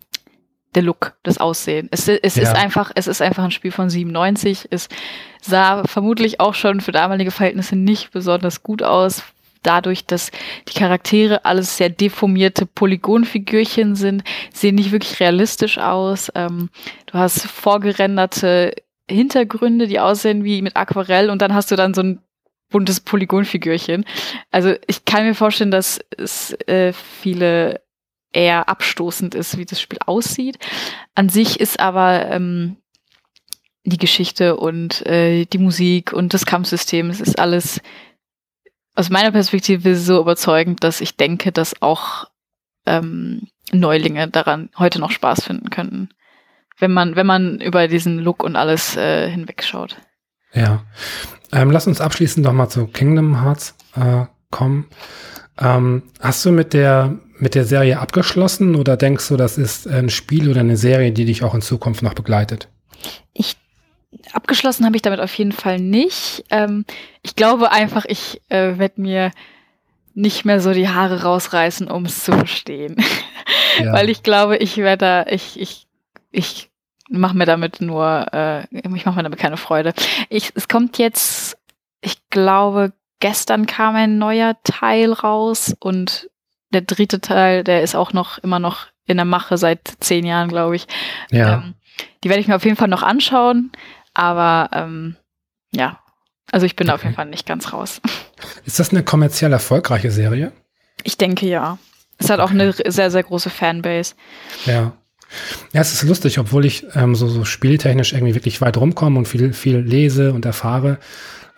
der 0.75 0.83
Look, 0.83 1.15
das 1.23 1.39
Aussehen. 1.39 1.89
Es, 1.91 2.09
es 2.09 2.37
ja. 2.37 2.43
ist 2.43 2.55
einfach, 2.55 2.91
es 2.95 3.07
ist 3.07 3.23
einfach 3.23 3.45
ein 3.45 3.51
Spiel 3.51 3.73
von 3.73 3.91
97. 3.91 4.69
Es 4.71 4.89
sah 5.41 5.85
vermutlich 5.85 6.41
auch 6.41 6.55
schon 6.55 6.81
für 6.81 6.93
damalige 6.93 7.31
Verhältnisse 7.31 7.77
nicht 7.77 8.11
besonders 8.13 8.63
gut 8.63 8.83
aus. 8.83 9.23
Dadurch, 9.63 10.05
dass 10.05 10.31
die 10.69 10.79
Charaktere 10.79 11.47
alles 11.47 11.79
sehr 11.79 11.89
deformierte 11.89 12.67
Polygonfigürchen 12.67 13.95
sind, 13.95 14.23
sehen 14.53 14.75
nicht 14.75 14.93
wirklich 14.93 15.21
realistisch 15.21 15.79
aus. 15.79 16.31
Ähm, 16.35 16.69
du 17.07 17.15
hast 17.15 17.47
vorgerenderte 17.47 18.75
Hintergründe, 19.09 19.87
die 19.87 20.01
aussehen 20.01 20.45
wie 20.45 20.63
mit 20.63 20.77
Aquarell 20.77 21.31
und 21.31 21.43
dann 21.43 21.55
hast 21.55 21.71
du 21.71 21.77
dann 21.77 21.95
so 21.95 22.03
ein 22.03 22.21
buntes 22.71 23.01
Polygonfigürchen. 23.01 24.05
Also 24.51 24.75
ich 24.87 25.05
kann 25.05 25.25
mir 25.27 25.35
vorstellen, 25.35 25.71
dass 25.71 26.01
es 26.17 26.53
äh, 26.67 26.93
viele 26.93 27.83
eher 28.33 28.69
abstoßend 28.69 29.35
ist, 29.35 29.59
wie 29.59 29.65
das 29.65 29.81
Spiel 29.81 29.99
aussieht. 30.05 30.59
An 31.15 31.29
sich 31.29 31.61
ist 31.61 31.79
aber 31.79 32.27
ähm, 32.31 32.77
die 33.85 33.99
Geschichte 33.99 34.57
und 34.57 35.07
äh, 35.07 35.45
die 35.45 35.59
Musik 35.59 36.13
und 36.13 36.35
das 36.35 36.47
Kampfsystem, 36.47 37.11
es 37.11 37.21
ist 37.21 37.39
alles 37.39 37.81
aus 38.97 39.11
meiner 39.11 39.31
Perspektive 39.31 39.97
so 39.97 40.21
überzeugend, 40.21 40.83
dass 40.83 41.01
ich 41.01 41.17
denke, 41.17 41.53
dass 41.53 41.81
auch 41.83 42.31
ähm, 42.87 43.49
Neulinge 43.73 44.29
daran 44.29 44.71
heute 44.79 45.01
noch 45.01 45.11
Spaß 45.11 45.45
finden 45.45 45.71
könnten. 45.71 46.09
Wenn 46.79 46.93
man, 46.93 47.17
wenn 47.17 47.27
man 47.27 47.61
über 47.61 47.89
diesen 47.89 48.19
Look 48.19 48.43
und 48.43 48.57
alles 48.57 48.97
äh, 48.97 49.31
hinwegschaut. 49.31 49.97
Ja. 50.53 50.85
Ähm, 51.53 51.71
lass 51.71 51.87
uns 51.87 52.01
abschließend 52.01 52.45
noch 52.45 52.53
mal 52.53 52.69
zu 52.69 52.87
Kingdom 52.87 53.43
Hearts 53.43 53.75
äh, 53.97 54.25
kommen. 54.51 54.89
Ähm, 55.59 56.03
hast 56.21 56.45
du 56.45 56.51
mit 56.51 56.73
der, 56.73 57.17
mit 57.39 57.55
der 57.55 57.65
Serie 57.65 58.01
abgeschlossen 58.01 58.75
oder 58.75 58.97
denkst 58.97 59.29
du, 59.29 59.37
das 59.37 59.57
ist 59.57 59.87
ein 59.87 60.11
Spiel 60.11 60.51
oder 60.51 60.61
eine 60.61 60.77
Serie, 60.77 61.13
die 61.13 61.25
dich 61.25 61.45
auch 61.45 61.55
in 61.55 61.63
Zukunft 61.63 62.03
noch 62.03 62.15
begleitet? 62.15 62.69
Ich 63.33 63.57
abgeschlossen 64.33 64.85
habe 64.85 64.97
ich 64.97 65.03
damit 65.03 65.21
auf 65.21 65.35
jeden 65.35 65.53
Fall 65.53 65.79
nicht. 65.79 66.45
Ähm, 66.51 66.85
ich 67.23 67.37
glaube 67.37 67.73
einfach, 67.73 68.05
ich 68.07 68.41
äh, 68.49 68.79
werde 68.79 69.01
mir 69.01 69.31
nicht 70.15 70.45
mehr 70.45 70.61
so 70.61 70.73
die 70.73 70.89
Haare 70.89 71.23
rausreißen, 71.23 71.89
um 71.89 72.05
es 72.05 72.25
zu 72.25 72.33
verstehen. 72.33 72.97
Ja. 73.79 73.93
Weil 73.93 74.09
ich 74.09 74.23
glaube, 74.23 74.57
ich 74.59 74.77
werde 74.77 74.99
da, 74.99 75.27
ich, 75.27 75.61
ich, 75.61 75.84
ich 76.35 76.71
mache 77.09 77.37
mir 77.37 77.47
damit 77.47 77.81
nur, 77.81 78.27
äh, 78.33 78.67
ich 78.71 79.07
mache 79.07 79.17
mir 79.17 79.23
damit 79.23 79.39
keine 79.39 79.57
Freude. 79.57 79.95
Ich, 80.29 80.53
es 80.55 80.69
kommt 80.69 80.99
jetzt, 80.99 81.57
ich 82.01 82.29
glaube, 82.31 82.93
gestern 83.21 83.67
kam 83.67 83.95
ein 83.95 84.19
neuer 84.19 84.57
Teil 84.65 85.13
raus 85.13 85.75
und 85.81 86.31
der 86.73 86.83
dritte 86.83 87.21
Teil, 87.21 87.63
der 87.65 87.83
ist 87.83 87.95
auch 87.95 88.13
noch 88.13 88.39
immer 88.39 88.59
noch 88.59 88.87
in 89.07 89.17
der 89.17 89.27
Mache 89.27 89.59
seit 89.59 89.81
zehn 90.01 90.27
Jahren, 90.27 90.49
glaube 90.49 90.77
ich. 90.77 90.87
Ja. 91.31 91.55
Ähm, 91.55 91.75
die 92.23 92.29
werde 92.29 92.41
ich 92.41 92.49
mir 92.49 92.57
auf 92.57 92.65
jeden 92.65 92.77
Fall 92.77 92.89
noch 92.89 93.03
anschauen, 93.03 93.71
aber 94.15 94.71
ähm, 94.73 95.17
ja, 95.73 96.01
also 96.51 96.67
ich 96.67 96.75
bin 96.75 96.89
okay. 96.89 96.95
auf 96.95 97.03
jeden 97.05 97.15
Fall 97.15 97.27
nicht 97.27 97.47
ganz 97.47 97.73
raus. 97.73 98.01
Ist 98.65 98.81
das 98.81 98.91
eine 98.91 99.05
kommerziell 99.05 99.53
erfolgreiche 99.53 100.11
Serie? 100.11 100.53
Ich 101.03 101.17
denke 101.17 101.47
ja. 101.47 101.79
Es 102.19 102.31
hat 102.31 102.39
okay. 102.39 102.49
auch 102.49 102.51
eine 102.51 102.73
sehr, 102.73 103.11
sehr 103.11 103.23
große 103.23 103.51
Fanbase. 103.51 104.15
Ja. 104.67 104.93
Ja, 105.73 105.81
es 105.81 105.93
ist 105.93 106.03
lustig, 106.03 106.39
obwohl 106.39 106.65
ich 106.65 106.87
ähm, 106.95 107.15
so, 107.15 107.29
so 107.29 107.45
spieltechnisch 107.45 108.13
irgendwie 108.13 108.35
wirklich 108.35 108.61
weit 108.61 108.77
rumkomme 108.77 109.19
und 109.19 109.29
viel, 109.29 109.53
viel 109.53 109.79
lese 109.79 110.33
und 110.33 110.45
erfahre, 110.45 110.99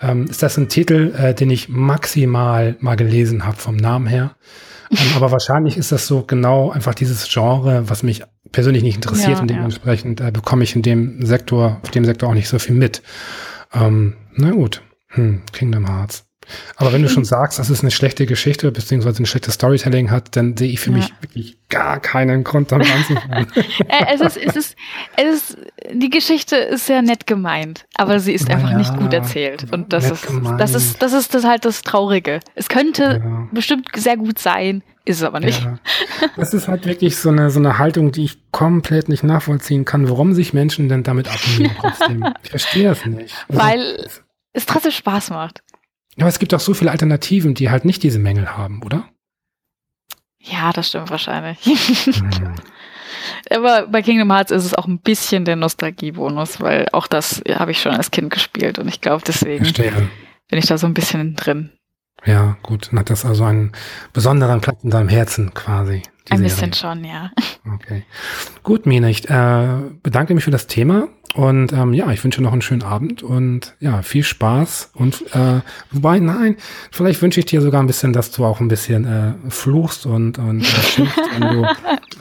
ähm, 0.01 0.27
ist 0.27 0.43
das 0.43 0.57
ein 0.57 0.69
Titel, 0.69 1.15
äh, 1.17 1.35
den 1.35 1.51
ich 1.51 1.69
maximal 1.69 2.77
mal 2.81 2.97
gelesen 2.97 3.45
habe 3.45 3.57
vom 3.57 3.77
Namen 3.77 4.07
her. 4.07 4.37
Ähm, 4.91 4.99
aber 5.17 5.31
wahrscheinlich 5.31 5.77
ist 5.77 5.93
das 5.93 6.07
so 6.07 6.23
genau 6.23 6.71
einfach 6.71 6.95
dieses 6.95 7.29
Genre, 7.29 7.89
was 7.89 8.03
mich 8.03 8.23
persönlich 8.53 8.83
nicht 8.83 8.97
interessiert 8.97 9.37
ja, 9.37 9.41
und 9.41 9.49
dementsprechend 9.49 10.21
ja. 10.21 10.29
äh, 10.29 10.31
bekomme 10.31 10.65
ich 10.65 10.77
in 10.77 10.83
dem 10.83 11.25
Sektor, 11.25 11.81
auf 11.83 11.91
dem 11.91 12.05
Sektor 12.05 12.29
auch 12.29 12.35
nicht 12.35 12.49
so 12.49 12.59
viel 12.59 12.75
mit. 12.75 13.03
Ähm, 13.75 14.15
na 14.35 14.51
gut, 14.51 14.83
hm, 15.09 15.43
Kingdom 15.53 15.87
Hearts. 15.87 16.26
Aber 16.77 16.93
wenn 16.93 17.03
du 17.03 17.09
schon 17.09 17.25
sagst, 17.25 17.59
dass 17.59 17.71
es 17.71 17.81
eine 17.81 17.91
schlechte 17.91 18.27
Geschichte 18.27 18.71
bzw. 18.71 19.23
ein 19.23 19.27
schlechtes 19.27 19.55
Storytelling 19.55 20.11
hat, 20.11 20.37
dann 20.37 20.57
sehe 20.57 20.71
ich 20.71 20.81
für 20.81 20.91
ja. 20.91 20.97
mich 20.97 21.13
wirklich 21.21 21.59
gar 21.69 22.01
keinen 22.01 22.45
Grund, 22.45 22.73
damit 22.73 22.91
anzufangen. 22.93 23.47
Äh, 23.89 24.15
es 24.15 24.21
ist, 24.21 24.37
es 24.37 24.57
ist, 24.57 24.77
es 25.17 25.35
ist, 25.35 25.59
die 25.93 26.11
Geschichte 26.11 26.57
ist 26.57 26.87
sehr 26.87 27.03
nett 27.03 27.27
gemeint, 27.27 27.85
aber 27.95 28.21
sie 28.21 28.33
ist 28.33 28.51
einfach 28.51 28.71
ja, 28.71 28.79
nicht 28.79 28.97
gut 28.97 29.13
erzählt. 29.13 29.73
Und 29.73 29.93
das 29.93 30.11
ist, 30.11 30.27
das 30.59 30.75
ist, 30.75 31.03
das 31.03 31.13
ist 31.13 31.35
das 31.35 31.45
halt 31.45 31.65
das 31.65 31.83
Traurige. 31.83 32.41
Es 32.55 32.69
könnte 32.69 33.21
ja. 33.23 33.49
bestimmt 33.53 33.89
sehr 33.95 34.17
gut 34.17 34.39
sein, 34.39 34.83
ist 35.05 35.19
es 35.19 35.23
aber 35.23 35.41
nicht. 35.41 35.63
Ja. 35.63 35.79
Das 36.37 36.53
ist 36.53 36.69
halt 36.69 36.87
wirklich 36.87 37.17
so 37.17 37.29
eine, 37.31 37.51
so 37.51 37.59
eine 37.59 37.79
Haltung, 37.79 38.13
die 38.13 38.25
ich 38.25 38.39
komplett 38.51 39.09
nicht 39.09 39.23
nachvollziehen 39.23 39.85
kann, 39.85 40.09
warum 40.09 40.35
sich 40.35 40.53
Menschen 40.53 40.89
denn 40.89 41.03
damit 41.03 41.29
abnehmen 41.29 41.75
trotzdem. 41.79 42.25
Ich 42.43 42.51
verstehe 42.51 42.89
das 42.89 43.07
nicht. 43.07 43.35
Also, 43.49 43.63
Weil 43.63 44.09
es 44.53 44.67
trotzdem 44.67 44.93
Spaß 44.93 45.31
macht. 45.31 45.63
Aber 46.19 46.29
es 46.29 46.39
gibt 46.39 46.55
auch 46.55 46.61
so 46.61 46.75
viele 46.75 46.91
Alternativen, 46.91 47.55
die 47.55 47.71
halt 47.71 47.85
nicht 47.85 48.03
diese 48.03 48.19
Mängel 48.19 48.57
haben, 48.57 48.83
oder? 48.83 49.09
Ja, 50.41 50.73
das 50.73 50.89
stimmt 50.89 51.11
wahrscheinlich. 51.11 51.59
Hm. 51.65 52.55
Aber 53.51 53.87
bei 53.87 54.03
Kingdom 54.03 54.33
Hearts 54.33 54.51
ist 54.51 54.65
es 54.65 54.75
auch 54.75 54.87
ein 54.87 54.99
bisschen 54.99 55.45
der 55.45 55.57
Nostalgiebonus, 55.57 56.61
weil 56.61 56.87
auch 56.93 57.07
das 57.07 57.43
habe 57.49 57.71
ich 57.71 57.81
schon 57.81 57.93
als 57.93 58.11
Kind 58.11 58.31
gespielt 58.31 58.79
und 58.79 58.89
ich 58.89 59.01
glaube, 59.01 59.23
deswegen 59.27 59.65
Verstehe. 59.65 59.93
bin 60.49 60.59
ich 60.59 60.67
da 60.67 60.79
so 60.79 60.87
ein 60.87 60.95
bisschen 60.95 61.37
drin. 61.37 61.71
Ja, 62.25 62.57
gut. 62.63 62.89
Dann 62.91 63.01
hat 63.01 63.11
das 63.11 63.25
also 63.25 63.45
einen 63.45 63.73
besonderen 64.13 64.61
Platz 64.61 64.83
in 64.83 64.91
deinem 64.91 65.09
Herzen 65.09 65.55
quasi. 65.55 66.03
Ein 66.29 66.39
Serie. 66.39 66.43
bisschen 66.43 66.73
schon, 66.73 67.05
ja. 67.05 67.31
Okay. 67.75 68.05
Gut, 68.63 68.87
Mina, 68.87 69.09
ich 69.09 69.29
äh, 69.31 69.79
bedanke 70.03 70.35
mich 70.35 70.45
für 70.45 70.51
das 70.51 70.67
Thema 70.67 71.09
Und 71.35 71.73
ähm, 71.73 71.93
ja, 71.93 72.11
ich 72.11 72.23
wünsche 72.25 72.43
noch 72.43 72.53
einen 72.53 72.63
schönen 72.63 72.83
Abend 72.83 73.23
und 73.23 73.75
ja, 73.81 74.03
viel 74.03 74.23
Spaß. 74.23 74.91
Und 74.95 75.23
äh, 75.35 75.61
wobei, 75.91 76.19
nein, 76.19 76.57
vielleicht 76.91 77.21
wünsche 77.21 77.41
ich 77.41 77.47
dir 77.47 77.61
sogar 77.61 77.83
ein 77.83 77.87
bisschen, 77.87 78.13
dass 78.13 78.31
du 78.31 78.45
auch 78.45 78.61
ein 78.61 78.69
bisschen 78.69 79.05
äh, 79.05 79.51
fluchst 79.51 80.07
und, 80.07 80.39
und 80.39 80.63
äh, 80.63 80.65
schimpfst, 80.65 81.21
wenn 81.39 81.63
du 81.63 81.69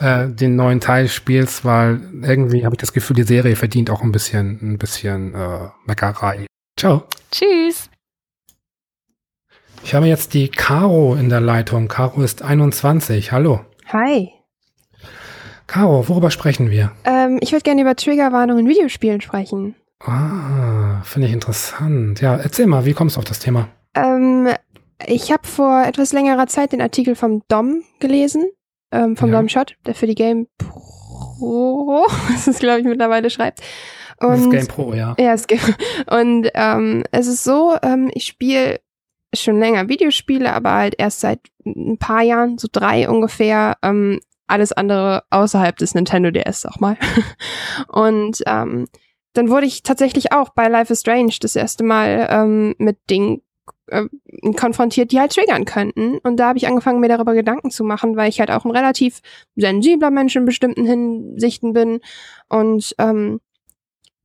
äh, 0.04 0.28
den 0.28 0.56
neuen 0.56 0.80
Teil 0.80 1.08
spielst, 1.08 1.64
weil 1.64 2.00
irgendwie 2.22 2.64
habe 2.64 2.74
ich 2.74 2.80
das 2.80 2.92
Gefühl, 2.92 3.16
die 3.16 3.22
Serie 3.22 3.56
verdient 3.56 3.90
auch 3.90 4.02
ein 4.02 4.12
bisschen, 4.12 4.58
ein 4.62 4.78
bisschen 4.78 5.34
äh, 5.34 5.68
Meckerei. 5.86 6.46
Ciao. 6.78 7.04
Tschüss. 7.30 7.88
Ich 9.82 9.94
habe 9.94 10.06
jetzt 10.06 10.34
die 10.34 10.48
Caro 10.48 11.14
in 11.14 11.28
der 11.28 11.40
Leitung. 11.40 11.88
Caro 11.88 12.22
ist 12.22 12.42
21. 12.42 13.32
Hallo. 13.32 13.60
Hi. 13.92 14.35
Caro, 15.66 16.08
worüber 16.08 16.30
sprechen 16.30 16.70
wir? 16.70 16.92
Ähm, 17.04 17.38
ich 17.40 17.52
würde 17.52 17.62
gerne 17.64 17.80
über 17.82 17.96
Triggerwarnungen 17.96 18.64
in 18.66 18.70
Videospielen 18.70 19.20
sprechen. 19.20 19.74
Ah, 20.00 21.00
finde 21.02 21.28
ich 21.28 21.34
interessant. 21.34 22.20
Ja, 22.20 22.36
erzähl 22.36 22.66
mal, 22.66 22.84
wie 22.84 22.92
kommst 22.92 23.16
du 23.16 23.18
auf 23.18 23.24
das 23.24 23.38
Thema? 23.40 23.68
Ähm, 23.94 24.48
ich 25.06 25.32
habe 25.32 25.46
vor 25.46 25.82
etwas 25.84 26.12
längerer 26.12 26.46
Zeit 26.46 26.72
den 26.72 26.80
Artikel 26.80 27.14
vom 27.16 27.42
Dom 27.48 27.82
gelesen, 27.98 28.48
ähm, 28.92 29.16
vom 29.16 29.30
Ja. 29.32 29.38
Dom 29.38 29.48
Shot, 29.48 29.76
der 29.86 29.94
für 29.94 30.06
die 30.06 30.14
Game 30.14 30.46
Pro, 30.58 32.06
das 32.32 32.46
ist 32.46 32.60
glaube 32.60 32.80
ich 32.80 32.86
mittlerweile 32.86 33.30
schreibt. 33.30 33.60
das 34.20 34.42
Und 34.42 34.50
Game 34.50 34.68
Pro, 34.68 34.92
ja. 34.94 35.16
Ja, 35.18 35.32
es 35.32 35.46
gibt. 35.46 35.64
Und 36.10 36.48
ähm, 36.54 37.02
es 37.10 37.26
ist 37.26 37.42
so, 37.42 37.76
ähm, 37.82 38.10
ich 38.14 38.24
spiele 38.26 38.80
schon 39.34 39.58
länger 39.58 39.88
Videospiele, 39.88 40.52
aber 40.52 40.72
halt 40.72 40.94
erst 40.98 41.20
seit 41.20 41.40
ein 41.64 41.98
paar 41.98 42.22
Jahren, 42.22 42.58
so 42.58 42.68
drei 42.70 43.08
ungefähr, 43.08 43.76
ähm, 43.82 44.20
alles 44.46 44.72
andere 44.72 45.24
außerhalb 45.30 45.76
des 45.76 45.94
Nintendo 45.94 46.30
DS 46.30 46.66
auch 46.66 46.80
mal. 46.80 46.96
Und 47.88 48.42
ähm, 48.46 48.86
dann 49.32 49.50
wurde 49.50 49.66
ich 49.66 49.82
tatsächlich 49.82 50.32
auch 50.32 50.50
bei 50.50 50.68
Life 50.68 50.92
is 50.92 51.00
Strange 51.00 51.34
das 51.40 51.56
erste 51.56 51.84
Mal 51.84 52.26
ähm, 52.30 52.74
mit 52.78 52.98
Dingen 53.10 53.42
äh, 53.88 54.04
konfrontiert, 54.56 55.12
die 55.12 55.20
halt 55.20 55.32
triggern 55.32 55.64
könnten. 55.64 56.18
Und 56.18 56.38
da 56.38 56.48
habe 56.48 56.58
ich 56.58 56.66
angefangen, 56.66 57.00
mir 57.00 57.08
darüber 57.08 57.34
Gedanken 57.34 57.70
zu 57.70 57.84
machen, 57.84 58.16
weil 58.16 58.28
ich 58.28 58.40
halt 58.40 58.50
auch 58.50 58.64
ein 58.64 58.70
relativ 58.70 59.20
sensibler 59.56 60.10
Mensch 60.10 60.36
in 60.36 60.44
bestimmten 60.44 60.86
Hinsichten 60.86 61.72
bin. 61.72 62.00
Und 62.48 62.94
ähm, 62.98 63.40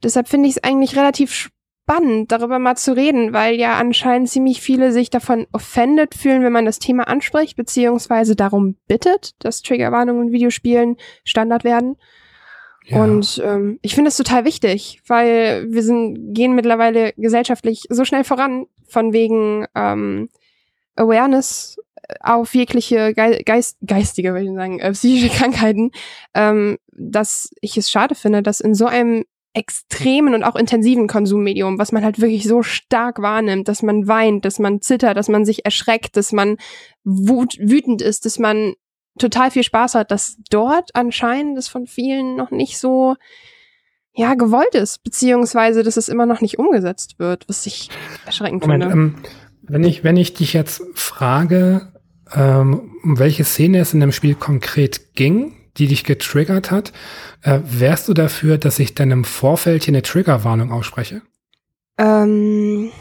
deshalb 0.03 0.27
finde 0.27 0.49
ich 0.49 0.55
es 0.55 0.63
eigentlich 0.63 0.95
relativ 0.95 1.51
spannend, 1.91 2.31
darüber 2.31 2.57
mal 2.57 2.77
zu 2.77 2.95
reden, 2.95 3.33
weil 3.33 3.55
ja 3.55 3.77
anscheinend 3.77 4.29
ziemlich 4.29 4.61
viele 4.61 4.91
sich 4.93 5.09
davon 5.09 5.45
offended 5.51 6.15
fühlen, 6.15 6.43
wenn 6.43 6.53
man 6.53 6.65
das 6.65 6.79
Thema 6.79 7.07
anspricht, 7.07 7.57
beziehungsweise 7.57 8.35
darum 8.35 8.75
bittet, 8.87 9.31
dass 9.39 9.61
Triggerwarnungen 9.61 10.27
in 10.27 10.33
Videospielen 10.33 10.95
Standard 11.25 11.63
werden. 11.63 11.97
ja. 12.85 13.03
Und 13.03 13.41
ähm, 13.45 13.77
ich 13.81 13.93
finde 13.93 14.09
es 14.09 14.17
total 14.17 14.45
wichtig, 14.45 15.01
weil 15.07 15.67
wir 15.69 15.83
sind, 15.83 16.33
gehen 16.33 16.55
mittlerweile 16.55 17.13
gesellschaftlich 17.17 17.83
so 17.89 18.05
schnell 18.05 18.23
voran, 18.23 18.67
von 18.87 19.11
wegen 19.11 19.65
ähm, 19.75 20.29
Awareness 20.95 21.77
auf 22.21 22.55
jegliche 22.55 23.13
Ge 23.13 23.43
Geist 23.43 23.77
geistige, 23.85 24.33
würde 24.33 24.45
ich 24.45 24.53
sagen, 24.53 24.79
äh, 24.79 24.91
psychische 24.91 25.29
Krankheiten, 25.37 25.91
ähm, 26.33 26.77
dass 26.91 27.49
ich 27.59 27.77
es 27.77 27.91
schade 27.91 28.15
finde, 28.15 28.41
dass 28.41 28.61
in 28.61 28.75
so 28.75 28.85
einem 28.85 29.25
extremen 29.53 30.33
und 30.33 30.43
auch 30.43 30.55
intensiven 30.55 31.07
Konsummedium, 31.07 31.77
was 31.77 31.91
man 31.91 32.03
halt 32.03 32.21
wirklich 32.21 32.47
so 32.47 32.63
stark 32.63 33.21
wahrnimmt, 33.21 33.67
dass 33.67 33.83
man 33.83 34.07
weint, 34.07 34.45
dass 34.45 34.59
man 34.59 34.81
zittert, 34.81 35.17
dass 35.17 35.27
man 35.27 35.45
sich 35.45 35.65
erschreckt, 35.65 36.15
dass 36.15 36.31
man 36.31 36.57
wut 37.03 37.57
wütend 37.59 38.01
ist, 38.01 38.25
dass 38.25 38.39
man 38.39 38.75
total 39.19 39.51
viel 39.51 39.63
Spaß 39.63 39.95
hat, 39.95 40.11
dass 40.11 40.37
dort 40.49 40.91
anscheinend 40.95 41.57
das 41.57 41.67
von 41.67 41.85
vielen 41.85 42.37
noch 42.37 42.51
nicht 42.51 42.79
so 42.79 43.15
ja 44.13 44.35
gewollt 44.35 44.75
ist, 44.75 45.03
beziehungsweise 45.03 45.83
dass 45.83 45.97
es 45.97 46.09
immer 46.09 46.25
noch 46.25 46.41
nicht 46.41 46.57
umgesetzt 46.59 47.19
wird, 47.19 47.47
was 47.47 47.65
ich 47.65 47.89
erschreckend 48.25 48.61
Moment, 48.61 48.83
finde. 48.83 48.95
ähm, 48.95 49.15
wenn 49.63 49.83
ich, 49.83 50.03
wenn 50.03 50.17
ich 50.17 50.33
dich 50.33 50.53
jetzt 50.53 50.81
frage, 50.93 51.91
ähm, 52.33 52.91
um 53.03 53.19
welche 53.19 53.43
Szene 53.43 53.79
es 53.79 53.93
in 53.93 53.99
dem 53.99 54.11
Spiel 54.11 54.35
konkret 54.35 55.13
ging, 55.13 55.53
die 55.77 55.87
dich 55.87 56.03
getriggert 56.03 56.71
hat, 56.71 56.91
äh, 57.41 57.59
wärst 57.63 58.07
du 58.07 58.13
dafür, 58.13 58.57
dass 58.57 58.79
ich 58.79 58.95
dann 58.95 59.11
im 59.11 59.23
Vorfeld 59.23 59.83
hier 59.83 59.93
eine 59.93 60.01
Triggerwarnung 60.01 60.71
ausspreche? 60.71 61.21
Ähm, 61.97 62.91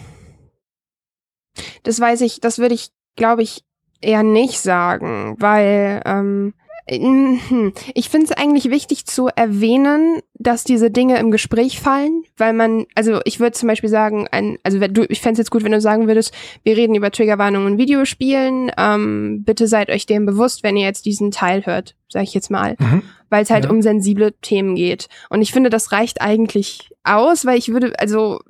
das 1.83 2.01
weiß 2.01 2.21
ich, 2.23 2.41
das 2.41 2.59
würde 2.59 2.75
ich, 2.75 2.91
glaube 3.17 3.43
ich, 3.43 3.65
eher 4.01 4.23
nicht 4.23 4.61
sagen, 4.61 5.37
weil 5.39 6.03
ähm, 6.05 6.15
hm, 6.17 6.55
ich 6.91 8.09
finde 8.09 8.27
es 8.27 8.33
eigentlich 8.33 8.71
wichtig 8.71 9.07
zu 9.07 9.29
erwähnen, 9.29 10.21
dass 10.35 10.65
diese 10.65 10.91
Dinge 10.91 11.19
im 11.19 11.31
Gespräch 11.31 11.79
fallen, 11.81 12.25
weil 12.37 12.53
man, 12.53 12.87
also 12.95 13.21
ich 13.25 13.39
würde 13.39 13.53
zum 13.53 13.69
Beispiel 13.69 13.89
sagen, 13.91 14.27
ein, 14.33 14.59
also 14.65 14.81
wenn 14.81 14.93
du, 14.93 15.05
ich 15.09 15.21
fände 15.21 15.35
es 15.35 15.39
jetzt 15.39 15.51
gut, 15.51 15.63
wenn 15.63 15.73
du 15.73 15.81
sagen 15.81 16.09
würdest, 16.09 16.35
wir 16.65 16.77
reden 16.77 16.95
über 16.95 17.11
Triggerwarnungen 17.11 17.75
in 17.75 17.79
Videospielen, 17.79 18.73
ähm, 18.77 19.43
bitte 19.45 19.67
seid 19.69 19.89
euch 19.91 20.07
dem 20.07 20.27
bewusst, 20.27 20.63
wenn 20.63 20.77
ihr 20.77 20.85
jetzt 20.87 21.05
diesen 21.07 21.31
Teil 21.31 21.65
hört, 21.67 21.95
sage 22.09 22.25
ich 22.25 22.35
jetzt 22.35 22.51
mal 22.51 22.75
Mhm. 22.79 23.03
weil 23.29 23.45
es 23.45 23.51
halt 23.51 23.65
Ja. 23.67 23.71
um 23.71 23.81
sensible 23.83 24.33
Themen 24.43 24.75
geht. 24.75 25.09
Und 25.29 25.41
ich 25.43 25.53
finde, 25.53 25.71
das 25.71 25.93
reicht 25.93 26.21
eigentlich 26.21 26.91
aus, 27.05 27.47
weil 27.47 27.57
ich 27.59 27.69
würde, 27.73 27.93
also, 28.01 28.41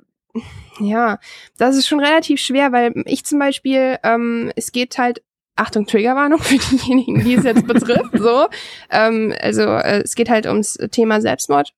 ja, 0.79 1.19
das 1.59 1.75
ist 1.75 1.87
schon 1.87 1.99
relativ 1.99 2.39
schwer, 2.39 2.71
weil 2.71 2.93
ich 3.05 3.23
zum 3.25 3.37
Beispiel, 3.37 3.97
ähm, 4.03 4.51
es 4.55 4.71
geht 4.71 4.97
halt, 4.97 5.21
Achtung, 5.55 5.85
Triggerwarnung 5.85 6.39
für 6.39 6.57
diejenigen, 6.57 7.23
die 7.23 7.35
es 7.35 7.43
jetzt 7.43 7.67
betrifft, 7.67 8.17
so, 8.17 8.47
ähm, 8.89 9.33
also 9.41 9.61
äh, 9.63 10.01
es 10.03 10.15
geht 10.15 10.29
halt 10.29 10.45
ums 10.45 10.77
Thema 10.91 11.21
Selbstmord. 11.21 11.73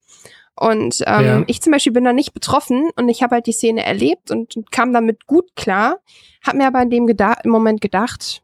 Und 0.55 1.03
ähm, 1.07 1.25
Ja. 1.25 1.43
ich 1.47 1.61
zum 1.61 1.71
Beispiel 1.71 1.91
bin 1.93 2.03
da 2.03 2.13
nicht 2.13 2.33
betroffen 2.33 2.91
und 2.95 3.09
ich 3.09 3.23
habe 3.23 3.35
halt 3.35 3.47
die 3.47 3.51
Szene 3.53 3.83
erlebt 3.83 4.29
und 4.29 4.55
kam 4.71 4.93
damit 4.93 5.25
gut 5.25 5.55
klar, 5.55 5.97
habe 6.45 6.57
mir 6.57 6.67
aber 6.67 6.81
in 6.83 6.91
dem 6.91 7.07
geda 7.07 7.33
im 7.43 7.49
Moment 7.49 7.81
gedacht, 7.81 8.43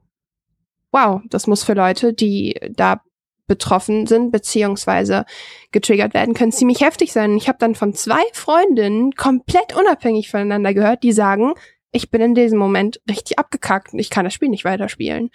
wow, 0.91 1.21
das 1.29 1.45
muss 1.45 1.63
für 1.63 1.73
Leute, 1.75 2.13
die 2.13 2.59
da 2.71 3.01
betroffen 3.45 4.07
sind, 4.07 4.31
beziehungsweise 4.31 5.25
getriggert 5.71 6.13
werden, 6.13 6.33
können 6.33 6.51
ziemlich 6.51 6.81
heftig 6.81 7.11
sein. 7.13 7.35
Ich 7.37 7.47
habe 7.47 7.57
dann 7.59 7.75
von 7.75 7.93
zwei 7.93 8.21
Freundinnen 8.33 9.11
komplett 9.13 9.75
unabhängig 9.75 10.29
voneinander 10.31 10.73
gehört, 10.73 11.03
die 11.03 11.11
sagen, 11.11 11.53
ich 11.91 12.11
bin 12.11 12.21
in 12.21 12.35
diesem 12.35 12.59
Moment 12.59 13.01
richtig 13.09 13.39
abgekackt 13.39 13.93
und 13.93 13.99
ich 13.99 14.09
kann 14.09 14.23
das 14.23 14.33
Spiel 14.33 14.49
nicht 14.49 14.65
weiterspielen. 14.65 15.31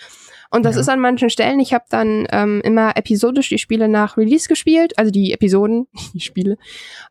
Und 0.50 0.64
das 0.64 0.76
Ja. 0.76 0.82
ist 0.82 0.88
an 0.88 1.00
manchen 1.00 1.30
Stellen, 1.30 1.58
ich 1.58 1.74
habe 1.74 1.84
dann 1.90 2.28
ähm, 2.30 2.60
immer 2.64 2.96
episodisch 2.96 3.48
die 3.48 3.58
Spiele 3.58 3.88
nach 3.88 4.16
Release 4.16 4.46
gespielt, 4.48 4.96
also 4.98 5.10
die 5.10 5.32
Episoden, 5.32 5.88
die 6.14 6.20
Spiele. 6.20 6.56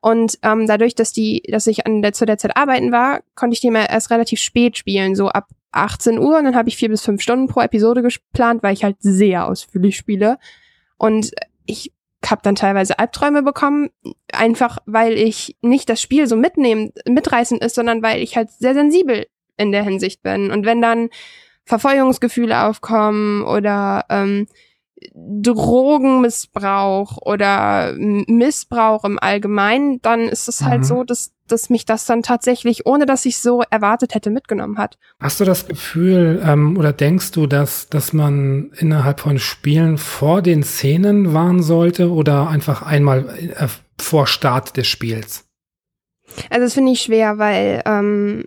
Und 0.02 0.38
ähm, 0.44 0.66
dadurch, 0.68 0.96
dass 0.96 1.12
die, 1.12 1.44
dass 1.50 1.68
ich 1.68 1.86
an 1.86 2.02
der 2.02 2.14
zu 2.14 2.26
der 2.26 2.38
Zeit 2.38 2.56
arbeiten 2.56 2.92
war, 2.94 3.22
konnte 3.36 3.54
ich 3.56 3.60
die 3.62 3.70
mal 3.70 3.86
erst 3.90 4.12
relativ 4.12 4.40
spät 4.40 4.78
spielen, 4.78 5.16
so 5.16 5.28
ab 5.28 5.50
18 5.74 6.20
Uhr. 6.20 6.38
Und 6.38 6.46
dann 6.46 6.56
habe 6.56 6.70
ich 6.70 6.78
vier 6.78 6.90
bis 6.90 7.02
fünf 7.02 7.22
Stunden 7.22 7.48
pro 7.48 7.60
Episode 7.62 8.02
geplant, 8.02 8.64
weil 8.64 8.74
ich 8.74 8.84
halt 8.86 8.98
sehr 9.00 9.46
ausführlich 9.48 9.98
spiele. 9.98 10.38
Und 10.98 11.32
ich 11.66 11.92
habe 12.26 12.42
dann 12.42 12.56
teilweise 12.56 13.00
Albträume 13.00 13.44
bekommen, 13.44 13.90
einfach 14.32 14.78
weil 14.86 15.14
ich 15.18 15.58
nicht 15.62 15.90
das 15.90 16.02
Spiel 16.02 16.28
so 16.28 16.38
mitnehmen, 16.38 16.94
mitreißend 17.06 17.62
ist, 17.62 17.76
sondern 17.76 18.02
weil 18.02 18.22
ich 18.22 18.38
halt 18.38 18.50
sehr 18.52 18.74
sensibel 18.74 19.26
in 19.58 19.72
der 19.72 19.84
Hinsicht 19.84 20.24
bin. 20.24 20.52
Und 20.52 20.66
wenn 20.66 20.82
dann 20.82 21.10
Verfolgungsgefühle 21.66 22.66
aufkommen 22.66 23.44
oder 23.44 24.06
ähm, 24.10 24.48
Drogenmissbrauch 25.14 27.18
oder 27.22 27.94
Missbrauch 27.98 29.04
im 29.04 29.20
Allgemeinen, 29.20 30.02
dann 30.02 30.22
ist 30.22 30.48
es 30.48 30.64
halt 30.64 30.82
Mhm. 30.82 30.86
so, 30.86 31.04
dass, 31.04 31.32
dass 31.48 31.70
mich 31.70 31.86
das 31.86 32.06
dann 32.06 32.24
tatsächlich, 32.24 32.86
ohne 32.86 33.06
dass 33.06 33.26
ich 33.26 33.38
so 33.38 33.64
erwartet 33.70 34.16
hätte, 34.16 34.30
mitgenommen 34.30 34.78
hat. 34.78 34.98
Hast 35.20 35.40
du 35.40 35.46
das 35.46 35.68
Gefühl 35.68 36.42
ähm, 36.46 36.78
oder 36.78 36.94
denkst 36.94 37.32
du, 37.32 37.48
dass, 37.48 37.90
dass 37.90 38.14
man 38.14 38.72
innerhalb 38.78 39.20
von 39.20 39.40
Spielen 39.40 39.98
vor 39.98 40.42
den 40.42 40.64
Szenen 40.64 41.34
warnen 41.34 41.64
sollte 41.64 42.12
oder 42.12 42.48
einfach 42.48 42.82
einmal 42.82 43.30
äh, 43.58 43.68
vor 44.00 44.28
Start 44.28 44.78
des 44.78 44.88
Spiels? 44.88 45.46
Also 46.50 46.66
das 46.66 46.74
finde 46.74 46.94
ich 46.94 47.02
schwer, 47.02 47.38
weil, 47.38 47.84
ähm, 47.86 48.46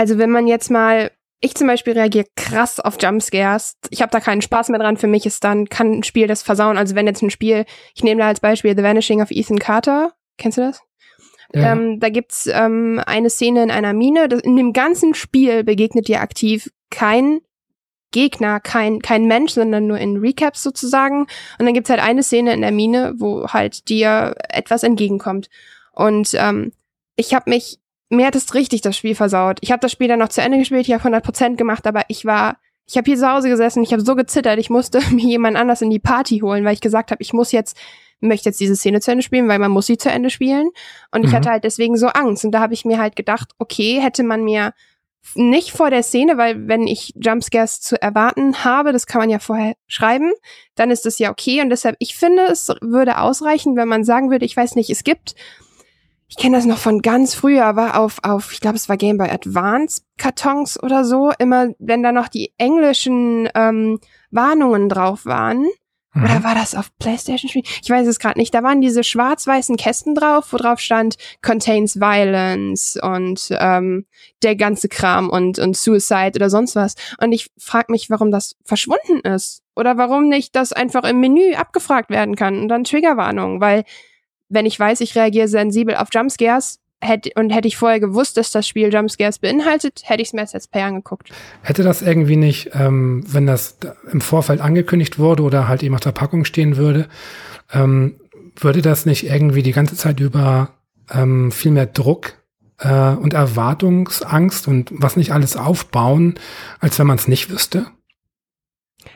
also 0.00 0.16
wenn 0.16 0.30
man 0.30 0.46
jetzt 0.46 0.70
mal, 0.70 1.10
ich 1.42 1.54
zum 1.54 1.66
Beispiel 1.66 1.92
reagiere 1.92 2.24
krass 2.34 2.80
auf 2.80 2.96
Jumpscares. 2.98 3.76
Ich 3.90 4.00
habe 4.00 4.10
da 4.10 4.18
keinen 4.18 4.40
Spaß 4.40 4.70
mehr 4.70 4.78
dran. 4.80 4.96
Für 4.96 5.08
mich 5.08 5.26
ist 5.26 5.44
dann, 5.44 5.68
kann 5.68 5.92
ein 5.92 6.04
Spiel 6.04 6.26
das 6.26 6.42
versauen. 6.42 6.78
Also 6.78 6.94
wenn 6.94 7.06
jetzt 7.06 7.20
ein 7.20 7.28
Spiel, 7.28 7.66
ich 7.94 8.02
nehme 8.02 8.22
da 8.22 8.28
als 8.28 8.40
Beispiel 8.40 8.74
The 8.74 8.82
Vanishing 8.82 9.20
of 9.20 9.30
Ethan 9.30 9.58
Carter. 9.58 10.14
Kennst 10.38 10.56
du 10.56 10.62
das? 10.62 10.80
Ja. 11.52 11.72
Ähm, 11.72 12.00
da 12.00 12.08
gibt's 12.08 12.46
ähm, 12.46 12.98
eine 13.04 13.28
Szene 13.28 13.62
in 13.62 13.70
einer 13.70 13.92
Mine. 13.92 14.26
Das, 14.28 14.40
in 14.40 14.56
dem 14.56 14.72
ganzen 14.72 15.12
Spiel 15.12 15.64
begegnet 15.64 16.08
dir 16.08 16.22
aktiv 16.22 16.70
kein 16.90 17.40
Gegner, 18.10 18.58
kein, 18.58 19.00
kein 19.00 19.26
Mensch, 19.26 19.52
sondern 19.52 19.86
nur 19.86 19.98
in 19.98 20.16
Recaps 20.16 20.62
sozusagen. 20.62 21.26
Und 21.58 21.66
dann 21.66 21.74
gibt's 21.74 21.90
halt 21.90 22.00
eine 22.00 22.22
Szene 22.22 22.54
in 22.54 22.62
der 22.62 22.72
Mine, 22.72 23.16
wo 23.18 23.48
halt 23.48 23.90
dir 23.90 24.34
etwas 24.48 24.82
entgegenkommt. 24.82 25.50
Und 25.92 26.30
ähm, 26.32 26.72
ich 27.16 27.34
habe 27.34 27.50
mich, 27.50 27.79
mir 28.10 28.26
hat 28.26 28.34
es 28.36 28.54
richtig 28.54 28.82
das 28.82 28.96
Spiel 28.96 29.14
versaut. 29.14 29.58
Ich 29.62 29.72
habe 29.72 29.80
das 29.80 29.92
Spiel 29.92 30.08
dann 30.08 30.18
noch 30.18 30.28
zu 30.28 30.42
Ende 30.42 30.58
gespielt, 30.58 30.86
ich 30.86 30.92
habe 30.92 31.16
100% 31.16 31.56
gemacht, 31.56 31.86
aber 31.86 32.02
ich 32.08 32.26
war, 32.26 32.58
ich 32.86 32.96
habe 32.96 33.06
hier 33.06 33.16
zu 33.16 33.30
Hause 33.30 33.48
gesessen, 33.48 33.82
ich 33.82 33.92
habe 33.92 34.04
so 34.04 34.14
gezittert, 34.16 34.58
ich 34.58 34.68
musste 34.68 35.00
mir 35.10 35.24
jemand 35.24 35.56
anders 35.56 35.80
in 35.80 35.90
die 35.90 35.98
Party 36.00 36.40
holen, 36.40 36.64
weil 36.64 36.74
ich 36.74 36.80
gesagt 36.80 37.10
habe, 37.10 37.22
ich 37.22 37.32
muss 37.32 37.52
jetzt 37.52 37.76
möchte 38.22 38.50
jetzt 38.50 38.60
diese 38.60 38.76
Szene 38.76 39.00
zu 39.00 39.10
Ende 39.10 39.22
spielen, 39.22 39.48
weil 39.48 39.58
man 39.58 39.70
muss 39.70 39.86
sie 39.86 39.96
zu 39.96 40.10
Ende 40.10 40.28
spielen. 40.28 40.68
Und 41.10 41.24
ich 41.24 41.30
Mhm. 41.30 41.36
hatte 41.36 41.50
halt 41.50 41.64
deswegen 41.64 41.96
so 41.96 42.08
Angst. 42.08 42.44
Und 42.44 42.50
da 42.52 42.60
habe 42.60 42.74
ich 42.74 42.84
mir 42.84 42.98
halt 42.98 43.16
gedacht, 43.16 43.52
okay, 43.58 43.98
hätte 43.98 44.22
man 44.24 44.44
mir 44.44 44.74
nicht 45.34 45.70
vor 45.72 45.88
der 45.88 46.02
Szene, 46.02 46.36
weil 46.36 46.68
wenn 46.68 46.86
ich 46.86 47.14
Jumpscares 47.16 47.80
zu 47.80 48.00
erwarten 48.00 48.64
habe, 48.64 48.92
das 48.92 49.06
kann 49.06 49.20
man 49.20 49.30
ja 49.30 49.38
vorher 49.38 49.74
schreiben, 49.86 50.32
dann 50.74 50.90
ist 50.90 51.06
das 51.06 51.18
ja 51.18 51.30
okay. 51.30 51.62
Und 51.62 51.70
deshalb, 51.70 51.96
ich 51.98 52.14
finde, 52.14 52.42
es 52.44 52.68
würde 52.82 53.18
ausreichen, 53.18 53.76
wenn 53.76 53.88
man 53.88 54.04
sagen 54.04 54.30
würde, 54.30 54.44
ich 54.44 54.56
weiß 54.56 54.76
nicht, 54.76 54.90
es 54.90 55.02
gibt, 55.02 55.34
ich 56.30 56.36
kenne 56.36 56.56
das 56.56 56.64
noch 56.64 56.78
von 56.78 57.02
ganz 57.02 57.34
früher, 57.34 57.66
aber 57.66 57.98
auf, 57.98 58.18
auf, 58.22 58.52
ich 58.52 58.60
glaube, 58.60 58.76
es 58.76 58.88
war 58.88 58.96
Game 58.96 59.18
Boy 59.18 59.28
Advance 59.28 60.02
Kartons 60.16 60.82
oder 60.82 61.04
so, 61.04 61.32
immer, 61.38 61.68
wenn 61.78 62.02
da 62.02 62.12
noch 62.12 62.28
die 62.28 62.54
englischen 62.56 63.48
ähm, 63.54 63.98
Warnungen 64.30 64.88
drauf 64.88 65.26
waren, 65.26 65.66
Mhm. 66.12 66.24
oder 66.24 66.42
war 66.42 66.54
das 66.54 66.74
auf 66.74 66.90
PlayStation 66.98 67.48
Spiel? 67.48 67.62
Ich 67.82 67.88
weiß 67.88 68.06
es 68.06 68.18
gerade 68.18 68.38
nicht. 68.38 68.52
Da 68.52 68.62
waren 68.62 68.80
diese 68.80 69.04
schwarz-weißen 69.04 69.76
Kästen 69.76 70.14
drauf, 70.14 70.52
wo 70.52 70.56
drauf 70.56 70.80
stand 70.80 71.16
Contains 71.40 72.00
Violence 72.00 72.98
und 73.00 73.48
ähm, 73.52 74.06
der 74.42 74.56
ganze 74.56 74.88
Kram 74.88 75.30
und 75.30 75.58
und 75.58 75.76
Suicide 75.76 76.32
oder 76.34 76.50
sonst 76.50 76.74
was. 76.74 76.94
Und 77.22 77.32
ich 77.32 77.50
frage 77.58 77.92
mich, 77.92 78.10
warum 78.10 78.32
das 78.32 78.56
verschwunden 78.64 79.20
ist 79.20 79.62
oder 79.76 79.98
warum 79.98 80.28
nicht 80.28 80.56
das 80.56 80.72
einfach 80.72 81.04
im 81.04 81.20
Menü 81.20 81.54
abgefragt 81.54 82.10
werden 82.10 82.34
kann 82.34 82.58
und 82.58 82.68
dann 82.68 82.84
Triggerwarnung, 82.84 83.60
weil 83.60 83.84
wenn 84.50 84.66
ich 84.66 84.78
weiß, 84.78 85.00
ich 85.00 85.14
reagiere 85.14 85.48
sensibel 85.48 85.96
auf 85.96 86.08
Jumpscares 86.12 86.78
hätte 87.00 87.30
und 87.36 87.50
hätte 87.50 87.68
ich 87.68 87.76
vorher 87.76 88.00
gewusst, 88.00 88.36
dass 88.36 88.50
das 88.50 88.68
Spiel 88.68 88.92
Jumpscares 88.92 89.38
beinhaltet, 89.38 90.02
hätte 90.04 90.20
ich 90.20 90.28
es 90.28 90.32
mir 90.34 90.42
als 90.42 90.52
Let's 90.52 90.68
Play 90.68 90.82
angeguckt. 90.82 91.30
Hätte 91.62 91.82
das 91.82 92.02
irgendwie 92.02 92.36
nicht, 92.36 92.70
ähm, 92.74 93.24
wenn 93.26 93.46
das 93.46 93.78
da 93.78 93.94
im 94.12 94.20
Vorfeld 94.20 94.60
angekündigt 94.60 95.18
wurde 95.18 95.42
oder 95.42 95.68
halt 95.68 95.82
eben 95.82 95.94
auf 95.94 96.00
der 96.00 96.12
Packung 96.12 96.44
stehen 96.44 96.76
würde, 96.76 97.08
ähm, 97.72 98.20
würde 98.56 98.82
das 98.82 99.06
nicht 99.06 99.24
irgendwie 99.24 99.62
die 99.62 99.72
ganze 99.72 99.96
Zeit 99.96 100.20
über 100.20 100.74
ähm, 101.10 101.50
viel 101.52 101.70
mehr 101.70 101.86
Druck 101.86 102.34
äh, 102.78 103.12
und 103.12 103.32
Erwartungsangst 103.32 104.68
und 104.68 104.90
was 104.92 105.16
nicht 105.16 105.32
alles 105.32 105.56
aufbauen, 105.56 106.38
als 106.80 106.98
wenn 106.98 107.06
man 107.06 107.16
es 107.16 107.28
nicht 107.28 107.50
wüsste? 107.50 107.86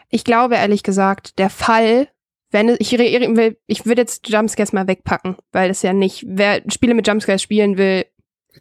Ich 0.08 0.24
glaube 0.24 0.54
ehrlich 0.54 0.82
gesagt, 0.82 1.38
der 1.38 1.50
Fall, 1.50 2.08
wenn 2.54 2.76
ich 2.78 2.92
ich 2.92 3.84
würde 3.84 4.00
jetzt 4.00 4.28
Jumpscares 4.28 4.72
mal 4.72 4.86
wegpacken, 4.86 5.36
weil 5.50 5.70
es 5.70 5.82
ja 5.82 5.92
nicht, 5.92 6.24
wer 6.28 6.62
Spiele 6.70 6.94
mit 6.94 7.06
Jumpscares 7.06 7.42
spielen 7.42 7.76
will, 7.76 8.06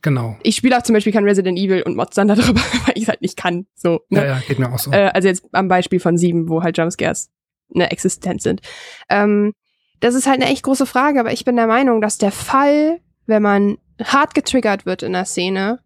Genau. 0.02 0.36
ich 0.42 0.56
spiele 0.56 0.76
auch 0.76 0.82
zum 0.82 0.94
Beispiel 0.94 1.14
kein 1.14 1.26
Resident 1.26 1.60
Evil 1.60 1.84
und 1.84 1.96
Mods 1.96 2.16
dann 2.16 2.28
darüber, 2.28 2.60
weil 2.86 2.96
ich 2.96 3.04
es 3.04 3.10
halt 3.10 3.22
nicht 3.22 3.38
kann. 3.38 3.68
So, 3.76 4.02
ne? 4.10 4.22
Ja, 4.22 4.26
ja, 4.26 4.42
geht 4.48 4.58
mir 4.58 4.74
auch 4.74 4.80
so. 4.80 4.92
Äh, 4.92 5.12
also 5.14 5.28
jetzt 5.28 5.46
am 5.52 5.68
Beispiel 5.68 6.00
von 6.00 6.18
sieben, 6.18 6.50
wo 6.50 6.64
halt 6.64 6.76
Jumpscares 6.76 7.30
ne, 7.70 7.92
existent 7.92 8.42
sind. 8.42 8.62
Ähm, 9.10 9.54
das 10.00 10.16
ist 10.16 10.26
halt 10.26 10.42
eine 10.42 10.52
echt 10.52 10.64
große 10.64 10.88
Frage, 10.88 11.20
aber 11.20 11.32
ich 11.32 11.46
bin 11.46 11.56
der 11.56 11.68
Meinung, 11.68 12.02
dass 12.02 12.18
der 12.18 12.32
Fall, 12.32 13.00
wenn 13.28 13.44
man 13.44 13.78
hart 14.04 14.34
getriggert 14.34 14.88
wird 14.88 15.04
in 15.04 15.14
der 15.14 15.26
Szene, 15.26 15.82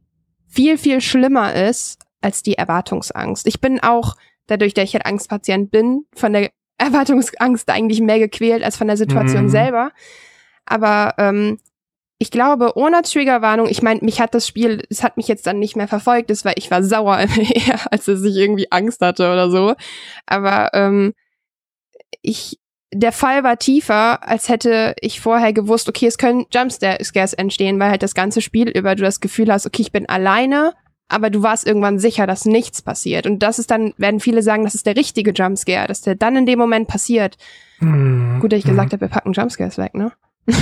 viel, 0.47 0.78
viel 0.78 1.01
schlimmer 1.01 1.53
ist 1.53 1.99
als 2.22 2.41
die 2.41 2.58
Erwartungsangst. 2.58 3.45
Ich 3.45 3.60
bin 3.60 3.82
auch, 3.82 4.16
dadurch, 4.47 4.74
dass 4.74 4.86
ich 4.86 4.93
halt 4.93 5.05
Angstpatient 5.05 5.72
bin, 5.72 6.05
von 6.16 6.32
der 6.32 6.51
Erwartungsangst 6.78 7.70
eigentlich 7.70 8.02
mehr 8.02 8.20
gequält 8.20 8.64
als 8.64 8.78
von 8.78 8.88
der 8.88 8.98
Situation 8.98 9.46
Mhm. 9.46 9.50
selber. 9.50 9.92
Aber 10.66 11.16
ähm, 11.18 11.60
ich 12.20 12.32
glaube, 12.32 12.76
ohne 12.76 13.02
Triggerwarnung, 13.04 13.68
ich 13.68 13.82
meine, 13.82 14.00
mich 14.02 14.20
hat 14.20 14.34
das 14.34 14.48
Spiel, 14.48 14.84
es 14.90 15.04
hat 15.04 15.18
mich 15.18 15.28
jetzt 15.28 15.46
dann 15.46 15.60
nicht 15.60 15.76
mehr 15.76 15.88
verfolgt, 15.88 16.30
das 16.30 16.46
war, 16.46 16.58
ich 16.58 16.72
war 16.72 16.84
sauer 16.84 17.18
eher, 17.38 17.92
als 17.92 18.06
dass 18.06 18.24
ich 18.24 18.36
irgendwie 18.36 18.72
Angst 18.72 19.02
hatte 19.02 19.32
oder 19.32 19.50
so. 19.52 19.76
Aber 20.26 20.70
ähm, 20.74 21.14
ich, 22.22 22.60
der 22.92 23.12
Fall 23.12 23.44
war 23.44 23.58
tiefer, 23.60 24.28
als 24.28 24.50
hätte 24.50 24.96
ich 25.02 25.22
vorher 25.22 25.54
gewusst, 25.54 25.90
okay, 25.90 26.08
es 26.08 26.18
können 26.18 26.46
Jumpscares 26.52 27.34
entstehen, 27.34 27.80
weil 27.80 27.92
halt 27.92 28.04
das 28.04 28.16
ganze 28.16 28.42
Spiel 28.42 28.70
über 28.70 28.96
du 28.96 29.04
das 29.04 29.20
Gefühl 29.20 29.52
hast, 29.52 29.66
okay, 29.66 29.82
ich 29.84 29.92
bin 29.92 30.08
alleine, 30.10 30.74
aber 31.10 31.30
du 31.30 31.41
warst 31.43 31.66
irgendwann 31.66 31.99
sicher, 31.99 32.28
dass 32.28 32.45
nichts 32.45 32.82
passiert. 32.82 33.26
Und 33.26 33.39
das 33.39 33.60
ist 33.60 33.72
dann, 33.72 33.93
werden 33.97 34.20
viele 34.20 34.41
sagen, 34.43 34.64
das 34.64 34.76
ist 34.76 34.86
der 34.86 34.95
richtige 34.95 35.32
Jumpscare, 35.32 35.88
dass 35.88 36.01
der 36.01 36.16
dann 36.16 36.36
in 36.36 36.45
dem 36.45 36.60
Moment 36.60 36.88
passiert. 36.88 37.38
Mhm. 37.80 38.39
Gut, 38.41 38.51
dass 38.51 38.60
ich 38.60 38.66
Mhm. 38.66 38.70
gesagt 38.72 38.93
habe, 38.93 39.01
wir 39.01 39.08
packen 39.08 39.34
Jumpscares 39.34 39.78
weg, 39.78 39.93
ne? 39.93 40.12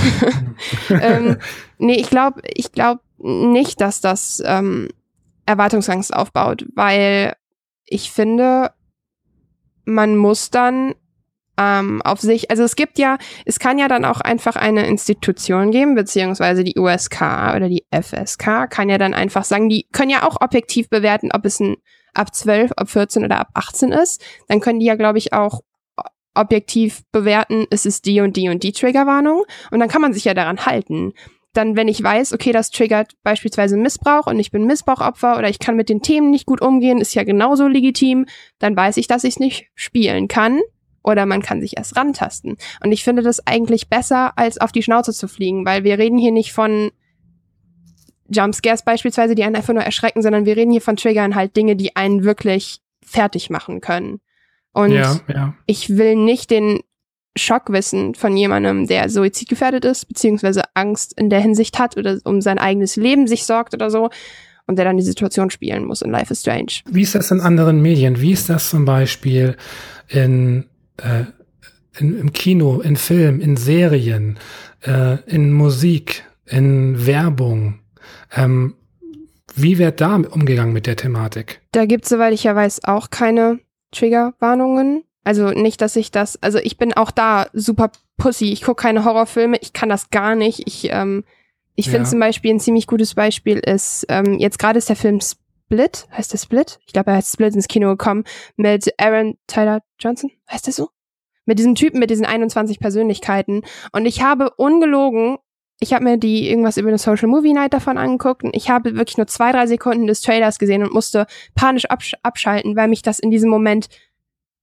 ähm, 0.90 1.36
nee, 1.78 1.94
ich 2.00 2.10
glaube 2.10 2.40
ich 2.44 2.72
glaub 2.72 2.98
nicht, 3.18 3.80
dass 3.80 4.00
das 4.00 4.42
ähm, 4.44 4.88
Erwartungsangst 5.46 6.12
aufbaut, 6.12 6.66
weil 6.74 7.34
ich 7.84 8.10
finde, 8.10 8.72
man 9.84 10.16
muss 10.16 10.50
dann 10.50 10.94
ähm, 11.58 12.02
auf 12.02 12.20
sich, 12.20 12.50
also 12.50 12.62
es 12.62 12.76
gibt 12.76 12.98
ja, 12.98 13.18
es 13.44 13.58
kann 13.58 13.78
ja 13.78 13.88
dann 13.88 14.04
auch 14.04 14.20
einfach 14.20 14.56
eine 14.56 14.86
Institution 14.86 15.70
geben, 15.70 15.94
beziehungsweise 15.94 16.64
die 16.64 16.78
USK 16.78 17.22
oder 17.56 17.68
die 17.68 17.84
FSK 17.90 18.68
kann 18.70 18.88
ja 18.88 18.98
dann 18.98 19.14
einfach 19.14 19.44
sagen, 19.44 19.68
die 19.68 19.86
können 19.92 20.10
ja 20.10 20.26
auch 20.26 20.40
objektiv 20.40 20.88
bewerten, 20.90 21.30
ob 21.32 21.44
es 21.44 21.60
ein 21.60 21.76
ab 22.14 22.34
12, 22.34 22.72
ab 22.72 22.90
14 22.90 23.24
oder 23.24 23.40
ab 23.40 23.48
18 23.54 23.92
ist. 23.92 24.24
Dann 24.48 24.60
können 24.60 24.80
die 24.80 24.86
ja, 24.86 24.94
glaube 24.94 25.18
ich, 25.18 25.32
auch 25.32 25.60
objektiv 26.34 27.02
bewerten, 27.12 27.66
es 27.70 27.86
ist 27.86 28.04
die 28.04 28.20
und 28.20 28.36
die 28.36 28.50
und 28.50 28.62
die 28.62 28.72
Triggerwarnung 28.72 29.44
und 29.70 29.80
dann 29.80 29.88
kann 29.88 30.02
man 30.02 30.12
sich 30.12 30.24
ja 30.24 30.34
daran 30.34 30.66
halten. 30.66 31.14
Dann, 31.54 31.76
wenn 31.76 31.88
ich 31.88 32.02
weiß, 32.02 32.34
okay, 32.34 32.52
das 32.52 32.70
triggert 32.70 33.14
beispielsweise 33.22 33.78
Missbrauch 33.78 34.26
und 34.26 34.38
ich 34.38 34.50
bin 34.50 34.66
Missbrauchopfer 34.66 35.38
oder 35.38 35.48
ich 35.48 35.58
kann 35.58 35.76
mit 35.76 35.88
den 35.88 36.02
Themen 36.02 36.30
nicht 36.30 36.44
gut 36.44 36.60
umgehen, 36.60 37.00
ist 37.00 37.14
ja 37.14 37.24
genauso 37.24 37.66
legitim, 37.66 38.26
dann 38.58 38.76
weiß 38.76 38.98
ich, 38.98 39.06
dass 39.06 39.24
ich 39.24 39.34
es 39.34 39.40
nicht 39.40 39.70
spielen 39.74 40.28
kann 40.28 40.60
oder 41.06 41.24
man 41.24 41.40
kann 41.40 41.60
sich 41.60 41.76
erst 41.76 41.96
rantasten. 41.96 42.56
Und 42.84 42.92
ich 42.92 43.04
finde 43.04 43.22
das 43.22 43.46
eigentlich 43.46 43.88
besser, 43.88 44.32
als 44.36 44.60
auf 44.60 44.72
die 44.72 44.82
Schnauze 44.82 45.12
zu 45.12 45.28
fliegen, 45.28 45.64
weil 45.64 45.84
wir 45.84 45.98
reden 45.98 46.18
hier 46.18 46.32
nicht 46.32 46.52
von 46.52 46.90
Jumpscares 48.28 48.82
beispielsweise, 48.82 49.36
die 49.36 49.44
einen 49.44 49.56
einfach 49.56 49.72
nur 49.72 49.84
erschrecken, 49.84 50.20
sondern 50.20 50.46
wir 50.46 50.56
reden 50.56 50.72
hier 50.72 50.80
von 50.80 50.96
Triggern 50.96 51.36
halt 51.36 51.56
Dinge, 51.56 51.76
die 51.76 51.94
einen 51.94 52.24
wirklich 52.24 52.80
fertig 53.02 53.50
machen 53.50 53.80
können. 53.80 54.20
Und 54.72 54.92
ja, 54.92 55.20
ja. 55.32 55.54
ich 55.66 55.96
will 55.96 56.16
nicht 56.16 56.50
den 56.50 56.80
Schock 57.36 57.70
wissen 57.70 58.14
von 58.14 58.36
jemandem, 58.36 58.86
der 58.86 59.08
suizidgefährdet 59.08 59.84
ist, 59.84 60.06
beziehungsweise 60.06 60.62
Angst 60.74 61.18
in 61.18 61.30
der 61.30 61.40
Hinsicht 61.40 61.78
hat 61.78 61.96
oder 61.96 62.18
um 62.24 62.40
sein 62.40 62.58
eigenes 62.58 62.96
Leben 62.96 63.28
sich 63.28 63.44
sorgt 63.44 63.74
oder 63.74 63.90
so 63.90 64.10
und 64.66 64.76
der 64.76 64.84
dann 64.84 64.96
die 64.96 65.02
Situation 65.02 65.50
spielen 65.50 65.84
muss 65.84 66.02
in 66.02 66.10
Life 66.10 66.32
is 66.32 66.40
Strange. 66.40 66.80
Wie 66.90 67.02
ist 67.02 67.14
das 67.14 67.30
in 67.30 67.40
anderen 67.40 67.80
Medien? 67.80 68.20
Wie 68.20 68.32
ist 68.32 68.48
das 68.48 68.70
zum 68.70 68.84
Beispiel 68.84 69.56
in, 70.08 70.64
äh, 70.98 71.24
in, 71.98 72.18
im 72.18 72.32
Kino, 72.32 72.80
in 72.80 72.96
Film, 72.96 73.40
in 73.40 73.56
Serien, 73.56 74.38
äh, 74.82 75.18
in 75.26 75.52
Musik, 75.52 76.24
in 76.46 77.06
Werbung? 77.06 77.80
Ähm, 78.34 78.74
wie 79.54 79.78
wird 79.78 80.00
da 80.00 80.16
umgegangen 80.16 80.72
mit 80.74 80.86
der 80.86 80.96
Thematik? 80.96 81.60
Da 81.72 81.86
gibt 81.86 82.04
es, 82.04 82.10
soweit 82.10 82.34
ich 82.34 82.44
ja 82.44 82.54
weiß, 82.54 82.84
auch 82.84 83.10
keine 83.10 83.60
Triggerwarnungen. 83.92 85.02
Also 85.24 85.50
nicht, 85.50 85.80
dass 85.80 85.96
ich 85.96 86.10
das, 86.10 86.40
also 86.42 86.58
ich 86.58 86.76
bin 86.76 86.92
auch 86.92 87.10
da 87.10 87.46
super 87.52 87.90
pussy. 88.16 88.52
Ich 88.52 88.62
gucke 88.62 88.82
keine 88.82 89.04
Horrorfilme, 89.04 89.56
ich 89.60 89.72
kann 89.72 89.88
das 89.88 90.10
gar 90.10 90.34
nicht. 90.34 90.62
Ich, 90.66 90.88
ähm, 90.92 91.24
ich 91.74 91.86
finde 91.86 92.04
Ja. 92.04 92.10
zum 92.10 92.20
Beispiel 92.20 92.52
ein 92.54 92.60
ziemlich 92.60 92.86
gutes 92.86 93.14
Beispiel 93.14 93.58
ist, 93.58 94.06
ähm, 94.08 94.38
jetzt 94.38 94.58
gerade 94.58 94.78
ist 94.78 94.88
der 94.88 94.96
Film 94.96 95.20
Split, 95.66 96.06
heißt 96.12 96.32
der 96.32 96.38
Split? 96.38 96.78
Ich 96.86 96.92
glaube, 96.92 97.10
er 97.10 97.16
heißt 97.16 97.32
Split 97.32 97.54
ins 97.54 97.66
Kino 97.66 97.88
gekommen, 97.88 98.24
mit 98.54 98.88
Aaron 98.98 99.36
Tyler 99.48 99.82
Johnson, 99.98 100.30
heißt 100.50 100.66
der 100.66 100.72
so? 100.72 100.90
Mit 101.44 101.58
diesem 101.58 101.74
Typen 101.74 101.98
mit 101.98 102.10
diesen 102.10 102.24
21 102.24 102.78
Persönlichkeiten. 102.78 103.62
Und 103.92 104.06
ich 104.06 104.22
habe 104.22 104.50
ungelogen, 104.56 105.38
ich 105.80 105.92
habe 105.92 106.04
mir 106.04 106.18
die 106.18 106.48
irgendwas 106.48 106.76
über 106.76 106.88
eine 106.88 106.98
Social 106.98 107.28
Movie 107.28 107.52
Night 107.52 107.72
davon 107.72 107.98
angeguckt 107.98 108.44
und 108.44 108.54
ich 108.54 108.70
habe 108.70 108.96
wirklich 108.96 109.16
nur 109.18 109.26
zwei, 109.26 109.50
drei 109.50 109.66
Sekunden 109.66 110.06
des 110.06 110.20
Trailers 110.20 110.58
gesehen 110.58 110.84
und 110.84 110.92
musste 110.92 111.26
panisch 111.56 111.86
absch 111.86 112.14
abschalten, 112.22 112.76
weil 112.76 112.88
mich 112.88 113.02
das 113.02 113.18
in 113.18 113.32
diesem 113.32 113.50
Moment 113.50 113.88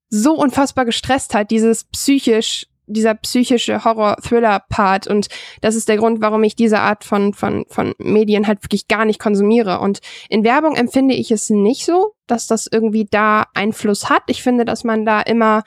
so 0.10 0.36
unfassbar 0.36 0.86
gestresst 0.86 1.36
hat, 1.36 1.52
dieses 1.52 1.84
psychisch, 1.86 2.68
dieser 2.94 3.16
psychische 3.16 3.84
Horror-Thriller-Part. 3.84 5.08
Und 5.08 5.28
das 5.62 5.76
ist 5.76 5.90
der 5.90 5.98
Grund, 5.98 6.22
warum 6.22 6.44
ich 6.44 6.56
diese 6.56 6.80
Art 6.80 7.04
von, 7.04 7.34
von, 7.34 7.66
von 7.68 7.94
Medien 7.98 8.48
halt 8.48 8.64
wirklich 8.64 8.88
gar 8.88 9.06
nicht 9.06 9.20
konsumiere. 9.20 9.80
Und 9.80 10.00
in 10.30 10.44
Werbung 10.44 10.76
empfinde 10.76 11.16
ich 11.16 11.32
es 11.32 11.50
nicht 11.50 11.86
so, 11.86 12.14
dass 12.28 12.48
das 12.48 12.68
irgendwie 12.72 13.06
da 13.10 13.46
Einfluss 13.54 14.10
hat. 14.10 14.24
Ich 14.28 14.44
finde, 14.44 14.66
dass 14.66 14.84
man 14.84 15.06
da 15.06 15.22
immer 15.22 15.64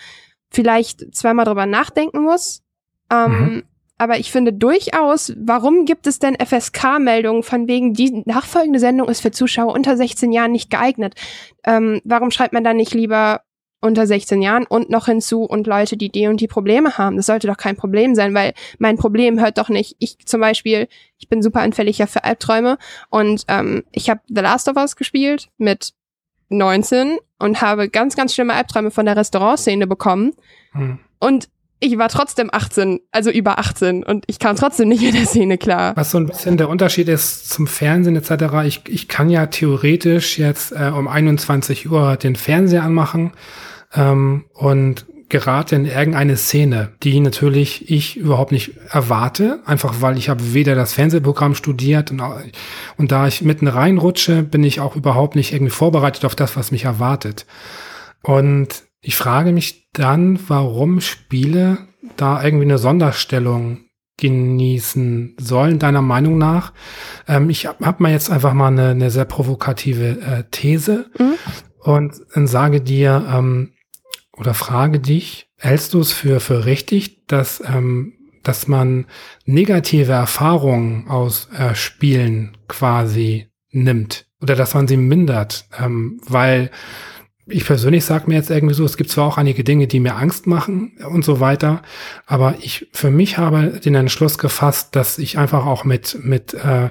vielleicht 0.50 1.14
zweimal 1.14 1.44
drüber 1.44 1.66
nachdenken 1.66 2.22
muss. 2.22 2.62
Ähm, 3.10 3.30
Mhm. 3.30 3.62
Aber 3.98 4.18
ich 4.18 4.30
finde 4.30 4.52
durchaus, 4.52 5.32
warum 5.38 5.86
gibt 5.86 6.06
es 6.06 6.18
denn 6.18 6.36
FSK-Meldungen 6.36 7.42
von 7.42 7.66
wegen, 7.66 7.94
die 7.94 8.22
nachfolgende 8.26 8.78
Sendung 8.78 9.08
ist 9.08 9.20
für 9.20 9.30
Zuschauer 9.30 9.72
unter 9.72 9.96
16 9.96 10.32
Jahren 10.32 10.52
nicht 10.52 10.70
geeignet? 10.70 11.14
Ähm, 11.64 12.02
warum 12.04 12.30
schreibt 12.30 12.52
man 12.52 12.64
dann 12.64 12.76
nicht 12.76 12.92
lieber 12.92 13.40
unter 13.80 14.06
16 14.06 14.42
Jahren 14.42 14.66
und 14.66 14.90
noch 14.90 15.06
hinzu 15.06 15.42
und 15.42 15.66
Leute, 15.66 15.96
die 15.96 16.10
die 16.10 16.26
und 16.26 16.40
die 16.40 16.48
Probleme 16.48 16.98
haben? 16.98 17.16
Das 17.16 17.26
sollte 17.26 17.46
doch 17.46 17.56
kein 17.56 17.76
Problem 17.76 18.14
sein, 18.14 18.34
weil 18.34 18.54
mein 18.78 18.96
Problem 18.96 19.40
hört 19.40 19.58
doch 19.58 19.68
nicht, 19.68 19.96
ich 19.98 20.18
zum 20.26 20.40
Beispiel, 20.40 20.88
ich 21.18 21.28
bin 21.28 21.42
super 21.42 21.60
anfällig 21.60 21.98
ja 21.98 22.06
für 22.06 22.24
Albträume 22.24 22.78
und 23.10 23.44
ähm, 23.48 23.84
ich 23.92 24.10
habe 24.10 24.20
The 24.28 24.40
Last 24.40 24.68
of 24.68 24.76
Us 24.76 24.96
gespielt 24.96 25.48
mit 25.58 25.92
19 26.48 27.18
und 27.38 27.60
habe 27.60 27.88
ganz, 27.88 28.16
ganz 28.16 28.34
schlimme 28.34 28.54
Albträume 28.54 28.90
von 28.90 29.06
der 29.06 29.16
Restaurantszene 29.16 29.86
bekommen. 29.86 30.32
Hm. 30.72 30.98
Und 31.18 31.48
ich 31.78 31.98
war 31.98 32.08
trotzdem 32.08 32.48
18, 32.52 33.00
also 33.12 33.30
über 33.30 33.58
18 33.58 34.02
und 34.02 34.24
ich 34.28 34.38
kam 34.38 34.56
trotzdem 34.56 34.88
nicht 34.88 35.02
in 35.02 35.14
der 35.14 35.26
Szene 35.26 35.58
klar. 35.58 35.94
Was 35.96 36.10
so 36.10 36.18
ein 36.18 36.26
bisschen 36.26 36.56
der 36.56 36.68
Unterschied 36.68 37.08
ist 37.08 37.50
zum 37.50 37.66
Fernsehen 37.66 38.16
etc., 38.16 38.66
ich, 38.66 38.82
ich 38.88 39.08
kann 39.08 39.28
ja 39.28 39.46
theoretisch 39.46 40.38
jetzt 40.38 40.72
äh, 40.72 40.90
um 40.94 41.06
21 41.06 41.90
Uhr 41.90 42.16
den 42.16 42.36
Fernseher 42.36 42.82
anmachen 42.82 43.32
ähm, 43.94 44.46
und 44.54 45.06
gerate 45.28 45.74
in 45.74 45.86
irgendeine 45.86 46.36
Szene, 46.36 46.92
die 47.02 47.18
natürlich 47.20 47.90
ich 47.90 48.16
überhaupt 48.16 48.52
nicht 48.52 48.74
erwarte, 48.90 49.60
einfach 49.66 49.96
weil 50.00 50.18
ich 50.18 50.28
habe 50.28 50.54
weder 50.54 50.74
das 50.76 50.92
Fernsehprogramm 50.94 51.54
studiert 51.54 52.12
und, 52.12 52.22
und 52.96 53.12
da 53.12 53.26
ich 53.26 53.42
mitten 53.42 53.66
reinrutsche, 53.66 54.42
bin 54.42 54.62
ich 54.62 54.80
auch 54.80 54.94
überhaupt 54.94 55.34
nicht 55.34 55.52
irgendwie 55.52 55.72
vorbereitet 55.72 56.24
auf 56.24 56.36
das, 56.36 56.56
was 56.56 56.70
mich 56.70 56.84
erwartet. 56.84 57.44
Und 58.22 58.85
ich 59.06 59.14
frage 59.14 59.52
mich 59.52 59.88
dann, 59.92 60.36
warum 60.48 61.00
Spiele 61.00 61.78
da 62.16 62.42
irgendwie 62.42 62.64
eine 62.64 62.78
Sonderstellung 62.78 63.84
genießen 64.16 65.36
sollen, 65.38 65.78
deiner 65.78 66.02
Meinung 66.02 66.38
nach. 66.38 66.72
Ähm, 67.28 67.48
ich 67.48 67.66
habe 67.66 67.86
hab 67.86 68.00
mal 68.00 68.10
jetzt 68.10 68.30
einfach 68.30 68.52
mal 68.52 68.66
eine, 68.66 68.88
eine 68.88 69.12
sehr 69.12 69.24
provokative 69.24 70.20
äh, 70.20 70.44
These 70.50 71.08
mhm. 71.20 71.34
und 71.78 72.14
dann 72.34 72.48
sage 72.48 72.80
dir 72.80 73.24
ähm, 73.32 73.74
oder 74.36 74.54
frage 74.54 74.98
dich, 74.98 75.52
hältst 75.56 75.94
du 75.94 76.00
es 76.00 76.10
für, 76.10 76.40
für 76.40 76.64
richtig, 76.64 77.28
dass, 77.28 77.62
ähm, 77.64 78.14
dass 78.42 78.66
man 78.66 79.06
negative 79.44 80.12
Erfahrungen 80.12 81.06
aus 81.06 81.48
äh, 81.56 81.76
Spielen 81.76 82.56
quasi 82.66 83.52
nimmt 83.70 84.26
oder 84.42 84.56
dass 84.56 84.74
man 84.74 84.88
sie 84.88 84.96
mindert, 84.96 85.68
ähm, 85.78 86.20
weil 86.26 86.72
ich 87.48 87.64
persönlich 87.64 88.04
sage 88.04 88.24
mir 88.26 88.34
jetzt 88.34 88.50
irgendwie 88.50 88.74
so, 88.74 88.84
es 88.84 88.96
gibt 88.96 89.10
zwar 89.10 89.26
auch 89.26 89.38
einige 89.38 89.62
Dinge, 89.62 89.86
die 89.86 90.00
mir 90.00 90.16
Angst 90.16 90.46
machen 90.46 90.98
und 91.08 91.24
so 91.24 91.40
weiter, 91.40 91.82
aber 92.26 92.56
ich 92.60 92.88
für 92.92 93.10
mich 93.10 93.38
habe 93.38 93.80
den 93.84 93.94
Entschluss 93.94 94.38
gefasst, 94.38 94.96
dass 94.96 95.18
ich 95.18 95.38
einfach 95.38 95.64
auch 95.64 95.84
mit 95.84 96.18
mit 96.22 96.54
äh, 96.54 96.90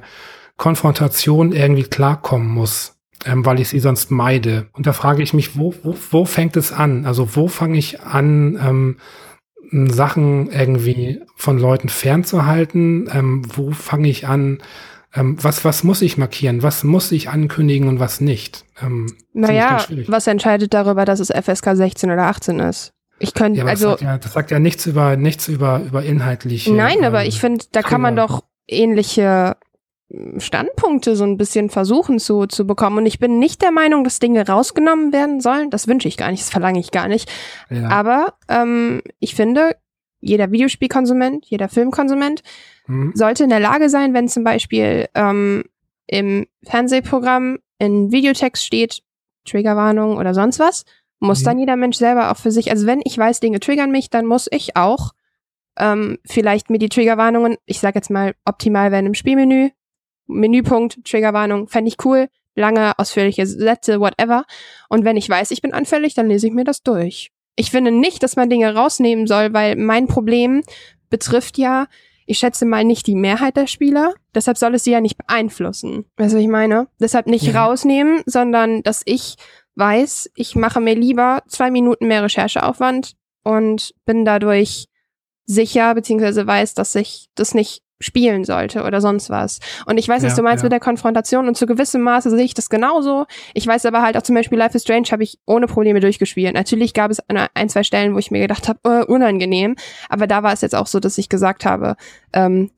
Konfrontation 0.58 1.52
irgendwie 1.52 1.84
klarkommen 1.84 2.48
muss, 2.48 2.96
ähm, 3.26 3.46
weil 3.46 3.60
ich 3.60 3.70
sie 3.70 3.80
sonst 3.80 4.12
meide. 4.12 4.68
Und 4.72 4.88
da 4.88 4.94
frage 4.94 5.24
ich 5.24 5.34
mich, 5.34 5.58
wo 5.58 5.74
wo, 5.84 5.96
wo 6.12 6.26
fängt 6.26 6.56
es 6.56 6.72
an? 6.72 7.06
Also 7.06 7.36
wo 7.36 7.48
fange 7.48 7.78
ich 7.78 8.02
an? 8.02 8.58
Ähm, 8.62 8.98
Sachen 9.72 10.52
irgendwie 10.52 11.22
von 11.36 11.58
Leuten 11.58 11.90
fernzuhalten? 11.90 13.10
Ähm, 13.12 13.42
wo 13.56 13.72
fange 13.72 14.08
ich 14.08 14.28
an, 14.28 14.60
ähm, 15.16 15.38
was, 15.42 15.64
was 15.64 15.84
muss 15.84 16.02
ich 16.02 16.18
markieren? 16.18 16.62
Was 16.62 16.84
muss 16.84 17.12
ich 17.12 17.30
ankündigen 17.30 17.88
und 17.88 18.00
was 18.00 18.22
nicht? 18.22 18.66
Ähm, 18.82 19.16
naja, 19.34 19.86
was 20.08 20.28
entscheidet 20.28 20.74
darüber, 20.74 21.06
dass 21.06 21.20
es 21.20 21.30
FSK 21.30 21.76
16 21.76 22.12
oder 22.12 22.24
18 22.24 22.60
ist? 22.60 22.92
Ich 23.20 23.34
könnte, 23.34 23.62
ja, 23.62 23.66
also. 23.66 23.92
Das 23.92 24.00
sagt, 24.00 24.02
ja, 24.02 24.18
das 24.18 24.34
sagt 24.34 24.52
ja 24.52 24.60
nichts 24.60 24.86
über, 24.86 25.16
nichts 25.16 25.48
über, 25.48 25.82
über 25.86 26.04
inhaltliche. 26.04 26.74
Nein, 26.74 26.98
ähm, 27.00 27.06
aber 27.06 27.26
ich 27.26 27.40
finde, 27.40 27.64
da 27.72 27.82
kann 27.82 28.02
man 28.02 28.16
doch 28.18 28.44
ähnliche 28.68 29.56
Standpunkte 30.38 31.16
so 31.16 31.24
ein 31.24 31.38
bisschen 31.38 31.70
versuchen 31.70 32.20
zu, 32.20 32.46
zu 32.46 32.68
bekommen. 32.68 32.98
Und 33.00 33.06
ich 33.06 33.20
bin 33.20 33.40
nicht 33.40 33.62
der 33.62 33.72
Meinung, 33.72 34.04
dass 34.04 34.20
Dinge 34.20 34.46
rausgenommen 34.46 35.14
werden 35.14 35.42
sollen. 35.42 35.70
Das 35.70 35.88
wünsche 35.88 36.08
ich 36.08 36.18
gar 36.18 36.30
nicht, 36.30 36.44
das 36.44 36.50
verlange 36.50 36.80
ich 36.80 36.92
gar 36.92 37.08
nicht. 37.08 37.32
Ja. 37.70 37.90
Aber 37.90 38.34
ähm, 38.50 39.02
ich 39.20 39.34
finde, 39.34 39.76
jeder 40.20 40.52
Videospielkonsument, 40.52 41.46
jeder 41.48 41.70
Filmkonsument 41.70 42.44
mhm. 42.88 43.12
sollte 43.16 43.44
in 43.44 43.50
der 43.50 43.60
Lage 43.60 43.90
sein, 43.90 44.14
wenn 44.14 44.28
zum 44.28 44.44
Beispiel 44.44 45.08
ähm, 45.16 45.64
im 46.08 46.48
Fernsehprogramm 46.64 47.60
in 47.80 48.12
Videotext 48.12 48.66
steht, 48.66 49.02
Triggerwarnung 49.46 50.18
oder 50.18 50.34
sonst 50.34 50.60
was, 50.60 50.86
muss 51.20 51.42
mhm. 51.42 51.46
dann 51.46 51.60
jeder 51.60 51.76
Mensch 51.76 51.98
selber 51.98 52.32
auch 52.32 52.38
für 52.38 52.52
sich, 52.52 52.72
also 52.72 52.88
wenn 52.88 53.02
ich 53.04 53.18
weiß, 53.18 53.40
Dinge 53.40 53.60
triggern 53.60 53.92
mich, 53.92 54.10
dann 54.10 54.26
muss 54.26 54.48
ich 54.52 54.76
auch 54.76 55.12
ähm, 55.78 56.18
vielleicht 56.26 56.70
mir 56.70 56.80
die 56.80 56.90
Triggerwarnungen, 56.90 57.58
ich 57.66 57.80
sag 57.80 57.96
jetzt 57.96 58.10
mal, 58.10 58.34
optimal 58.46 58.92
werden 58.92 59.08
im 59.08 59.14
Spielmenü, 59.14 59.70
Menüpunkt, 60.28 61.04
Triggerwarnung, 61.06 61.68
fände 61.68 61.90
ich 61.90 62.04
cool, 62.06 62.28
lange, 62.56 62.98
ausführliche 62.98 63.46
Sätze, 63.46 64.00
whatever. 64.00 64.46
Und 64.90 65.06
wenn 65.06 65.18
ich 65.18 65.30
weiß, 65.30 65.52
ich 65.52 65.62
bin 65.62 65.74
anfällig, 65.74 66.14
dann 66.14 66.30
lese 66.30 66.48
ich 66.48 66.54
mir 66.54 66.64
das 66.64 66.82
durch. 66.82 67.32
Ich 67.56 67.72
finde 67.72 67.92
nicht, 67.92 68.24
dass 68.24 68.36
man 68.36 68.50
Dinge 68.50 68.74
rausnehmen 68.74 69.28
soll, 69.28 69.54
weil 69.54 69.76
mein 69.76 70.08
Problem 70.08 70.64
betrifft 71.10 71.58
ja 71.58 71.88
ich 72.26 72.40
schätze 72.40 72.66
mal 72.66 72.84
nicht 72.84 73.08
die 73.08 73.16
Mehrheit 73.16 73.56
der 73.56 73.68
Spieler. 73.68 74.14
Deshalb 74.34 74.58
soll 74.58 74.76
es 74.76 74.84
sie 74.84 74.92
ja 74.92 75.02
nicht 75.02 75.18
beeinflussen. 75.18 76.06
Weißt 76.18 76.34
du, 76.34 76.38
was 76.38 76.44
ich 76.44 76.50
meine? 76.50 76.88
Deshalb 77.00 77.28
nicht 77.28 77.46
ja. 77.46 77.64
rausnehmen, 77.66 78.22
sondern 78.26 78.82
dass 78.84 79.02
ich 79.06 79.36
weiß, 79.76 80.32
ich 80.36 80.56
mache 80.56 80.80
mir 80.80 80.96
lieber 80.96 81.44
zwei 81.48 81.70
Minuten 81.70 82.08
mehr 82.08 82.24
Rechercheaufwand 82.24 83.14
und 83.44 83.94
bin 84.06 84.26
dadurch 84.26 84.88
sicher, 85.46 85.94
beziehungsweise 85.94 86.48
weiß, 86.48 86.74
dass 86.74 86.96
ich 86.96 87.28
das 87.36 87.54
nicht 87.54 87.84
spielen 88.00 88.44
sollte 88.44 88.84
oder 88.84 89.00
sonst 89.00 89.30
was. 89.30 89.60
Und 89.86 89.98
ich 89.98 90.08
weiß, 90.08 90.24
was 90.24 90.34
ja, 90.34 90.36
du 90.36 90.44
meinst 90.44 90.64
ja. 90.64 90.66
mit 90.66 90.74
der 90.74 90.80
Konfrontation 90.80 91.48
und 91.48 91.56
zu 91.56 91.66
gewissem 91.66 92.02
Maße 92.02 92.30
sehe 92.30 92.44
ich 92.44 92.54
das 92.54 92.70
genauso. 92.70 93.26
Ich 93.54 93.66
weiß 93.66 93.86
aber 93.86 94.02
halt 94.02 94.18
auch 94.18 94.22
zum 94.22 94.36
Beispiel 94.36 94.58
Life 94.58 94.76
is 94.76 94.84
Strange 94.84 95.08
habe 95.12 95.24
ich 95.24 95.40
ohne 95.46 95.68
Probleme 95.68 96.00
durchgespielt. 96.00 96.54
Natürlich 96.54 96.94
gab 96.94 97.12
es 97.12 97.20
ein, 97.28 97.70
zwei 97.70 97.84
Stellen, 97.84 98.14
wo 98.14 98.20
ich 98.20 98.32
mir 98.32 98.42
gedacht 98.42 98.68
habe, 98.68 98.80
uh, 98.86 99.14
unangenehm. 99.14 99.76
Aber 100.10 100.28
da 100.28 100.44
war 100.44 100.54
es 100.54 100.62
jetzt 100.62 100.76
auch 100.76 100.88
so, 100.88 101.00
dass 101.00 101.18
ich 101.18 101.30
gesagt 101.30 101.66
habe, 101.66 101.96
ähm, 102.34 102.72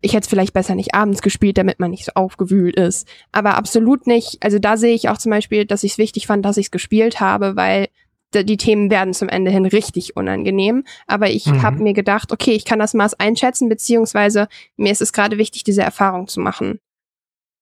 ich 0.00 0.12
hätte 0.12 0.24
es 0.24 0.28
vielleicht 0.28 0.52
besser 0.52 0.74
nicht 0.74 0.94
abends 0.94 1.22
gespielt, 1.22 1.58
damit 1.58 1.80
man 1.80 1.90
nicht 1.90 2.04
so 2.04 2.12
aufgewühlt 2.14 2.76
ist. 2.76 3.08
Aber 3.32 3.56
absolut 3.56 4.06
nicht. 4.06 4.38
Also 4.40 4.58
da 4.58 4.76
sehe 4.76 4.94
ich 4.94 5.08
auch 5.08 5.18
zum 5.18 5.30
Beispiel, 5.30 5.64
dass 5.64 5.82
ich 5.82 5.92
es 5.92 5.98
wichtig 5.98 6.26
fand, 6.26 6.44
dass 6.44 6.58
ich 6.58 6.66
es 6.66 6.70
gespielt 6.70 7.18
habe, 7.18 7.56
weil 7.56 7.88
die 8.44 8.56
Themen 8.56 8.90
werden 8.90 9.14
zum 9.14 9.28
Ende 9.28 9.50
hin 9.50 9.66
richtig 9.66 10.16
unangenehm. 10.16 10.84
Aber 11.06 11.28
ich 11.30 11.46
mhm. 11.46 11.62
habe 11.62 11.82
mir 11.82 11.92
gedacht, 11.92 12.32
okay, 12.32 12.52
ich 12.52 12.64
kann 12.64 12.78
das 12.78 12.94
Maß 12.94 13.14
einschätzen, 13.14 13.68
beziehungsweise 13.68 14.48
mir 14.76 14.92
ist 14.92 15.02
es 15.02 15.12
gerade 15.12 15.38
wichtig, 15.38 15.64
diese 15.64 15.82
Erfahrung 15.82 16.28
zu 16.28 16.40
machen. 16.40 16.80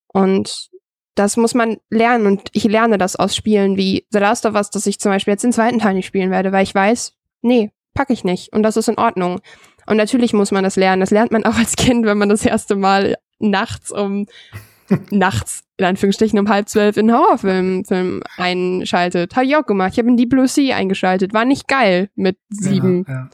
Und 0.09 0.71
das 1.15 1.37
muss 1.37 1.55
man 1.55 1.79
lernen 1.91 2.27
und 2.27 2.49
ich 2.53 2.65
lerne 2.65 2.99
das 2.99 3.17
aus 3.17 3.37
Spielen 3.37 3.77
wie 3.77 4.07
The 4.11 4.19
Last 4.19 4.47
of 4.47 4.55
Us, 4.55 4.71
dass 4.71 4.87
ich 4.87 4.99
zum 4.99 5.13
Beispiel 5.13 5.33
jetzt 5.33 5.45
den 5.45 5.53
zweiten 5.53 5.79
Teil 5.79 5.95
nicht 5.95 6.07
spielen 6.07 6.31
werde, 6.31 6.51
weil 6.53 6.65
ich 6.65 6.75
weiß, 6.75 7.15
nee, 7.43 7.71
packe 7.95 8.13
ich 8.13 8.25
nicht 8.25 8.53
und 8.53 8.63
das 8.63 8.77
ist 8.77 8.89
in 8.89 8.99
Ordnung. 8.99 9.41
Und 9.87 9.97
natürlich 9.97 10.33
muss 10.33 10.51
man 10.51 10.65
das 10.65 10.77
lernen. 10.77 11.01
Das 11.01 11.11
lernt 11.11 11.31
man 11.31 11.45
auch 11.47 11.57
als 11.57 11.77
Kind, 11.77 12.05
wenn 12.07 12.19
man 12.19 12.29
das 12.29 12.45
erste 12.45 12.77
Mal 12.77 13.17
nachts 13.39 13.91
um 13.91 14.27
nachts, 15.11 15.64
in 15.77 15.85
Anführungsstrichen, 15.85 16.39
um 16.39 16.49
halb 16.49 16.69
zwölf 16.69 16.97
in 16.97 17.13
Horrorfilm 17.13 17.85
Film 17.85 18.23
einschaltet. 18.37 19.35
Habe 19.35 19.47
ich 19.47 19.57
auch 19.57 19.67
gemacht. 19.67 19.93
Ich 19.93 19.99
habe 19.99 20.09
in 20.09 20.17
Deep 20.17 20.31
Blue 20.31 20.47
Sea 20.47 20.77
eingeschaltet. 20.77 21.35
War 21.35 21.45
nicht 21.45 21.67
geil 21.67 22.11
mit 22.15 22.39
sieben. 22.49 23.05
Ja, 23.09 23.15
ja. 23.15 23.31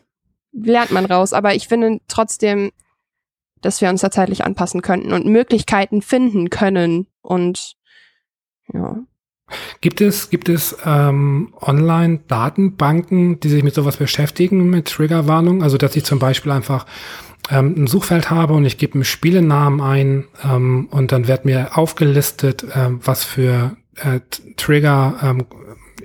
Lernt 0.52 0.90
man 0.90 1.04
raus. 1.04 1.32
Aber 1.32 1.54
ich 1.54 1.68
finde 1.68 2.00
trotzdem, 2.08 2.72
dass 3.60 3.80
wir 3.80 3.90
uns 3.90 4.00
da 4.00 4.10
zeitlich 4.10 4.44
anpassen 4.44 4.80
könnten 4.80 5.12
und 5.12 5.26
Möglichkeiten 5.26 6.00
finden 6.00 6.48
können. 6.48 7.06
Und 7.20 7.74
ja. 8.72 8.98
Gibt 9.80 10.00
es, 10.00 10.30
gibt 10.30 10.48
es 10.48 10.76
ähm, 10.84 11.52
Online-Datenbanken, 11.60 13.40
die 13.40 13.48
sich 13.48 13.64
mit 13.64 13.74
sowas 13.74 13.96
beschäftigen, 13.96 14.70
mit 14.70 14.88
Triggerwarnung? 14.88 15.62
Also 15.62 15.76
dass 15.76 15.96
ich 15.96 16.04
zum 16.04 16.18
Beispiel 16.18 16.52
einfach 16.52 16.86
ähm, 17.50 17.74
ein 17.76 17.86
Suchfeld 17.86 18.30
habe 18.30 18.54
und 18.54 18.64
ich 18.64 18.78
gebe 18.78 18.94
einen 18.94 19.04
Spielenamen 19.04 19.80
ein 19.80 20.24
ähm, 20.44 20.88
und 20.90 21.12
dann 21.12 21.28
wird 21.28 21.44
mir 21.44 21.76
aufgelistet, 21.76 22.64
ähm, 22.74 23.00
was 23.02 23.24
für 23.24 23.76
äh, 23.96 24.20
Trigger 24.56 25.18
ähm, 25.22 25.46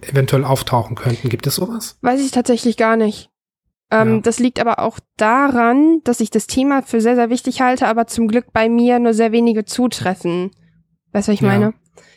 eventuell 0.02 0.44
auftauchen 0.44 0.96
könnten. 0.96 1.30
Gibt 1.30 1.48
es 1.48 1.56
sowas? 1.56 1.98
Weiß 2.02 2.22
ich 2.24 2.32
tatsächlich 2.32 2.78
gar 2.78 2.98
nicht. 2.98 3.30
Ähm, 3.92 4.16
ja. 4.16 4.22
Das 4.22 4.40
liegt 4.40 4.60
aber 4.60 4.80
auch 4.80 5.00
daran, 5.18 6.02
dass 6.04 6.20
ich 6.20 6.32
das 6.32 6.48
Thema 6.48 6.82
für 6.82 7.02
sehr, 7.02 7.16
sehr 7.16 7.30
wichtig 7.30 7.62
halte, 7.62 7.88
aber 7.88 8.08
zum 8.08 8.28
Glück 8.28 8.52
bei 8.52 8.68
mir 8.68 9.00
nur 9.00 9.14
sehr 9.14 9.32
wenige 9.32 9.66
zutreffen. 9.66 10.52
Weißt 11.12 11.28
du, 11.28 11.32
was 11.32 11.36
ich 11.36 11.42
ja. 11.42 11.48
meine? 11.48 11.74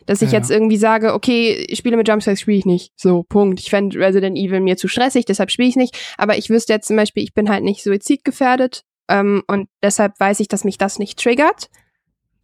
Dass 0.07 0.23
ich 0.23 0.33
ja, 0.33 0.39
jetzt 0.39 0.51
irgendwie 0.51 0.79
sage, 0.79 1.13
okay, 1.13 1.67
Spiele 1.75 1.99
mit 1.99 2.09
Jumpscares 2.09 2.41
spiele 2.41 2.57
ich 2.57 2.65
nicht. 2.65 2.93
So, 2.97 3.25
Punkt. 3.25 3.61
Ich 3.61 3.69
fände 3.69 3.99
Resident 3.99 4.39
Evil 4.39 4.61
mir 4.61 4.79
zu 4.79 4.89
stressig, 4.89 5.27
deshalb 5.27 5.51
spiele 5.51 5.69
ich 5.69 5.77
nicht. 5.77 6.15
Aber 6.17 6.39
ich 6.39 6.49
wüsste 6.49 6.73
jetzt 6.73 6.89
zum 6.89 6.97
Beispiel, 6.97 7.23
ich 7.23 7.35
bin 7.35 7.51
halt 7.51 7.63
nicht 7.63 7.83
suizidgefährdet. 7.83 8.85
Ähm, 9.09 9.43
und 9.47 9.69
deshalb 9.83 10.19
weiß 10.21 10.41
ich, 10.41 10.49
dass 10.49 10.65
mich 10.65 10.79
das 10.79 10.99
nicht 10.99 11.19
triggert. 11.19 11.71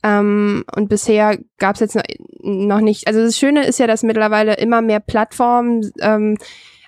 Ähm, 0.03 0.65
und 0.77 0.89
bisher 0.89 1.39
gab 1.59 1.75
es 1.75 1.81
jetzt 1.81 1.99
noch 2.41 2.81
nicht. 2.81 3.07
Also 3.07 3.23
das 3.23 3.39
Schöne 3.39 3.67
ist 3.67 3.79
ja, 3.79 3.87
dass 3.87 4.03
mittlerweile 4.03 4.55
immer 4.55 4.83
mehr 4.83 5.01
Plattformen 5.01 5.91
ähm, 6.01 6.37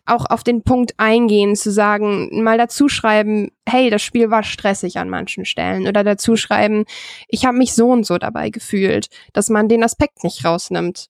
auch 0.06 0.26
auf 0.30 0.44
den 0.44 0.62
Punkt 0.62 0.94
eingehen, 0.98 1.56
zu 1.56 1.70
sagen, 1.70 2.42
mal 2.42 2.58
dazu 2.58 2.88
schreiben, 2.88 3.50
hey, 3.68 3.90
das 3.90 4.02
Spiel 4.02 4.30
war 4.30 4.42
stressig 4.42 4.98
an 4.98 5.10
manchen 5.10 5.44
Stellen. 5.44 5.88
Oder 5.88 6.04
dazu 6.04 6.36
schreiben, 6.36 6.84
ich 7.28 7.44
habe 7.44 7.58
mich 7.58 7.74
so 7.74 7.88
und 7.90 8.06
so 8.06 8.18
dabei 8.18 8.50
gefühlt, 8.50 9.08
dass 9.32 9.50
man 9.50 9.68
den 9.68 9.82
Aspekt 9.82 10.22
nicht 10.22 10.44
rausnimmt. 10.44 11.08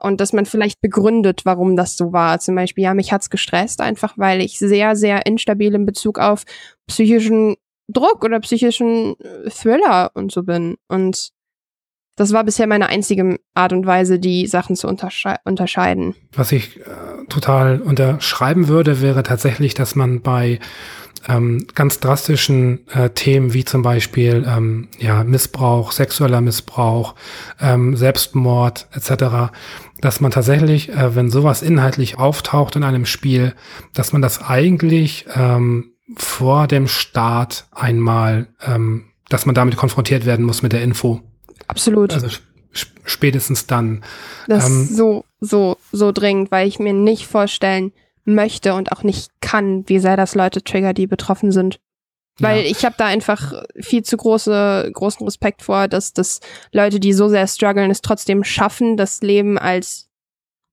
Und 0.00 0.20
dass 0.20 0.32
man 0.32 0.44
vielleicht 0.44 0.80
begründet, 0.80 1.42
warum 1.44 1.76
das 1.76 1.96
so 1.96 2.12
war. 2.12 2.40
Zum 2.40 2.56
Beispiel, 2.56 2.82
ja, 2.82 2.94
mich 2.94 3.12
hat's 3.12 3.30
gestresst, 3.30 3.80
einfach 3.80 4.14
weil 4.18 4.40
ich 4.40 4.58
sehr, 4.58 4.96
sehr 4.96 5.24
instabil 5.24 5.72
in 5.72 5.86
Bezug 5.86 6.18
auf 6.18 6.42
psychischen 6.88 7.54
Druck 7.88 8.24
oder 8.24 8.40
psychischen 8.40 9.14
äh, 9.20 9.50
Thriller 9.50 10.10
und 10.14 10.32
so 10.32 10.42
bin. 10.42 10.76
Und 10.88 11.30
Das 12.16 12.32
war 12.32 12.44
bisher 12.44 12.66
meine 12.66 12.88
einzige 12.88 13.40
Art 13.54 13.72
und 13.72 13.86
Weise, 13.86 14.18
die 14.18 14.46
Sachen 14.46 14.76
zu 14.76 14.86
untersche 14.86 15.36
unterscheiden. 15.44 16.14
Was 16.32 16.52
ich 16.52 16.78
äh, 16.78 16.82
total 17.28 17.80
unterschreiben 17.80 18.68
würde, 18.68 19.00
wäre 19.02 19.22
tatsächlich, 19.24 19.74
dass 19.74 19.96
man 19.96 20.20
bei 20.22 20.60
ähm, 21.28 21.66
ganz 21.74 22.00
drastischen 22.00 22.86
äh, 22.88 23.10
Themen 23.10 23.52
wie 23.54 23.64
zum 23.64 23.82
Beispiel 23.82 24.44
ähm, 24.46 24.88
ja, 24.98 25.24
Missbrauch, 25.24 25.92
sexueller 25.92 26.40
Missbrauch, 26.40 27.14
ähm, 27.60 27.96
Selbstmord 27.96 28.88
etc., 28.92 29.52
dass 30.00 30.20
man 30.20 30.30
tatsächlich, 30.30 30.90
äh, 30.90 31.16
wenn 31.16 31.30
sowas 31.30 31.62
inhaltlich 31.62 32.18
auftaucht 32.18 32.76
in 32.76 32.84
einem 32.84 33.06
Spiel, 33.06 33.54
dass 33.94 34.12
man 34.12 34.20
das 34.22 34.42
eigentlich 34.42 35.26
ähm, 35.34 35.93
vor 36.16 36.66
dem 36.66 36.86
Start 36.86 37.66
einmal, 37.70 38.48
ähm, 38.62 39.06
dass 39.28 39.46
man 39.46 39.54
damit 39.54 39.76
konfrontiert 39.76 40.26
werden 40.26 40.44
muss 40.44 40.62
mit 40.62 40.72
der 40.72 40.82
Info. 40.82 41.20
Absolut. 41.66 42.12
Also 42.12 42.28
spätestens 43.04 43.66
dann. 43.66 44.04
Das 44.46 44.68
ähm, 44.68 44.82
ist 44.82 44.96
so, 44.96 45.24
so, 45.40 45.76
so 45.92 46.12
dringend, 46.12 46.50
weil 46.50 46.68
ich 46.68 46.78
mir 46.78 46.92
nicht 46.92 47.26
vorstellen 47.26 47.92
möchte 48.24 48.74
und 48.74 48.92
auch 48.92 49.02
nicht 49.02 49.30
kann, 49.40 49.88
wie 49.88 49.98
sehr 49.98 50.16
das 50.16 50.34
Leute 50.34 50.62
trigger, 50.62 50.94
die 50.94 51.06
betroffen 51.06 51.52
sind. 51.52 51.80
Weil 52.38 52.64
ja. 52.64 52.70
ich 52.70 52.84
habe 52.84 52.96
da 52.98 53.06
einfach 53.06 53.62
viel 53.80 54.02
zu 54.02 54.16
große, 54.16 54.90
großen 54.92 55.24
Respekt 55.24 55.62
vor, 55.62 55.86
dass, 55.86 56.12
dass 56.12 56.40
Leute, 56.72 56.98
die 56.98 57.12
so 57.12 57.28
sehr 57.28 57.46
strugglen, 57.46 57.90
es 57.90 58.00
trotzdem 58.00 58.42
schaffen, 58.42 58.96
das 58.96 59.22
Leben 59.22 59.58
als 59.58 60.08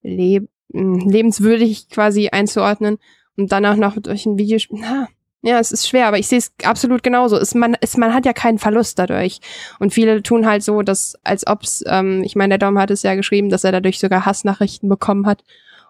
leb 0.01 0.49
lebenswürdig 0.73 1.89
quasi 1.89 2.29
einzuordnen 2.29 2.97
und 3.35 3.51
dann 3.51 3.65
auch 3.65 3.75
noch 3.75 4.01
durch 4.01 4.25
ein 4.25 4.37
Videospiel. 4.37 4.79
Na, 4.79 5.09
ja, 5.43 5.59
es 5.59 5.71
ist 5.71 5.87
schwer, 5.87 6.07
aber 6.07 6.19
ich 6.19 6.27
sehe 6.27 6.37
es 6.37 6.51
absolut 6.63 7.01
genauso. 7.01 7.35
Es, 7.37 7.55
man, 7.55 7.75
es, 7.81 7.97
man 7.97 8.13
hat 8.13 8.25
ja 8.25 8.33
keinen 8.33 8.59
Verlust 8.59 8.99
dadurch. 8.99 9.39
Und 9.79 9.93
viele 9.93 10.21
tun 10.21 10.45
halt 10.45 10.63
so, 10.63 10.83
dass, 10.83 11.15
als 11.23 11.47
ob's, 11.47 11.83
ähm, 11.87 12.23
ich 12.23 12.35
meine, 12.35 12.57
der 12.57 12.67
Dom 12.67 12.77
hat 12.77 12.91
es 12.91 13.01
ja 13.01 13.15
geschrieben, 13.15 13.49
dass 13.49 13.63
er 13.63 13.71
dadurch 13.71 13.99
sogar 13.99 14.25
Hassnachrichten 14.25 14.87
bekommen 14.87 15.25
hat 15.25 15.43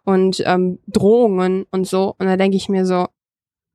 und 0.06 0.42
ähm, 0.46 0.80
Drohungen 0.88 1.66
und 1.70 1.86
so. 1.86 2.16
Und 2.18 2.28
da 2.28 2.38
denke 2.38 2.56
ich 2.56 2.70
mir 2.70 2.86
so, 2.86 3.08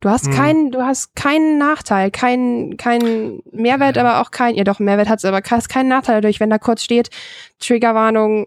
du 0.01 0.09
hast 0.09 0.27
hm. 0.27 0.33
keinen, 0.33 0.71
du 0.71 0.83
hast 0.83 1.15
keinen 1.15 1.59
Nachteil, 1.59 2.11
keinen, 2.11 2.79
keinen 2.79 3.43
Mehrwert, 3.53 3.97
ja. 3.97 4.03
aber 4.03 4.23
auch 4.23 4.31
kein, 4.31 4.55
ja 4.55 4.65
doch, 4.65 4.79
Mehrwert 4.79 5.11
hat's, 5.11 5.27
aber 5.27 5.43
hast 5.47 5.69
keinen 5.69 5.89
Nachteil 5.89 6.23
dadurch, 6.23 6.41
wenn 6.41 6.51
da 6.51 6.59
kurz 6.59 6.83
steht, 6.83 7.11
Triggerwarnung, 7.59 8.47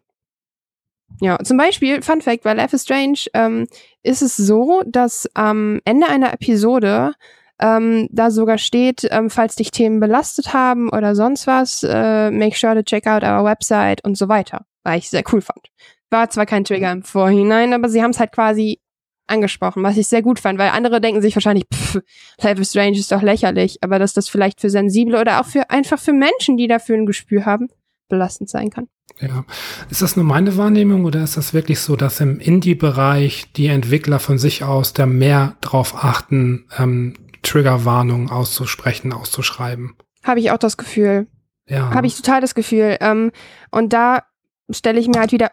ja, 1.21 1.37
zum 1.43 1.57
Beispiel, 1.57 2.01
Fun 2.01 2.21
Fact, 2.21 2.43
bei 2.43 2.53
Life 2.53 2.75
is 2.75 2.83
Strange 2.83 3.19
ähm, 3.33 3.67
ist 4.03 4.21
es 4.21 4.37
so, 4.37 4.81
dass 4.85 5.27
am 5.33 5.79
Ende 5.85 6.07
einer 6.07 6.33
Episode 6.33 7.13
ähm, 7.59 8.07
da 8.11 8.31
sogar 8.31 8.57
steht, 8.57 9.07
ähm, 9.11 9.29
falls 9.29 9.55
dich 9.55 9.71
Themen 9.71 9.99
belastet 9.99 10.53
haben 10.53 10.89
oder 10.89 11.15
sonst 11.15 11.45
was, 11.47 11.83
äh, 11.83 12.31
make 12.31 12.55
sure 12.55 12.75
to 12.75 12.83
check 12.83 13.05
out 13.05 13.23
our 13.23 13.43
website 13.43 14.03
und 14.05 14.17
so 14.17 14.29
weiter. 14.29 14.65
Weil 14.83 14.99
ich 14.99 15.09
sehr 15.09 15.23
cool 15.33 15.41
fand. 15.41 15.67
War 16.09 16.29
zwar 16.29 16.45
kein 16.45 16.63
Trigger 16.63 16.91
im 16.91 17.03
Vorhinein, 17.03 17.73
aber 17.73 17.89
sie 17.89 18.01
haben 18.01 18.11
es 18.11 18.19
halt 18.19 18.31
quasi 18.31 18.79
angesprochen, 19.27 19.83
was 19.83 19.97
ich 19.97 20.07
sehr 20.07 20.21
gut 20.21 20.39
fand, 20.39 20.57
weil 20.57 20.69
andere 20.69 21.01
denken 21.01 21.21
sich 21.21 21.35
wahrscheinlich, 21.35 21.65
pff, 21.71 21.99
Life 22.41 22.61
is 22.61 22.71
Strange 22.71 22.97
ist 22.97 23.11
doch 23.11 23.21
lächerlich, 23.21 23.77
aber 23.81 23.99
dass 23.99 24.13
das 24.13 24.27
vielleicht 24.27 24.59
für 24.59 24.69
sensible 24.69 25.19
oder 25.19 25.39
auch 25.39 25.45
für 25.45 25.69
einfach 25.69 25.99
für 25.99 26.13
Menschen, 26.13 26.57
die 26.57 26.67
dafür 26.67 26.95
ein 26.95 27.05
Gespür 27.05 27.45
haben, 27.45 27.67
belastend 28.09 28.49
sein 28.49 28.69
kann. 28.69 28.87
Ja. 29.19 29.45
Ist 29.89 30.01
das 30.01 30.15
nur 30.15 30.25
meine 30.25 30.57
Wahrnehmung 30.57 31.05
oder 31.05 31.23
ist 31.23 31.37
das 31.37 31.53
wirklich 31.53 31.79
so, 31.79 31.95
dass 31.95 32.19
im 32.19 32.39
Indie-Bereich 32.39 33.51
die 33.53 33.67
Entwickler 33.67 34.19
von 34.19 34.37
sich 34.37 34.63
aus 34.63 34.93
da 34.93 35.05
mehr 35.05 35.57
drauf 35.61 35.95
achten, 35.95 36.67
ähm, 36.77 37.15
Triggerwarnungen 37.41 38.29
auszusprechen, 38.29 39.13
auszuschreiben? 39.13 39.95
Habe 40.23 40.39
ich 40.39 40.51
auch 40.51 40.57
das 40.57 40.77
Gefühl. 40.77 41.27
Ja. 41.67 41.93
Habe 41.93 42.07
ich 42.07 42.15
total 42.15 42.41
das 42.41 42.55
Gefühl. 42.55 42.97
Ähm, 42.99 43.31
und 43.71 43.93
da 43.93 44.23
stelle 44.69 44.99
ich 44.99 45.07
mir 45.07 45.19
halt 45.19 45.31
wieder, 45.31 45.51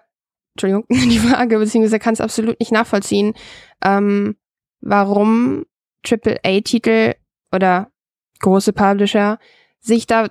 Entschuldigung, 0.55 0.85
die 0.91 1.19
Frage, 1.19 1.59
beziehungsweise 1.59 1.99
kann 1.99 2.15
es 2.15 2.21
absolut 2.21 2.59
nicht 2.61 2.73
nachvollziehen, 2.73 3.35
ähm, 3.85 4.37
warum 4.81 5.65
AAA-Titel 6.05 7.15
oder 7.53 7.91
große 8.41 8.73
Publisher 8.73 9.39
sich 9.81 10.07
da 10.07 10.29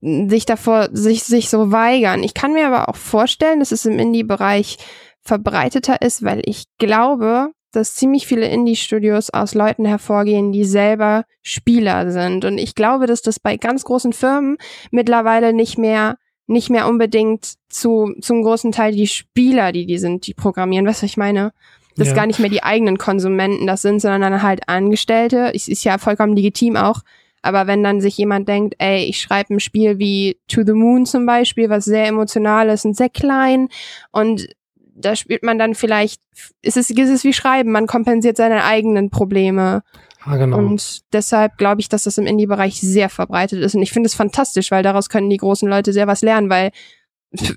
sich 0.00 0.46
davor, 0.46 0.88
sich, 0.92 1.22
sich 1.24 1.48
so 1.48 1.72
weigern. 1.72 2.22
Ich 2.22 2.34
kann 2.34 2.52
mir 2.52 2.66
aber 2.66 2.88
auch 2.88 2.96
vorstellen, 2.96 3.60
dass 3.60 3.72
es 3.72 3.86
im 3.86 3.98
Indie-Bereich 3.98 4.78
verbreiteter 5.22 6.02
ist, 6.02 6.22
weil 6.22 6.42
ich 6.44 6.64
glaube, 6.78 7.50
dass 7.72 7.94
ziemlich 7.94 8.26
viele 8.26 8.48
Indie-Studios 8.48 9.30
aus 9.30 9.54
Leuten 9.54 9.84
hervorgehen, 9.84 10.52
die 10.52 10.64
selber 10.64 11.24
Spieler 11.42 12.10
sind. 12.10 12.44
Und 12.44 12.58
ich 12.58 12.74
glaube, 12.74 13.06
dass 13.06 13.22
das 13.22 13.40
bei 13.40 13.56
ganz 13.56 13.84
großen 13.84 14.12
Firmen 14.12 14.58
mittlerweile 14.90 15.52
nicht 15.52 15.78
mehr 15.78 16.16
nicht 16.46 16.70
mehr 16.70 16.88
unbedingt 16.88 17.54
zu, 17.68 18.14
zum 18.20 18.42
großen 18.42 18.72
Teil 18.72 18.92
die 18.92 19.06
Spieler, 19.06 19.72
die 19.72 19.86
die 19.86 19.98
sind, 19.98 20.26
die 20.26 20.34
programmieren. 20.34 20.86
Weißt 20.86 21.00
du, 21.00 21.04
was 21.04 21.10
ich 21.10 21.16
meine? 21.16 21.52
Dass 21.96 22.08
ja. 22.08 22.14
gar 22.14 22.26
nicht 22.26 22.38
mehr 22.38 22.50
die 22.50 22.62
eigenen 22.62 22.98
Konsumenten 22.98 23.66
das 23.66 23.82
sind, 23.82 24.00
sondern 24.00 24.20
dann 24.20 24.42
halt 24.42 24.68
Angestellte. 24.68 25.52
Es 25.54 25.68
ist 25.68 25.84
ja 25.84 25.96
vollkommen 25.96 26.36
legitim 26.36 26.76
auch, 26.76 27.00
aber 27.44 27.66
wenn 27.66 27.82
dann 27.82 28.00
sich 28.00 28.16
jemand 28.16 28.48
denkt, 28.48 28.74
ey, 28.78 29.04
ich 29.04 29.20
schreibe 29.20 29.54
ein 29.54 29.60
Spiel 29.60 29.98
wie 29.98 30.38
To 30.48 30.62
the 30.64 30.72
Moon 30.72 31.06
zum 31.06 31.26
Beispiel, 31.26 31.68
was 31.68 31.84
sehr 31.84 32.06
emotional 32.06 32.68
ist 32.68 32.84
und 32.84 32.96
sehr 32.96 33.10
klein 33.10 33.68
und 34.10 34.48
da 34.96 35.16
spielt 35.16 35.42
man 35.42 35.58
dann 35.58 35.74
vielleicht, 35.74 36.20
ist 36.62 36.76
es, 36.76 36.88
ist 36.90 37.10
es 37.10 37.24
wie 37.24 37.32
Schreiben, 37.32 37.72
man 37.72 37.86
kompensiert 37.86 38.36
seine 38.36 38.64
eigenen 38.64 39.10
Probleme. 39.10 39.82
Ah, 40.22 40.36
genau. 40.36 40.58
Und 40.58 41.02
deshalb 41.12 41.58
glaube 41.58 41.80
ich, 41.80 41.88
dass 41.88 42.04
das 42.04 42.16
im 42.16 42.26
Indie-Bereich 42.26 42.80
sehr 42.80 43.08
verbreitet 43.08 43.60
ist. 43.60 43.74
Und 43.74 43.82
ich 43.82 43.92
finde 43.92 44.06
es 44.06 44.14
fantastisch, 44.14 44.70
weil 44.70 44.82
daraus 44.84 45.08
können 45.08 45.28
die 45.28 45.36
großen 45.36 45.68
Leute 45.68 45.92
sehr 45.92 46.06
was 46.06 46.22
lernen, 46.22 46.48
weil 46.48 46.70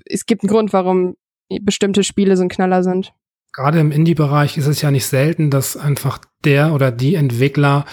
es 0.04 0.26
gibt 0.26 0.42
einen 0.42 0.50
Grund, 0.50 0.72
warum 0.72 1.14
bestimmte 1.62 2.02
Spiele 2.02 2.36
so 2.36 2.42
ein 2.42 2.48
Knaller 2.48 2.82
sind 2.82 3.14
gerade 3.52 3.80
im 3.80 3.90
Indie-Bereich 3.90 4.56
ist 4.56 4.66
es 4.66 4.82
ja 4.82 4.90
nicht 4.90 5.06
selten, 5.06 5.50
dass 5.50 5.76
einfach 5.76 6.18
der 6.44 6.72
oder 6.72 6.90
die 6.90 7.14
Entwickler 7.14 7.84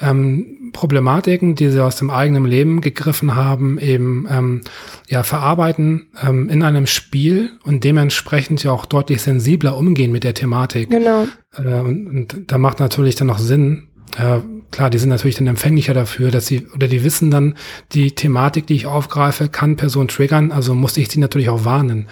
ähm, 0.00 0.70
Problematiken, 0.72 1.54
die 1.54 1.68
sie 1.68 1.82
aus 1.82 1.96
dem 1.96 2.10
eigenen 2.10 2.44
Leben 2.46 2.80
gegriffen 2.80 3.34
haben, 3.34 3.78
eben 3.78 4.26
ähm, 4.30 4.60
ja 5.08 5.22
verarbeiten 5.22 6.08
ähm, 6.22 6.48
in 6.48 6.62
einem 6.62 6.86
Spiel 6.86 7.50
und 7.64 7.84
dementsprechend 7.84 8.62
ja 8.62 8.72
auch 8.72 8.86
deutlich 8.86 9.20
sensibler 9.22 9.76
umgehen 9.76 10.12
mit 10.12 10.24
der 10.24 10.34
Thematik. 10.34 10.90
Genau. 10.90 11.26
Äh, 11.56 11.80
und, 11.80 12.06
und 12.06 12.52
da 12.52 12.58
macht 12.58 12.80
natürlich 12.80 13.16
dann 13.16 13.26
noch 13.28 13.38
Sinn. 13.38 13.88
Äh, 14.16 14.38
klar, 14.70 14.90
die 14.90 14.98
sind 14.98 15.08
natürlich 15.10 15.36
dann 15.36 15.46
empfänglicher 15.46 15.94
dafür, 15.94 16.30
dass 16.30 16.46
sie 16.46 16.66
oder 16.74 16.88
die 16.88 17.04
wissen 17.04 17.30
dann, 17.30 17.56
die 17.92 18.12
Thematik, 18.12 18.66
die 18.66 18.74
ich 18.74 18.86
aufgreife, 18.86 19.48
kann 19.48 19.76
Person 19.76 20.08
triggern, 20.08 20.52
also 20.52 20.74
muss 20.74 20.96
ich 20.96 21.08
sie 21.08 21.20
natürlich 21.20 21.48
auch 21.48 21.64
warnen. 21.64 22.08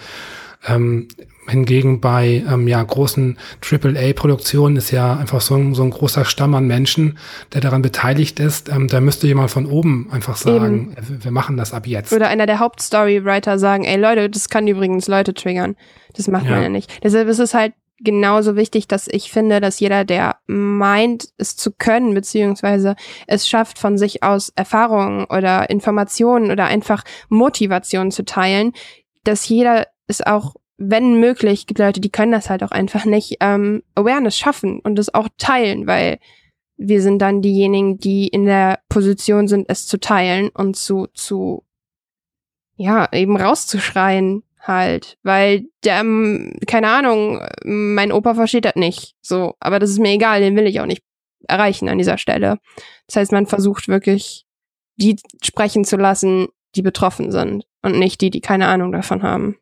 Ähm, 0.67 1.07
Hingegen 1.49 1.99
bei 1.99 2.43
ähm, 2.49 2.67
ja, 2.67 2.81
großen 2.81 3.37
AAA-Produktionen 3.61 4.77
ist 4.77 4.91
ja 4.91 5.15
einfach 5.15 5.41
so 5.41 5.55
ein, 5.55 5.75
so 5.75 5.83
ein 5.83 5.89
großer 5.89 6.25
Stamm 6.25 6.55
an 6.55 6.67
Menschen, 6.67 7.17
der 7.53 7.61
daran 7.61 7.81
beteiligt 7.81 8.39
ist. 8.39 8.69
Ähm, 8.69 8.87
da 8.87 9.01
müsste 9.01 9.27
jemand 9.27 9.51
von 9.51 9.65
oben 9.65 10.07
einfach 10.11 10.37
sagen, 10.37 10.95
Eben. 10.97 11.23
wir 11.23 11.31
machen 11.31 11.57
das 11.57 11.73
ab 11.73 11.87
jetzt. 11.87 12.13
Oder 12.13 12.27
einer 12.27 12.45
der 12.45 12.59
Hauptstorywriter 12.59 13.59
sagen, 13.59 13.83
ey 13.83 13.99
Leute, 13.99 14.29
das 14.29 14.49
kann 14.49 14.67
übrigens 14.67 15.07
Leute 15.07 15.33
triggern. 15.33 15.75
Das 16.15 16.27
macht 16.27 16.45
ja. 16.45 16.51
man 16.51 16.63
ja 16.63 16.69
nicht. 16.69 16.91
Deshalb 17.03 17.27
ist 17.27 17.39
es 17.39 17.53
halt 17.53 17.73
genauso 17.99 18.55
wichtig, 18.55 18.87
dass 18.87 19.07
ich 19.07 19.31
finde, 19.31 19.59
dass 19.59 19.79
jeder, 19.79 20.05
der 20.05 20.37
meint, 20.47 21.29
es 21.37 21.55
zu 21.55 21.71
können, 21.71 22.13
beziehungsweise 22.13 22.95
es 23.27 23.47
schafft, 23.47 23.77
von 23.77 23.97
sich 23.97 24.23
aus 24.23 24.51
Erfahrungen 24.55 25.25
oder 25.25 25.69
Informationen 25.69 26.51
oder 26.51 26.65
einfach 26.65 27.03
Motivation 27.27 28.11
zu 28.11 28.23
teilen, 28.23 28.73
dass 29.23 29.47
jeder 29.47 29.87
es 30.07 30.25
auch 30.25 30.55
wenn 30.79 31.19
möglich, 31.19 31.67
gibt 31.67 31.79
Leute, 31.79 31.99
die 31.99 32.09
können 32.09 32.31
das 32.31 32.49
halt 32.49 32.63
auch 32.63 32.71
einfach 32.71 33.05
nicht, 33.05 33.37
ähm, 33.41 33.83
Awareness 33.95 34.37
schaffen 34.37 34.79
und 34.79 34.95
das 34.95 35.13
auch 35.13 35.27
teilen, 35.37 35.85
weil 35.85 36.19
wir 36.77 37.01
sind 37.01 37.19
dann 37.19 37.41
diejenigen, 37.41 37.97
die 37.97 38.27
in 38.27 38.45
der 38.45 38.79
Position 38.87 39.49
sind, 39.49 39.65
es 39.69 39.85
zu 39.85 39.99
teilen 39.99 40.49
und 40.49 40.77
zu, 40.77 41.07
zu, 41.13 41.65
ja, 42.77 43.09
eben 43.11 43.35
rauszuschreien 43.35 44.43
halt, 44.61 45.17
weil 45.23 45.65
der, 45.83 45.99
ähm, 45.99 46.57
keine 46.65 46.89
Ahnung, 46.89 47.41
mein 47.63 48.13
Opa 48.13 48.33
versteht 48.33 48.65
das 48.65 48.75
nicht, 48.75 49.15
so, 49.21 49.55
aber 49.59 49.79
das 49.79 49.89
ist 49.89 49.99
mir 49.99 50.11
egal, 50.13 50.39
den 50.39 50.55
will 50.55 50.67
ich 50.67 50.79
auch 50.79 50.85
nicht 50.85 51.03
erreichen 51.47 51.89
an 51.89 51.97
dieser 51.97 52.17
Stelle. 52.17 52.59
Das 53.07 53.17
heißt, 53.17 53.31
man 53.33 53.47
versucht 53.47 53.89
wirklich, 53.89 54.45
die 54.95 55.17
sprechen 55.41 55.83
zu 55.83 55.97
lassen, 55.97 56.47
die 56.75 56.81
betroffen 56.81 57.31
sind 57.31 57.65
und 57.81 57.99
nicht 57.99 58.21
die, 58.21 58.29
die 58.29 58.41
keine 58.41 58.67
Ahnung 58.67 58.91
davon 58.93 59.23
haben. 59.23 59.57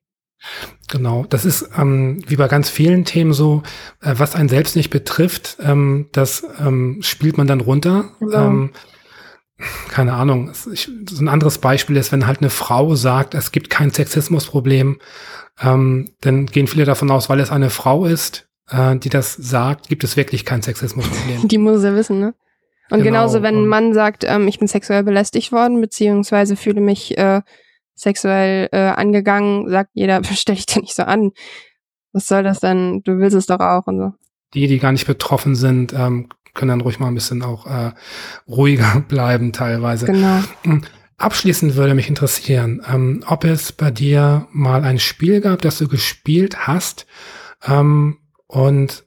Genau, 0.88 1.26
das 1.30 1.46
ist 1.46 1.70
ähm, 1.78 2.24
wie 2.28 2.36
bei 2.36 2.48
ganz 2.48 2.70
vielen 2.70 3.06
Themen 3.06 3.34
so, 3.34 3.64
äh, 4.02 4.14
was 4.18 4.36
einen 4.36 4.50
selbst 4.50 4.76
nicht 4.76 4.90
betrifft, 4.90 5.58
ähm, 5.62 6.08
das 6.12 6.46
ähm, 6.60 7.00
spielt 7.02 7.38
man 7.38 7.48
dann 7.48 7.62
runter. 7.62 8.06
Genau. 8.20 8.48
Ähm, 8.48 8.72
keine 9.90 10.14
Ahnung, 10.14 10.52
ich, 10.72 10.90
so 11.10 11.24
ein 11.24 11.28
anderes 11.28 11.58
Beispiel 11.58 11.98
ist, 11.98 12.12
wenn 12.12 12.28
halt 12.28 12.42
eine 12.42 12.52
Frau 12.52 12.94
sagt, 12.96 13.34
es 13.34 13.52
gibt 13.52 13.72
kein 13.72 13.92
Sexismusproblem, 13.92 15.00
ähm, 15.60 16.12
dann 16.22 16.46
gehen 16.46 16.68
viele 16.68 16.86
davon 16.86 17.10
aus, 17.10 17.28
weil 17.30 17.40
es 17.40 17.50
eine 17.50 17.72
Frau 17.72 18.06
ist, 18.06 18.48
äh, 18.70 18.96
die 18.98 19.10
das 19.10 19.34
sagt, 19.34 19.90
gibt 19.90 20.04
es 20.04 20.16
wirklich 20.16 20.46
kein 20.46 20.62
Sexismusproblem. 20.62 21.48
Die 21.48 21.58
muss 21.58 21.84
ja 21.84 21.96
wissen, 21.96 22.20
ne? 22.20 22.36
Und 22.90 23.00
genau, 23.00 23.20
genauso, 23.20 23.42
wenn 23.42 23.64
ein 23.64 23.68
Mann 23.68 23.94
sagt, 23.94 24.24
ähm, 24.26 24.48
ich 24.48 24.60
bin 24.60 24.68
sexuell 24.68 25.04
belästigt 25.04 25.52
worden, 25.52 25.82
beziehungsweise 25.82 26.56
fühle 26.56 26.80
mich 26.80 27.18
äh, 27.18 27.42
sexuell 27.98 28.70
äh, 28.72 28.78
angegangen, 28.78 29.70
sagt 29.70 29.92
jeder, 29.94 30.22
stell 30.34 30.56
dich 30.56 30.66
da 30.66 30.80
nicht 30.80 30.96
so 30.96 31.04
an. 31.04 31.32
Was 32.14 32.28
soll 32.28 32.44
das 32.44 32.60
denn? 32.60 33.02
Du 33.04 33.18
willst 33.18 33.36
es 33.36 33.48
doch 33.48 33.60
auch 33.60 33.88
und 33.88 34.00
so. 34.00 34.14
Die, 34.54 34.68
die 34.68 34.80
gar 34.80 34.94
nicht 34.94 35.08
betroffen 35.08 35.56
sind, 35.56 35.94
ähm, 35.94 36.30
können 36.54 36.70
dann 36.70 36.82
ruhig 36.82 37.00
mal 37.00 37.08
ein 37.08 37.16
bisschen 37.16 37.44
auch 37.44 37.66
äh, 37.68 37.92
ruhiger 38.48 39.02
bleiben 39.08 39.52
teilweise. 39.52 40.06
Genau. 40.06 40.42
Hm, 40.64 40.84
abschließend 41.18 41.76
würde 41.76 41.94
mich 41.94 42.10
interessieren, 42.10 42.82
ähm, 42.88 43.24
ob 43.28 43.44
es 43.44 43.72
bei 43.72 43.92
dir 43.92 44.48
mal 44.52 44.84
ein 44.84 45.00
Spiel 45.00 45.42
gab, 45.42 45.62
das 45.62 45.80
du 45.80 45.88
gespielt 45.88 46.68
hast 46.68 47.06
ähm, 47.66 48.20
und 48.48 49.04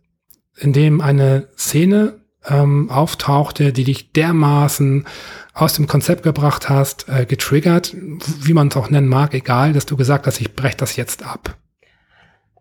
in 0.56 0.72
dem 0.72 1.00
eine 1.00 1.48
Szene 1.56 2.19
ähm, 2.48 2.90
auftauchte, 2.90 3.72
die 3.72 3.84
dich 3.84 4.12
dermaßen 4.12 5.06
aus 5.52 5.74
dem 5.74 5.86
Konzept 5.86 6.22
gebracht 6.22 6.68
hast, 6.68 7.08
äh, 7.08 7.26
getriggert, 7.26 7.94
wie 7.94 8.54
man 8.54 8.68
es 8.68 8.76
auch 8.76 8.90
nennen 8.90 9.08
mag, 9.08 9.34
egal, 9.34 9.72
dass 9.72 9.86
du 9.86 9.96
gesagt 9.96 10.26
hast, 10.26 10.40
ich 10.40 10.54
breche 10.54 10.76
das 10.76 10.96
jetzt 10.96 11.24
ab. 11.24 11.56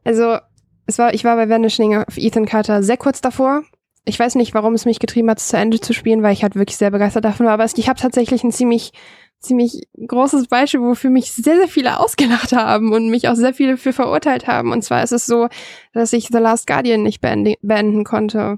Also, 0.03 0.37
es 0.85 0.97
war, 0.97 1.13
ich 1.13 1.23
war 1.23 1.35
bei 1.35 1.49
Vanishing 1.49 1.97
auf 1.97 2.17
Ethan 2.17 2.45
Carter 2.45 2.83
sehr 2.83 2.97
kurz 2.97 3.21
davor. 3.21 3.63
Ich 4.05 4.19
weiß 4.19 4.35
nicht, 4.35 4.53
warum 4.53 4.73
es 4.73 4.85
mich 4.85 4.99
getrieben 4.99 5.29
hat, 5.29 5.37
es 5.37 5.49
zu 5.49 5.57
Ende 5.57 5.79
zu 5.79 5.93
spielen, 5.93 6.23
weil 6.23 6.33
ich 6.33 6.41
halt 6.41 6.55
wirklich 6.55 6.77
sehr 6.77 6.89
begeistert 6.89 7.25
davon 7.25 7.45
war. 7.45 7.53
Aber 7.53 7.65
ich 7.65 7.89
habe 7.89 7.99
tatsächlich 7.99 8.43
ein 8.43 8.51
ziemlich, 8.51 8.91
ziemlich 9.39 9.87
großes 9.95 10.47
Beispiel, 10.47 10.81
wofür 10.81 11.11
mich 11.11 11.31
sehr, 11.31 11.57
sehr 11.57 11.67
viele 11.67 11.99
ausgelacht 11.99 12.53
haben 12.53 12.91
und 12.91 13.09
mich 13.09 13.27
auch 13.27 13.35
sehr 13.35 13.53
viele 13.53 13.77
für 13.77 13.93
verurteilt 13.93 14.47
haben. 14.47 14.71
Und 14.71 14.83
zwar 14.83 15.03
ist 15.03 15.11
es 15.11 15.25
so, 15.27 15.47
dass 15.93 16.11
ich 16.13 16.27
The 16.27 16.39
Last 16.39 16.65
Guardian 16.65 17.03
nicht 17.03 17.21
beenden, 17.21 17.53
beenden 17.61 18.03
konnte. 18.03 18.57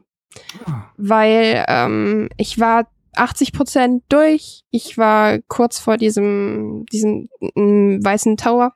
Ah. 0.66 0.84
Weil 0.98 1.66
ähm, 1.68 2.30
ich 2.38 2.60
war 2.60 2.88
80 3.16 3.54
Prozent 3.54 4.04
durch. 4.10 4.64
Ich 4.72 4.98
war 4.98 5.40
kurz 5.48 5.80
vor 5.80 5.98
diesem, 5.98 6.86
diesem 6.92 7.30
weißen 7.40 8.38
Tower. 8.38 8.74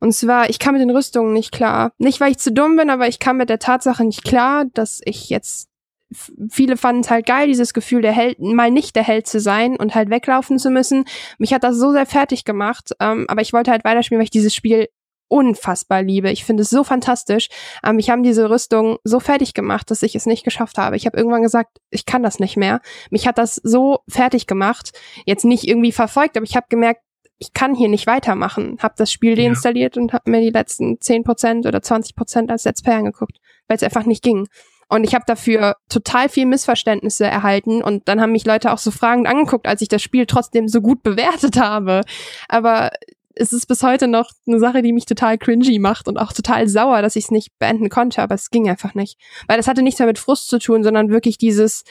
Und 0.00 0.12
zwar, 0.12 0.50
ich 0.50 0.58
kam 0.58 0.74
mit 0.74 0.82
den 0.82 0.90
Rüstungen 0.90 1.32
nicht 1.32 1.52
klar. 1.52 1.92
Nicht, 1.98 2.20
weil 2.20 2.32
ich 2.32 2.38
zu 2.38 2.52
dumm 2.52 2.76
bin, 2.76 2.90
aber 2.90 3.06
ich 3.06 3.20
kam 3.20 3.36
mit 3.36 3.48
der 3.48 3.60
Tatsache 3.60 4.04
nicht 4.04 4.24
klar, 4.24 4.64
dass 4.74 5.00
ich 5.04 5.30
jetzt 5.30 5.68
viele 6.50 6.76
fanden 6.76 7.02
es 7.02 7.10
halt 7.10 7.26
geil, 7.26 7.46
dieses 7.46 7.72
Gefühl, 7.72 8.02
der 8.02 8.12
Held, 8.12 8.38
mal 8.38 8.70
nicht 8.70 8.96
der 8.96 9.02
Held 9.02 9.26
zu 9.26 9.40
sein 9.40 9.76
und 9.76 9.94
halt 9.94 10.10
weglaufen 10.10 10.58
zu 10.58 10.70
müssen. 10.70 11.04
Mich 11.38 11.54
hat 11.54 11.64
das 11.64 11.76
so 11.76 11.92
sehr 11.92 12.06
fertig 12.06 12.44
gemacht, 12.44 12.90
ähm, 13.00 13.26
aber 13.28 13.40
ich 13.40 13.52
wollte 13.52 13.70
halt 13.70 13.84
weiterspielen, 13.84 14.18
weil 14.18 14.24
ich 14.24 14.30
dieses 14.30 14.54
Spiel 14.54 14.88
unfassbar 15.32 16.02
liebe. 16.02 16.30
Ich 16.30 16.44
finde 16.44 16.62
es 16.62 16.68
so 16.68 16.84
fantastisch. 16.84 17.48
Ähm, 17.82 17.98
ich 17.98 18.10
habe 18.10 18.20
diese 18.20 18.50
Rüstung 18.50 18.98
so 19.02 19.18
fertig 19.18 19.54
gemacht, 19.54 19.90
dass 19.90 20.02
ich 20.02 20.14
es 20.14 20.26
nicht 20.26 20.44
geschafft 20.44 20.76
habe. 20.76 20.96
Ich 20.96 21.06
habe 21.06 21.16
irgendwann 21.16 21.42
gesagt, 21.42 21.78
ich 21.90 22.04
kann 22.04 22.22
das 22.22 22.38
nicht 22.38 22.58
mehr. 22.58 22.80
Mich 23.10 23.26
hat 23.26 23.38
das 23.38 23.56
so 23.56 24.00
fertig 24.08 24.46
gemacht. 24.46 24.92
Jetzt 25.24 25.46
nicht 25.46 25.66
irgendwie 25.66 25.92
verfolgt, 25.92 26.36
aber 26.36 26.44
ich 26.44 26.54
habe 26.54 26.66
gemerkt, 26.68 27.00
ich 27.38 27.54
kann 27.54 27.74
hier 27.74 27.88
nicht 27.88 28.06
weitermachen. 28.06 28.76
Habe 28.80 28.94
das 28.98 29.10
Spiel 29.10 29.34
deinstalliert 29.34 29.96
ja. 29.96 30.02
und 30.02 30.12
habe 30.12 30.30
mir 30.30 30.40
die 30.40 30.50
letzten 30.50 30.98
10% 30.98 31.66
oder 31.66 31.78
20% 31.78 32.50
als 32.50 32.64
Let's 32.64 32.82
Play 32.82 32.94
angeguckt, 32.94 33.38
weil 33.68 33.76
es 33.76 33.82
einfach 33.82 34.04
nicht 34.04 34.22
ging. 34.22 34.46
Und 34.88 35.04
ich 35.04 35.14
habe 35.14 35.24
dafür 35.26 35.76
total 35.88 36.28
viel 36.28 36.44
Missverständnisse 36.44 37.24
erhalten 37.24 37.82
und 37.82 38.08
dann 38.08 38.20
haben 38.20 38.32
mich 38.32 38.44
Leute 38.44 38.70
auch 38.70 38.78
so 38.78 38.90
fragend 38.90 39.26
angeguckt, 39.26 39.66
als 39.66 39.80
ich 39.80 39.88
das 39.88 40.02
Spiel 40.02 40.26
trotzdem 40.26 40.68
so 40.68 40.82
gut 40.82 41.02
bewertet 41.02 41.58
habe. 41.58 42.02
Aber 42.48 42.90
es 43.34 43.52
ist 43.52 43.66
bis 43.66 43.82
heute 43.82 44.08
noch 44.08 44.30
eine 44.46 44.58
Sache, 44.58 44.82
die 44.82 44.92
mich 44.92 45.06
total 45.06 45.38
cringy 45.38 45.78
macht 45.78 46.08
und 46.08 46.18
auch 46.18 46.32
total 46.32 46.68
sauer, 46.68 47.02
dass 47.02 47.16
ich 47.16 47.24
es 47.24 47.30
nicht 47.30 47.58
beenden 47.58 47.88
konnte, 47.88 48.22
aber 48.22 48.34
es 48.34 48.50
ging 48.50 48.68
einfach 48.68 48.94
nicht. 48.94 49.18
Weil 49.48 49.56
das 49.56 49.68
hatte 49.68 49.82
nichts 49.82 49.98
mehr 49.98 50.08
mit 50.08 50.18
Frust 50.18 50.48
zu 50.48 50.58
tun, 50.58 50.82
sondern 50.82 51.10
wirklich 51.10 51.38
dieses, 51.38 51.84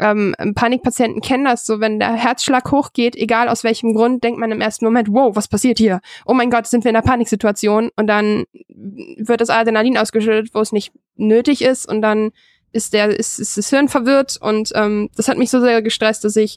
ähm, 0.00 0.34
Panikpatienten 0.54 1.20
kennen 1.20 1.44
das 1.44 1.66
so, 1.66 1.80
wenn 1.80 1.98
der 1.98 2.14
Herzschlag 2.14 2.70
hochgeht, 2.72 3.16
egal 3.16 3.48
aus 3.48 3.64
welchem 3.64 3.94
Grund, 3.94 4.24
denkt 4.24 4.40
man 4.40 4.50
im 4.50 4.60
ersten 4.60 4.84
Moment, 4.86 5.08
wow, 5.10 5.36
was 5.36 5.46
passiert 5.46 5.78
hier? 5.78 6.00
Oh 6.24 6.32
mein 6.32 6.50
Gott, 6.50 6.66
sind 6.66 6.84
wir 6.84 6.90
in 6.90 6.96
einer 6.96 7.06
Paniksituation? 7.06 7.90
Und 7.96 8.06
dann 8.06 8.44
wird 8.68 9.40
das 9.40 9.50
Adrenalin 9.50 9.98
ausgeschüttet, 9.98 10.54
wo 10.54 10.60
es 10.60 10.72
nicht 10.72 10.92
nötig 11.16 11.62
ist 11.62 11.86
und 11.86 12.00
dann 12.00 12.30
ist 12.72 12.94
der, 12.94 13.08
ist, 13.08 13.38
ist 13.38 13.58
das 13.58 13.68
Hirn 13.70 13.88
verwirrt 13.88 14.38
und 14.40 14.70
ähm, 14.74 15.10
das 15.16 15.28
hat 15.28 15.38
mich 15.38 15.50
so 15.50 15.60
sehr 15.60 15.82
gestresst, 15.82 16.24
dass 16.24 16.36
ich 16.36 16.56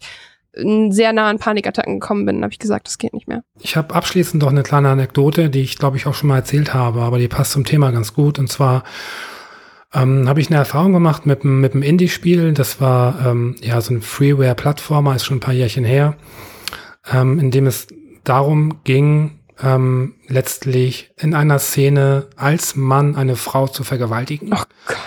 sehr 0.56 1.14
nah 1.14 1.30
an 1.30 1.40
Panikattacken 1.40 2.00
gekommen 2.00 2.26
bin, 2.26 2.44
habe 2.44 2.54
ich 2.54 2.60
gesagt, 2.60 2.88
das 2.88 2.98
geht 2.98 3.14
nicht 3.14 3.28
mehr. 3.28 3.44
Ich 3.60 3.76
habe 3.76 3.96
abschließend 3.96 4.44
noch 4.44 4.50
eine 4.50 4.64
kleine 4.64 4.90
Anekdote, 4.90 5.50
die 5.50 5.62
ich 5.62 5.78
glaube 5.78 5.98
ich 5.98 6.06
auch 6.06 6.14
schon 6.14 6.30
mal 6.30 6.38
erzählt 6.38 6.74
habe, 6.74 7.02
aber 7.02 7.18
die 7.18 7.28
passt 7.28 7.52
zum 7.52 7.66
Thema 7.66 7.92
ganz 7.92 8.14
gut. 8.14 8.38
Und 8.38 8.50
zwar 8.50 8.84
ähm, 9.94 10.28
habe 10.28 10.42
ich 10.42 10.48
eine 10.48 10.58
Erfahrung 10.58 10.94
gemacht 10.94 11.26
mit, 11.26 11.44
mit 11.44 11.74
einem 11.74 11.84
Indie-Spiel. 11.84 12.54
Das 12.54 12.80
war 12.80 13.26
ähm, 13.26 13.56
ja 13.62 13.82
so 13.82 13.94
ein 13.94 14.02
Freeware-Plattformer, 14.02 15.16
ist 15.16 15.26
schon 15.26 15.38
ein 15.38 15.42
paar 15.42 15.54
Jährchen 15.54 15.86
her, 15.86 16.16
ähm, 17.12 17.40
in 17.40 17.52
dem 17.52 17.68
es 17.68 17.88
darum 18.24 18.84
ging, 18.84 19.40
ähm, 19.62 20.16
letztlich 20.28 21.12
in 21.18 21.34
einer 21.34 21.60
Szene 21.60 22.28
als 22.36 22.76
Mann 22.76 23.16
eine 23.16 23.36
Frau 23.36 23.68
zu 23.68 23.84
vergewaltigen. 23.84 24.50
Oh 24.54 24.64
Gott. 24.88 24.98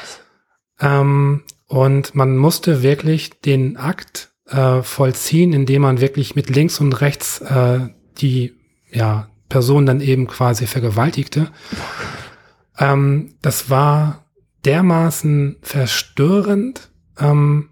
Ähm, 0.81 1.43
und 1.69 2.15
man 2.15 2.37
musste 2.37 2.83
wirklich 2.83 3.41
den 3.41 3.77
Akt 3.77 4.31
äh, 4.49 4.83
vollziehen, 4.83 5.53
indem 5.53 5.83
man 5.83 6.01
wirklich 6.01 6.37
mit 6.37 6.51
links 6.51 6.81
und 6.81 7.01
rechts 7.01 7.41
äh, 7.41 7.89
die 8.19 8.55
ja, 8.91 9.29
Person 9.49 9.87
dann 9.87 10.01
eben 10.01 10.27
quasi 10.27 10.67
vergewaltigte. 10.67 11.51
Ähm, 12.79 13.35
das 13.43 13.71
war 13.71 14.27
dermaßen 14.65 15.57
verstörend. 15.63 16.91
Ähm, 17.19 17.71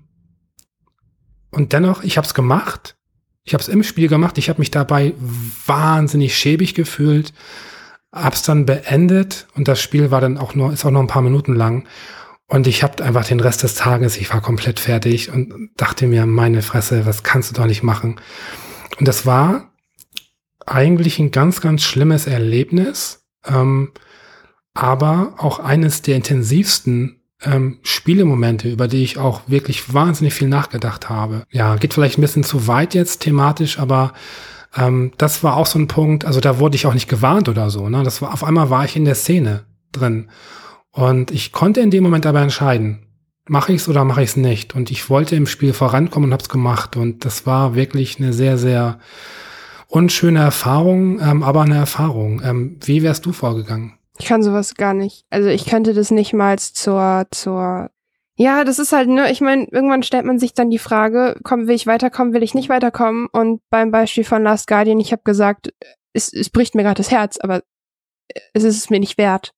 und 1.50 1.72
dennoch, 1.72 2.02
ich 2.02 2.16
habe 2.16 2.26
es 2.26 2.34
gemacht. 2.34 2.96
Ich 3.44 3.52
habe 3.54 3.62
es 3.62 3.68
im 3.68 3.82
Spiel 3.82 4.08
gemacht. 4.08 4.38
Ich 4.38 4.48
habe 4.48 4.60
mich 4.60 4.70
dabei 4.70 5.14
wahnsinnig 5.66 6.36
schäbig 6.36 6.74
gefühlt. 6.74 7.32
Hab's 8.12 8.42
dann 8.42 8.64
beendet 8.64 9.48
und 9.54 9.68
das 9.68 9.80
Spiel 9.80 10.10
war 10.10 10.20
dann 10.20 10.38
auch 10.38 10.54
nur 10.54 10.72
ist 10.72 10.84
auch 10.84 10.90
noch 10.90 11.00
ein 11.00 11.08
paar 11.08 11.22
Minuten 11.22 11.54
lang. 11.54 11.86
Und 12.54 12.68
ich 12.68 12.84
habe 12.84 13.02
einfach 13.02 13.24
den 13.24 13.40
Rest 13.40 13.64
des 13.64 13.74
Tages, 13.74 14.16
ich 14.16 14.32
war 14.32 14.40
komplett 14.40 14.78
fertig 14.78 15.28
und 15.32 15.70
dachte 15.76 16.06
mir, 16.06 16.24
meine 16.24 16.62
Fresse, 16.62 17.04
was 17.04 17.24
kannst 17.24 17.50
du 17.50 17.54
doch 17.56 17.66
nicht 17.66 17.82
machen? 17.82 18.20
Und 18.96 19.08
das 19.08 19.26
war 19.26 19.72
eigentlich 20.64 21.18
ein 21.18 21.32
ganz, 21.32 21.60
ganz 21.60 21.82
schlimmes 21.82 22.28
Erlebnis, 22.28 23.24
ähm, 23.44 23.90
aber 24.72 25.34
auch 25.38 25.58
eines 25.58 26.02
der 26.02 26.14
intensivsten 26.14 27.24
ähm, 27.42 27.80
Spielemomente, 27.82 28.70
über 28.70 28.86
die 28.86 29.02
ich 29.02 29.18
auch 29.18 29.40
wirklich 29.48 29.92
wahnsinnig 29.92 30.34
viel 30.34 30.46
nachgedacht 30.46 31.08
habe. 31.10 31.42
Ja, 31.50 31.74
geht 31.74 31.92
vielleicht 31.92 32.18
ein 32.18 32.22
bisschen 32.22 32.44
zu 32.44 32.68
weit 32.68 32.94
jetzt 32.94 33.18
thematisch, 33.22 33.80
aber 33.80 34.12
ähm, 34.76 35.10
das 35.18 35.42
war 35.42 35.56
auch 35.56 35.66
so 35.66 35.80
ein 35.80 35.88
Punkt, 35.88 36.24
also 36.24 36.38
da 36.38 36.60
wurde 36.60 36.76
ich 36.76 36.86
auch 36.86 36.94
nicht 36.94 37.08
gewarnt 37.08 37.48
oder 37.48 37.68
so. 37.70 37.88
Ne? 37.88 38.04
Das 38.04 38.22
war 38.22 38.32
auf 38.32 38.44
einmal 38.44 38.70
war 38.70 38.84
ich 38.84 38.94
in 38.94 39.06
der 39.06 39.16
Szene 39.16 39.64
drin. 39.90 40.28
Und 40.94 41.32
ich 41.32 41.52
konnte 41.52 41.80
in 41.80 41.90
dem 41.90 42.04
Moment 42.04 42.24
aber 42.24 42.40
entscheiden, 42.40 43.06
mache 43.46 43.72
ich 43.72 43.82
es 43.82 43.88
oder 43.88 44.04
mache 44.04 44.22
ich 44.22 44.30
es 44.30 44.36
nicht. 44.36 44.74
Und 44.74 44.90
ich 44.90 45.10
wollte 45.10 45.34
im 45.34 45.46
Spiel 45.46 45.72
vorankommen 45.72 46.28
und 46.28 46.32
habe 46.32 46.42
es 46.42 46.48
gemacht. 46.48 46.96
Und 46.96 47.24
das 47.24 47.46
war 47.46 47.74
wirklich 47.74 48.18
eine 48.18 48.32
sehr, 48.32 48.58
sehr 48.58 49.00
unschöne 49.88 50.40
Erfahrung, 50.40 51.20
ähm, 51.20 51.42
aber 51.42 51.62
eine 51.62 51.76
Erfahrung. 51.76 52.40
Ähm, 52.44 52.78
wie 52.84 53.02
wärst 53.02 53.26
du 53.26 53.32
vorgegangen? 53.32 53.98
Ich 54.18 54.26
kann 54.26 54.44
sowas 54.44 54.76
gar 54.76 54.94
nicht. 54.94 55.26
Also 55.30 55.48
ich 55.48 55.66
könnte 55.66 55.94
das 55.94 56.12
nicht 56.12 56.32
mal 56.32 56.58
zur, 56.58 57.26
zur 57.32 57.90
ja, 58.36 58.64
das 58.64 58.78
ist 58.78 58.92
halt, 58.92 59.08
ne, 59.08 59.30
ich 59.30 59.40
meine, 59.40 59.66
irgendwann 59.70 60.02
stellt 60.04 60.24
man 60.24 60.38
sich 60.38 60.54
dann 60.54 60.70
die 60.70 60.78
Frage, 60.78 61.36
komm, 61.42 61.66
will 61.66 61.74
ich 61.74 61.86
weiterkommen, 61.86 62.34
will 62.34 62.42
ich 62.42 62.54
nicht 62.54 62.68
weiterkommen? 62.68 63.26
Und 63.32 63.62
beim 63.70 63.90
Beispiel 63.90 64.24
von 64.24 64.42
Last 64.44 64.68
Guardian, 64.68 65.00
ich 65.00 65.12
habe 65.12 65.22
gesagt, 65.24 65.72
es, 66.12 66.32
es 66.32 66.50
bricht 66.50 66.76
mir 66.76 66.82
gerade 66.82 66.98
das 66.98 67.10
Herz, 67.10 67.38
aber 67.38 67.62
es 68.52 68.62
ist 68.62 68.76
es 68.76 68.90
mir 68.90 69.00
nicht 69.00 69.18
wert. 69.18 69.52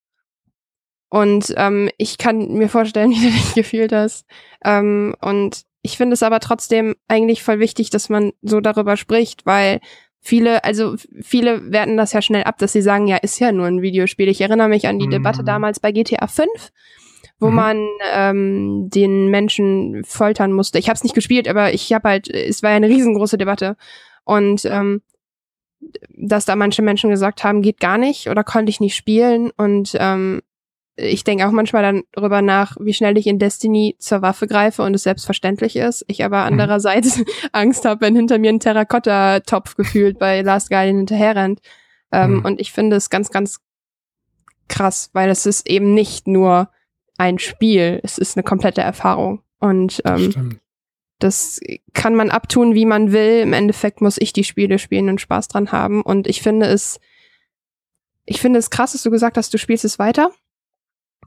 Und 1.08 1.54
ähm, 1.56 1.90
ich 1.98 2.18
kann 2.18 2.52
mir 2.54 2.68
vorstellen, 2.68 3.10
wie 3.12 3.26
du 3.26 3.32
dich 3.32 3.54
gefühlt 3.54 3.92
hast. 3.92 4.26
Ähm, 4.64 5.14
und 5.20 5.62
ich 5.82 5.96
finde 5.96 6.14
es 6.14 6.22
aber 6.22 6.40
trotzdem 6.40 6.96
eigentlich 7.08 7.42
voll 7.42 7.60
wichtig, 7.60 7.90
dass 7.90 8.08
man 8.08 8.32
so 8.42 8.60
darüber 8.60 8.96
spricht, 8.96 9.46
weil 9.46 9.80
viele, 10.20 10.64
also 10.64 10.96
viele 11.22 11.70
werten 11.70 11.96
das 11.96 12.12
ja 12.12 12.20
schnell 12.20 12.44
ab, 12.44 12.58
dass 12.58 12.72
sie 12.72 12.82
sagen, 12.82 13.06
ja, 13.06 13.16
ist 13.16 13.38
ja 13.38 13.52
nur 13.52 13.66
ein 13.66 13.82
Videospiel. 13.82 14.28
Ich 14.28 14.40
erinnere 14.40 14.68
mich 14.68 14.88
an 14.88 14.98
die 14.98 15.06
mhm. 15.06 15.12
Debatte 15.12 15.44
damals 15.44 15.78
bei 15.78 15.92
GTA 15.92 16.26
5, 16.26 16.48
wo 17.38 17.48
mhm. 17.48 17.54
man 17.54 17.88
ähm, 18.12 18.90
den 18.90 19.28
Menschen 19.28 20.02
foltern 20.04 20.52
musste. 20.52 20.80
Ich 20.80 20.88
habe 20.88 20.96
es 20.96 21.04
nicht 21.04 21.14
gespielt, 21.14 21.46
aber 21.46 21.72
ich 21.72 21.92
habe 21.92 22.08
halt, 22.08 22.28
es 22.28 22.62
war 22.64 22.70
ja 22.70 22.76
eine 22.76 22.88
riesengroße 22.88 23.38
Debatte. 23.38 23.76
Und 24.24 24.64
ähm, 24.64 25.02
dass 26.08 26.44
da 26.44 26.56
manche 26.56 26.82
Menschen 26.82 27.10
gesagt 27.10 27.44
haben, 27.44 27.62
geht 27.62 27.78
gar 27.78 27.98
nicht 27.98 28.28
oder 28.28 28.42
konnte 28.42 28.70
ich 28.70 28.80
nicht 28.80 28.96
spielen. 28.96 29.52
Und 29.56 29.96
ähm, 30.00 30.42
ich 30.96 31.24
denke 31.24 31.46
auch 31.46 31.52
manchmal 31.52 31.82
dann 31.82 32.02
darüber 32.12 32.40
nach, 32.42 32.76
wie 32.80 32.94
schnell 32.94 33.18
ich 33.18 33.26
in 33.26 33.38
Destiny 33.38 33.96
zur 33.98 34.22
Waffe 34.22 34.46
greife 34.46 34.82
und 34.82 34.94
es 34.94 35.02
selbstverständlich 35.02 35.76
ist. 35.76 36.04
Ich 36.08 36.24
aber 36.24 36.38
mhm. 36.38 36.46
andererseits 36.46 37.22
Angst 37.52 37.84
habe, 37.84 38.00
wenn 38.00 38.16
hinter 38.16 38.38
mir 38.38 38.50
ein 38.50 38.60
Terrakotta-Topf 38.60 39.76
gefühlt 39.76 40.18
bei 40.18 40.40
Last 40.40 40.70
Guardian 40.70 40.96
hinterherrennt. 40.96 41.60
Ähm, 42.12 42.36
mhm. 42.36 42.44
Und 42.44 42.60
ich 42.60 42.72
finde 42.72 42.96
es 42.96 43.10
ganz, 43.10 43.30
ganz 43.30 43.60
krass, 44.68 45.10
weil 45.12 45.28
es 45.28 45.44
ist 45.44 45.68
eben 45.68 45.92
nicht 45.92 46.26
nur 46.26 46.70
ein 47.18 47.38
Spiel, 47.38 48.00
es 48.02 48.18
ist 48.18 48.36
eine 48.36 48.44
komplette 48.44 48.80
Erfahrung. 48.80 49.42
Und 49.58 50.02
ähm, 50.04 50.58
Das 51.18 51.60
kann 51.94 52.14
man 52.14 52.30
abtun, 52.30 52.74
wie 52.74 52.84
man 52.84 53.12
will. 53.12 53.40
Im 53.40 53.52
Endeffekt 53.52 54.00
muss 54.00 54.18
ich 54.18 54.32
die 54.32 54.44
Spiele 54.44 54.78
spielen 54.78 55.08
und 55.08 55.20
Spaß 55.20 55.48
dran 55.48 55.72
haben. 55.72 56.02
Und 56.02 56.26
ich 56.26 56.42
finde 56.42 56.66
es, 56.66 57.00
ich 58.24 58.40
finde 58.40 58.58
es 58.58 58.70
krass, 58.70 58.92
dass 58.92 59.02
du 59.02 59.10
gesagt 59.10 59.36
hast, 59.36 59.52
du 59.52 59.58
spielst 59.58 59.84
es 59.84 59.98
weiter. 59.98 60.30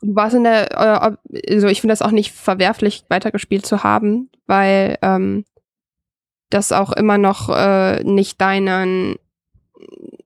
Du 0.02 0.16
warst 0.16 0.36
in 0.36 0.44
der, 0.44 0.78
also 0.78 1.68
ich 1.68 1.82
finde 1.82 1.92
das 1.92 2.02
auch 2.02 2.12
nicht 2.12 2.32
verwerflich, 2.32 3.04
weitergespielt 3.10 3.66
zu 3.66 3.84
haben, 3.84 4.30
weil 4.48 4.98
ähm, 5.02 5.46
das 6.50 6.72
auch 6.72 6.92
immer 6.94 7.18
noch 7.18 7.50
äh, 7.50 8.04
nicht 8.04 8.40
deinen, 8.42 9.18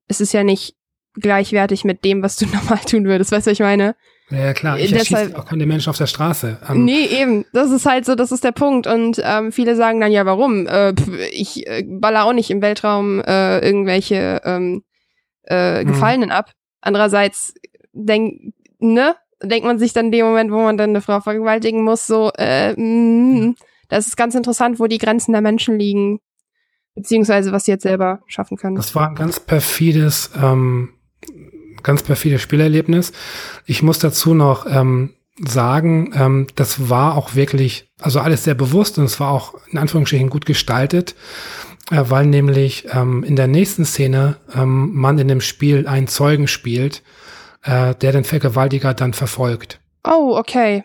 es 0.08 0.22
ist 0.22 0.34
ja 0.34 0.44
nicht 0.44 0.76
gleichwertig 1.16 1.84
mit 1.84 2.04
dem, 2.06 2.24
was 2.24 2.38
du 2.38 2.46
normal 2.54 2.80
tun 2.80 3.06
würdest. 3.06 3.32
Weißt 3.32 3.48
du, 3.48 3.52
was 3.52 3.60
ich 3.60 3.64
meine? 3.64 3.96
Ja, 4.30 4.54
klar. 4.54 4.80
Ich 4.80 4.92
erschieße 4.92 5.38
auch 5.38 5.46
keine 5.46 5.66
Menschen 5.66 5.90
auf 5.90 5.98
der 5.98 6.08
Straße. 6.08 6.58
Ähm, 6.70 6.86
nee, 6.86 7.06
eben. 7.06 7.46
Das 7.54 7.72
ist 7.72 7.86
halt 7.86 8.06
so, 8.06 8.16
das 8.16 8.32
ist 8.32 8.44
der 8.44 8.52
Punkt. 8.52 8.88
Und 8.88 9.22
ähm, 9.24 9.52
viele 9.52 9.76
sagen 9.76 10.00
dann, 10.00 10.12
ja, 10.12 10.26
warum? 10.26 10.66
Äh, 10.66 10.94
ich 11.32 11.68
äh, 11.68 11.84
baller 11.86 12.26
auch 12.26 12.34
nicht 12.34 12.50
im 12.50 12.62
Weltraum 12.62 13.22
äh, 13.22 13.60
irgendwelche 13.60 14.42
ähm, 14.44 14.84
äh, 15.44 15.82
hm. 15.82 15.88
Gefallenen 15.88 16.30
hm. 16.30 16.36
ab. 16.36 16.52
Andererseits 16.82 17.54
denk, 17.92 18.54
ne? 18.80 19.16
Denkt 19.44 19.66
man 19.66 19.80
sich 19.80 19.94
dann 19.94 20.06
in 20.06 20.12
dem 20.12 20.26
Moment, 20.26 20.52
wo 20.52 20.62
man 20.62 20.78
dann 20.78 20.92
eine 20.92 21.02
Frau 21.02 21.20
vergewaltigen 21.20 21.84
muss, 21.84 22.08
so, 22.08 22.32
äh, 22.38 22.74
mh, 22.74 23.54
das 23.90 24.08
ist 24.08 24.18
ganz 24.18 24.36
interessant, 24.36 24.80
wo 24.80 24.88
die 24.88 24.98
Grenzen 24.98 25.34
der 25.34 25.42
Menschen 25.42 25.78
liegen, 25.78 26.20
beziehungsweise 26.96 27.52
was 27.52 27.66
sie 27.66 27.72
jetzt 27.72 27.84
selber 27.84 28.22
schaffen 28.28 28.58
können. 28.58 28.76
Das 28.76 28.96
war 28.96 29.10
ein 29.10 29.16
ganz 29.16 29.40
perfides 29.40 30.32
ähm, 30.42 30.90
ganz 31.84 32.02
perfides 32.02 32.42
Spielerlebnis. 32.42 33.12
Ich 33.66 33.84
muss 33.84 34.00
dazu 34.00 34.34
noch 34.34 34.66
ähm, 34.66 35.12
sagen, 35.46 36.14
ähm, 36.16 36.48
das 36.56 36.90
war 36.90 37.18
auch 37.18 37.36
wirklich, 37.36 37.92
also 38.00 38.20
alles 38.20 38.44
sehr 38.44 38.56
bewusst 38.56 38.98
und 38.98 39.06
es 39.06 39.20
war 39.20 39.32
auch 39.32 39.56
in 39.70 39.78
Anführungsstrichen 39.78 40.30
gut 40.30 40.46
gestaltet, 40.46 41.16
äh, 41.92 42.04
weil 42.08 42.26
nämlich 42.26 42.88
ähm, 42.92 43.24
in 43.24 43.36
der 43.36 43.48
nächsten 43.48 43.86
Szene 43.86 44.38
ähm, 44.56 44.94
man 44.94 45.20
in 45.20 45.28
dem 45.28 45.42
Spiel 45.42 45.88
einen 45.88 46.08
Zeugen 46.08 46.48
spielt, 46.48 47.04
äh, 47.64 47.96
der 47.96 48.12
den 48.12 48.24
Vergewaltiger 48.24 48.94
dann 48.94 49.14
verfolgt. 49.14 49.80
Oh, 50.04 50.36
okay. 50.38 50.84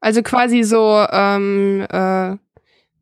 Also 0.00 0.22
quasi 0.22 0.62
so 0.62 1.04
ähm, 1.10 1.86
äh, 1.90 2.36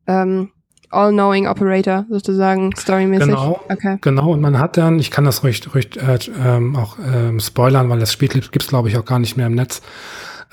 ähm, 0.07 0.49
All-Knowing 0.91 1.47
Operator 1.47 2.05
sozusagen, 2.09 2.75
storymäßig. 2.75 3.27
Genau, 3.27 3.59
okay. 3.69 3.97
genau. 4.01 4.31
Und 4.31 4.41
man 4.41 4.57
hat 4.59 4.77
dann, 4.77 4.99
ich 4.99 5.11
kann 5.11 5.23
das 5.23 5.43
ruhig, 5.43 5.61
ruhig 5.73 5.97
äh, 5.97 6.17
ähm, 6.43 6.75
auch 6.75 6.97
ähm, 6.99 7.39
spoilern, 7.39 7.89
weil 7.89 7.99
das 7.99 8.11
Spiel 8.11 8.27
gibt's 8.27 8.67
glaube 8.67 8.89
ich 8.89 8.97
auch 8.97 9.05
gar 9.05 9.19
nicht 9.19 9.37
mehr 9.37 9.47
im 9.47 9.55
Netz. 9.55 9.81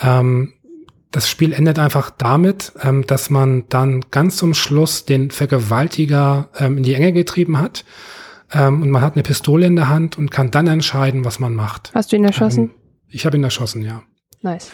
Ähm, 0.00 0.52
das 1.10 1.30
Spiel 1.30 1.52
endet 1.54 1.78
einfach 1.78 2.10
damit, 2.10 2.72
ähm, 2.82 3.06
dass 3.06 3.30
man 3.30 3.64
dann 3.70 4.04
ganz 4.10 4.36
zum 4.36 4.52
Schluss 4.52 5.06
den 5.06 5.30
Vergewaltiger 5.30 6.50
ähm, 6.58 6.76
in 6.76 6.82
die 6.82 6.94
Enge 6.94 7.12
getrieben 7.12 7.58
hat. 7.58 7.84
Ähm, 8.52 8.82
und 8.82 8.90
man 8.90 9.02
hat 9.02 9.14
eine 9.14 9.22
Pistole 9.22 9.66
in 9.66 9.76
der 9.76 9.88
Hand 9.88 10.18
und 10.18 10.30
kann 10.30 10.50
dann 10.50 10.66
entscheiden, 10.66 11.24
was 11.24 11.38
man 11.38 11.54
macht. 11.54 11.90
Hast 11.94 12.12
du 12.12 12.16
ihn 12.16 12.24
erschossen? 12.24 12.64
Ähm, 12.64 12.74
ich 13.08 13.26
habe 13.26 13.36
ihn 13.36 13.44
erschossen, 13.44 13.82
ja. 13.82 14.02
Nice. 14.42 14.70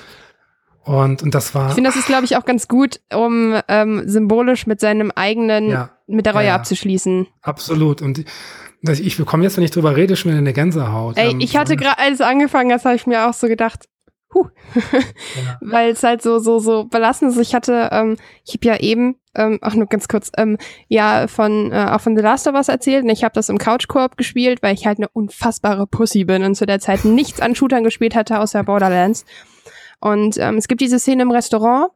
Und, 0.85 1.23
und 1.23 1.35
das 1.35 1.55
war. 1.55 1.68
Ich 1.68 1.75
finde, 1.75 1.91
das 1.91 1.97
ist, 1.97 2.07
glaube 2.07 2.25
ich, 2.25 2.37
auch 2.37 2.45
ganz 2.45 2.66
gut, 2.66 3.01
um 3.14 3.55
ähm, 3.68 4.03
symbolisch 4.07 4.66
mit 4.66 4.81
seinem 4.81 5.12
eigenen, 5.12 5.70
ja, 5.70 5.91
mit 6.07 6.27
der 6.27 6.35
Reue 6.35 6.47
ja, 6.49 6.55
abzuschließen. 6.57 7.29
Absolut. 7.41 8.03
Und 8.03 8.25
ich 8.83 9.16
bekomme 9.16 9.45
jetzt, 9.45 9.57
wenn 9.57 9.64
ich 9.64 9.70
drüber 9.70 9.97
rede, 9.97 10.16
schon 10.16 10.33
wieder 10.33 10.41
eine 10.41 10.53
Gänsehaut. 10.53 11.16
Ey, 11.16 11.31
ähm, 11.31 11.41
ich 11.41 11.57
hatte 11.57 11.77
gerade, 11.77 11.99
als 11.99 12.14
es 12.14 12.20
angefangen 12.20 12.73
hat, 12.73 12.85
habe 12.85 12.97
ich 12.97 13.07
mir 13.07 13.29
auch 13.29 13.35
so 13.35 13.47
gedacht, 13.47 13.89
huh. 14.35 14.47
ja. 14.74 15.59
Weil 15.61 15.91
es 15.91 16.03
halt 16.03 16.22
so, 16.22 16.39
so, 16.39 16.59
so 16.59 16.85
belastend 16.85 17.33
ist. 17.33 17.39
Ich 17.39 17.55
hatte, 17.55 17.89
ähm, 17.93 18.16
ich 18.45 18.55
habe 18.55 18.66
ja 18.66 18.76
eben, 18.80 19.16
ähm, 19.35 19.59
auch 19.62 19.74
nur 19.74 19.87
ganz 19.87 20.09
kurz, 20.09 20.30
ähm, 20.37 20.59
ja, 20.89 21.26
von, 21.26 21.72
äh, 21.72 21.87
auch 21.91 22.01
von 22.01 22.16
The 22.16 22.22
Last 22.22 22.47
of 22.47 22.55
Us 22.55 22.68
erzählt 22.68 23.05
und 23.05 23.11
ich 23.11 23.24
habe 23.24 23.35
das 23.35 23.49
im 23.49 23.59
Couch-Koop 23.59 24.16
gespielt, 24.16 24.62
weil 24.62 24.74
ich 24.74 24.87
halt 24.87 24.99
eine 24.99 25.09
unfassbare 25.09 25.87
Pussy 25.87 26.24
bin 26.24 26.43
und 26.43 26.55
zu 26.55 26.66
der 26.66 26.80
Zeit 26.80 27.05
nichts 27.05 27.41
an 27.41 27.55
Shootern 27.55 27.85
gespielt 27.85 28.14
hatte, 28.14 28.41
außer 28.41 28.62
Borderlands. 28.64 29.24
Und 30.01 30.37
ähm, 30.39 30.57
es 30.57 30.68
gibt 30.68 30.80
diese 30.80 30.99
Szene 30.99 31.22
im 31.22 31.30
Restaurant, 31.30 31.91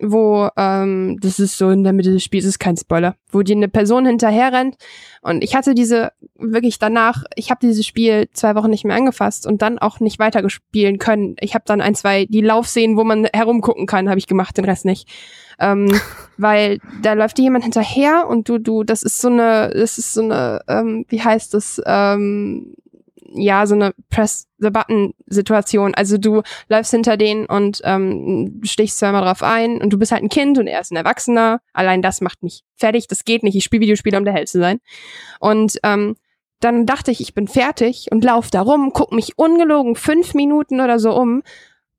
wo, 0.00 0.48
ähm, 0.56 1.18
das 1.20 1.38
ist 1.38 1.56
so 1.56 1.70
in 1.70 1.84
der 1.84 1.92
Mitte 1.92 2.12
des 2.12 2.22
Spiels, 2.22 2.44
ist 2.44 2.58
kein 2.58 2.76
Spoiler, 2.76 3.16
wo 3.30 3.42
dir 3.42 3.56
eine 3.56 3.68
Person 3.68 4.06
hinterher 4.06 4.52
rennt. 4.52 4.76
Und 5.22 5.42
ich 5.42 5.54
hatte 5.54 5.74
diese, 5.74 6.12
wirklich 6.36 6.78
danach, 6.78 7.24
ich 7.34 7.50
habe 7.50 7.60
dieses 7.62 7.86
Spiel 7.86 8.28
zwei 8.32 8.54
Wochen 8.54 8.70
nicht 8.70 8.84
mehr 8.84 8.96
angefasst 8.96 9.46
und 9.46 9.62
dann 9.62 9.78
auch 9.78 10.00
nicht 10.00 10.18
weitergespielen 10.18 10.98
können. 10.98 11.36
Ich 11.40 11.54
habe 11.54 11.64
dann 11.66 11.80
ein, 11.80 11.94
zwei, 11.94 12.26
die 12.26 12.40
Laufszenen, 12.42 12.96
wo 12.96 13.04
man 13.04 13.26
herumgucken 13.32 13.86
kann, 13.86 14.08
habe 14.08 14.18
ich 14.18 14.26
gemacht, 14.26 14.56
den 14.56 14.64
Rest 14.64 14.84
nicht. 14.84 15.08
Ähm, 15.58 15.88
weil 16.36 16.78
da 17.02 17.14
läuft 17.14 17.38
dir 17.38 17.42
jemand 17.42 17.64
hinterher 17.64 18.26
und 18.28 18.48
du, 18.48 18.58
du, 18.58 18.84
das 18.84 19.02
ist 19.02 19.20
so 19.20 19.28
eine, 19.28 19.70
das 19.70 19.98
ist 19.98 20.12
so 20.12 20.22
eine, 20.22 20.60
ähm, 20.68 21.06
wie 21.08 21.22
heißt 21.22 21.54
das, 21.54 21.80
ähm, 21.86 22.74
ja, 23.36 23.66
so 23.66 23.74
eine 23.74 23.92
Press-the-Button-Situation. 24.10 25.94
Also 25.94 26.18
du 26.18 26.42
läufst 26.68 26.90
hinter 26.90 27.16
denen 27.16 27.46
und 27.46 27.80
ähm, 27.84 28.60
stichst 28.64 28.98
zweimal 28.98 29.22
drauf 29.22 29.42
ein 29.42 29.80
und 29.80 29.90
du 29.90 29.98
bist 29.98 30.12
halt 30.12 30.22
ein 30.22 30.28
Kind 30.28 30.58
und 30.58 30.66
er 30.66 30.80
ist 30.80 30.92
ein 30.92 30.96
Erwachsener. 30.96 31.60
Allein 31.72 32.02
das 32.02 32.20
macht 32.20 32.42
mich 32.42 32.62
fertig. 32.76 33.06
Das 33.08 33.24
geht 33.24 33.42
nicht. 33.42 33.56
Ich 33.56 33.64
spiele 33.64 33.82
Videospiele, 33.82 34.18
um 34.18 34.24
der 34.24 34.34
Held 34.34 34.48
zu 34.48 34.58
sein. 34.58 34.80
Und 35.40 35.78
ähm, 35.82 36.16
dann 36.60 36.86
dachte 36.86 37.10
ich, 37.10 37.20
ich 37.20 37.34
bin 37.34 37.48
fertig 37.48 38.08
und 38.10 38.24
lauf 38.24 38.50
da 38.50 38.62
rum, 38.62 38.90
guck 38.92 39.12
mich 39.12 39.38
ungelogen 39.38 39.94
fünf 39.94 40.34
Minuten 40.34 40.80
oder 40.80 40.98
so 40.98 41.14
um 41.14 41.42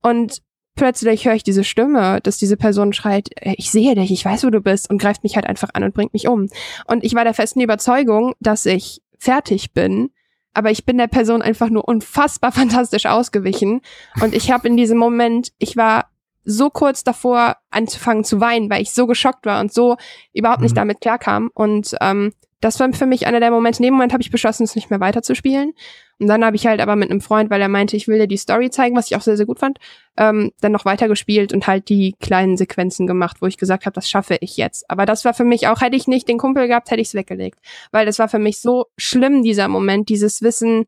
und 0.01 0.41
plötzlich 0.75 1.25
höre 1.25 1.33
ich 1.33 1.43
diese 1.43 1.63
Stimme, 1.63 2.19
dass 2.21 2.37
diese 2.37 2.55
Person 2.55 2.93
schreit, 2.93 3.29
ich 3.41 3.71
sehe 3.71 3.95
dich, 3.95 4.11
ich 4.11 4.23
weiß, 4.23 4.45
wo 4.45 4.49
du 4.49 4.61
bist 4.61 4.89
und 4.89 4.99
greift 4.99 5.23
mich 5.23 5.35
halt 5.35 5.45
einfach 5.45 5.69
an 5.73 5.83
und 5.83 5.93
bringt 5.93 6.13
mich 6.13 6.27
um. 6.27 6.47
Und 6.85 7.03
ich 7.03 7.13
war 7.15 7.23
der 7.23 7.33
festen 7.33 7.61
Überzeugung, 7.61 8.33
dass 8.39 8.65
ich 8.65 9.01
fertig 9.17 9.73
bin 9.73 10.11
aber 10.57 10.71
ich 10.71 10.85
bin 10.85 10.97
der 10.97 11.05
Person 11.05 11.43
einfach 11.43 11.69
nur 11.69 11.87
unfassbar 11.87 12.51
fantastisch 12.51 13.05
ausgewichen. 13.05 13.81
Und 14.21 14.33
ich 14.33 14.51
habe 14.51 14.67
in 14.67 14.75
diesem 14.75 14.97
Moment, 14.97 15.51
ich 15.59 15.77
war 15.77 16.09
so 16.43 16.71
kurz 16.71 17.03
davor 17.03 17.57
anzufangen 17.69 18.23
zu 18.23 18.41
weinen, 18.41 18.67
weil 18.67 18.81
ich 18.81 18.91
so 18.91 19.05
geschockt 19.05 19.45
war 19.45 19.59
und 19.59 19.71
so 19.71 19.97
überhaupt 20.33 20.61
nicht 20.61 20.71
mhm. 20.71 20.77
damit 20.77 21.01
klarkam. 21.01 21.51
Und 21.53 21.95
ähm, 22.01 22.33
das 22.59 22.79
war 22.79 22.91
für 22.93 23.05
mich 23.05 23.27
einer 23.27 23.39
der 23.39 23.51
Momente. 23.51 23.79
In 23.79 23.85
dem 23.85 23.93
Moment 23.93 24.13
habe 24.13 24.23
ich 24.23 24.31
beschlossen, 24.31 24.63
es 24.63 24.75
nicht 24.75 24.89
mehr 24.89 24.99
weiterzuspielen. 24.99 25.73
Und 26.19 26.27
dann 26.27 26.43
habe 26.43 26.55
ich 26.55 26.65
halt 26.65 26.81
aber 26.81 26.95
mit 26.95 27.11
einem 27.11 27.21
Freund, 27.21 27.51
weil 27.51 27.61
er 27.61 27.67
meinte, 27.67 27.95
ich 27.95 28.07
will 28.07 28.17
dir 28.17 28.27
die 28.27 28.37
Story 28.37 28.71
zeigen, 28.71 28.95
was 28.95 29.11
ich 29.11 29.15
auch 29.15 29.21
sehr, 29.21 29.37
sehr 29.37 29.45
gut 29.45 29.59
fand, 29.59 29.77
ähm, 30.17 30.51
dann 30.61 30.71
noch 30.71 30.85
weitergespielt 30.85 31.53
und 31.53 31.67
halt 31.67 31.89
die 31.89 32.15
kleinen 32.19 32.57
Sequenzen 32.57 33.05
gemacht, 33.05 33.37
wo 33.41 33.45
ich 33.45 33.57
gesagt 33.57 33.85
habe, 33.85 33.93
das 33.93 34.09
schaffe 34.09 34.37
ich 34.41 34.57
jetzt. 34.57 34.89
Aber 34.89 35.05
das 35.05 35.23
war 35.25 35.35
für 35.35 35.43
mich 35.43 35.67
auch, 35.67 35.81
hätte 35.81 35.95
ich 35.95 36.07
nicht 36.07 36.27
den 36.27 36.39
Kumpel 36.39 36.67
gehabt, 36.67 36.89
hätte 36.89 37.01
ich 37.01 37.09
es 37.09 37.13
weggelegt. 37.13 37.59
Weil 37.91 38.07
das 38.07 38.17
war 38.17 38.27
für 38.27 38.39
mich 38.39 38.59
so 38.59 38.87
schlimm, 38.97 39.43
dieser 39.43 39.67
Moment, 39.67 40.09
dieses 40.09 40.41
Wissen, 40.41 40.85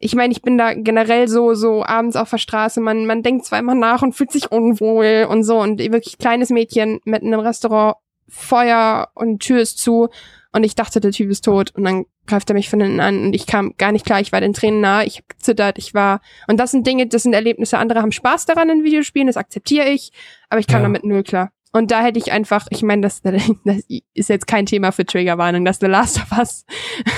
ich 0.00 0.14
meine, 0.14 0.32
ich 0.32 0.42
bin 0.42 0.58
da 0.58 0.74
generell 0.74 1.28
so, 1.28 1.54
so 1.54 1.84
abends 1.84 2.16
auf 2.16 2.30
der 2.30 2.38
Straße, 2.38 2.80
man, 2.80 3.06
man 3.06 3.22
denkt 3.22 3.44
zweimal 3.46 3.74
nach 3.74 4.02
und 4.02 4.14
fühlt 4.14 4.32
sich 4.32 4.50
unwohl 4.50 5.26
und 5.28 5.42
so 5.44 5.60
und 5.60 5.78
wirklich 5.78 6.18
kleines 6.18 6.50
Mädchen 6.50 7.00
mit 7.04 7.22
einem 7.22 7.40
Restaurant, 7.40 7.96
Feuer 8.28 9.08
und 9.14 9.40
Tür 9.40 9.60
ist 9.60 9.78
zu 9.78 10.08
und 10.52 10.64
ich 10.64 10.74
dachte, 10.74 11.00
der 11.00 11.12
Typ 11.12 11.30
ist 11.30 11.44
tot. 11.44 11.72
Und 11.74 11.84
dann 11.84 12.06
greift 12.26 12.48
er 12.50 12.54
mich 12.54 12.70
von 12.70 12.80
hinten 12.80 13.00
an 13.00 13.26
und 13.26 13.34
ich 13.34 13.46
kam 13.46 13.74
gar 13.76 13.92
nicht 13.92 14.06
klar. 14.06 14.20
Ich 14.20 14.32
war 14.32 14.40
den 14.40 14.54
Tränen 14.54 14.80
nahe, 14.80 15.04
ich 15.04 15.16
habe 15.16 15.26
gezittert, 15.28 15.78
ich 15.78 15.94
war. 15.94 16.20
Und 16.46 16.58
das 16.58 16.70
sind 16.70 16.86
Dinge, 16.86 17.06
das 17.06 17.24
sind 17.24 17.34
Erlebnisse. 17.34 17.78
Andere 17.78 18.00
haben 18.00 18.12
Spaß 18.12 18.46
daran 18.46 18.70
in 18.70 18.84
Videospielen, 18.84 19.26
das 19.26 19.36
akzeptiere 19.36 19.88
ich, 19.88 20.12
aber 20.48 20.60
ich 20.60 20.66
kann 20.66 20.80
ja. 20.80 20.88
damit 20.88 21.04
null 21.04 21.22
klar. 21.22 21.52
Und 21.70 21.90
da 21.90 22.02
hätte 22.02 22.18
ich 22.18 22.32
einfach, 22.32 22.66
ich 22.70 22.82
meine, 22.82 23.02
das, 23.02 23.20
das 23.64 23.82
ist 24.14 24.28
jetzt 24.28 24.46
kein 24.46 24.66
Thema 24.66 24.90
für 24.90 25.04
Triggerwarnung, 25.04 25.64
dass 25.64 25.78
The 25.80 25.86
Last 25.86 26.18
of 26.18 26.38
Us 26.38 26.64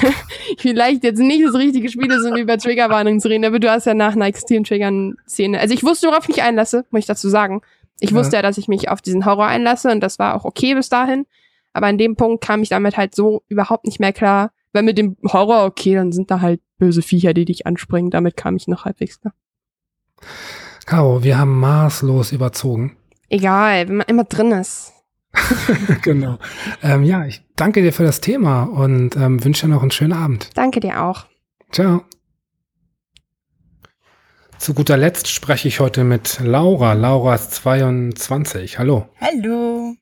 vielleicht 0.59 1.05
jetzt 1.05 1.21
nicht 1.21 1.45
das 1.45 1.55
richtige 1.55 1.89
Spiel 1.89 2.11
ist, 2.11 2.25
um 2.25 2.37
über 2.37 2.59
Triggerwarnung 2.59 3.21
zu 3.21 3.29
reden, 3.29 3.45
aber 3.45 3.61
du 3.61 3.71
hast 3.71 3.87
ja 3.87 3.95
nach 3.95 4.15
einer 4.15 4.27
extrem 4.27 4.65
triggern 4.65 5.15
Szene. 5.29 5.61
Also 5.61 5.75
ich 5.75 5.85
wusste, 5.85 6.09
worauf 6.09 6.25
ich 6.25 6.37
mich 6.37 6.43
einlasse, 6.43 6.85
muss 6.91 7.01
ich 7.01 7.07
dazu 7.07 7.29
sagen. 7.29 7.63
Ich 8.01 8.11
ja. 8.11 8.17
wusste 8.17 8.37
ja, 8.37 8.43
dass 8.43 8.59
ich 8.59 8.67
mich 8.67 8.89
auf 8.89 9.03
diesen 9.03 9.25
Horror 9.25 9.47
einlasse 9.47 9.91
und 9.91 10.01
das 10.01 10.19
war 10.19 10.35
auch 10.35 10.45
okay 10.45 10.75
bis 10.75 10.89
dahin. 10.89 11.27
Aber 11.73 11.87
an 11.87 11.99
dem 11.99 12.17
Punkt 12.17 12.43
kam 12.43 12.63
ich 12.63 12.69
damit 12.69 12.97
halt 12.97 13.15
so 13.15 13.43
überhaupt 13.49 13.87
nicht 13.87 14.01
mehr 14.01 14.13
klar. 14.13 14.53
Weil 14.73 14.83
mit 14.83 14.99
dem 14.99 15.17
Horror, 15.25 15.65
okay, 15.65 15.95
dann 15.95 16.13
sind 16.13 16.31
da 16.31 16.41
halt 16.41 16.61
böse 16.79 17.03
Viecher, 17.03 17.35
die 17.35 17.45
dich 17.45 17.67
anspringen. 17.67 18.11
Damit 18.11 18.37
kam 18.37 18.57
ich 18.57 18.69
noch 18.69 18.85
halbwegs 18.85 19.21
klar. 19.21 19.35
Caro, 20.87 21.23
wir 21.23 21.39
haben 21.39 21.59
maßlos 21.59 22.33
überzogen. 22.33 22.97
Egal, 23.29 23.89
wenn 23.89 23.97
man 23.97 24.07
immer 24.07 24.25
drin 24.25 24.53
ist. 24.53 24.93
genau. 26.03 26.39
Ähm, 26.83 27.05
ja, 27.05 27.25
ich 27.25 27.43
danke 27.55 27.83
dir 27.83 27.93
für 27.93 28.03
das 28.03 28.21
Thema 28.21 28.65
und 28.65 29.17
ähm, 29.17 29.43
wünsche 29.45 29.67
dir 29.67 29.73
noch 29.73 29.83
einen 29.83 29.93
schönen 29.93 30.13
Abend. 30.13 30.51
Danke 30.55 30.81
dir 30.81 31.03
auch. 31.03 31.27
Ciao. 31.71 32.03
Zu 34.59 34.75
guter 34.75 34.97
Letzt 34.97 35.29
spreche 35.29 35.69
ich 35.69 35.81
heute 35.81 36.05
mit 36.05 36.41
Laura. 36.43 36.93
Laura 36.93 37.35
ist 37.35 37.53
22. 37.53 38.79
Hallo. 38.79 39.09
Hallo. 39.21 39.95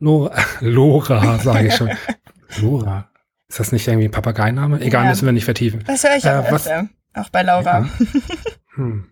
Lora, 0.00 0.34
Lora 0.60 1.38
sage 1.38 1.68
ich 1.68 1.74
schon. 1.74 1.90
Lora. 2.60 3.08
Ist 3.48 3.60
das 3.60 3.72
nicht 3.72 3.88
irgendwie 3.88 4.08
ein 4.08 4.10
Papageiname? 4.10 4.80
Egal, 4.80 5.04
ja. 5.04 5.10
müssen 5.10 5.24
wir 5.24 5.32
nicht 5.32 5.44
vertiefen. 5.44 5.82
Das 5.86 6.04
höre 6.04 6.16
ich 6.16 6.24
auch 6.24 6.44
äh, 6.46 6.52
was, 6.52 6.66
öfter, 6.66 6.88
auch 7.14 7.28
bei 7.30 7.42
Laura. 7.42 7.80
Ja. 7.80 7.88
Hm. 8.74 9.10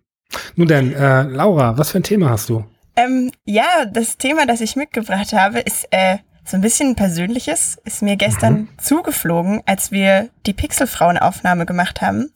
Nun 0.56 0.68
denn, 0.68 0.92
äh, 0.92 1.22
Laura, 1.22 1.78
was 1.78 1.90
für 1.90 1.98
ein 1.98 2.02
Thema 2.02 2.30
hast 2.30 2.48
du? 2.48 2.64
Ähm, 2.96 3.30
ja, 3.44 3.84
das 3.86 4.16
Thema, 4.16 4.46
das 4.46 4.60
ich 4.60 4.76
mitgebracht 4.76 5.32
habe, 5.32 5.60
ist 5.60 5.86
äh, 5.90 6.18
so 6.44 6.56
ein 6.56 6.60
bisschen 6.60 6.96
persönliches. 6.96 7.78
Ist 7.84 8.02
mir 8.02 8.16
gestern 8.16 8.54
mhm. 8.54 8.68
zugeflogen, 8.78 9.62
als 9.66 9.92
wir 9.92 10.30
die 10.46 10.52
Pixelfrauen-Aufnahme 10.52 11.66
gemacht 11.66 12.00
haben, 12.00 12.32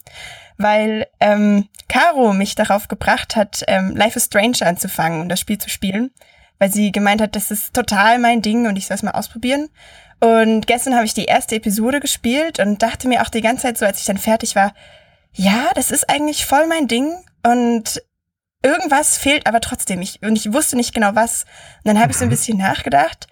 weil 0.57 1.07
ähm, 1.19 1.67
Caro 1.87 2.33
mich 2.33 2.55
darauf 2.55 2.87
gebracht 2.87 3.35
hat, 3.35 3.63
ähm, 3.67 3.95
Life 3.95 4.17
is 4.17 4.25
Strange 4.25 4.57
anzufangen 4.61 5.21
und 5.21 5.29
das 5.29 5.39
Spiel 5.39 5.57
zu 5.57 5.69
spielen, 5.69 6.11
weil 6.61 6.71
sie 6.71 6.91
gemeint 6.91 7.21
hat, 7.21 7.35
das 7.35 7.49
ist 7.49 7.73
total 7.73 8.19
mein 8.19 8.43
Ding 8.43 8.67
und 8.67 8.75
ich 8.75 8.85
soll 8.85 8.93
es 8.93 9.01
mal 9.01 9.13
ausprobieren. 9.13 9.69
Und 10.19 10.67
gestern 10.67 10.93
habe 10.93 11.05
ich 11.05 11.15
die 11.15 11.25
erste 11.25 11.55
Episode 11.55 11.99
gespielt 11.99 12.59
und 12.59 12.83
dachte 12.83 13.07
mir 13.07 13.23
auch 13.23 13.29
die 13.29 13.41
ganze 13.41 13.63
Zeit 13.63 13.79
so, 13.79 13.85
als 13.87 13.99
ich 13.99 14.05
dann 14.05 14.19
fertig 14.19 14.55
war, 14.55 14.75
ja, 15.33 15.71
das 15.73 15.89
ist 15.89 16.07
eigentlich 16.07 16.45
voll 16.45 16.67
mein 16.67 16.87
Ding 16.87 17.15
und 17.41 18.03
irgendwas 18.61 19.17
fehlt 19.17 19.47
aber 19.47 19.59
trotzdem. 19.59 20.03
Ich, 20.03 20.21
und 20.21 20.35
ich 20.35 20.53
wusste 20.53 20.75
nicht 20.75 20.93
genau 20.93 21.15
was. 21.15 21.45
Und 21.83 21.87
dann 21.87 21.99
habe 21.99 22.11
ich 22.11 22.17
so 22.19 22.25
ein 22.25 22.27
mhm. 22.27 22.33
bisschen 22.33 22.59
nachgedacht. 22.59 23.25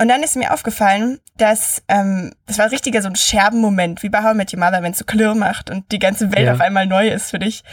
Und 0.00 0.06
dann 0.06 0.22
ist 0.22 0.36
mir 0.36 0.54
aufgefallen, 0.54 1.18
dass 1.38 1.82
ähm, 1.88 2.34
das 2.46 2.58
war 2.58 2.70
richtiger 2.70 3.02
so 3.02 3.08
ein 3.08 3.16
Scherbenmoment, 3.16 4.04
wie 4.04 4.10
bei 4.10 4.22
How 4.22 4.34
I 4.34 4.36
Met 4.36 4.52
Your 4.52 4.60
Mother, 4.60 4.84
wenn 4.84 4.92
es 4.92 4.98
so 4.98 5.04
klirr 5.04 5.34
macht 5.34 5.70
und 5.70 5.90
die 5.90 5.98
ganze 5.98 6.30
Welt 6.30 6.46
ja. 6.46 6.52
auf 6.52 6.60
einmal 6.60 6.86
neu 6.86 7.08
ist 7.08 7.32
für 7.32 7.40
dich. 7.40 7.64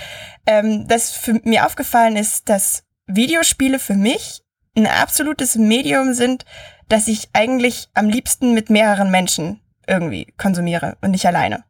Ähm, 0.47 0.87
dass 0.87 1.11
für 1.11 1.39
mir 1.43 1.67
aufgefallen 1.67 2.15
ist, 2.15 2.49
dass 2.49 2.83
Videospiele 3.05 3.77
für 3.77 3.93
mich 3.93 4.42
ein 4.75 4.87
absolutes 4.87 5.55
Medium 5.55 6.13
sind, 6.13 6.45
das 6.89 7.07
ich 7.07 7.29
eigentlich 7.33 7.89
am 7.93 8.09
liebsten 8.09 8.53
mit 8.53 8.69
mehreren 8.69 9.11
Menschen 9.11 9.59
irgendwie 9.87 10.33
konsumiere 10.37 10.97
und 11.01 11.11
nicht 11.11 11.25
alleine. 11.25 11.63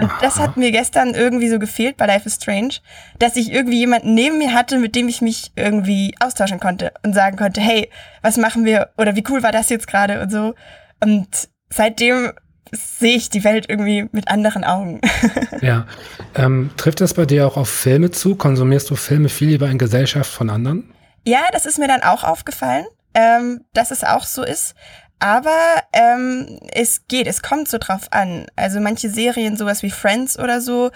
Und 0.00 0.10
das 0.20 0.40
hat 0.40 0.56
mir 0.56 0.72
gestern 0.72 1.14
irgendwie 1.14 1.48
so 1.48 1.60
gefehlt 1.60 1.96
bei 1.96 2.06
Life 2.06 2.26
is 2.26 2.34
Strange, 2.34 2.74
dass 3.20 3.36
ich 3.36 3.52
irgendwie 3.52 3.78
jemanden 3.78 4.14
neben 4.14 4.38
mir 4.38 4.52
hatte, 4.52 4.78
mit 4.78 4.96
dem 4.96 5.06
ich 5.08 5.20
mich 5.20 5.52
irgendwie 5.54 6.14
austauschen 6.18 6.58
konnte 6.58 6.92
und 7.04 7.14
sagen 7.14 7.36
konnte, 7.36 7.60
hey, 7.60 7.90
was 8.20 8.36
machen 8.36 8.64
wir 8.64 8.90
oder 8.98 9.14
wie 9.14 9.22
cool 9.28 9.44
war 9.44 9.52
das 9.52 9.68
jetzt 9.68 9.86
gerade 9.86 10.20
und 10.20 10.32
so. 10.32 10.54
Und 11.00 11.28
seitdem 11.70 12.32
sehe 12.72 13.14
ich 13.14 13.30
die 13.30 13.44
Welt 13.44 13.66
irgendwie 13.68 14.08
mit 14.10 14.26
anderen 14.28 14.64
Augen. 14.64 15.00
ja. 15.60 15.86
Ähm, 16.34 16.70
trifft 16.76 17.00
das 17.00 17.14
bei 17.14 17.24
dir 17.24 17.46
auch 17.46 17.56
auf 17.56 17.68
Filme 17.68 18.10
zu? 18.10 18.34
Konsumierst 18.34 18.90
du 18.90 18.96
Filme 18.96 19.28
viel 19.28 19.48
lieber 19.48 19.68
in 19.68 19.78
Gesellschaft 19.78 20.30
von 20.30 20.50
anderen? 20.50 20.92
Ja, 21.26 21.48
das 21.52 21.66
ist 21.66 21.78
mir 21.78 21.88
dann 21.88 22.02
auch 22.02 22.24
aufgefallen, 22.24 22.86
ähm, 23.14 23.64
dass 23.72 23.90
es 23.90 24.04
auch 24.04 24.24
so 24.24 24.42
ist. 24.42 24.74
Aber 25.18 25.82
ähm, 25.92 26.60
es 26.72 27.06
geht, 27.08 27.26
es 27.26 27.42
kommt 27.42 27.68
so 27.68 27.78
drauf 27.78 28.08
an. 28.10 28.46
Also 28.56 28.80
manche 28.80 29.08
Serien, 29.08 29.56
sowas 29.56 29.82
wie 29.82 29.90
Friends 29.90 30.38
oder 30.38 30.60
so, 30.60 30.90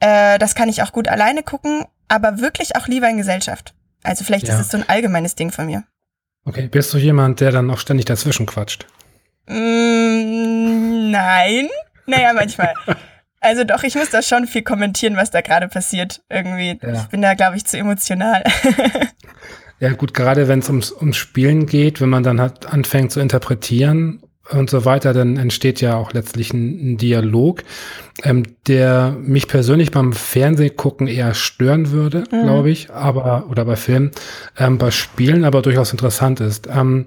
äh, 0.00 0.38
das 0.38 0.54
kann 0.54 0.68
ich 0.68 0.82
auch 0.82 0.92
gut 0.92 1.08
alleine 1.08 1.42
gucken, 1.42 1.84
aber 2.08 2.40
wirklich 2.40 2.76
auch 2.76 2.86
lieber 2.86 3.08
in 3.08 3.18
Gesellschaft. 3.18 3.74
Also 4.02 4.24
vielleicht 4.24 4.48
ja. 4.48 4.54
ist 4.54 4.60
es 4.60 4.70
so 4.70 4.78
ein 4.78 4.88
allgemeines 4.88 5.34
Ding 5.34 5.50
von 5.50 5.66
mir. 5.66 5.84
Okay, 6.44 6.68
bist 6.68 6.94
du 6.94 6.98
jemand, 6.98 7.40
der 7.40 7.50
dann 7.50 7.70
auch 7.70 7.78
ständig 7.78 8.06
dazwischen 8.06 8.46
quatscht? 8.46 8.86
Mm, 9.48 11.10
nein. 11.10 11.68
Naja, 12.06 12.32
manchmal. 12.32 12.72
also 13.40 13.64
doch, 13.64 13.82
ich 13.82 13.96
muss 13.96 14.10
da 14.10 14.22
schon 14.22 14.46
viel 14.46 14.62
kommentieren, 14.62 15.16
was 15.16 15.30
da 15.30 15.40
gerade 15.40 15.68
passiert. 15.68 16.22
Irgendwie. 16.30 16.78
Ja. 16.82 16.92
Ich 16.94 17.06
bin 17.08 17.20
da, 17.20 17.34
glaube 17.34 17.56
ich, 17.56 17.64
zu 17.66 17.76
emotional. 17.76 18.44
Ja, 19.78 19.92
gut, 19.92 20.14
gerade 20.14 20.48
wenn 20.48 20.60
es 20.60 20.68
ums, 20.68 20.92
ums 20.92 21.16
Spielen 21.16 21.66
geht, 21.66 22.00
wenn 22.00 22.08
man 22.08 22.22
dann 22.22 22.40
halt 22.40 22.66
anfängt 22.66 23.12
zu 23.12 23.20
interpretieren 23.20 24.22
und 24.50 24.70
so 24.70 24.84
weiter, 24.84 25.12
dann 25.12 25.36
entsteht 25.36 25.80
ja 25.80 25.96
auch 25.96 26.12
letztlich 26.12 26.52
ein, 26.52 26.92
ein 26.92 26.96
Dialog, 26.96 27.62
ähm, 28.22 28.44
der 28.66 29.16
mich 29.20 29.48
persönlich 29.48 29.90
beim 29.90 30.12
Fernsehgucken 30.12 31.08
eher 31.08 31.34
stören 31.34 31.90
würde, 31.90 32.24
mhm. 32.30 32.44
glaube 32.44 32.70
ich, 32.70 32.90
aber, 32.90 33.48
oder 33.50 33.64
bei 33.64 33.76
Filmen, 33.76 34.12
ähm, 34.56 34.78
bei 34.78 34.90
Spielen 34.90 35.44
aber 35.44 35.62
durchaus 35.62 35.92
interessant 35.92 36.40
ist. 36.40 36.68
Ähm, 36.72 37.06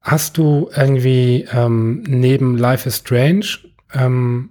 hast 0.00 0.36
du 0.36 0.68
irgendwie 0.76 1.46
ähm, 1.52 2.02
neben 2.06 2.58
Life 2.58 2.88
is 2.88 2.98
Strange 2.98 3.46
ähm, 3.94 4.50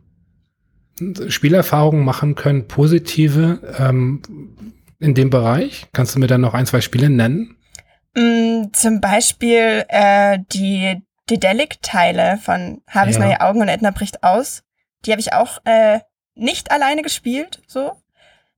Spielerfahrungen 1.27 2.03
machen 2.03 2.34
können, 2.34 2.68
positive, 2.68 3.59
ähm, 3.77 4.22
in 4.99 5.13
dem 5.13 5.29
Bereich? 5.29 5.87
Kannst 5.93 6.15
du 6.15 6.19
mir 6.19 6.27
dann 6.27 6.41
noch 6.41 6.53
ein, 6.53 6.65
zwei 6.65 6.81
Spiele 6.81 7.09
nennen? 7.09 7.55
Mm, 8.15 8.73
zum 8.73 8.99
Beispiel 9.01 9.85
äh, 9.89 10.39
die 10.51 11.01
Dedelic-Teile 11.29 12.39
von 12.41 12.81
Harveys 12.87 13.17
ja. 13.17 13.25
neue 13.25 13.41
Augen 13.41 13.61
und 13.61 13.67
Edna 13.67 13.91
bricht 13.91 14.23
aus. 14.23 14.63
Die 15.05 15.11
habe 15.11 15.21
ich 15.21 15.33
auch 15.33 15.59
äh, 15.65 15.99
nicht 16.35 16.71
alleine 16.71 17.01
gespielt, 17.01 17.61
so. 17.67 17.93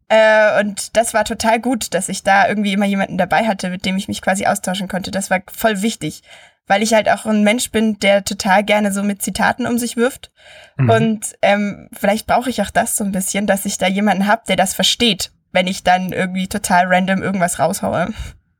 Äh, 0.07 0.59
und 0.59 0.95
das 0.95 1.13
war 1.13 1.25
total 1.25 1.59
gut, 1.59 1.93
dass 1.93 2.09
ich 2.09 2.23
da 2.23 2.47
irgendwie 2.47 2.73
immer 2.73 2.85
jemanden 2.85 3.17
dabei 3.17 3.47
hatte, 3.47 3.69
mit 3.69 3.85
dem 3.85 3.97
ich 3.97 4.07
mich 4.07 4.21
quasi 4.21 4.45
austauschen 4.45 4.87
konnte. 4.87 5.11
Das 5.11 5.29
war 5.29 5.41
voll 5.51 5.81
wichtig, 5.81 6.23
weil 6.65 6.81
ich 6.81 6.93
halt 6.93 7.09
auch 7.09 7.25
ein 7.25 7.43
Mensch 7.43 7.69
bin, 7.71 7.99
der 7.99 8.23
total 8.23 8.63
gerne 8.63 8.91
so 8.91 9.03
mit 9.03 9.21
Zitaten 9.21 9.67
um 9.67 9.77
sich 9.77 9.97
wirft. 9.97 10.31
Mhm. 10.77 10.89
Und 10.89 11.35
ähm, 11.41 11.89
vielleicht 11.93 12.27
brauche 12.27 12.49
ich 12.49 12.61
auch 12.61 12.71
das 12.71 12.95
so 12.95 13.03
ein 13.03 13.11
bisschen, 13.11 13.45
dass 13.45 13.65
ich 13.65 13.77
da 13.77 13.87
jemanden 13.87 14.25
habe, 14.25 14.43
der 14.47 14.55
das 14.55 14.73
versteht 14.73 15.31
wenn 15.51 15.67
ich 15.67 15.83
dann 15.83 16.11
irgendwie 16.11 16.47
total 16.47 16.85
random 16.87 17.21
irgendwas 17.21 17.59
raushaue. 17.59 18.09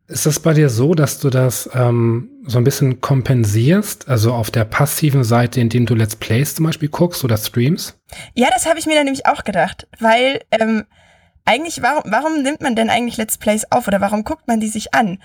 Ist 0.07 0.25
das 0.25 0.39
bei 0.39 0.53
dir 0.53 0.69
so, 0.69 0.95
dass 0.95 1.19
du 1.19 1.29
das 1.29 1.69
ähm, 1.73 2.31
so 2.47 2.57
ein 2.57 2.63
bisschen 2.63 2.99
kompensierst, 2.99 4.09
also 4.09 4.33
auf 4.33 4.49
der 4.49 4.65
passiven 4.65 5.23
Seite, 5.23 5.61
indem 5.61 5.85
du 5.85 5.93
Let's 5.93 6.15
Plays 6.15 6.55
zum 6.55 6.65
Beispiel 6.65 6.89
guckst 6.89 7.23
oder 7.23 7.37
streams? 7.37 7.95
Ja, 8.33 8.47
das 8.51 8.65
habe 8.65 8.79
ich 8.79 8.87
mir 8.87 8.95
dann 8.95 9.05
nämlich 9.05 9.27
auch 9.27 9.43
gedacht, 9.43 9.87
weil 9.99 10.41
ähm, 10.49 10.85
eigentlich, 11.45 11.83
warum, 11.83 12.03
warum 12.05 12.41
nimmt 12.41 12.61
man 12.61 12.75
denn 12.75 12.89
eigentlich 12.89 13.17
Let's 13.17 13.37
Plays 13.37 13.71
auf 13.71 13.87
oder 13.87 14.01
warum 14.01 14.23
guckt 14.23 14.47
man 14.47 14.59
die 14.59 14.67
sich 14.67 14.95
an? 14.95 15.19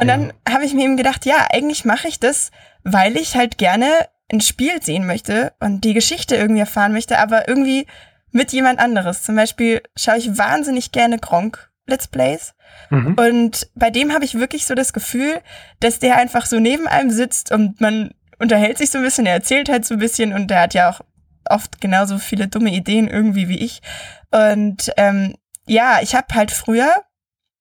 Und 0.00 0.08
ja. 0.08 0.16
dann 0.16 0.32
habe 0.48 0.64
ich 0.64 0.72
mir 0.72 0.84
eben 0.84 0.96
gedacht, 0.96 1.26
ja, 1.26 1.46
eigentlich 1.50 1.84
mache 1.84 2.08
ich 2.08 2.18
das, 2.18 2.50
weil 2.82 3.18
ich 3.18 3.36
halt 3.36 3.58
gerne 3.58 3.86
ein 4.32 4.40
Spiel 4.40 4.82
sehen 4.82 5.06
möchte 5.06 5.52
und 5.60 5.84
die 5.84 5.92
Geschichte 5.92 6.36
irgendwie 6.36 6.60
erfahren 6.60 6.92
möchte, 6.92 7.18
aber 7.18 7.48
irgendwie 7.48 7.86
mit 8.32 8.52
jemand 8.52 8.78
anderes. 8.78 9.22
Zum 9.22 9.36
Beispiel 9.36 9.82
schaue 9.96 10.18
ich 10.18 10.38
wahnsinnig 10.38 10.92
gerne 10.92 11.18
Gronk 11.18 11.70
Let's 11.86 12.08
Plays. 12.08 12.54
Mhm. 12.90 13.14
Und 13.14 13.70
bei 13.74 13.90
dem 13.90 14.12
habe 14.12 14.24
ich 14.24 14.34
wirklich 14.34 14.66
so 14.66 14.74
das 14.74 14.92
Gefühl, 14.92 15.40
dass 15.80 15.98
der 15.98 16.16
einfach 16.16 16.46
so 16.46 16.60
neben 16.60 16.86
einem 16.86 17.10
sitzt 17.10 17.52
und 17.52 17.80
man 17.80 18.14
unterhält 18.38 18.78
sich 18.78 18.90
so 18.90 18.98
ein 18.98 19.04
bisschen, 19.04 19.26
er 19.26 19.34
erzählt 19.34 19.68
halt 19.68 19.84
so 19.84 19.94
ein 19.94 20.00
bisschen 20.00 20.32
und 20.32 20.48
der 20.48 20.60
hat 20.60 20.74
ja 20.74 20.90
auch 20.90 21.00
oft 21.44 21.80
genauso 21.80 22.18
viele 22.18 22.48
dumme 22.48 22.70
Ideen 22.70 23.08
irgendwie 23.08 23.48
wie 23.48 23.58
ich. 23.58 23.82
Und 24.30 24.92
ähm, 24.96 25.34
ja, 25.66 25.98
ich 26.00 26.14
habe 26.14 26.34
halt 26.34 26.50
früher, 26.50 26.90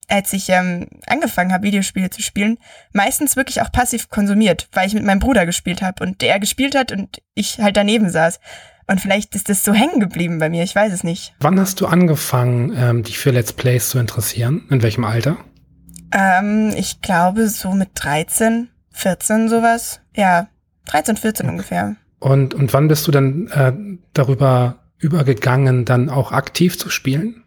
als 0.08 0.32
ich 0.34 0.50
ähm, 0.50 0.88
angefangen 1.08 1.52
habe, 1.52 1.66
Videospiele 1.66 2.10
zu 2.10 2.22
spielen, 2.22 2.58
meistens 2.94 3.36
wirklich 3.36 3.62
auch 3.62 3.72
passiv 3.72 4.10
konsumiert, 4.10 4.70
weil 4.72 4.88
ich 4.88 4.94
mit 4.94 5.04
meinem 5.04 5.20
Bruder 5.20 5.46
gespielt 5.46 5.82
habe 5.82 6.04
und 6.04 6.22
der 6.22 6.40
gespielt 6.40 6.76
hat 6.76 6.92
und 6.92 7.22
ich 7.34 7.60
halt 7.60 7.78
daneben 7.78 8.10
saß. 8.10 8.40
Und 8.90 9.00
vielleicht 9.00 9.36
ist 9.36 9.50
das 9.50 9.64
so 9.64 9.72
hängen 9.72 10.00
geblieben 10.00 10.40
bei 10.40 10.50
mir, 10.50 10.64
ich 10.64 10.74
weiß 10.74 10.92
es 10.92 11.04
nicht. 11.04 11.36
Wann 11.40 11.60
hast 11.60 11.80
du 11.80 11.86
angefangen, 11.86 12.74
ähm, 12.76 13.04
dich 13.04 13.20
für 13.20 13.30
Let's 13.30 13.54
Plays 13.54 13.90
zu 13.90 14.00
interessieren? 14.00 14.66
In 14.72 14.82
welchem 14.82 15.04
Alter? 15.04 15.38
Ähm, 16.12 16.74
ich 16.76 17.00
glaube 17.00 17.50
so 17.50 17.74
mit 17.74 17.90
13, 17.94 18.68
14 18.90 19.48
sowas. 19.48 20.02
Ja, 20.16 20.48
13, 20.88 21.18
14 21.18 21.46
okay. 21.46 21.52
ungefähr. 21.52 21.96
Und, 22.18 22.56
und 22.56 22.74
wann 22.74 22.88
bist 22.88 23.06
du 23.06 23.12
dann 23.12 23.48
äh, 23.50 23.74
darüber 24.14 24.80
übergegangen, 24.98 25.86
dann 25.86 26.10
auch 26.10 26.32
aktiv 26.32 26.80
zu 26.80 26.90
spielen? 26.90 27.44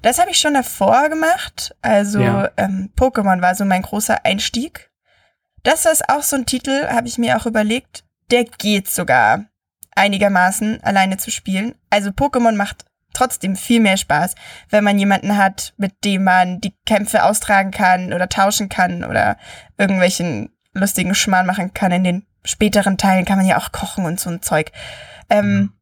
Das 0.00 0.18
habe 0.18 0.30
ich 0.30 0.38
schon 0.38 0.54
davor 0.54 1.10
gemacht. 1.10 1.76
Also 1.82 2.20
ja. 2.20 2.52
ähm, 2.56 2.88
Pokémon 2.98 3.42
war 3.42 3.54
so 3.54 3.66
mein 3.66 3.82
großer 3.82 4.24
Einstieg. 4.24 4.90
Das 5.62 5.84
ist 5.84 6.08
auch 6.08 6.22
so 6.22 6.36
ein 6.36 6.46
Titel, 6.46 6.86
habe 6.88 7.06
ich 7.06 7.18
mir 7.18 7.36
auch 7.36 7.44
überlegt. 7.44 8.04
Der 8.30 8.44
geht 8.44 8.88
sogar 8.88 9.49
einigermaßen 9.94 10.82
alleine 10.82 11.16
zu 11.16 11.30
spielen. 11.30 11.74
Also 11.90 12.10
Pokémon 12.10 12.56
macht 12.56 12.84
trotzdem 13.12 13.56
viel 13.56 13.80
mehr 13.80 13.96
Spaß, 13.96 14.34
wenn 14.68 14.84
man 14.84 14.98
jemanden 14.98 15.36
hat, 15.36 15.74
mit 15.76 16.04
dem 16.04 16.24
man 16.24 16.60
die 16.60 16.74
Kämpfe 16.86 17.24
austragen 17.24 17.70
kann 17.70 18.12
oder 18.12 18.28
tauschen 18.28 18.68
kann 18.68 19.04
oder 19.04 19.36
irgendwelchen 19.78 20.50
lustigen 20.72 21.14
Schmarrn 21.14 21.46
machen 21.46 21.74
kann. 21.74 21.92
In 21.92 22.04
den 22.04 22.26
späteren 22.44 22.98
Teilen 22.98 23.24
kann 23.24 23.38
man 23.38 23.46
ja 23.46 23.58
auch 23.58 23.72
kochen 23.72 24.04
und 24.04 24.20
so 24.20 24.30
ein 24.30 24.42
Zeug. 24.42 24.70
Ähm, 25.28 25.52
mhm. 25.52 25.72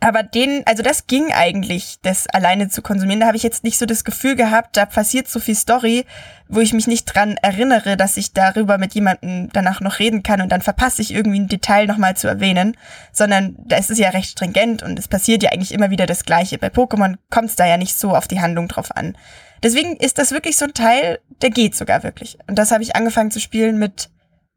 Aber 0.00 0.22
den, 0.22 0.62
also 0.66 0.82
das 0.82 1.06
ging 1.06 1.32
eigentlich, 1.32 1.96
das 2.02 2.26
alleine 2.26 2.68
zu 2.68 2.82
konsumieren. 2.82 3.20
Da 3.20 3.26
habe 3.26 3.36
ich 3.36 3.42
jetzt 3.42 3.64
nicht 3.64 3.78
so 3.78 3.86
das 3.86 4.04
Gefühl 4.04 4.36
gehabt, 4.36 4.76
da 4.76 4.84
passiert 4.84 5.26
so 5.26 5.40
viel 5.40 5.54
Story, 5.54 6.04
wo 6.48 6.60
ich 6.60 6.74
mich 6.74 6.86
nicht 6.86 7.06
dran 7.06 7.36
erinnere, 7.40 7.96
dass 7.96 8.16
ich 8.18 8.32
darüber 8.32 8.76
mit 8.76 8.94
jemandem 8.94 9.48
danach 9.52 9.80
noch 9.80 9.98
reden 9.98 10.22
kann 10.22 10.42
und 10.42 10.50
dann 10.52 10.60
verpasse 10.60 11.00
ich 11.00 11.14
irgendwie 11.14 11.40
ein 11.40 11.48
Detail 11.48 11.86
nochmal 11.86 12.14
zu 12.16 12.28
erwähnen, 12.28 12.76
sondern 13.10 13.56
da 13.64 13.76
ist 13.76 13.90
es 13.90 13.98
ja 13.98 14.10
recht 14.10 14.30
stringent 14.30 14.82
und 14.82 14.98
es 14.98 15.08
passiert 15.08 15.42
ja 15.42 15.50
eigentlich 15.50 15.72
immer 15.72 15.90
wieder 15.90 16.06
das 16.06 16.24
Gleiche. 16.24 16.58
Bei 16.58 16.68
Pokémon 16.68 17.16
kommt 17.30 17.48
es 17.48 17.56
da 17.56 17.66
ja 17.66 17.78
nicht 17.78 17.98
so 17.98 18.14
auf 18.14 18.28
die 18.28 18.40
Handlung 18.40 18.68
drauf 18.68 18.94
an. 18.94 19.16
Deswegen 19.62 19.96
ist 19.96 20.18
das 20.18 20.30
wirklich 20.30 20.58
so 20.58 20.66
ein 20.66 20.74
Teil, 20.74 21.20
der 21.40 21.50
geht 21.50 21.74
sogar 21.74 22.02
wirklich. 22.02 22.38
Und 22.46 22.58
das 22.58 22.70
habe 22.70 22.82
ich 22.82 22.94
angefangen 22.94 23.30
zu 23.30 23.40
spielen 23.40 23.78
mit, 23.78 24.10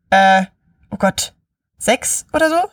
äh, 0.10 0.44
oh 0.92 0.98
Gott, 0.98 1.34
sechs 1.78 2.26
oder 2.34 2.50
so. 2.50 2.70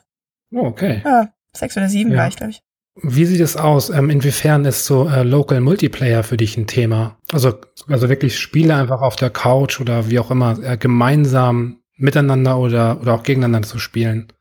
Oh, 0.53 0.67
okay. 0.67 1.03
Ja, 1.05 1.29
Sechs 1.57 1.77
oder 1.77 1.89
sieben 1.89 2.13
ja. 2.13 2.19
war 2.19 2.29
ich, 2.29 2.37
glaube 2.37 2.51
ich. 2.51 2.63
Wie 3.03 3.27
sieht 3.27 3.41
es 3.41 3.57
aus? 3.57 3.91
Ähm, 3.91 4.09
inwiefern 4.09 4.65
ist 4.65 4.87
so 4.87 5.09
äh, 5.09 5.23
Local 5.23 5.61
Multiplayer 5.61 6.23
für 6.23 6.39
dich 6.39 6.57
ein 6.57 6.67
Thema? 6.67 7.19
Also, 7.31 7.55
also 7.89 8.09
wirklich 8.09 8.39
Spiele 8.39 8.75
einfach 8.75 9.03
auf 9.03 9.17
der 9.17 9.29
Couch 9.29 9.81
oder 9.81 10.09
wie 10.09 10.19
auch 10.19 10.31
immer, 10.31 10.59
äh, 10.63 10.79
gemeinsam 10.79 11.81
miteinander 11.97 12.59
oder, 12.59 13.01
oder 13.01 13.15
auch 13.15 13.23
gegeneinander 13.23 13.69
zu 13.69 13.79
spielen. 13.79 14.33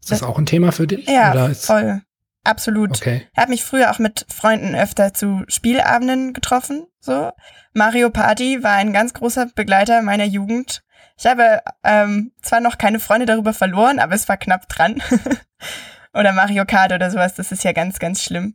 Ist 0.00 0.10
das, 0.10 0.20
das 0.20 0.28
auch 0.28 0.38
ein 0.38 0.46
Thema 0.46 0.72
für 0.72 0.88
dich? 0.88 1.06
Ja, 1.06 1.48
voll. 1.54 2.02
Absolut. 2.44 2.90
Okay. 2.96 3.28
Ich 3.32 3.38
habe 3.38 3.50
mich 3.50 3.64
früher 3.64 3.92
auch 3.92 4.00
mit 4.00 4.26
Freunden 4.28 4.74
öfter 4.74 5.14
zu 5.14 5.44
Spielabenden 5.46 6.32
getroffen. 6.32 6.86
So 6.98 7.30
Mario 7.72 8.10
Party 8.10 8.64
war 8.64 8.72
ein 8.72 8.92
ganz 8.92 9.14
großer 9.14 9.46
Begleiter 9.54 10.02
meiner 10.02 10.24
Jugend. 10.24 10.82
Ich 11.16 11.26
habe 11.26 11.60
ähm, 11.84 12.32
zwar 12.42 12.60
noch 12.60 12.78
keine 12.78 12.98
Freunde 12.98 13.26
darüber 13.26 13.52
verloren, 13.52 14.00
aber 14.00 14.14
es 14.14 14.28
war 14.28 14.36
knapp 14.36 14.68
dran. 14.68 15.00
oder 16.14 16.32
Mario 16.32 16.64
Kart 16.64 16.92
oder 16.92 17.10
sowas. 17.10 17.34
Das 17.34 17.52
ist 17.52 17.64
ja 17.64 17.72
ganz, 17.72 17.98
ganz 17.98 18.22
schlimm. 18.22 18.54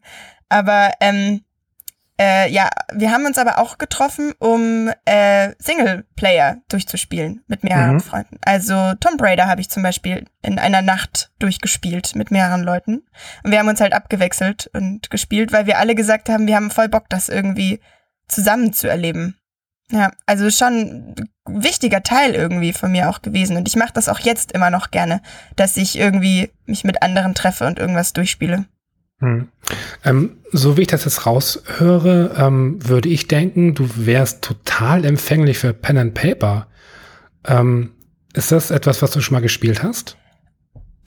Aber 0.49 0.91
ähm, 1.01 1.41
äh, 2.19 2.51
ja, 2.51 2.69
wir 2.93 3.11
haben 3.11 3.25
uns 3.25 3.37
aber 3.37 3.59
auch 3.59 3.77
getroffen, 3.77 4.33
um 4.39 4.91
äh, 5.05 5.53
Singleplayer 5.59 6.57
durchzuspielen 6.67 7.43
mit 7.47 7.63
mehreren 7.63 7.95
mhm. 7.95 8.01
Freunden. 8.01 8.37
Also 8.41 8.93
Tomb 8.99 9.21
Raider 9.21 9.47
habe 9.47 9.61
ich 9.61 9.69
zum 9.69 9.83
Beispiel 9.83 10.25
in 10.41 10.57
einer 10.57 10.81
Nacht 10.81 11.31
durchgespielt 11.37 12.15
mit 12.15 12.31
mehreren 12.31 12.63
Leuten. 12.63 13.03
Und 13.43 13.51
wir 13.51 13.59
haben 13.59 13.67
uns 13.67 13.81
halt 13.81 13.93
abgewechselt 13.93 14.69
und 14.73 15.11
gespielt, 15.11 15.51
weil 15.51 15.67
wir 15.67 15.77
alle 15.77 15.93
gesagt 15.93 16.29
haben, 16.29 16.47
wir 16.47 16.55
haben 16.55 16.71
voll 16.71 16.89
Bock, 16.89 17.07
das 17.09 17.29
irgendwie 17.29 17.79
zusammen 18.27 18.73
zu 18.73 18.89
erleben. 18.89 19.36
Ja, 19.91 20.11
also 20.25 20.49
schon 20.49 21.15
ein 21.47 21.63
wichtiger 21.63 22.03
Teil 22.03 22.33
irgendwie 22.33 22.73
von 22.73 22.91
mir 22.91 23.09
auch 23.09 23.21
gewesen. 23.21 23.55
Und 23.55 23.67
ich 23.67 23.77
mache 23.77 23.93
das 23.93 24.09
auch 24.09 24.19
jetzt 24.19 24.51
immer 24.51 24.69
noch 24.69 24.91
gerne, 24.91 25.21
dass 25.55 25.77
ich 25.77 25.97
irgendwie 25.97 26.51
mich 26.65 26.83
mit 26.83 27.01
anderen 27.01 27.35
treffe 27.35 27.65
und 27.65 27.79
irgendwas 27.79 28.11
durchspiele. 28.11 28.65
Hm. 29.19 29.47
Ähm, 30.03 30.37
so 30.51 30.77
wie 30.77 30.81
ich 30.81 30.87
das 30.87 31.05
jetzt 31.05 31.25
raushöre, 31.25 32.35
ähm, 32.37 32.85
würde 32.85 33.09
ich 33.09 33.27
denken, 33.27 33.73
du 33.73 33.89
wärst 33.95 34.43
total 34.43 35.05
empfänglich 35.05 35.57
für 35.57 35.73
Pen 35.73 35.97
and 35.97 36.13
Paper. 36.13 36.67
Ähm, 37.45 37.93
ist 38.33 38.51
das 38.51 38.71
etwas, 38.71 39.01
was 39.01 39.11
du 39.11 39.21
schon 39.21 39.35
mal 39.35 39.41
gespielt 39.41 39.83
hast? 39.83 40.17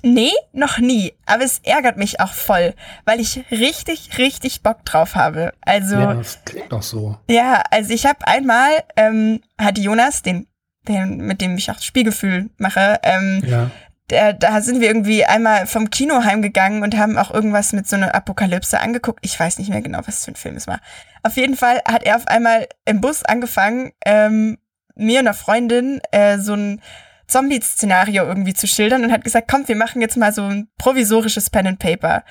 Nee, 0.02 0.32
noch 0.52 0.78
nie. 0.78 1.12
Aber 1.26 1.44
es 1.44 1.60
ärgert 1.62 1.96
mich 1.96 2.20
auch 2.20 2.32
voll, 2.32 2.74
weil 3.04 3.20
ich 3.20 3.44
richtig, 3.50 4.18
richtig 4.18 4.62
Bock 4.62 4.84
drauf 4.84 5.14
habe. 5.14 5.52
Also. 5.60 5.96
Ja, 5.96 6.14
das 6.14 6.38
klingt 6.44 6.72
doch 6.72 6.82
so. 6.82 7.18
Ja, 7.28 7.62
also 7.70 7.92
ich 7.92 8.06
habe 8.06 8.26
einmal, 8.26 8.70
ähm, 8.96 9.40
hat 9.58 9.78
Jonas, 9.78 10.22
den, 10.22 10.46
den, 10.88 11.18
mit 11.18 11.40
dem 11.40 11.56
ich 11.56 11.70
auch 11.70 11.80
Spielgefühl 11.80 12.50
mache, 12.56 13.00
ähm, 13.02 13.42
ja 13.46 13.70
der, 14.10 14.32
da 14.32 14.60
sind 14.60 14.80
wir 14.80 14.88
irgendwie 14.88 15.24
einmal 15.24 15.66
vom 15.66 15.90
Kino 15.90 16.24
heimgegangen 16.24 16.82
und 16.82 16.96
haben 16.96 17.16
auch 17.16 17.30
irgendwas 17.30 17.72
mit 17.72 17.88
so 17.88 17.96
einer 17.96 18.14
Apokalypse 18.14 18.80
angeguckt. 18.80 19.20
Ich 19.22 19.38
weiß 19.38 19.58
nicht 19.58 19.70
mehr 19.70 19.82
genau, 19.82 20.00
was 20.04 20.24
für 20.24 20.32
ein 20.32 20.36
Film 20.36 20.56
es 20.56 20.66
war. 20.66 20.80
Auf 21.22 21.36
jeden 21.36 21.56
Fall 21.56 21.80
hat 21.86 22.02
er 22.02 22.16
auf 22.16 22.26
einmal 22.26 22.66
im 22.84 23.00
Bus 23.00 23.24
angefangen, 23.24 23.92
ähm, 24.04 24.58
mir 24.94 25.20
und 25.20 25.26
einer 25.26 25.34
Freundin 25.34 26.00
äh, 26.10 26.38
so 26.38 26.54
ein 26.54 26.82
Zombie-Szenario 27.30 28.24
irgendwie 28.24 28.54
zu 28.54 28.66
schildern 28.66 29.04
und 29.04 29.12
hat 29.12 29.24
gesagt, 29.24 29.48
komm, 29.50 29.66
wir 29.68 29.76
machen 29.76 30.02
jetzt 30.02 30.16
mal 30.16 30.32
so 30.32 30.42
ein 30.42 30.68
provisorisches 30.78 31.50
Pen 31.50 31.66
and 31.66 31.78
Paper. 31.78 32.24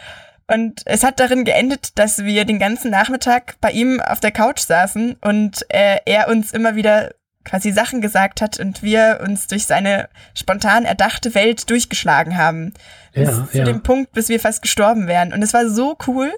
Und 0.47 0.81
es 0.85 1.03
hat 1.03 1.19
darin 1.19 1.45
geendet, 1.45 1.97
dass 1.99 2.23
wir 2.23 2.43
den 2.43 2.59
ganzen 2.59 2.89
Nachmittag 2.89 3.55
bei 3.61 3.71
ihm 3.71 4.01
auf 4.01 4.19
der 4.19 4.31
Couch 4.31 4.59
saßen 4.59 5.17
und 5.21 5.65
äh, 5.69 5.99
er 6.05 6.27
uns 6.27 6.51
immer 6.51 6.75
wieder 6.75 7.11
quasi 7.45 7.71
Sachen 7.71 8.01
gesagt 8.01 8.41
hat 8.41 8.59
und 8.59 8.83
wir 8.83 9.21
uns 9.23 9.47
durch 9.47 9.65
seine 9.65 10.09
spontan 10.33 10.85
erdachte 10.85 11.35
Welt 11.35 11.69
durchgeschlagen 11.69 12.37
haben. 12.37 12.73
Bis 13.13 13.29
ja, 13.29 13.47
zu 13.51 13.57
ja. 13.57 13.63
dem 13.63 13.83
Punkt, 13.83 14.11
bis 14.11 14.29
wir 14.29 14.39
fast 14.39 14.61
gestorben 14.61 15.07
wären. 15.07 15.33
Und 15.33 15.41
es 15.43 15.53
war 15.53 15.67
so 15.69 15.97
cool. 16.07 16.31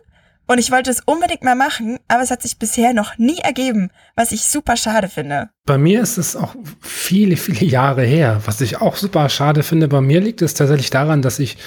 Und 0.52 0.57
ich 0.57 0.69
wollte 0.69 0.91
es 0.91 0.99
unbedingt 1.06 1.45
mal 1.45 1.56
machen, 1.56 1.98
aber 2.10 2.23
es 2.23 2.30
hat 2.30 2.41
sich 2.41 2.60
bisher 2.60 2.94
noch 2.94 3.18
nie 3.18 3.38
ergeben, 3.38 3.90
was 4.18 4.34
ich 4.34 4.44
super 4.44 4.76
schade 4.76 5.07
finde. 5.07 5.48
Bei 5.65 5.78
mir 5.78 6.02
ist 6.02 6.18
es 6.18 6.36
auch 6.36 6.56
viele, 6.82 7.38
viele 7.38 7.64
Jahre 7.64 8.03
her, 8.03 8.41
was 8.44 8.60
ich 8.60 8.82
auch 8.82 8.98
super 8.98 9.30
schade 9.30 9.64
finde. 9.64 9.88
Bei 9.88 10.02
mir 10.02 10.19
liegt 10.19 10.41
es 10.41 10.53
tatsächlich 10.53 10.90
daran, 10.90 11.22
dass 11.22 11.40
ich, 11.40 11.57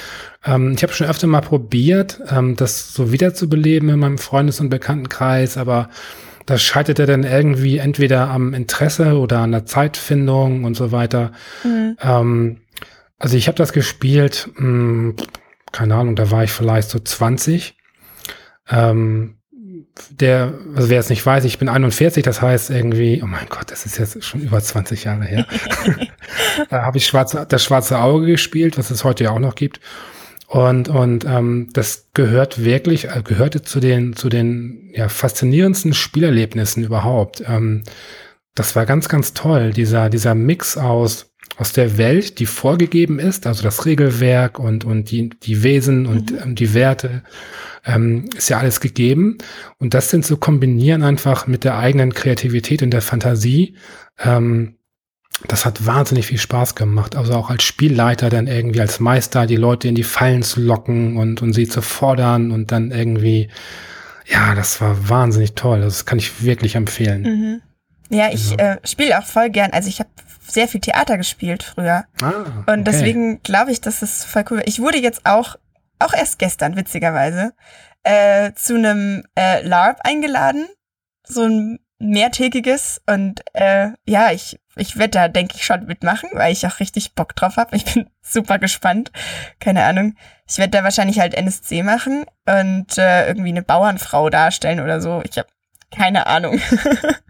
ähm, 0.44 0.74
ich 0.76 0.82
habe 0.82 0.92
schon 0.92 1.06
öfter 1.06 1.26
mal 1.26 1.40
probiert, 1.40 2.20
ähm, 2.30 2.56
das 2.56 2.92
so 2.92 3.10
wiederzubeleben 3.10 3.88
in 3.88 4.00
meinem 4.00 4.18
Freundes- 4.18 4.60
und 4.60 4.68
Bekanntenkreis, 4.68 5.56
aber 5.56 5.88
das 6.44 6.62
scheiterte 6.62 7.06
dann 7.06 7.24
irgendwie 7.24 7.78
entweder 7.78 8.28
am 8.28 8.52
Interesse 8.52 9.18
oder 9.18 9.38
an 9.38 9.52
der 9.52 9.64
Zeitfindung 9.64 10.64
und 10.64 10.74
so 10.74 10.92
weiter. 10.92 11.32
Mhm. 11.62 11.96
Ähm, 12.02 12.60
also 13.18 13.38
ich 13.38 13.48
habe 13.48 13.56
das 13.56 13.72
gespielt, 13.72 14.50
mh, 14.56 14.58
hm, 14.58 15.16
keine 15.72 15.94
Ahnung, 15.94 16.16
da 16.16 16.30
war 16.30 16.44
ich 16.44 16.52
vielleicht 16.52 16.90
so 16.90 16.98
20. 16.98 17.78
Ähm, 18.68 19.36
der, 20.10 20.54
also 20.74 20.88
wer 20.88 21.00
es 21.00 21.08
nicht 21.08 21.24
weiß, 21.24 21.44
ich 21.44 21.58
bin 21.58 21.68
41, 21.68 22.24
das 22.24 22.42
heißt 22.42 22.70
irgendwie, 22.70 23.20
oh 23.22 23.26
mein 23.26 23.46
Gott, 23.48 23.70
das 23.70 23.86
ist 23.86 23.98
jetzt 23.98 24.24
schon 24.24 24.40
über 24.40 24.60
20 24.60 25.04
Jahre 25.04 25.24
her. 25.24 25.46
da 26.70 26.82
habe 26.82 26.98
ich 26.98 27.06
schwarze, 27.06 27.46
das 27.48 27.62
schwarze 27.62 27.98
Auge 27.98 28.26
gespielt, 28.26 28.78
was 28.78 28.90
es 28.90 29.04
heute 29.04 29.24
ja 29.24 29.30
auch 29.30 29.38
noch 29.38 29.54
gibt. 29.54 29.80
Und, 30.46 30.88
und 30.88 31.24
ähm, 31.24 31.70
das 31.72 32.10
gehört 32.14 32.62
wirklich, 32.62 33.06
äh, 33.08 33.22
gehörte 33.24 33.62
zu 33.62 33.80
den, 33.80 34.14
zu 34.14 34.28
den 34.28 34.90
ja, 34.94 35.08
faszinierendsten 35.08 35.94
Spielerlebnissen 35.94 36.84
überhaupt. 36.84 37.42
Ähm, 37.46 37.82
das 38.54 38.76
war 38.76 38.86
ganz, 38.86 39.08
ganz 39.08 39.34
toll, 39.34 39.72
dieser, 39.72 40.10
dieser 40.10 40.34
Mix 40.34 40.76
aus, 40.76 41.33
aus 41.56 41.72
der 41.72 41.98
Welt, 41.98 42.38
die 42.38 42.46
vorgegeben 42.46 43.18
ist, 43.18 43.46
also 43.46 43.62
das 43.62 43.86
Regelwerk 43.86 44.58
und, 44.58 44.84
und 44.84 45.10
die, 45.10 45.30
die 45.30 45.62
Wesen 45.62 46.06
und 46.06 46.32
mhm. 46.32 46.38
ähm, 46.42 46.54
die 46.54 46.74
Werte, 46.74 47.22
ähm, 47.84 48.28
ist 48.36 48.48
ja 48.48 48.58
alles 48.58 48.80
gegeben. 48.80 49.38
Und 49.78 49.94
das 49.94 50.10
sind 50.10 50.24
zu 50.24 50.36
kombinieren 50.36 51.02
einfach 51.02 51.46
mit 51.46 51.64
der 51.64 51.78
eigenen 51.78 52.14
Kreativität 52.14 52.82
und 52.82 52.90
der 52.90 53.02
Fantasie. 53.02 53.76
Ähm, 54.18 54.76
das 55.48 55.66
hat 55.66 55.84
wahnsinnig 55.84 56.26
viel 56.26 56.38
Spaß 56.38 56.74
gemacht. 56.74 57.16
Also 57.16 57.34
auch 57.34 57.50
als 57.50 57.62
Spielleiter 57.62 58.30
dann 58.30 58.46
irgendwie 58.46 58.80
als 58.80 59.00
Meister 59.00 59.46
die 59.46 59.56
Leute 59.56 59.88
in 59.88 59.94
die 59.94 60.04
Fallen 60.04 60.42
zu 60.42 60.60
locken 60.60 61.16
und, 61.16 61.42
und 61.42 61.52
sie 61.52 61.68
zu 61.68 61.82
fordern 61.82 62.50
und 62.50 62.72
dann 62.72 62.90
irgendwie, 62.90 63.48
ja, 64.26 64.54
das 64.54 64.80
war 64.80 65.08
wahnsinnig 65.08 65.54
toll. 65.54 65.80
Das 65.80 66.06
kann 66.06 66.18
ich 66.18 66.42
wirklich 66.44 66.76
empfehlen. 66.76 67.22
Mhm. 67.22 67.60
Ja, 68.10 68.28
ich 68.32 68.52
ja. 68.52 68.74
äh, 68.74 68.78
spiele 68.84 69.18
auch 69.18 69.26
voll 69.26 69.50
gern. 69.50 69.70
Also 69.72 69.88
ich 69.88 69.98
habe 69.98 70.10
sehr 70.54 70.68
viel 70.68 70.80
Theater 70.80 71.18
gespielt 71.18 71.62
früher. 71.62 72.04
Ah, 72.22 72.28
okay. 72.40 72.72
Und 72.72 72.84
deswegen 72.84 73.42
glaube 73.42 73.72
ich, 73.72 73.80
dass 73.80 74.02
es 74.02 74.24
voll 74.24 74.44
cool. 74.50 74.62
Ich 74.64 74.80
wurde 74.80 74.98
jetzt 74.98 75.26
auch, 75.26 75.56
auch 75.98 76.14
erst 76.14 76.38
gestern, 76.38 76.76
witzigerweise, 76.76 77.52
äh, 78.04 78.52
zu 78.54 78.76
einem 78.76 79.24
äh, 79.34 79.62
LARP 79.66 80.00
eingeladen. 80.04 80.66
So 81.26 81.42
ein 81.42 81.78
mehrtägiges 81.98 83.00
und 83.06 83.42
äh, 83.54 83.90
ja, 84.06 84.30
ich, 84.32 84.60
ich 84.76 84.98
werde 84.98 85.10
da, 85.10 85.28
denke 85.28 85.54
ich, 85.56 85.64
schon 85.64 85.86
mitmachen, 85.86 86.28
weil 86.32 86.52
ich 86.52 86.66
auch 86.66 86.80
richtig 86.80 87.14
Bock 87.14 87.34
drauf 87.34 87.56
habe. 87.56 87.76
Ich 87.76 87.84
bin 87.84 88.10
super 88.22 88.58
gespannt. 88.58 89.10
Keine 89.60 89.84
Ahnung. 89.84 90.14
Ich 90.46 90.58
werde 90.58 90.70
da 90.70 90.84
wahrscheinlich 90.84 91.20
halt 91.20 91.34
NSC 91.34 91.82
machen 91.82 92.26
und 92.46 92.98
äh, 92.98 93.26
irgendwie 93.26 93.50
eine 93.50 93.62
Bauernfrau 93.62 94.28
darstellen 94.28 94.80
oder 94.80 95.00
so. 95.00 95.22
Ich 95.28 95.38
habe 95.38 95.48
keine 95.90 96.26
Ahnung. 96.26 96.60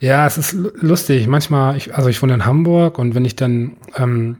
ja, 0.00 0.26
es 0.26 0.38
ist 0.38 0.52
lustig. 0.52 1.26
Manchmal, 1.26 1.76
ich, 1.76 1.94
also 1.94 2.08
ich 2.08 2.20
wohne 2.22 2.34
in 2.34 2.46
Hamburg 2.46 2.98
und 2.98 3.14
wenn 3.14 3.24
ich 3.24 3.36
dann 3.36 3.76
ähm, 3.96 4.38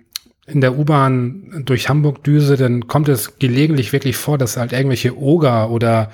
in 0.50 0.60
der 0.60 0.76
U-Bahn 0.76 1.62
durch 1.64 1.88
Hamburg 1.88 2.24
düse, 2.24 2.56
dann 2.56 2.88
kommt 2.88 3.08
es 3.08 3.38
gelegentlich 3.38 3.92
wirklich 3.92 4.16
vor, 4.16 4.38
dass 4.38 4.56
halt 4.56 4.72
irgendwelche 4.72 5.16
Oger 5.16 5.70
oder, 5.70 6.10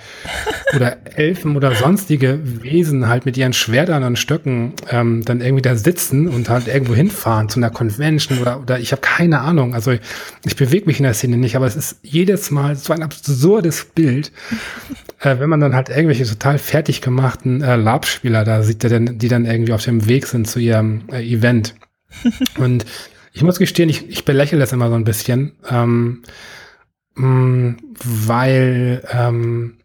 oder 0.74 0.98
Elfen 1.16 1.56
oder 1.56 1.74
sonstige 1.74 2.38
Wesen 2.62 3.08
halt 3.08 3.26
mit 3.26 3.36
ihren 3.36 3.52
Schwertern 3.52 4.04
und 4.04 4.18
Stöcken 4.18 4.74
ähm, 4.90 5.24
dann 5.24 5.40
irgendwie 5.40 5.62
da 5.62 5.76
sitzen 5.76 6.28
und 6.28 6.48
halt 6.48 6.68
irgendwo 6.68 6.94
hinfahren 6.94 7.48
zu 7.48 7.58
einer 7.58 7.70
Convention 7.70 8.38
oder, 8.38 8.60
oder 8.60 8.78
ich 8.78 8.92
habe 8.92 9.02
keine 9.02 9.40
Ahnung. 9.40 9.74
Also 9.74 9.92
ich, 9.92 10.00
ich 10.44 10.56
bewege 10.56 10.86
mich 10.86 10.98
in 10.98 11.04
der 11.04 11.14
Szene 11.14 11.36
nicht, 11.36 11.56
aber 11.56 11.66
es 11.66 11.76
ist 11.76 11.98
jedes 12.02 12.50
Mal 12.50 12.76
so 12.76 12.92
ein 12.92 13.02
absurdes 13.02 13.86
Bild, 13.86 14.32
äh, 15.20 15.38
wenn 15.38 15.48
man 15.48 15.60
dann 15.60 15.74
halt 15.74 15.88
irgendwelche 15.88 16.26
total 16.26 16.58
fertig 16.58 17.00
gemachten 17.00 17.62
äh, 17.62 17.76
Lab-Spieler 17.76 18.44
da 18.44 18.62
sieht, 18.62 18.82
die 18.82 18.88
dann, 18.88 19.18
die 19.18 19.28
dann 19.28 19.46
irgendwie 19.46 19.72
auf 19.72 19.84
dem 19.84 20.06
Weg 20.08 20.26
sind 20.26 20.46
zu 20.46 20.58
ihrem 20.58 21.02
äh, 21.10 21.22
Event. 21.22 21.74
Und 22.58 22.84
ich 23.36 23.42
muss 23.42 23.58
gestehen, 23.58 23.90
ich, 23.90 24.08
ich 24.08 24.24
belächle 24.24 24.58
das 24.58 24.72
immer 24.72 24.88
so 24.88 24.94
ein 24.94 25.04
bisschen, 25.04 25.52
ähm, 25.70 26.22
mh, 27.16 27.26
mm, 27.26 27.76
weil 28.02 29.02
ähm, 29.12 29.76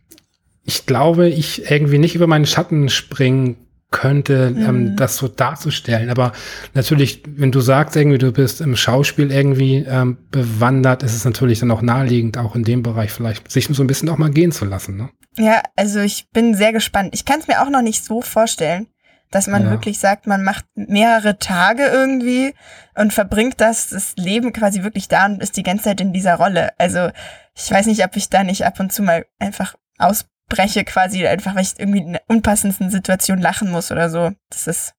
ich 0.63 0.85
glaube, 0.85 1.27
ich 1.27 1.69
irgendwie 1.69 1.97
nicht 1.97 2.15
über 2.15 2.27
meinen 2.27 2.45
Schatten 2.45 2.87
springen 2.87 3.57
könnte, 3.89 4.55
ähm, 4.57 4.91
mhm. 4.91 4.95
das 4.95 5.17
so 5.17 5.27
darzustellen. 5.27 6.09
Aber 6.09 6.31
natürlich, 6.73 7.23
wenn 7.27 7.51
du 7.51 7.59
sagst, 7.59 7.97
irgendwie, 7.97 8.19
du 8.19 8.31
bist 8.31 8.61
im 8.61 8.77
Schauspiel 8.77 9.33
irgendwie 9.33 9.85
ähm, 9.85 10.17
bewandert, 10.31 11.03
ist 11.03 11.13
es 11.13 11.25
natürlich 11.25 11.59
dann 11.59 11.71
auch 11.71 11.81
naheliegend, 11.81 12.37
auch 12.37 12.55
in 12.55 12.63
dem 12.63 12.83
Bereich 12.83 13.11
vielleicht 13.11 13.51
sich 13.51 13.67
so 13.67 13.83
ein 13.83 13.87
bisschen 13.87 14.07
auch 14.07 14.17
mal 14.17 14.31
gehen 14.31 14.53
zu 14.53 14.63
lassen. 14.63 14.95
Ne? 14.95 15.09
Ja, 15.37 15.61
also 15.75 15.99
ich 15.99 16.29
bin 16.31 16.55
sehr 16.55 16.71
gespannt. 16.71 17.09
Ich 17.13 17.25
kann 17.25 17.41
es 17.41 17.47
mir 17.47 17.61
auch 17.61 17.69
noch 17.69 17.81
nicht 17.81 18.05
so 18.05 18.21
vorstellen 18.21 18.87
dass 19.31 19.47
man 19.47 19.63
ja. 19.63 19.69
wirklich 19.71 19.99
sagt, 19.99 20.27
man 20.27 20.43
macht 20.43 20.65
mehrere 20.75 21.39
Tage 21.39 21.85
irgendwie 21.85 22.53
und 22.95 23.13
verbringt 23.13 23.59
das, 23.59 23.89
das 23.89 24.13
Leben 24.17 24.53
quasi 24.53 24.83
wirklich 24.83 25.07
da 25.07 25.25
und 25.25 25.41
ist 25.41 25.57
die 25.57 25.63
ganze 25.63 25.85
Zeit 25.85 26.01
in 26.01 26.13
dieser 26.13 26.35
Rolle. 26.35 26.77
Also 26.77 27.09
ich 27.55 27.71
weiß 27.71 27.85
nicht, 27.87 28.03
ob 28.03 28.15
ich 28.15 28.29
da 28.29 28.43
nicht 28.43 28.65
ab 28.65 28.79
und 28.79 28.91
zu 28.91 29.01
mal 29.01 29.25
einfach 29.39 29.75
ausbreche, 29.97 30.83
quasi 30.83 31.25
einfach, 31.25 31.55
weil 31.55 31.63
ich 31.63 31.79
irgendwie 31.79 31.99
in 31.99 32.09
einer 32.09 32.21
unpassenden 32.27 32.89
Situation 32.89 33.39
lachen 33.39 33.71
muss 33.71 33.91
oder 33.91 34.09
so. 34.09 34.31
Das 34.49 34.67
ist 34.67 34.93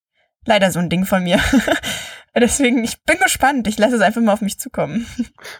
leider 0.45 0.71
so 0.71 0.79
ein 0.79 0.89
Ding 0.89 1.05
von 1.05 1.23
mir. 1.23 1.39
Deswegen, 2.35 2.83
ich 2.83 3.03
bin 3.03 3.19
gespannt. 3.19 3.67
Ich 3.67 3.77
lasse 3.77 3.95
es 3.95 4.01
einfach 4.01 4.21
mal 4.21 4.33
auf 4.33 4.41
mich 4.41 4.59
zukommen. 4.59 5.05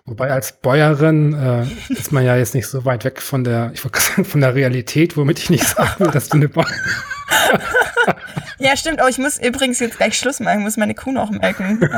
Wobei 0.05 0.31
als 0.31 0.59
Bäuerin 0.59 1.33
äh, 1.33 1.93
ist 1.93 2.11
man 2.11 2.25
ja 2.25 2.35
jetzt 2.35 2.55
nicht 2.55 2.65
so 2.65 2.83
weit 2.83 3.03
weg 3.03 3.21
von 3.21 3.43
der, 3.43 3.69
ich 3.75 3.83
wollte 3.85 4.01
sagen, 4.01 4.25
von 4.25 4.41
der 4.41 4.55
Realität, 4.55 5.15
womit 5.15 5.37
ich 5.37 5.51
nicht 5.51 5.67
sagen 5.67 5.93
will, 5.99 6.11
dass 6.11 6.29
du 6.29 6.37
eine 6.37 6.49
Bäuerin 6.49 6.73
Ja, 8.59 8.77
stimmt. 8.77 8.99
Oh, 9.03 9.07
ich 9.07 9.17
muss 9.17 9.39
übrigens 9.39 9.79
jetzt 9.79 9.97
gleich 9.97 10.17
Schluss 10.17 10.39
machen. 10.39 10.59
Ich 10.59 10.63
muss 10.63 10.77
meine 10.77 10.95
Kuh 10.95 11.11
noch 11.11 11.31
melken. 11.31 11.79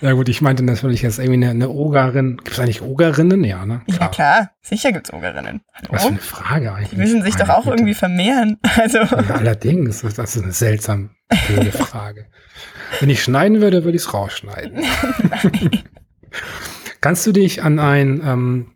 ja 0.00 0.12
gut, 0.12 0.28
ich 0.28 0.40
meinte 0.40 0.62
natürlich 0.62 1.02
jetzt 1.02 1.18
irgendwie 1.18 1.44
eine, 1.44 1.50
eine 1.50 1.68
Ogerin. 1.70 2.36
Gibt 2.36 2.52
es 2.52 2.60
eigentlich 2.60 2.82
Ogerinnen? 2.82 3.44
Ja, 3.44 3.66
ne? 3.66 3.82
Klar. 3.86 4.00
Ja, 4.00 4.08
klar. 4.08 4.50
Sicher 4.62 4.92
gibt 4.92 5.08
es 5.08 5.12
Ogerinnen. 5.12 5.62
Hallo? 5.74 5.88
Was 5.90 6.02
für 6.02 6.08
eine 6.08 6.18
Frage 6.18 6.72
eigentlich. 6.72 6.90
Die 6.90 6.96
müssen 6.96 7.22
sich 7.22 7.36
doch 7.36 7.48
auch 7.48 7.64
Güte. 7.64 7.76
irgendwie 7.76 7.94
vermehren. 7.94 8.58
Also. 8.76 8.98
Ja, 8.98 9.34
allerdings, 9.34 10.02
das 10.02 10.36
ist 10.36 10.42
eine 10.42 10.52
seltsam 10.52 11.10
blöde 11.46 11.72
Frage. 11.72 12.26
Wenn 13.00 13.10
ich 13.10 13.22
schneiden 13.22 13.60
würde, 13.60 13.84
würde 13.84 13.96
ich 13.96 14.02
es 14.02 14.14
rausschneiden. 14.14 14.82
Kannst 17.00 17.26
du 17.26 17.32
dich 17.32 17.62
an 17.62 17.78
ein, 17.78 18.22
ähm, 18.24 18.72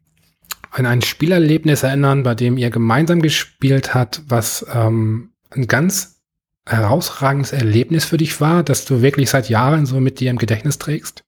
an 0.71 0.87
ein 0.87 1.03
Spielerlebnis 1.03 1.83
erinnern, 1.83 2.23
bei 2.23 2.35
dem 2.35 2.57
ihr 2.57 2.71
gemeinsam 2.71 3.23
gespielt 3.23 3.95
habt, 3.95 4.23
was 4.27 4.67
ähm, 4.73 5.32
ein 5.55 5.67
ganz 5.67 6.21
herausragendes 6.67 7.53
Erlebnis 7.53 8.05
für 8.05 8.17
dich 8.17 8.41
war, 8.41 8.63
das 8.63 8.85
du 8.85 9.03
wirklich 9.03 9.31
seit 9.31 9.49
Jahren 9.49 9.87
so 9.87 10.01
mit 10.01 10.21
dir 10.21 10.31
im 10.31 10.39
Gedächtnis 10.39 10.79
trägst? 10.79 11.25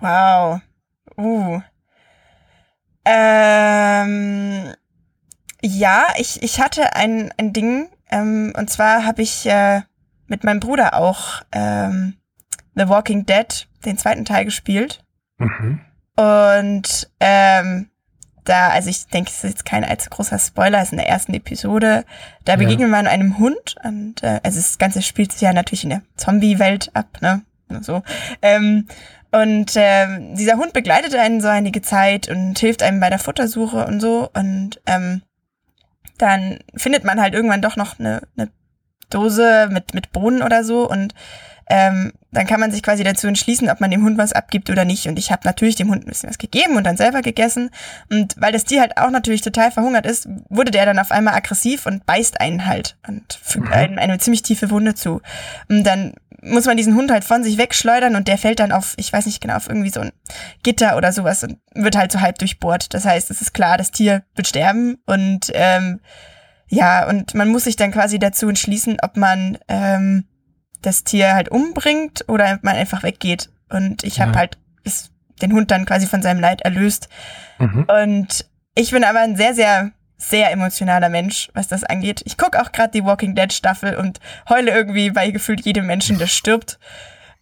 Wow. 0.00 0.60
Uh. 1.16 1.60
Ähm, 3.04 4.74
ja, 5.62 6.06
ich, 6.18 6.42
ich 6.42 6.60
hatte 6.60 6.94
ein, 6.94 7.32
ein 7.36 7.52
Ding, 7.52 7.88
ähm, 8.10 8.52
und 8.56 8.70
zwar 8.70 9.04
habe 9.04 9.22
ich 9.22 9.46
äh, 9.46 9.82
mit 10.26 10.44
meinem 10.44 10.60
Bruder 10.60 10.94
auch 10.94 11.42
ähm, 11.52 12.14
The 12.74 12.88
Walking 12.88 13.26
Dead, 13.26 13.68
den 13.84 13.98
zweiten 13.98 14.24
Teil 14.24 14.44
gespielt. 14.44 15.04
Mhm. 15.38 15.80
Und 16.16 17.10
ähm, 17.20 17.90
da, 18.44 18.68
also 18.68 18.90
ich 18.90 19.06
denke, 19.06 19.30
es 19.30 19.44
ist 19.44 19.50
jetzt 19.50 19.64
kein 19.64 19.84
allzu 19.84 20.10
großer 20.10 20.38
Spoiler, 20.38 20.78
es 20.78 20.86
ist 20.86 20.92
in 20.92 20.98
der 20.98 21.08
ersten 21.08 21.34
Episode. 21.34 22.04
Da 22.44 22.56
begegnen 22.56 22.90
ja. 22.90 23.02
wir 23.02 23.10
einem 23.10 23.38
Hund 23.38 23.76
und 23.84 24.22
äh, 24.22 24.40
also 24.42 24.58
das 24.58 24.78
Ganze 24.78 25.02
spielt 25.02 25.32
sich 25.32 25.42
ja 25.42 25.52
natürlich 25.52 25.84
in 25.84 25.90
der 25.90 26.02
Zombie-Welt 26.16 26.90
ab, 26.94 27.18
ne? 27.20 27.42
So. 27.80 28.02
Ähm, 28.42 28.86
und 29.30 29.76
äh, 29.76 30.34
dieser 30.34 30.56
Hund 30.56 30.74
begleitet 30.74 31.14
einen 31.14 31.40
so 31.40 31.48
einige 31.48 31.80
Zeit 31.80 32.28
und 32.28 32.58
hilft 32.58 32.82
einem 32.82 33.00
bei 33.00 33.08
der 33.08 33.18
Futtersuche 33.18 33.86
und 33.86 34.00
so. 34.00 34.28
Und 34.34 34.80
ähm, 34.86 35.22
dann 36.18 36.58
findet 36.76 37.04
man 37.04 37.20
halt 37.20 37.32
irgendwann 37.32 37.62
doch 37.62 37.76
noch 37.76 37.98
eine, 37.98 38.22
eine 38.36 38.50
Dose 39.08 39.68
mit, 39.70 39.94
mit 39.94 40.12
Bohnen 40.12 40.42
oder 40.42 40.64
so 40.64 40.88
und 40.88 41.14
ähm, 41.68 42.12
dann 42.30 42.46
kann 42.46 42.60
man 42.60 42.72
sich 42.72 42.82
quasi 42.82 43.04
dazu 43.04 43.26
entschließen, 43.26 43.70
ob 43.70 43.80
man 43.80 43.90
dem 43.90 44.04
Hund 44.04 44.18
was 44.18 44.32
abgibt 44.32 44.70
oder 44.70 44.84
nicht. 44.84 45.06
Und 45.06 45.18
ich 45.18 45.30
habe 45.30 45.42
natürlich 45.44 45.76
dem 45.76 45.90
Hund 45.90 46.04
ein 46.04 46.08
bisschen 46.08 46.30
was 46.30 46.38
gegeben 46.38 46.76
und 46.76 46.84
dann 46.84 46.96
selber 46.96 47.22
gegessen. 47.22 47.70
Und 48.10 48.34
weil 48.38 48.52
das 48.52 48.64
Tier 48.64 48.80
halt 48.80 48.96
auch 48.96 49.10
natürlich 49.10 49.42
total 49.42 49.70
verhungert 49.70 50.06
ist, 50.06 50.28
wurde 50.48 50.70
der 50.70 50.86
dann 50.86 50.98
auf 50.98 51.10
einmal 51.10 51.34
aggressiv 51.34 51.86
und 51.86 52.06
beißt 52.06 52.40
einen 52.40 52.66
halt 52.66 52.96
und 53.06 53.38
fügt 53.42 53.66
mhm. 53.66 53.72
einem 53.72 53.98
eine 53.98 54.18
ziemlich 54.18 54.42
tiefe 54.42 54.70
Wunde 54.70 54.94
zu. 54.94 55.20
Und 55.68 55.84
dann 55.84 56.14
muss 56.42 56.66
man 56.66 56.76
diesen 56.76 56.96
Hund 56.96 57.10
halt 57.10 57.24
von 57.24 57.44
sich 57.44 57.56
wegschleudern 57.56 58.16
und 58.16 58.26
der 58.26 58.36
fällt 58.36 58.58
dann 58.58 58.72
auf, 58.72 58.94
ich 58.96 59.12
weiß 59.12 59.26
nicht 59.26 59.40
genau, 59.40 59.54
auf 59.54 59.68
irgendwie 59.68 59.90
so 59.90 60.00
ein 60.00 60.10
Gitter 60.64 60.96
oder 60.96 61.12
sowas 61.12 61.44
und 61.44 61.58
wird 61.74 61.96
halt 61.96 62.10
so 62.10 62.20
halb 62.20 62.38
durchbohrt. 62.38 62.92
Das 62.94 63.04
heißt, 63.04 63.30
es 63.30 63.40
ist 63.40 63.54
klar, 63.54 63.78
das 63.78 63.92
Tier 63.92 64.24
wird 64.34 64.48
sterben 64.48 64.98
und 65.06 65.52
ähm, 65.54 66.00
ja, 66.68 67.06
und 67.06 67.34
man 67.34 67.48
muss 67.48 67.64
sich 67.64 67.76
dann 67.76 67.92
quasi 67.92 68.18
dazu 68.18 68.48
entschließen, 68.48 68.96
ob 69.02 69.16
man 69.16 69.58
ähm, 69.68 70.24
das 70.82 71.04
Tier 71.04 71.34
halt 71.34 71.48
umbringt 71.48 72.24
oder 72.28 72.58
man 72.62 72.76
einfach 72.76 73.02
weggeht. 73.02 73.50
Und 73.68 74.04
ich 74.04 74.20
habe 74.20 74.32
ja. 74.32 74.38
halt 74.38 74.58
den 75.40 75.52
Hund 75.52 75.70
dann 75.70 75.86
quasi 75.86 76.06
von 76.06 76.22
seinem 76.22 76.40
Leid 76.40 76.62
erlöst. 76.62 77.08
Mhm. 77.58 77.84
Und 77.84 78.46
ich 78.74 78.90
bin 78.90 79.04
aber 79.04 79.20
ein 79.20 79.36
sehr, 79.36 79.54
sehr, 79.54 79.92
sehr 80.16 80.50
emotionaler 80.52 81.08
Mensch, 81.08 81.50
was 81.54 81.68
das 81.68 81.84
angeht. 81.84 82.22
Ich 82.24 82.38
gucke 82.38 82.60
auch 82.60 82.72
gerade 82.72 82.92
die 82.92 83.04
Walking 83.04 83.34
Dead 83.34 83.52
Staffel 83.52 83.96
und 83.96 84.20
heule 84.48 84.70
irgendwie 84.70 85.10
bei 85.10 85.30
gefühlt 85.30 85.62
jedem 85.62 85.86
Menschen, 85.86 86.18
der 86.18 86.26
stirbt. 86.26 86.78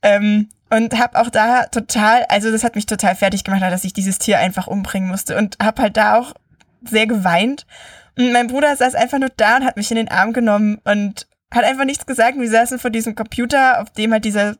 Ähm, 0.02 0.48
und 0.70 0.98
habe 0.98 1.18
auch 1.20 1.30
da 1.30 1.66
total, 1.66 2.24
also 2.28 2.50
das 2.50 2.62
hat 2.62 2.76
mich 2.76 2.86
total 2.86 3.16
fertig 3.16 3.44
gemacht, 3.44 3.62
dass 3.62 3.84
ich 3.84 3.92
dieses 3.92 4.18
Tier 4.18 4.38
einfach 4.38 4.66
umbringen 4.66 5.08
musste 5.08 5.36
und 5.36 5.56
habe 5.60 5.82
halt 5.82 5.96
da 5.96 6.16
auch 6.16 6.32
sehr 6.82 7.06
geweint. 7.06 7.66
Und 8.16 8.32
mein 8.32 8.46
Bruder 8.46 8.74
saß 8.76 8.94
einfach 8.94 9.18
nur 9.18 9.30
da 9.36 9.56
und 9.56 9.64
hat 9.64 9.76
mich 9.76 9.90
in 9.90 9.96
den 9.96 10.10
Arm 10.10 10.32
genommen 10.32 10.78
und 10.84 11.26
hat 11.50 11.64
einfach 11.64 11.84
nichts 11.84 12.06
gesagt. 12.06 12.38
Wir 12.38 12.50
saßen 12.50 12.78
vor 12.78 12.90
diesem 12.90 13.14
Computer, 13.14 13.80
auf 13.80 13.90
dem 13.90 14.12
halt 14.12 14.24
dieser, 14.24 14.56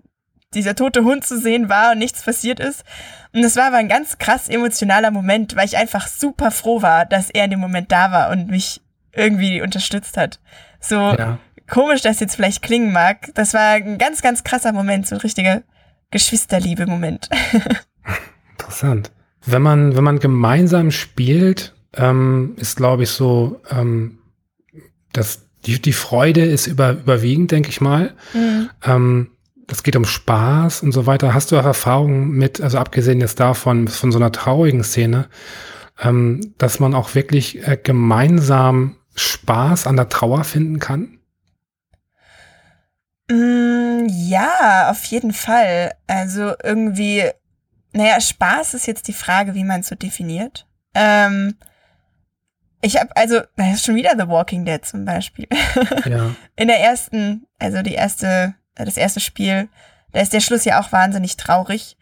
dieser 0.55 0.75
tote 0.75 1.05
Hund 1.05 1.25
zu 1.25 1.39
sehen 1.39 1.69
war 1.69 1.93
und 1.93 1.99
nichts 1.99 2.23
passiert 2.23 2.61
ist. 2.61 2.85
Und 3.33 3.45
es 3.45 3.57
war 3.57 3.69
aber 3.69 3.77
ein 3.77 3.89
ganz 3.89 4.19
krass 4.19 4.49
emotionaler 4.49 5.11
Moment, 5.11 5.57
weil 5.57 5.67
ich 5.67 5.77
einfach 5.77 6.09
super 6.09 6.51
froh 6.51 6.83
war, 6.83 7.07
dass 7.07 7.31
er 7.31 7.45
in 7.45 7.53
dem 7.53 7.61
Moment 7.61 7.93
da 7.93 8.11
war 8.11 8.31
und 8.31 8.49
mich 8.49 8.81
irgendwie 9.13 9.63
unterstützt 9.63 10.17
hat. 10.17 10.41
So 10.81 10.95
ja. 10.97 11.39
komisch 11.69 12.03
das 12.03 12.21
jetzt 12.21 12.37
vielleicht 12.37 12.63
klingen 12.63 12.93
mag. 12.93 13.31
Das 13.35 13.55
war 13.55 13.73
ein 13.73 13.99
ganz, 13.99 14.23
ganz 14.23 14.45
krasser 14.45 14.73
Moment, 14.73 15.07
so 15.07 15.15
ein 15.15 15.21
richtiger 15.21 15.63
Geschwisterliebe-Moment. 16.11 17.29
Interessant. 18.59 19.13
Wenn 19.47 19.63
man, 19.63 19.97
wenn 19.97 20.05
man 20.05 20.19
gemeinsam 20.19 20.91
spielt, 20.91 21.75
ähm, 21.97 22.55
ist, 22.57 22.77
glaube 22.77 23.05
ich, 23.05 23.11
so, 23.11 23.61
ähm, 23.71 24.19
dass 25.13 25.50
die, 25.67 25.81
die 25.81 25.93
Freude 25.93 26.45
ist 26.45 26.67
über, 26.67 26.93
überwiegend, 26.93 27.51
denke 27.51 27.69
ich 27.69 27.81
mal. 27.81 28.15
Mhm. 28.33 28.71
Ähm, 28.85 29.31
es 29.69 29.83
geht 29.83 29.97
um 29.97 30.05
Spaß 30.05 30.83
und 30.83 30.93
so 30.93 31.07
weiter. 31.07 31.35
Hast 31.35 31.53
du 31.53 31.59
auch 31.59 31.65
Erfahrungen 31.65 32.31
mit, 32.31 32.61
also 32.61 32.79
abgesehen 32.79 33.21
jetzt 33.21 33.41
davon, 33.41 33.89
von 33.89 34.11
so 34.11 34.19
einer 34.19 34.33
traurigen 34.33 34.83
Szene, 34.83 35.29
ähm, 36.03 36.55
dass 36.59 36.81
man 36.81 36.95
auch 36.95 37.15
wirklich 37.15 37.67
äh, 37.67 37.79
gemeinsam 37.83 38.97
Spaß 39.15 39.87
an 39.87 39.97
der 39.97 40.09
Trauer 40.09 40.45
finden 40.45 40.79
kann? 40.79 41.19
Mm, 43.31 44.07
ja, 44.09 44.91
auf 44.91 45.05
jeden 45.05 45.33
Fall. 45.33 45.93
Also 46.07 46.55
irgendwie, 46.63 47.25
naja, 47.93 48.21
Spaß 48.21 48.75
ist 48.75 48.87
jetzt 48.87 49.09
die 49.09 49.13
Frage, 49.13 49.55
wie 49.55 49.65
man 49.65 49.81
es 49.81 49.89
so 49.89 49.95
definiert. 49.95 50.67
Ähm, 50.95 51.55
ich 52.83 52.99
habe 52.99 53.15
also, 53.17 53.41
das 53.57 53.75
ist 53.75 53.85
schon 53.85 53.95
wieder 53.95 54.15
The 54.19 54.29
Walking 54.29 54.65
Dead 54.65 54.85
zum 54.85 55.05
Beispiel. 55.05 55.47
Ja. 56.05 56.35
In 56.57 56.69
der 56.69 56.81
ersten, 56.81 57.47
also 57.59 57.83
die 57.83 57.95
erste, 57.95 58.55
das 58.75 58.97
erste 58.97 59.21
Spiel, 59.21 59.69
da 60.13 60.21
ist 60.21 60.33
der 60.33 60.41
Schluss 60.41 60.65
ja 60.65 60.81
auch 60.81 60.93
wahnsinnig 60.93 61.37
traurig. 61.37 61.97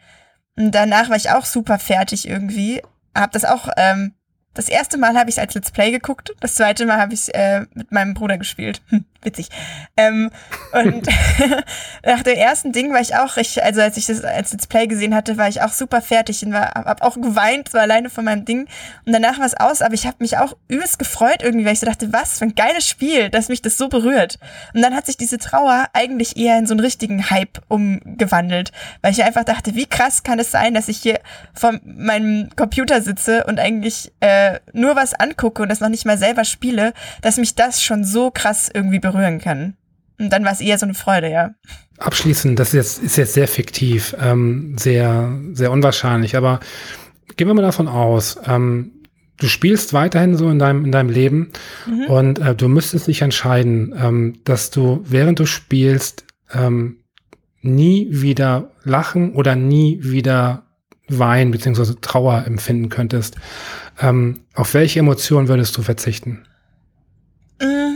Und 0.57 0.73
danach 0.73 1.09
war 1.09 1.17
ich 1.17 1.31
auch 1.31 1.45
super 1.45 1.79
fertig 1.79 2.29
irgendwie. 2.29 2.83
Hab 3.15 3.33
das 3.33 3.45
auch 3.45 3.69
ähm, 3.77 4.15
das 4.59 4.69
erste 4.69 4.99
Mal 4.99 5.17
habe 5.17 5.31
ich 5.31 5.37
es 5.37 5.39
als 5.39 5.55
Let's 5.55 5.71
Play 5.71 5.93
geguckt, 5.93 6.35
das 6.41 6.57
zweite 6.57 6.85
Mal 6.85 6.99
habe 6.99 7.15
ich 7.15 7.33
äh, 7.33 7.67
mit 7.75 7.93
meinem 7.93 8.15
Bruder 8.15 8.39
gespielt. 8.39 8.83
Witzig. 9.23 9.49
Ähm, 9.97 10.31
und 10.73 11.09
nach 12.07 12.23
dem 12.23 12.37
ersten 12.37 12.73
Ding 12.73 12.93
war 12.93 13.01
ich 13.01 13.17
auch, 13.17 13.37
ich, 13.37 13.63
also 13.65 13.81
als 13.81 13.97
ich 13.97 14.07
das 14.07 14.23
als 14.23 14.53
Let's 14.53 14.69
Play 14.69 14.87
gesehen 14.87 15.13
hatte, 15.13 15.37
war 15.37 15.49
ich 15.49 15.61
auch 15.61 15.73
super 15.73 16.01
fertig 16.01 16.47
und 16.47 16.53
war, 16.53 16.71
hab 16.75 17.03
auch 17.03 17.17
geweint, 17.17 17.69
so 17.69 17.79
alleine 17.79 18.11
von 18.11 18.25
meinem 18.25 18.45
Ding. 18.45 18.69
Und 19.07 19.13
danach 19.13 19.41
war 19.41 19.47
es 19.47 19.59
aus, 19.59 19.83
aber 19.83 19.95
ich 19.95 20.07
habe 20.07 20.19
mich 20.21 20.39
auch 20.39 20.57
übelst 20.69 21.01
gefreut 21.01 21.43
irgendwie, 21.43 21.65
weil 21.65 21.73
ich 21.73 21.81
so 21.81 21.87
dachte, 21.87 22.13
was 22.13 22.39
für 22.39 22.45
ein 22.45 22.55
geiles 22.55 22.87
Spiel, 22.89 23.29
dass 23.29 23.49
mich 23.49 23.61
das 23.61 23.77
so 23.77 23.89
berührt. 23.89 24.39
Und 24.73 24.83
dann 24.83 24.95
hat 24.95 25.07
sich 25.07 25.17
diese 25.17 25.39
Trauer 25.39 25.89
eigentlich 25.95 26.37
eher 26.37 26.57
in 26.57 26.67
so 26.67 26.75
einen 26.75 26.81
richtigen 26.81 27.29
Hype 27.29 27.61
umgewandelt, 27.67 28.71
weil 29.03 29.11
ich 29.11 29.25
einfach 29.25 29.45
dachte, 29.45 29.75
wie 29.75 29.87
krass 29.87 30.23
kann 30.23 30.39
es 30.39 30.53
sein, 30.53 30.75
dass 30.75 30.87
ich 30.87 30.99
hier 30.99 31.19
vor 31.55 31.75
meinem 31.85 32.51
Computer 32.55 33.03
sitze 33.03 33.45
und 33.47 33.59
eigentlich 33.59 34.13
äh, 34.21 34.61
nur 34.73 34.95
was 34.95 35.15
angucke 35.15 35.61
und 35.61 35.71
das 35.71 35.81
noch 35.81 35.89
nicht 35.89 36.05
mal 36.07 36.19
selber 36.19 36.45
spiele, 36.45 36.93
dass 37.21 37.37
mich 37.37 37.57
das 37.57 37.83
schon 37.83 38.05
so 38.05 38.31
krass 38.31 38.71
irgendwie 38.73 39.01
berühren 39.13 39.41
kann. 39.41 39.77
Und 40.19 40.31
dann 40.31 40.45
war 40.45 40.53
es 40.53 40.61
eher 40.61 40.79
so 40.79 40.87
eine 40.87 40.95
Freude, 40.95 41.31
ja. 41.31 41.51
Abschließend, 41.99 42.59
das 42.59 42.69
ist 42.69 42.75
jetzt, 42.75 43.03
ist 43.03 43.17
jetzt 43.17 43.35
sehr 43.35 43.49
fiktiv, 43.49 44.17
ähm, 44.21 44.77
sehr, 44.79 45.33
sehr 45.53 45.71
unwahrscheinlich, 45.71 46.37
aber 46.37 46.61
gehen 47.37 47.47
wir 47.47 47.55
mal 47.55 47.63
davon 47.63 47.89
aus, 47.89 48.39
ähm, 48.47 48.93
du 49.39 49.47
spielst 49.47 49.93
weiterhin 49.93 50.37
so 50.37 50.51
in 50.51 50.59
deinem, 50.59 50.85
in 50.85 50.93
deinem 50.93 51.11
Leben 51.11 51.53
mhm. 51.87 52.05
und 52.07 52.39
äh, 52.41 52.55
du 52.55 52.69
müsstest 52.69 53.07
dich 53.07 53.23
entscheiden, 53.23 53.95
ähm, 53.97 54.41
dass 54.45 54.71
du, 54.71 55.05
während 55.05 55.39
du 55.39 55.47
spielst, 55.47 56.25
ähm, 56.53 56.99
nie 57.61 58.09
wieder 58.11 58.71
lachen 58.85 59.33
oder 59.35 59.57
nie 59.57 59.99
wieder 60.03 60.65
Wein 61.09 61.51
bzw. 61.51 61.95
Trauer 62.01 62.45
empfinden 62.47 62.89
könntest. 62.89 63.37
Ähm, 64.01 64.41
auf 64.55 64.75
welche 64.75 65.01
Emotionen 65.01 65.49
würdest 65.49 65.77
du 65.77 65.83
verzichten? 65.83 66.45
Mm, 67.61 67.88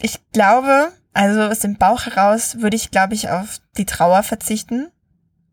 ich 0.00 0.20
glaube, 0.32 0.92
also 1.12 1.42
aus 1.42 1.60
dem 1.60 1.76
Bauch 1.76 2.06
heraus 2.06 2.60
würde 2.60 2.76
ich, 2.76 2.90
glaube 2.90 3.14
ich, 3.14 3.30
auf 3.30 3.60
die 3.76 3.86
Trauer 3.86 4.22
verzichten, 4.22 4.88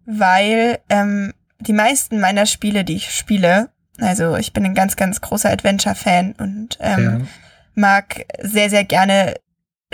weil 0.06 0.80
ähm, 0.90 1.34
die 1.60 1.74
meisten 1.74 2.20
meiner 2.20 2.46
Spiele, 2.46 2.84
die 2.84 2.96
ich 2.96 3.12
spiele, 3.12 3.70
also 4.00 4.36
ich 4.36 4.54
bin 4.54 4.66
ein 4.66 4.76
ganz, 4.76 4.96
ganz 4.96 5.22
großer 5.22 5.50
Adventure-Fan 5.50 6.34
und 6.34 6.78
ähm, 6.82 7.04
ja. 7.04 7.28
mag 7.76 8.26
sehr, 8.42 8.70
sehr 8.70 8.84
gerne 8.84 9.36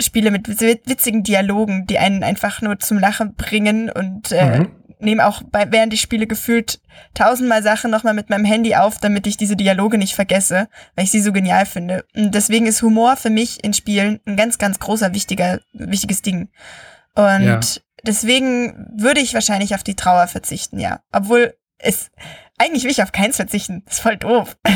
Spiele 0.00 0.30
mit 0.30 0.48
witzigen 0.48 1.22
Dialogen, 1.22 1.86
die 1.86 1.98
einen 1.98 2.24
einfach 2.24 2.60
nur 2.62 2.78
zum 2.78 2.98
Lachen 2.98 3.34
bringen 3.34 3.90
und 3.90 4.32
äh, 4.32 4.60
mhm. 4.60 4.70
Nehme 5.02 5.26
auch 5.26 5.42
bei, 5.42 5.70
während 5.70 5.92
ich 5.92 6.00
spiele 6.00 6.26
gefühlt 6.26 6.80
tausendmal 7.14 7.62
Sachen 7.62 7.90
nochmal 7.90 8.14
mit 8.14 8.30
meinem 8.30 8.44
Handy 8.44 8.74
auf, 8.74 8.98
damit 8.98 9.26
ich 9.26 9.36
diese 9.36 9.56
Dialoge 9.56 9.98
nicht 9.98 10.14
vergesse, 10.14 10.68
weil 10.94 11.04
ich 11.04 11.10
sie 11.10 11.20
so 11.20 11.32
genial 11.32 11.66
finde. 11.66 12.04
Und 12.14 12.34
deswegen 12.34 12.66
ist 12.66 12.82
Humor 12.82 13.16
für 13.16 13.30
mich 13.30 13.62
in 13.64 13.74
Spielen 13.74 14.20
ein 14.26 14.36
ganz, 14.36 14.58
ganz 14.58 14.78
großer, 14.78 15.12
wichtiger, 15.12 15.60
wichtiges 15.72 16.22
Ding. 16.22 16.50
Und 17.14 17.44
ja. 17.44 17.60
deswegen 18.04 18.92
würde 18.96 19.20
ich 19.20 19.34
wahrscheinlich 19.34 19.74
auf 19.74 19.82
die 19.82 19.96
Trauer 19.96 20.26
verzichten, 20.28 20.78
ja. 20.78 21.00
Obwohl 21.12 21.54
es 21.78 22.10
eigentlich 22.58 22.84
will 22.84 22.92
ich 22.92 23.02
auf 23.02 23.12
keins 23.12 23.36
verzichten. 23.36 23.82
Das 23.86 23.94
ist 23.94 24.00
voll 24.00 24.16
doof. 24.16 24.56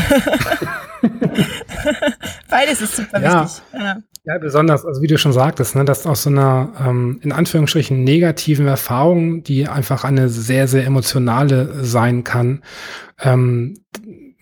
Beides 2.49 2.81
ist 2.81 2.97
super 2.97 3.21
ja. 3.21 3.45
wichtig. 3.45 3.63
Ja. 3.73 3.99
Ja. 4.27 4.39
besonders, 4.39 4.85
also 4.85 5.03
wie 5.03 5.07
du 5.07 5.19
schon 5.19 5.33
sagtest, 5.33 5.77
ne, 5.77 5.85
dass 5.85 6.07
aus 6.07 6.25
so 6.25 6.31
einer 6.31 6.73
ähm, 6.79 7.21
in 7.23 7.33
Anführungsstrichen 7.33 8.05
negativen 8.05 8.67
Erfahrung, 8.67 9.43
die 9.43 9.69
einfach 9.69 10.05
eine 10.05 10.29
sehr, 10.29 10.69
sehr 10.69 10.85
emotionale 10.85 11.85
sein 11.85 12.25
kann, 12.25 12.63
ähm, 13.21 13.79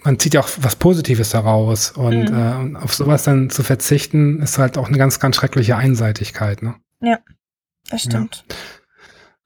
man 0.04 0.18
zieht 0.18 0.34
ja 0.34 0.40
auch 0.40 0.48
was 0.60 0.76
Positives 0.76 1.30
daraus 1.30 1.92
und 1.92 2.30
mhm. 2.30 2.76
äh, 2.76 2.78
auf 2.78 2.94
sowas 2.94 3.24
dann 3.24 3.50
zu 3.50 3.62
verzichten, 3.62 4.40
ist 4.40 4.58
halt 4.58 4.76
auch 4.76 4.88
eine 4.88 4.98
ganz, 4.98 5.18
ganz 5.18 5.36
schreckliche 5.36 5.76
Einseitigkeit. 5.76 6.62
Ne? 6.62 6.74
Ja, 7.00 7.18
das 7.90 8.02
stimmt. 8.02 8.44
Ja. 8.48 8.56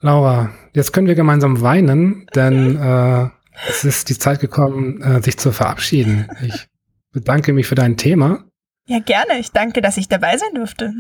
Laura, 0.00 0.50
jetzt 0.74 0.92
können 0.92 1.06
wir 1.06 1.14
gemeinsam 1.14 1.60
weinen, 1.60 2.26
denn 2.34 2.76
äh, 2.76 3.28
es 3.68 3.84
ist 3.84 4.08
die 4.08 4.18
Zeit 4.18 4.40
gekommen, 4.40 5.00
äh, 5.02 5.22
sich 5.22 5.38
zu 5.38 5.52
verabschieden. 5.52 6.28
Ich 6.42 6.68
bedanke 7.12 7.52
mich 7.52 7.66
für 7.66 7.74
dein 7.74 7.96
Thema. 7.96 8.44
Ja, 8.88 8.98
gerne. 9.00 9.38
Ich 9.38 9.52
danke, 9.52 9.82
dass 9.82 9.98
ich 9.98 10.08
dabei 10.08 10.36
sein 10.38 10.54
durfte. 10.54 10.94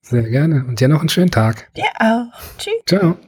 Sehr 0.00 0.22
gerne. 0.22 0.64
Und 0.66 0.80
dir 0.80 0.88
noch 0.88 1.00
einen 1.00 1.10
schönen 1.10 1.30
Tag. 1.30 1.70
Dir 1.76 1.84
auch. 1.98 2.32
Tschüss. 2.58 2.82
Ciao. 2.86 3.18